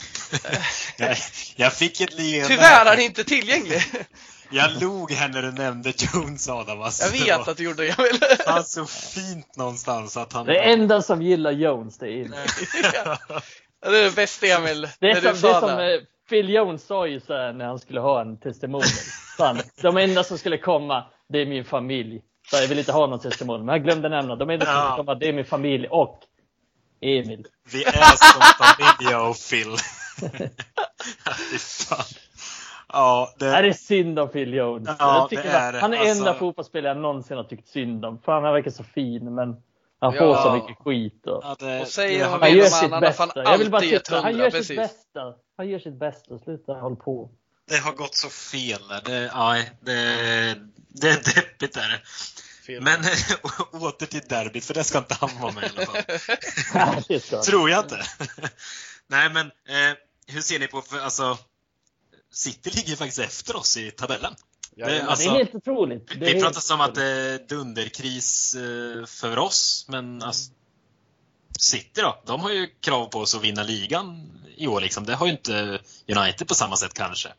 jag, 0.98 1.18
jag 1.56 1.74
fick 1.74 2.02
ett 2.02 2.18
leende. 2.18 2.48
Tyvärr, 2.48 2.86
han 2.86 3.00
är 3.00 3.04
inte 3.04 3.24
tillgänglig. 3.24 3.82
Jag 4.50 4.82
log 4.82 5.12
här 5.12 5.30
när 5.30 5.42
du 5.42 5.52
nämnde 5.52 5.94
Jones 5.98 6.50
Adam. 6.50 6.82
Alltså, 6.82 7.16
jag 7.16 7.38
vet 7.38 7.48
att 7.48 7.58
du 7.58 7.64
gjorde 7.64 7.84
det. 7.84 7.96
Han 8.46 8.64
så 8.64 8.86
fint 8.86 9.56
någonstans 9.56 10.18
att 10.18 10.34
han... 10.34 10.46
Det 10.46 10.60
enda 10.60 11.02
som 11.02 11.22
gillar 11.22 11.52
Jones, 11.52 11.98
det 11.98 12.08
är 12.08 12.12
Emil. 12.12 12.32
Det 13.82 13.88
är 13.88 14.04
det 14.04 14.16
bästa 14.16 14.48
Emil. 14.48 14.88
Det 15.00 15.12
är 15.12 15.16
som, 15.16 15.42
det 15.42 15.56
är 15.56 15.60
som 15.60 15.70
eh, 15.70 16.00
Phil 16.30 16.50
Jones 16.50 16.86
sa 16.86 17.08
ju 17.08 17.20
så 17.20 17.52
när 17.52 17.66
han 17.66 17.80
skulle 17.80 18.00
ha 18.00 18.22
en 18.22 18.38
testimonial. 18.38 18.90
de 19.82 19.98
enda 19.98 20.24
som 20.24 20.38
skulle 20.38 20.58
komma, 20.58 21.06
det 21.30 21.42
är 21.42 21.46
min 21.46 21.66
familj. 21.66 22.22
Så 22.50 22.56
jag 22.56 22.68
vill 22.68 22.80
inte 22.80 22.92
ha 22.92 23.08
någon 23.08 23.20
testimonial, 23.20 23.64
men 23.64 23.74
jag 23.74 23.84
glömde 23.84 24.10
nämna, 24.10 24.36
de 24.36 24.50
enda 24.50 24.66
som 24.66 24.98
komma, 24.98 25.16
det 25.16 25.30
är 25.30 25.34
min 25.34 25.46
familj 25.46 25.88
och 25.88 26.20
Emil. 27.02 27.46
Vi 27.74 27.84
är 27.84 27.92
som 27.92 28.42
familj, 28.66 29.12
jag 29.12 29.30
och 29.30 29.36
Phil. 29.50 29.76
fan. 31.90 32.06
Ja, 32.94 33.34
det... 33.40 33.46
är 33.46 33.74
synd 33.74 34.20
om 34.20 34.30
Phil 34.30 34.54
Jones. 34.54 34.90
Ja, 35.00 35.28
det 35.30 35.36
är 35.36 35.72
det. 35.72 35.80
Han 35.80 35.94
är 35.94 35.98
alltså... 35.98 36.20
enda 36.20 36.34
fotbollsspelare 36.34 36.94
jag 36.94 37.02
någonsin 37.02 37.38
har 37.38 37.44
tyckt 37.44 37.68
synd 37.68 38.06
om. 38.06 38.20
För 38.20 38.32
han 38.32 38.44
verkar 38.44 38.72
så 38.72 38.84
fin, 38.84 39.36
men 39.36 39.56
han 40.00 40.14
får 40.14 40.28
ja. 40.28 40.44
så 40.44 40.54
mycket 40.54 40.78
skit. 40.78 41.28
Och, 41.28 41.42
ja, 41.44 41.56
det, 41.60 41.82
och 41.82 41.88
säger 41.88 42.26
han, 42.26 42.42
han 42.42 42.58
gör 42.58 42.66
sitt 42.66 43.00
bästa. 43.00 43.44
Jag 43.44 43.58
vill 43.58 43.72
bara 43.72 43.82
titta, 43.82 44.22
han 44.22 44.38
gör 44.38 44.50
precis. 44.50 44.68
sitt 44.68 44.78
bästa. 44.78 45.34
Han 45.58 45.70
gör 45.70 45.80
sitt 45.80 46.00
bästa. 46.00 46.40
Sluta 46.40 46.74
håll 46.74 46.96
på. 46.96 47.32
Det 47.66 47.78
har 47.78 47.94
gått 47.94 48.16
så 48.16 48.30
fel. 48.30 48.82
Det, 49.06 49.32
aj, 49.34 49.72
det, 49.82 49.94
det 50.88 51.10
är 51.10 51.36
deppigt 51.36 51.78
är 51.78 51.90
det. 51.90 52.02
Fel. 52.66 52.82
Men 52.82 53.00
åter 53.72 54.06
till 54.06 54.22
derbyt, 54.22 54.66
för 54.66 54.74
det 54.74 54.84
ska 54.84 54.98
inte 54.98 55.18
han 55.20 55.42
vara 55.42 55.52
med 55.52 55.64
i 55.64 55.68
alla 55.68 55.86
fall. 55.86 57.44
Tror 57.44 57.70
jag 57.70 57.86
inte. 57.86 58.06
Nej, 59.08 59.30
men 59.30 59.46
eh, 59.46 59.98
hur 60.28 60.42
ser 60.42 60.60
ni 60.60 60.68
på, 60.68 60.82
för, 60.82 61.00
alltså, 61.00 61.38
City 62.34 62.70
ligger 62.70 62.96
faktiskt 62.96 63.20
efter 63.20 63.56
oss 63.56 63.78
i 63.78 63.92
tabellen. 63.92 64.36
Ja, 64.76 64.88
det, 64.88 65.04
alltså, 65.04 65.30
det, 65.30 65.36
är 65.36 65.38
helt 65.38 65.56
otroligt. 65.56 66.08
Det 66.08 66.34
vi 66.34 66.42
pratar 66.42 66.74
om 66.74 66.82
att 66.82 66.96
det 66.96 67.06
är 67.06 67.48
dunderkris 67.48 68.56
eh, 68.56 69.06
för 69.06 69.40
oss, 69.40 69.86
men 69.90 70.22
alltså, 70.22 70.52
City 71.60 72.02
då, 72.02 72.22
de 72.26 72.42
har 72.42 72.50
ju 72.50 72.68
krav 72.68 73.06
på 73.06 73.26
sig 73.26 73.38
att 73.38 73.44
vinna 73.44 73.64
ligan 73.64 74.32
i 74.58 74.68
år. 74.68 74.82
Liksom. 74.82 75.06
Det 75.06 75.16
har 75.16 75.26
ju 75.26 75.32
inte 75.32 75.80
United 76.08 76.48
på 76.48 76.56
samma 76.56 76.76
sätt 76.76 76.94
kanske. 76.94 77.34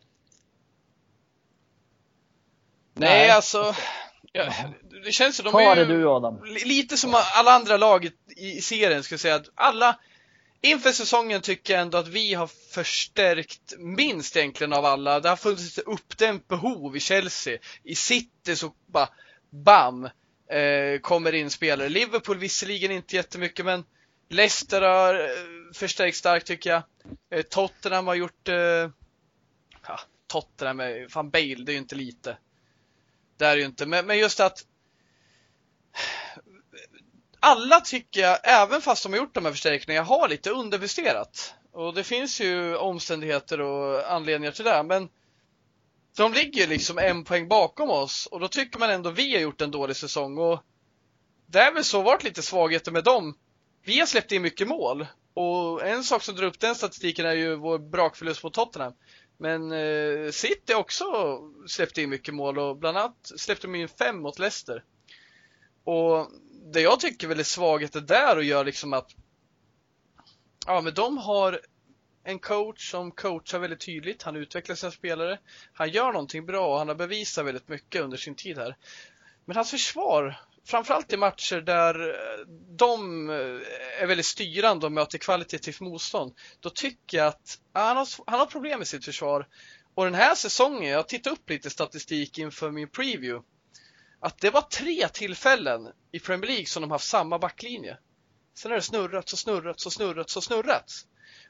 Nej, 2.95 3.30
alltså. 3.30 3.74
Ja, 4.32 4.53
det 5.05 5.12
känns 5.12 5.36
som 5.36 5.45
de 5.45 5.55
är 5.55 5.76
ju, 5.76 5.84
du, 5.84 6.09
Adam. 6.09 6.45
lite 6.45 6.97
som 6.97 7.14
alla 7.34 7.53
andra 7.53 7.76
lag 7.76 8.11
i 8.36 8.61
serien, 8.61 9.03
skulle 9.03 9.18
säga. 9.18 9.34
Att 9.34 9.49
alla, 9.55 9.99
inför 10.61 10.92
säsongen 10.92 11.40
tycker 11.40 11.74
jag 11.74 11.82
ändå 11.82 11.99
att 11.99 12.09
vi 12.09 12.34
har 12.34 12.47
förstärkt 12.47 13.74
minst 13.78 14.36
egentligen 14.36 14.72
av 14.72 14.84
alla. 14.84 15.20
Det 15.20 15.28
har 15.28 15.36
funnits 15.36 15.78
ett 15.78 15.84
uppdämt 15.86 16.49
behov 16.49 16.97
i 16.97 17.01
Chelsea. 17.01 17.59
I 17.82 17.95
City 17.95 18.57
så 18.57 18.72
bara 18.86 19.09
BAM! 19.51 20.09
Eh, 20.51 21.01
kommer 21.01 21.34
in 21.34 21.51
spelare. 21.51 21.88
Liverpool 21.88 22.38
visserligen 22.38 22.90
inte 22.90 23.16
jättemycket 23.16 23.64
men 23.64 23.84
Leicester 24.28 24.82
har 24.82 25.14
eh, 25.14 25.28
förstärkt 25.74 26.16
starkt 26.16 26.47
tycker 26.47 26.70
jag. 26.70 26.82
Eh, 27.30 27.42
Tottenham 27.42 28.07
har 28.07 28.14
gjort 28.14 28.49
eh, 28.49 28.90
ja, 29.86 30.01
Tottenham, 30.26 31.09
fan 31.09 31.30
Bale, 31.30 31.64
det 31.64 31.72
är 31.72 31.74
ju 31.74 31.78
inte 31.78 31.95
lite. 31.95 32.36
Det 33.45 33.49
är 33.49 33.57
ju 33.57 33.64
inte, 33.64 33.86
men, 33.86 34.07
men 34.07 34.18
just 34.18 34.40
att 34.40 34.64
alla 37.40 37.80
tycker 37.80 38.20
jag, 38.20 38.38
även 38.45 38.80
fast 38.80 39.03
de 39.03 39.12
har 39.12 39.18
gjort 39.18 39.34
de 39.34 39.45
här 39.45 39.53
förstärkningarna, 39.53 40.07
har 40.07 40.28
lite 40.28 40.51
underpresterat. 40.51 41.55
Och 41.72 41.95
det 41.95 42.05
finns 42.05 42.40
ju 42.40 42.76
omständigheter 42.76 43.61
och 43.61 44.12
anledningar 44.12 44.53
till 44.53 44.64
det, 44.64 44.82
men 44.82 45.09
de 46.16 46.32
ligger 46.32 46.66
liksom 46.66 46.99
en 46.99 47.24
poäng 47.24 47.49
bakom 47.49 47.90
oss 47.90 48.26
och 48.26 48.40
då 48.40 48.49
tycker 48.49 48.78
man 48.78 48.90
ändå 48.90 49.11
vi 49.11 49.34
har 49.34 49.40
gjort 49.40 49.61
en 49.61 49.70
dålig 49.70 49.97
säsong 49.97 50.38
och 50.38 50.62
det 51.47 51.59
är 51.59 51.72
väl 51.72 51.84
så 51.84 52.03
varit 52.03 52.24
lite 52.24 52.42
svagheter 52.42 52.92
med 52.92 53.05
dem. 53.05 53.38
Vi 53.84 53.99
har 53.99 54.07
släppt 54.07 54.32
in 54.32 54.42
mycket 54.42 54.68
mål 54.68 55.07
och 55.34 55.86
en 55.86 56.05
sak 56.05 56.22
som 56.22 56.36
drar 56.36 56.47
upp 56.47 56.61
den 56.61 56.74
statistiken 56.74 57.26
är 57.26 57.34
ju 57.34 57.57
vår 57.57 57.78
brakförlust 57.78 58.42
mot 58.42 58.55
Tottenham. 58.55 58.92
Men 59.37 59.72
eh, 59.72 60.30
City 60.30 60.74
också 60.74 61.05
släppte 61.66 62.03
in 62.03 62.11
mycket 62.11 62.35
mål 62.35 62.59
och 62.59 62.76
bland 62.76 62.99
annat 62.99 63.32
släppte 63.37 63.66
de 63.66 63.74
in 63.74 63.89
fem 63.89 64.22
mot 64.22 64.39
Leicester. 64.39 64.85
Och 65.85 66.30
det 66.72 66.80
jag 66.80 67.01
tycker 67.01 67.28
väl 67.28 67.41
är 67.41 67.45
svagheten 67.45 68.07
där 68.07 68.37
och 68.37 68.45
gör 68.45 68.64
liksom 68.64 68.93
att 68.93 69.14
Ja 70.66 70.80
men 70.80 70.95
de 70.95 71.18
har 71.18 71.61
en 72.24 72.39
coach 72.39 72.91
som 72.91 73.11
coachar 73.11 73.59
väldigt 73.59 73.80
tydligt. 73.80 74.22
Han 74.22 74.37
utvecklar 74.37 74.76
sina 74.76 74.93
spelare. 74.93 75.39
Han 75.72 75.91
gör 75.91 76.12
någonting 76.12 76.47
bra 76.47 76.72
och 76.72 76.78
han 76.78 76.89
har 76.89 76.95
bevisat 76.95 77.47
väldigt 77.47 77.68
mycket 77.68 78.03
under 78.03 78.16
sin 78.16 78.35
tid 78.35 78.59
här. 78.59 78.76
Men 79.45 79.57
hans 79.57 79.70
försvar 79.70 80.41
framförallt 80.65 81.12
i 81.12 81.17
matcher 81.17 81.61
där 81.61 82.09
eh, 82.09 82.47
de 82.77 83.31
eh, 83.31 84.03
är 84.03 84.07
väldigt 84.07 84.27
styrande 84.27 84.87
och 84.87 84.93
möter 84.93 85.19
kvalitativt 85.19 85.81
motstånd, 85.81 86.35
då 86.61 86.71
tycker 86.71 87.19
jag 87.19 87.27
att 87.27 87.59
han 87.73 87.97
har, 87.97 88.09
han 88.27 88.39
har 88.39 88.47
problem 88.47 88.79
med 88.79 88.89
sitt 88.89 89.05
försvar. 89.05 89.49
Och 89.95 90.05
den 90.05 90.15
här 90.15 90.35
säsongen, 90.35 90.91
jag 90.91 91.09
tittade 91.09 91.35
upp 91.35 91.51
lite 91.51 91.71
statistik 91.71 92.39
inför 92.39 92.71
min 92.71 92.89
preview, 92.89 93.47
att 94.21 94.39
det 94.39 94.51
var 94.51 94.61
tre 94.61 95.09
tillfällen 95.09 95.89
i 96.12 96.21
Premier 96.21 96.51
League 96.51 96.67
som 96.67 96.81
de 96.81 96.91
haft 96.91 97.09
samma 97.09 97.39
backlinje. 97.39 97.99
Sen 98.55 98.71
har 98.71 98.77
det 98.77 98.83
snurrat 98.83 99.33
och 99.33 99.39
snurrat 99.39 99.87
och 99.87 99.93
snurrat 99.93 100.37
och 100.37 100.45
snurrat. 100.45 100.93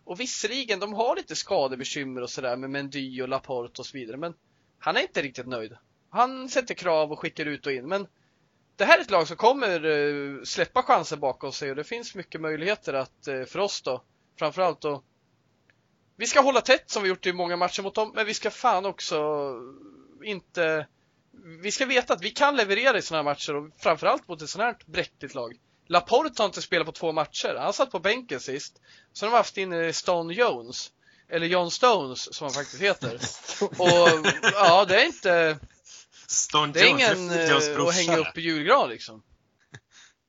Och 0.04 0.20
visserligen, 0.20 0.80
de 0.80 0.92
har 0.92 1.16
lite 1.16 1.36
skadebekymmer 1.36 2.20
och 2.20 2.30
sådär 2.30 2.56
med 2.56 2.70
Mendy 2.70 3.22
och 3.22 3.28
Laporte 3.28 3.82
och 3.82 3.86
så 3.86 3.98
vidare, 3.98 4.16
men 4.16 4.34
han 4.78 4.96
är 4.96 5.00
inte 5.00 5.22
riktigt 5.22 5.46
nöjd. 5.46 5.76
Han 6.10 6.48
sätter 6.48 6.74
krav 6.74 7.12
och 7.12 7.18
skickar 7.18 7.46
ut 7.46 7.66
och 7.66 7.72
in, 7.72 7.88
men 7.88 8.06
det 8.76 8.84
här 8.84 8.98
är 8.98 9.02
ett 9.02 9.10
lag 9.10 9.28
som 9.28 9.36
kommer 9.36 9.84
eh, 9.84 10.42
släppa 10.42 10.82
chanser 10.82 11.16
bakom 11.16 11.52
sig 11.52 11.70
och 11.70 11.76
det 11.76 11.84
finns 11.84 12.14
mycket 12.14 12.40
möjligheter 12.40 12.94
att, 12.94 13.28
eh, 13.28 13.44
för 13.44 13.58
oss 13.58 13.82
då, 13.82 14.02
framförallt 14.38 14.80
då. 14.80 15.02
Vi 16.16 16.26
ska 16.26 16.40
hålla 16.40 16.60
tätt 16.60 16.90
som 16.90 17.02
vi 17.02 17.08
gjort 17.08 17.26
i 17.26 17.32
många 17.32 17.56
matcher 17.56 17.82
mot 17.82 17.94
dem, 17.94 18.12
men 18.14 18.26
vi 18.26 18.34
ska 18.34 18.50
fan 18.50 18.86
också 18.86 19.50
inte 20.24 20.86
vi 21.46 21.72
ska 21.72 21.86
veta 21.86 22.14
att 22.14 22.22
vi 22.22 22.30
kan 22.30 22.56
leverera 22.56 22.98
i 22.98 23.02
sådana 23.02 23.22
här 23.22 23.34
matcher 23.34 23.56
och 23.56 23.70
framförallt 23.78 24.28
mot 24.28 24.42
ett 24.42 24.50
sådant 24.50 24.76
här 24.76 24.92
bräckligt 24.92 25.34
lag. 25.34 25.56
Laporte 25.86 26.42
har 26.42 26.46
inte 26.46 26.62
spelat 26.62 26.86
på 26.86 26.92
två 26.92 27.12
matcher. 27.12 27.56
Han 27.58 27.72
satt 27.72 27.90
på 27.90 27.98
bänken 27.98 28.40
sist. 28.40 28.80
Sen 29.12 29.28
har 29.28 29.30
vi 29.30 29.36
haft 29.36 29.56
in 29.56 29.94
Stone 29.94 30.34
Jones. 30.34 30.90
Eller 31.28 31.46
John 31.46 31.70
Stones 31.70 32.34
som 32.34 32.44
han 32.44 32.54
faktiskt 32.54 32.82
heter. 32.82 33.14
Och 33.78 34.26
ja, 34.52 34.84
det 34.84 35.02
är 35.02 35.06
inte... 35.06 35.58
Stone 36.26 36.72
Det 36.72 36.80
är 36.80 36.88
ingen 36.88 37.30
är 37.30 37.50
eh, 37.80 37.86
att 37.86 37.94
hänga 37.94 38.16
upp 38.18 38.38
i 38.38 38.40
julgran 38.40 38.88
liksom. 38.88 39.22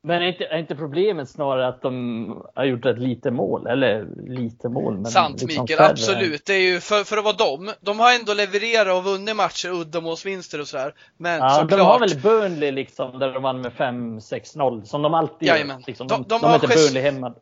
Men 0.03 0.21
är 0.21 0.27
inte, 0.27 0.45
är 0.45 0.57
inte 0.57 0.75
problemet 0.75 1.29
snarare 1.29 1.67
att 1.67 1.81
de 1.81 2.45
har 2.55 2.63
gjort 2.65 2.85
ett 2.85 2.99
lite 2.99 3.31
mål? 3.31 3.67
Eller 3.67 4.05
lite 4.27 4.69
mål, 4.69 4.93
men 4.97 5.05
Sant 5.11 5.41
liksom 5.41 5.61
Mikael, 5.63 5.77
färre. 5.77 5.89
absolut. 5.91 6.45
Det 6.45 6.53
är 6.53 6.59
ju 6.73 6.79
för, 6.79 7.03
för 7.03 7.17
att 7.17 7.23
vara 7.23 7.35
dem. 7.35 7.71
De 7.81 7.99
har 7.99 8.15
ändå 8.15 8.33
levererat 8.33 8.97
och 8.97 9.03
vunnit 9.03 9.35
matcher, 9.35 9.69
uddamålsvinster 9.69 10.61
och 10.61 10.67
sådär. 10.67 10.93
Men 11.17 11.39
Ja, 11.39 11.49
såklart. 11.49 11.69
de 11.79 11.79
har 11.85 11.99
väl 11.99 12.19
Burnley 12.21 12.71
liksom, 12.71 13.19
där 13.19 13.33
de 13.33 13.43
vann 13.43 13.61
med 13.61 13.71
5-6-0, 13.71 14.83
som 14.83 15.01
de 15.01 15.13
alltid 15.13 15.47
Jajamän. 15.47 15.79
gör. 15.79 15.87
Liksom. 15.87 16.07
De- 16.07 16.23
De, 16.27 16.41
de 16.41 16.41
de, 16.41 16.67
gest- 16.67 16.75
Burnley 16.85 17.03
hemma. 17.11 17.29
Då 17.29 17.35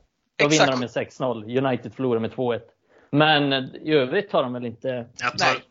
Exakt. 0.46 0.54
vinner 0.54 0.72
de 0.72 0.80
med 0.80 0.90
6-0. 0.90 1.66
United 1.68 1.94
förlorar 1.96 2.20
med 2.20 2.32
2-1. 2.32 2.60
Men 3.12 3.54
i 3.54 3.94
övrigt 3.94 4.32
har 4.32 4.44
de 4.44 4.54
väl 4.54 4.66
inte... 4.66 4.88
Jag 4.88 5.06
Nej. 5.22 5.38
tar, 5.38 5.62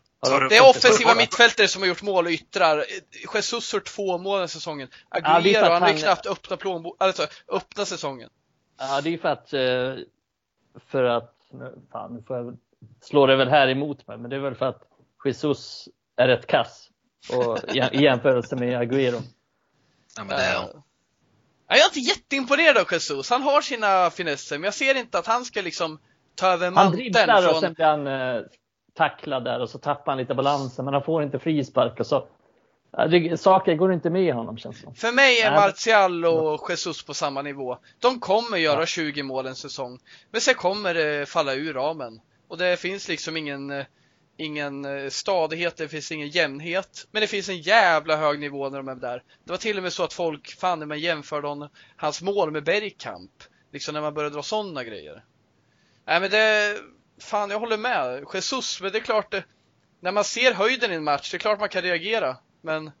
Det 0.49 0.57
är 0.57 0.69
offensiva 0.69 1.15
mittfältare 1.15 1.67
som 1.67 1.81
har 1.81 1.89
gjort 1.89 2.01
mål 2.01 2.25
och 2.25 2.31
yttrar. 2.31 2.85
Jesus 3.33 3.73
har 3.73 3.79
två 3.79 4.17
mål 4.17 4.39
den 4.39 4.49
säsongen. 4.49 4.87
Ja, 5.11 5.19
Aguero, 5.37 5.65
att 5.65 5.71
han 5.71 5.81
har 5.81 5.89
ju 5.89 5.93
han- 5.93 6.01
knappt 6.01 6.25
öppnat 6.25 6.59
plånbo- 6.61 6.95
alltså 6.99 7.27
öppna 7.47 7.85
säsongen. 7.85 8.29
Ja, 8.79 9.01
det 9.01 9.09
är 9.09 9.11
ju 9.11 9.17
för 9.17 9.29
att... 9.29 9.53
eh, 9.53 10.03
För 10.91 11.03
att... 11.03 11.35
Fan, 11.91 12.13
nu 12.15 12.23
får 12.27 12.37
jag 12.37 12.57
slå 13.01 13.25
det 13.27 13.35
väl 13.35 13.49
här 13.49 13.67
emot 13.67 14.07
mig, 14.07 14.17
men 14.17 14.29
det 14.29 14.35
är 14.35 14.39
väl 14.39 14.55
för 14.55 14.65
att 14.65 14.81
Jesus 15.25 15.87
är 16.17 16.27
rätt 16.27 16.47
kass. 16.47 16.89
Och, 17.33 17.59
i, 17.75 18.03
jämförelse 18.03 18.55
med 18.55 18.81
Agüero. 18.81 19.21
Ja, 20.17 20.23
men 20.23 20.27
det 20.27 20.43
är 20.43 20.55
han. 20.55 20.69
Eh, 20.69 20.75
Jag 21.67 21.79
är 21.79 21.85
inte 21.85 21.99
jätteimponerad 21.99 22.77
av 22.77 22.87
Jesus. 22.93 23.29
Han 23.29 23.41
har 23.41 23.61
sina 23.61 24.09
finesser, 24.09 24.57
men 24.57 24.63
jag 24.63 24.73
ser 24.73 24.95
inte 24.95 25.17
att 25.19 25.27
han 25.27 25.45
ska 25.45 25.61
liksom 25.61 25.99
ta 26.35 26.47
över 26.47 26.65
Han 26.65 26.73
manteln 26.73 27.11
dribblar 27.11 27.37
och 27.47 27.51
från... 27.51 27.61
sen 27.61 27.73
blir 27.73 27.85
han 27.85 28.07
eh, 28.07 28.41
tacklad 28.93 29.43
där 29.43 29.59
och 29.59 29.69
så 29.69 29.77
tappar 29.77 30.11
han 30.11 30.19
lite 30.19 30.35
balansen, 30.35 30.85
men 30.85 30.93
han 30.93 31.03
får 31.03 31.23
inte 31.23 31.39
frispark 31.39 31.99
och 31.99 32.05
så. 32.07 32.27
Det, 33.09 33.37
saker 33.37 33.75
går 33.75 33.93
inte 33.93 34.09
med 34.09 34.33
honom 34.33 34.57
känns 34.57 34.81
det. 34.81 34.93
För 34.93 35.11
mig 35.11 35.41
är 35.41 35.51
Martial 35.51 36.25
och 36.25 36.69
Jesus 36.69 37.03
på 37.03 37.13
samma 37.13 37.41
nivå. 37.41 37.77
De 37.99 38.19
kommer 38.19 38.57
göra 38.57 38.79
Ja. 38.79 38.85
20 38.85 39.23
mål 39.23 39.45
en 39.45 39.55
säsong. 39.55 39.99
Men 40.31 40.41
sen 40.41 40.55
kommer 40.55 40.93
det 40.93 41.29
falla 41.29 41.53
ur 41.53 41.73
ramen. 41.73 42.21
Och 42.47 42.57
det 42.57 42.77
finns 42.77 43.07
liksom 43.07 43.37
ingen, 43.37 43.71
eh, 43.71 43.85
ingen 44.37 44.85
eh, 44.85 45.09
stadighet, 45.09 45.77
det 45.77 45.87
finns 45.87 46.11
ingen 46.11 46.27
jämnhet. 46.29 47.07
Men 47.11 47.21
det 47.21 47.27
finns 47.27 47.49
en 47.49 47.61
jävla 47.61 48.15
hög 48.15 48.39
nivå 48.39 48.69
när 48.69 48.77
de 48.77 48.87
är 48.87 48.95
där. 48.95 49.23
Det 49.43 49.51
var 49.51 49.57
till 49.57 49.77
och 49.77 49.83
med 49.83 49.93
så 49.93 50.03
att 50.03 50.13
folk 50.13 50.59
fan 50.59 50.87
man 50.87 50.99
jämförde 50.99 51.47
honom, 51.47 51.69
hans 51.95 52.21
mål 52.21 52.51
med 52.51 52.63
Bergkamp. 52.63 53.31
Liksom 53.71 53.93
när 53.93 54.01
man 54.01 54.13
började 54.13 54.35
dra 54.35 54.43
sådana 54.43 54.83
grejer. 54.83 55.23
Nej 56.05 56.19
men 56.21 56.29
det, 56.29 56.75
fan 57.23 57.49
jag 57.49 57.59
håller 57.59 57.77
med. 57.77 58.25
Jesus, 58.33 58.81
men 58.81 58.91
det 58.91 58.97
är 58.97 59.01
klart 59.03 59.31
det, 59.31 59.43
när 59.99 60.11
man 60.11 60.23
ser 60.23 60.53
höjden 60.53 60.91
i 60.91 60.95
en 60.95 61.03
match, 61.03 61.31
det 61.31 61.37
är 61.37 61.39
klart 61.39 61.59
man 61.59 61.69
kan 61.69 61.81
reagera. 61.81 62.37
Men 62.61 62.91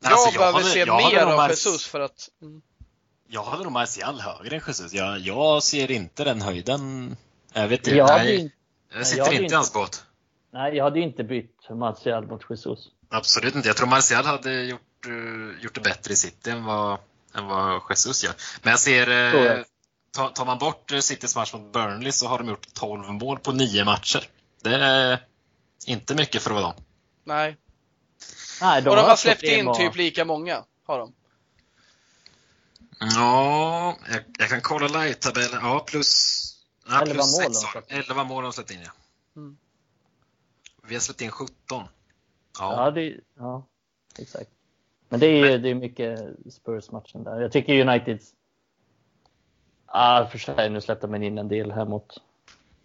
jag 0.00 0.12
Alltså, 0.12 0.30
jag 0.34 0.40
behöver 0.40 0.68
se 0.68 0.78
jag 0.78 1.12
mer 1.12 1.22
av 1.22 1.50
Jesus 1.50 1.86
för 1.86 2.00
att... 2.00 2.28
Mm. 2.42 2.62
Jag 3.30 3.42
håller 3.42 3.64
nog 3.64 3.72
Martial 3.72 4.20
högre 4.20 4.56
än 4.56 4.62
Jesus. 4.66 4.92
Jag, 4.92 5.18
jag 5.18 5.62
ser 5.62 5.90
inte 5.90 6.24
den 6.24 6.42
höjden. 6.42 7.16
Jag 7.52 7.68
vet 7.68 7.78
inte. 7.78 7.96
Jag 7.96 8.08
nej, 8.08 8.54
jag 8.94 9.06
sitter 9.06 9.18
jag 9.18 9.32
inte 9.32 9.42
inte- 9.42 9.54
i 9.54 9.56
hans 9.56 9.72
båt. 9.72 10.04
nej, 10.52 10.76
jag 10.76 10.84
hade 10.84 10.98
ju 10.98 11.04
inte 11.04 11.24
bytt 11.24 11.70
Martial 11.70 12.26
mot 12.26 12.42
Jesus. 12.50 12.78
Absolut 13.08 13.54
inte. 13.54 13.68
Jag 13.68 13.76
tror 13.76 13.88
Martial 13.88 14.24
hade 14.24 14.62
gjort, 14.62 15.06
eh, 15.06 15.62
gjort 15.64 15.74
det 15.74 15.80
bättre 15.80 16.12
i 16.12 16.16
City 16.16 16.50
än 16.50 16.64
vad, 16.64 16.98
än 17.34 17.46
vad 17.46 17.82
Jesus 17.90 18.24
gör. 18.24 18.32
Men 18.62 18.70
jag 18.70 18.80
ser, 18.80 19.02
eh, 19.10 19.42
det. 19.42 19.64
Tar, 20.10 20.44
man 20.44 20.58
bort 20.58 20.92
eh, 20.92 20.98
Citys 20.98 21.36
match 21.36 21.52
mot 21.54 21.72
Burnley 21.72 22.12
så 22.12 22.26
har 22.26 22.38
de 22.38 22.48
gjort 22.48 22.74
12 22.74 23.12
mål 23.12 23.38
på 23.38 23.52
9 23.52 23.84
matcher. 23.84 24.28
Det 24.62 24.74
är 24.74 25.24
inte 25.86 26.14
mycket 26.14 26.42
för 26.42 26.50
att 26.50 26.54
vara 26.62 26.72
dem. 26.72 26.84
Nej. 27.24 27.56
Nej, 28.60 28.78
och 28.78 28.96
de 28.96 29.04
har 29.04 29.16
släppt 29.16 29.42
in 29.42 29.68
att- 29.68 29.76
typ 29.76 29.96
lika 29.96 30.24
många, 30.24 30.64
har 30.86 30.98
de. 30.98 31.12
Ja, 33.00 33.96
jag, 34.10 34.24
jag 34.38 34.48
kan 34.48 34.60
kolla 34.60 34.86
live-tabellen. 35.02 35.58
Ja, 35.62 35.84
plus... 35.86 36.34
Ja, 36.88 37.00
11 37.02 37.14
plus 37.14 37.36
mål 37.36 37.54
sex 37.54 37.64
har 37.64 37.72
de 37.72 37.76
har 37.76 37.82
släppt 37.82 37.88
de. 37.88 37.94
in. 37.94 38.00
11 38.10 38.24
mål 38.24 38.36
har 38.36 38.42
de 38.42 38.52
släppt 38.52 38.70
in, 38.70 38.80
ja. 38.84 38.90
Mm. 39.36 39.56
Vi 40.88 40.94
har 40.94 41.00
släppt 41.00 41.20
in 41.20 41.30
17. 41.30 41.54
Ja. 41.68 41.84
Ja, 42.58 42.90
det, 42.90 43.16
ja, 43.38 43.66
exakt. 44.18 44.50
Men 45.08 45.20
det 45.20 45.26
är 45.26 45.50
ju 45.50 45.58
det 45.58 45.68
är 45.70 45.74
mycket 45.74 46.20
Spurs-matchen 46.52 47.24
där. 47.24 47.40
Jag 47.40 47.52
tycker 47.52 47.80
Uniteds... 47.88 48.32
Ja, 49.92 50.28
för 50.30 50.38
sig, 50.38 50.70
nu 50.70 50.80
släppte 50.80 51.06
man 51.06 51.22
in 51.22 51.38
en 51.38 51.48
del 51.48 51.72
här 51.72 51.84
mot 51.84 52.22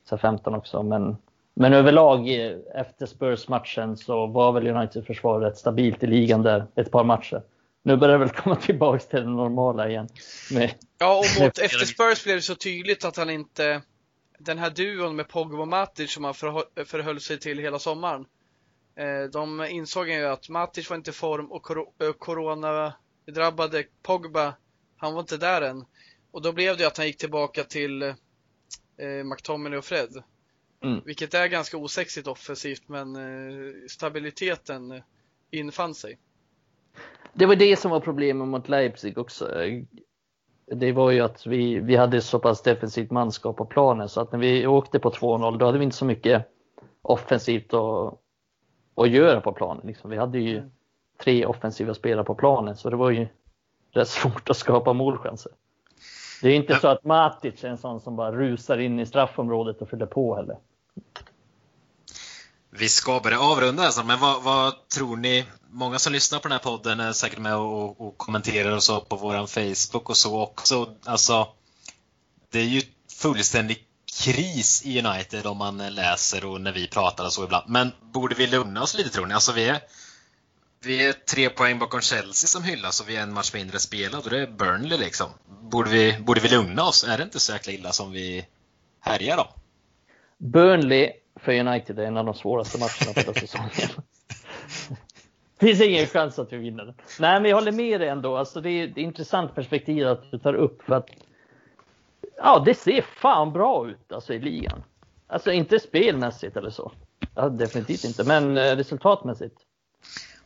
så 0.09 0.17
15 0.17 0.55
också, 0.55 0.83
men, 0.83 1.17
men 1.53 1.73
överlag 1.73 2.29
eh, 2.29 2.57
efter 2.75 3.05
Spurs-matchen 3.05 3.97
så 3.97 4.27
var 4.27 4.51
väl 4.51 4.67
Uniteds 4.67 5.07
försvar 5.07 5.39
rätt 5.39 5.57
stabilt 5.57 6.03
i 6.03 6.07
ligan 6.07 6.41
där 6.41 6.65
ett 6.75 6.91
par 6.91 7.03
matcher. 7.03 7.41
Nu 7.83 7.97
börjar 7.97 8.13
det 8.13 8.25
väl 8.25 8.29
komma 8.29 8.55
tillbaks 8.55 9.07
till 9.07 9.19
det 9.19 9.29
normala 9.29 9.89
igen. 9.89 10.09
Med, 10.51 10.73
Ja, 10.97 11.17
och 11.17 11.41
mot, 11.43 11.57
efter 11.57 11.85
Spurs 11.85 12.23
blev 12.23 12.35
det 12.35 12.41
så 12.41 12.55
tydligt 12.55 13.05
att 13.05 13.17
han 13.17 13.29
inte, 13.29 13.81
den 14.39 14.57
här 14.57 14.69
duon 14.69 15.15
med 15.15 15.27
Pogba 15.27 15.61
och 15.61 15.67
Matic 15.67 16.13
som 16.13 16.23
han 16.23 16.33
förhö- 16.33 16.85
förhöll 16.85 17.19
sig 17.19 17.39
till 17.39 17.59
hela 17.59 17.79
sommaren. 17.79 18.25
Eh, 18.95 19.29
de 19.31 19.65
insåg 19.65 20.09
ju 20.09 20.25
att 20.25 20.49
Matic 20.49 20.89
var 20.89 20.97
inte 20.97 21.09
i 21.09 21.13
form 21.13 21.51
och 21.51 21.71
eh, 21.71 22.13
corona 22.13 22.93
drabbade 23.25 23.83
Pogba, 24.03 24.53
han 24.97 25.13
var 25.13 25.19
inte 25.19 25.37
där 25.37 25.61
än. 25.61 25.85
Och 26.33 26.41
då 26.41 26.51
blev 26.51 26.77
det 26.77 26.87
att 26.87 26.97
han 26.97 27.07
gick 27.07 27.17
tillbaka 27.17 27.63
till 27.63 28.01
eh, 28.01 28.13
McTominay 29.23 29.77
och 29.77 29.85
Fred. 29.85 30.23
Mm. 30.83 31.01
Vilket 31.05 31.33
är 31.33 31.47
ganska 31.47 31.77
osexigt 31.77 32.27
offensivt 32.27 32.83
men 32.87 33.15
eh, 33.15 33.73
stabiliteten 33.89 34.91
eh, 34.91 35.01
infann 35.51 35.93
sig. 35.93 36.19
Det 37.33 37.45
var 37.45 37.55
det 37.55 37.79
som 37.79 37.91
var 37.91 37.99
problemet 37.99 38.47
mot 38.47 38.69
Leipzig 38.69 39.17
också. 39.17 39.51
Det 40.65 40.91
var 40.91 41.11
ju 41.11 41.19
att 41.19 41.47
vi, 41.47 41.79
vi 41.79 41.95
hade 41.95 42.21
så 42.21 42.39
pass 42.39 42.61
defensivt 42.61 43.11
manskap 43.11 43.57
på 43.57 43.65
planen 43.65 44.09
så 44.09 44.21
att 44.21 44.31
när 44.31 44.39
vi 44.39 44.67
åkte 44.67 44.99
på 44.99 45.11
2-0 45.11 45.57
då 45.57 45.65
hade 45.65 45.77
vi 45.77 45.83
inte 45.83 45.97
så 45.97 46.05
mycket 46.05 46.47
offensivt 47.01 47.73
att, 47.73 48.19
att 48.95 49.09
göra 49.09 49.41
på 49.41 49.51
planen. 49.51 49.87
Liksom. 49.87 50.09
Vi 50.09 50.17
hade 50.17 50.39
ju 50.39 50.57
Mm. 50.57 50.71
tre 51.17 51.45
offensiva 51.45 51.93
spelare 51.93 52.25
på 52.25 52.35
planen 52.35 52.75
så 52.75 52.89
det 52.89 52.95
var 52.95 53.09
ju 53.09 53.27
rätt 53.91 54.07
svårt 54.07 54.49
att 54.49 54.57
skapa 54.57 54.93
målchanser. 54.93 55.51
Det 56.43 56.49
är 56.49 56.55
inte 56.55 56.79
så 56.79 56.87
att 56.87 57.03
Matic 57.03 57.63
är 57.63 57.67
en 57.67 57.77
sån 57.77 58.01
som 58.01 58.15
bara 58.15 58.31
rusar 58.31 58.77
in 58.77 58.99
i 58.99 59.05
straffområdet 59.05 59.81
och 59.81 59.89
fyller 59.89 60.05
på 60.05 60.35
heller. 60.35 60.57
Vi 62.69 62.89
ska 62.89 63.19
börja 63.19 63.39
avrunda 63.39 63.83
alltså, 63.83 64.03
men 64.03 64.19
vad, 64.19 64.43
vad 64.43 64.87
tror 64.87 65.17
ni? 65.17 65.45
Många 65.69 65.99
som 65.99 66.13
lyssnar 66.13 66.39
på 66.39 66.47
den 66.47 66.51
här 66.51 66.63
podden 66.63 66.99
är 66.99 67.11
säkert 67.11 67.39
med 67.39 67.55
och, 67.55 68.01
och 68.01 68.17
kommenterar 68.17 68.75
och 68.75 68.83
så 68.83 69.01
på 69.01 69.15
våran 69.15 69.47
Facebook 69.47 70.09
och 70.09 70.17
så 70.17 70.41
också. 70.41 70.95
Alltså, 71.05 71.47
det 72.51 72.59
är 72.59 72.65
ju 72.65 72.81
fullständig 73.19 73.77
kris 74.23 74.85
i 74.85 75.01
United 75.05 75.45
om 75.45 75.57
man 75.57 75.77
läser 75.77 76.45
och 76.45 76.61
när 76.61 76.71
vi 76.71 76.87
pratar 76.87 77.25
och 77.25 77.33
så 77.33 77.43
ibland. 77.43 77.69
Men 77.69 77.91
borde 78.01 78.35
vi 78.35 78.47
lugna 78.47 78.83
oss 78.83 78.97
lite 78.97 79.09
tror 79.09 79.25
ni? 79.25 79.33
Alltså 79.33 79.51
vi 79.51 79.69
är, 79.69 79.79
vi 80.85 81.07
är 81.07 81.13
tre 81.13 81.49
poäng 81.49 81.79
bakom 81.79 82.01
Chelsea 82.01 82.47
som 82.47 82.63
hyllas 82.63 83.01
och 83.01 83.09
vi 83.09 83.15
är 83.15 83.23
en 83.23 83.33
match 83.33 83.53
mindre 83.53 83.79
spelad 83.79 84.23
och 84.23 84.29
det 84.29 84.39
är 84.39 84.47
Burnley 84.47 84.97
liksom. 84.97 85.27
Borde 85.61 85.89
vi, 85.89 86.17
borde 86.19 86.41
vi 86.41 86.49
lugna 86.49 86.83
oss? 86.83 87.03
Är 87.03 87.17
det 87.17 87.23
inte 87.23 87.39
så 87.39 87.53
jäkla 87.53 87.73
illa 87.73 87.91
som 87.91 88.11
vi 88.11 88.45
härjar 88.99 89.37
då? 89.37 89.47
Burnley 90.37 91.11
för 91.35 91.59
United 91.59 91.99
är 91.99 92.03
en 92.03 92.17
av 92.17 92.25
de 92.25 92.33
svåraste 92.33 92.79
matcherna 92.79 93.33
på 93.33 93.39
säsongen. 93.39 93.89
finns 95.59 95.81
ingen 95.81 96.05
chans 96.05 96.39
att 96.39 96.53
vi 96.53 96.57
vinner. 96.57 96.93
Nej, 97.19 97.41
men 97.41 97.49
jag 97.49 97.57
håller 97.57 97.71
med 97.71 98.01
dig 98.01 98.09
ändå. 98.09 98.37
Alltså, 98.37 98.61
det 98.61 98.69
är 98.69 98.87
ett 98.87 98.97
intressant 98.97 99.55
perspektiv 99.55 100.07
att 100.07 100.31
du 100.31 100.39
tar 100.39 100.53
upp. 100.53 100.83
För 100.83 100.95
att, 100.95 101.09
ja, 102.37 102.63
det 102.65 102.73
ser 102.73 103.01
fan 103.01 103.53
bra 103.53 103.89
ut 103.89 104.11
alltså, 104.11 104.33
i 104.33 104.39
ligan. 104.39 104.83
Alltså 105.27 105.51
inte 105.51 105.79
spelmässigt 105.79 106.57
eller 106.57 106.69
så. 106.69 106.91
Ja, 107.35 107.49
definitivt 107.49 108.03
inte, 108.03 108.23
men 108.23 108.57
eh, 108.57 108.75
resultatmässigt. 108.75 109.55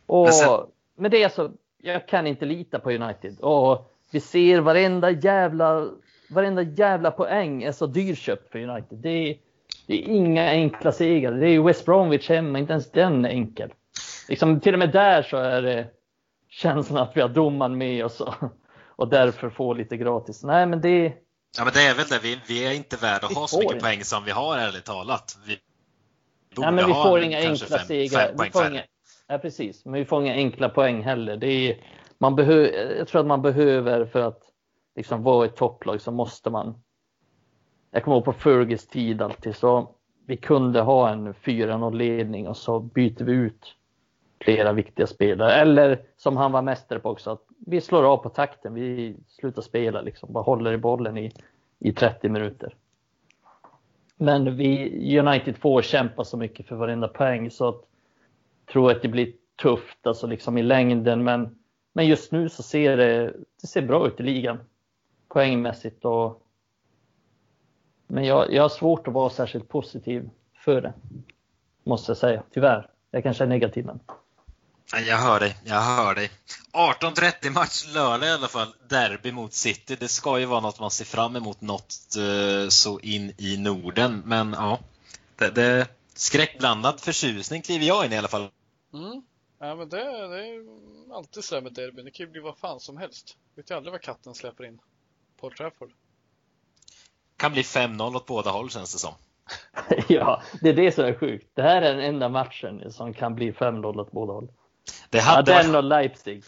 Och, 0.08 0.24
men, 0.24 0.32
sen... 0.32 0.60
men 0.96 1.10
det 1.10 1.20
är 1.20 1.24
alltså, 1.24 1.52
jag 1.82 2.08
kan 2.08 2.26
inte 2.26 2.44
lita 2.44 2.78
på 2.78 2.90
United. 2.90 3.40
Och 3.40 3.92
vi 4.10 4.20
ser 4.20 4.60
varenda 4.60 5.10
jävla, 5.10 5.88
varenda 6.30 6.62
jävla 6.62 7.10
poäng 7.10 7.62
är 7.62 7.72
så 7.72 7.86
dyrköpt 7.86 8.52
för 8.52 8.58
United. 8.58 8.98
Det 8.98 9.08
är, 9.30 9.36
det 9.86 9.94
är 9.94 10.08
inga 10.08 10.50
enkla 10.50 10.92
segrar. 10.92 11.32
Det 11.32 11.48
är 11.48 11.60
West 11.60 11.84
Bromwich 11.84 12.28
hemma, 12.28 12.58
inte 12.58 12.72
ens 12.72 12.90
den 12.90 13.24
är 13.24 13.28
enkel. 13.28 13.72
Liksom, 14.28 14.60
till 14.60 14.72
och 14.72 14.78
med 14.78 14.92
där 14.92 15.22
så 15.22 15.36
är 15.36 15.62
det 15.62 15.86
känslan 16.48 17.02
att 17.02 17.16
vi 17.16 17.20
har 17.20 17.28
domaren 17.28 17.78
med 17.78 18.04
oss 18.04 18.20
och, 18.20 18.34
och 18.86 19.08
därför 19.08 19.50
får 19.50 19.74
lite 19.74 19.96
gratis. 19.96 20.42
Nej, 20.44 20.66
men 20.66 20.80
det 20.80 21.12
Ja, 21.56 21.64
men 21.64 21.72
det 21.72 21.82
är 21.82 21.94
väl 21.94 22.06
det. 22.08 22.18
Vi, 22.18 22.40
vi 22.48 22.66
är 22.66 22.72
inte 22.72 22.96
värda 22.96 23.26
att 23.26 23.34
ha 23.34 23.46
så 23.46 23.58
mycket 23.58 23.72
inte. 23.72 23.84
poäng 23.84 24.04
som 24.04 24.24
vi 24.24 24.30
har, 24.30 24.58
ärligt 24.58 24.84
talat. 24.84 25.38
Vi 25.46 25.58
borde 26.54 26.66
Nej, 26.66 26.74
men 26.74 26.86
vi 26.86 26.92
ha 26.92 27.04
får 27.04 27.20
inga 27.20 27.38
enkla 27.38 27.78
fem, 27.78 27.86
segrar. 27.86 28.34
Fem 28.38 28.50
poäng 28.50 28.72
inga, 28.72 28.82
ja, 29.28 29.38
precis. 29.38 29.84
Men 29.84 29.94
vi 29.94 30.04
får 30.04 30.22
inga 30.22 30.34
enkla 30.34 30.68
poäng 30.68 31.02
heller. 31.02 31.36
Det 31.36 31.46
är, 31.46 31.76
man 32.18 32.36
behöver, 32.36 32.96
jag 32.98 33.08
tror 33.08 33.20
att 33.20 33.26
man 33.26 33.42
behöver, 33.42 34.04
för 34.04 34.20
att 34.20 34.42
liksom 34.96 35.22
vara 35.22 35.46
ett 35.46 35.56
topplag, 35.56 36.00
så 36.00 36.10
måste 36.10 36.50
man 36.50 36.74
jag 37.90 38.04
kommer 38.04 38.16
ihåg 38.16 38.24
på 38.24 38.32
Fergus 38.32 38.86
tid 38.86 39.22
alltid 39.22 39.56
så 39.56 39.94
vi 40.26 40.36
kunde 40.36 40.80
ha 40.80 41.10
en 41.10 41.34
4-0 41.34 41.94
ledning 41.94 42.48
och 42.48 42.56
så 42.56 42.80
byter 42.80 43.24
vi 43.24 43.32
ut 43.32 43.74
flera 44.40 44.72
viktiga 44.72 45.06
spelare. 45.06 45.52
Eller 45.52 46.02
som 46.16 46.36
han 46.36 46.52
var 46.52 46.62
mästare 46.62 46.98
på 46.98 47.10
också, 47.10 47.30
att 47.30 47.42
vi 47.66 47.80
slår 47.80 48.04
av 48.04 48.16
på 48.16 48.28
takten. 48.28 48.74
Vi 48.74 49.16
slutar 49.26 49.62
spela 49.62 50.00
liksom, 50.00 50.32
bara 50.32 50.44
håller 50.44 50.72
i 50.72 50.78
bollen 50.78 51.18
i, 51.18 51.32
i 51.78 51.92
30 51.92 52.28
minuter. 52.28 52.76
Men 54.16 54.56
vi, 54.56 55.18
United 55.18 55.56
får 55.56 55.82
kämpa 55.82 56.24
så 56.24 56.36
mycket 56.36 56.66
för 56.66 56.76
varenda 56.76 57.08
poäng 57.08 57.50
så 57.50 57.68
att 57.68 57.84
tror 58.72 58.90
att 58.90 59.02
det 59.02 59.08
blir 59.08 59.32
tufft 59.62 60.06
alltså 60.06 60.26
liksom 60.26 60.58
i 60.58 60.62
längden. 60.62 61.24
Men, 61.24 61.58
men 61.92 62.06
just 62.06 62.32
nu 62.32 62.48
så 62.48 62.62
ser 62.62 62.96
det, 62.96 63.34
det 63.60 63.66
ser 63.66 63.82
bra 63.82 64.06
ut 64.06 64.20
i 64.20 64.22
ligan 64.22 64.58
poängmässigt 65.28 66.04
och 66.04 66.42
men 68.10 68.24
jag, 68.24 68.52
jag 68.52 68.62
har 68.62 68.68
svårt 68.68 69.08
att 69.08 69.14
vara 69.14 69.30
särskilt 69.30 69.68
positiv 69.68 70.30
för 70.64 70.80
det. 70.80 70.92
Måste 71.84 72.10
jag 72.10 72.16
säga, 72.16 72.42
tyvärr. 72.54 72.90
Jag 73.10 73.22
kanske 73.22 73.44
är 73.44 73.48
negativ 73.48 73.86
men. 73.86 74.00
Jag 75.06 75.16
hör 75.16 75.40
dig, 75.40 75.56
jag 75.64 75.80
hör 75.80 76.14
dig. 76.14 76.30
18.30 76.72 77.50
match 77.50 77.84
lördag 77.94 78.28
i 78.28 78.32
alla 78.32 78.48
fall. 78.48 78.74
Derby 78.88 79.32
mot 79.32 79.54
City. 79.54 79.96
Det 80.00 80.08
ska 80.08 80.38
ju 80.38 80.46
vara 80.46 80.60
något 80.60 80.80
man 80.80 80.90
ser 80.90 81.04
fram 81.04 81.36
emot 81.36 81.60
något 81.60 81.94
eh, 82.18 82.68
så 82.68 83.00
in 83.00 83.32
i 83.38 83.56
Norden. 83.56 84.22
Men 84.24 84.52
ja, 84.52 84.78
det, 85.36 85.50
det 85.50 85.86
skräckblandad 86.14 87.00
förtjusning 87.00 87.62
kliver 87.62 87.86
jag 87.86 88.06
in 88.06 88.12
i 88.12 88.18
alla 88.18 88.28
fall. 88.28 88.48
Mm. 88.92 89.22
Ja, 89.58 89.74
men 89.74 89.88
det, 89.88 90.28
det 90.28 90.48
är 90.48 90.64
alltid 91.14 91.44
så 91.44 91.60
med 91.60 91.72
derby. 91.72 92.02
Det 92.02 92.10
kan 92.10 92.26
ju 92.26 92.32
bli 92.32 92.40
vad 92.40 92.58
fan 92.58 92.80
som 92.80 92.96
helst. 92.96 93.36
Vet 93.54 93.70
ju 93.70 93.74
aldrig 93.74 93.92
vad 93.92 94.02
katten 94.02 94.34
släpper 94.34 94.64
in. 94.64 94.80
Paul 95.40 95.52
Trafford. 95.52 95.92
Kan 97.36 97.52
bli 97.52 97.62
5-0 97.62 98.16
åt 98.16 98.26
båda 98.26 98.50
håll 98.50 98.70
känns 98.70 98.92
det 98.92 98.98
som. 98.98 99.14
ja, 100.08 100.42
det 100.60 100.68
är 100.68 100.74
det 100.74 100.92
som 100.92 101.04
är 101.04 101.14
sjukt. 101.14 101.50
Det 101.54 101.62
här 101.62 101.82
är 101.82 101.94
den 101.94 102.04
enda 102.04 102.28
matchen 102.28 102.92
som 102.92 103.14
kan 103.14 103.34
bli 103.34 103.52
5-0 103.52 104.00
åt 104.00 104.12
båda 104.12 104.32
håll. 104.32 104.48
Det 105.10 105.20
hade 105.20 105.52
ja, 105.52 105.62
den 105.62 105.74
och 105.74 105.84
Leipzig. 105.84 106.44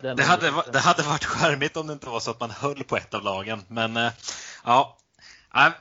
Den 0.00 0.16
det, 0.16 0.22
hade, 0.22 0.52
det 0.72 0.78
hade 0.78 1.02
varit 1.02 1.24
charmigt 1.24 1.76
om 1.76 1.86
det 1.86 1.92
inte 1.92 2.08
var 2.08 2.20
så 2.20 2.30
att 2.30 2.40
man 2.40 2.50
höll 2.50 2.84
på 2.84 2.96
ett 2.96 3.14
av 3.14 3.22
lagen. 3.22 3.62
Men 3.68 3.96
äh, 3.96 4.12
ja, 4.64 4.98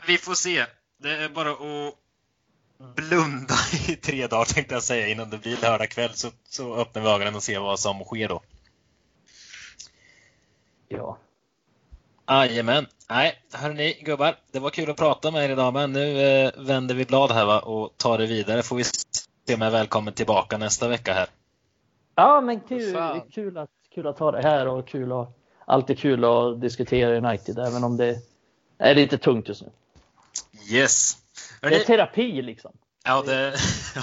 vi 0.08 0.18
får 0.18 0.34
se. 0.34 0.66
Det 0.98 1.12
är 1.12 1.30
bara 1.30 1.52
att 1.52 1.94
blunda 2.96 3.56
i 3.88 3.96
tre 3.96 4.28
dagar 4.28 4.46
tänkte 4.46 4.76
jag 4.76 4.84
säga 4.84 5.08
innan 5.08 5.30
det 5.30 5.38
blir 5.38 5.58
lördag 5.62 5.90
kväll 5.90 6.14
så, 6.14 6.28
så 6.50 6.76
öppnar 6.76 7.02
vi 7.02 7.10
ögonen 7.10 7.36
och 7.36 7.44
ser 7.44 7.60
vad 7.60 7.80
som 7.80 8.04
sker 8.04 8.30
då. 8.30 8.42
Ja. 10.88 11.18
Jajamän. 12.28 12.88
Nej, 13.10 13.44
hörni 13.54 13.94
gubbar, 13.94 14.36
det 14.52 14.60
var 14.60 14.70
kul 14.70 14.90
att 14.90 14.98
prata 14.98 15.32
med 15.32 15.46
er 15.46 15.50
idag 15.50 15.74
men 15.74 15.94
nu 15.94 16.22
eh, 16.22 16.52
vänder 16.58 16.96
vi 16.96 17.06
blad 17.06 17.32
här 17.32 17.46
va, 17.46 17.60
och 17.60 17.98
tar 17.98 18.18
det 18.18 18.26
vidare. 18.26 18.64
Får 18.64 18.76
vi 18.76 18.84
se 18.84 19.56
om 19.56 19.62
jag 19.62 19.68
är 19.68 19.72
välkommen 19.72 20.14
tillbaka 20.14 20.58
nästa 20.58 20.88
vecka 20.88 21.14
här. 21.14 21.28
Ja, 22.16 22.42
men 22.42 22.60
kul, 22.60 23.22
kul, 23.32 23.58
att, 23.58 23.70
kul 23.96 24.08
att 24.08 24.20
ha 24.20 24.32
det 24.32 24.42
här 24.42 24.68
och 24.68 24.88
kul 24.88 25.12
att, 25.12 25.38
alltid 25.66 26.00
kul 26.00 26.26
att 26.26 26.62
diskutera 26.62 27.18
United 27.18 27.60
även 27.60 27.84
om 27.84 27.98
det 27.98 28.20
är 28.78 28.96
lite 28.96 29.18
tungt 29.18 29.48
just 29.48 29.62
nu. 29.62 29.70
Yes. 30.72 31.23
Det 31.62 31.76
är 31.76 31.84
terapi 31.84 32.42
liksom. 32.42 32.72
Ja, 33.04 33.22
det, 33.22 33.56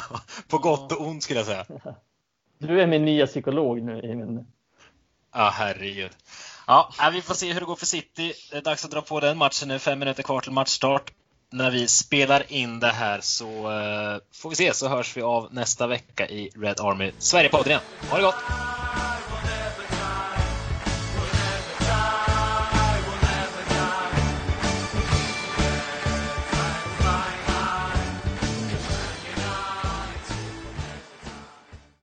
på 0.48 0.58
gott 0.58 0.92
och 0.92 1.06
ont 1.06 1.22
skulle 1.22 1.40
jag 1.40 1.46
säga. 1.46 1.64
Du 2.58 2.80
är 2.80 2.86
min 2.86 3.04
nya 3.04 3.26
psykolog 3.26 3.82
nu 3.82 4.00
i 4.00 4.14
min... 4.14 4.46
Ja, 5.34 5.50
herregud. 5.54 6.10
Ja, 6.66 6.92
vi 7.12 7.22
får 7.22 7.34
se 7.34 7.52
hur 7.52 7.60
det 7.60 7.66
går 7.66 7.76
för 7.76 7.86
City. 7.86 8.32
Det 8.50 8.56
är 8.56 8.62
dags 8.62 8.84
att 8.84 8.90
dra 8.90 9.02
på 9.02 9.20
den 9.20 9.38
matchen 9.38 9.68
nu. 9.68 9.78
Fem 9.78 9.98
minuter 9.98 10.22
kvar 10.22 10.40
till 10.40 10.52
matchstart. 10.52 11.12
När 11.50 11.70
vi 11.70 11.88
spelar 11.88 12.52
in 12.52 12.80
det 12.80 12.92
här 12.92 13.20
så 13.20 13.46
uh, 13.46 14.18
får 14.32 14.50
vi 14.50 14.56
se, 14.56 14.74
så 14.74 14.88
hörs 14.88 15.16
vi 15.16 15.22
av 15.22 15.54
nästa 15.54 15.86
vecka 15.86 16.28
i 16.28 16.50
Red 16.56 16.80
Army 16.80 17.12
Sverige-podden 17.18 17.68
igen. 17.68 17.80
Ha 18.10 18.16
det 18.16 18.22
gott! 18.22 18.79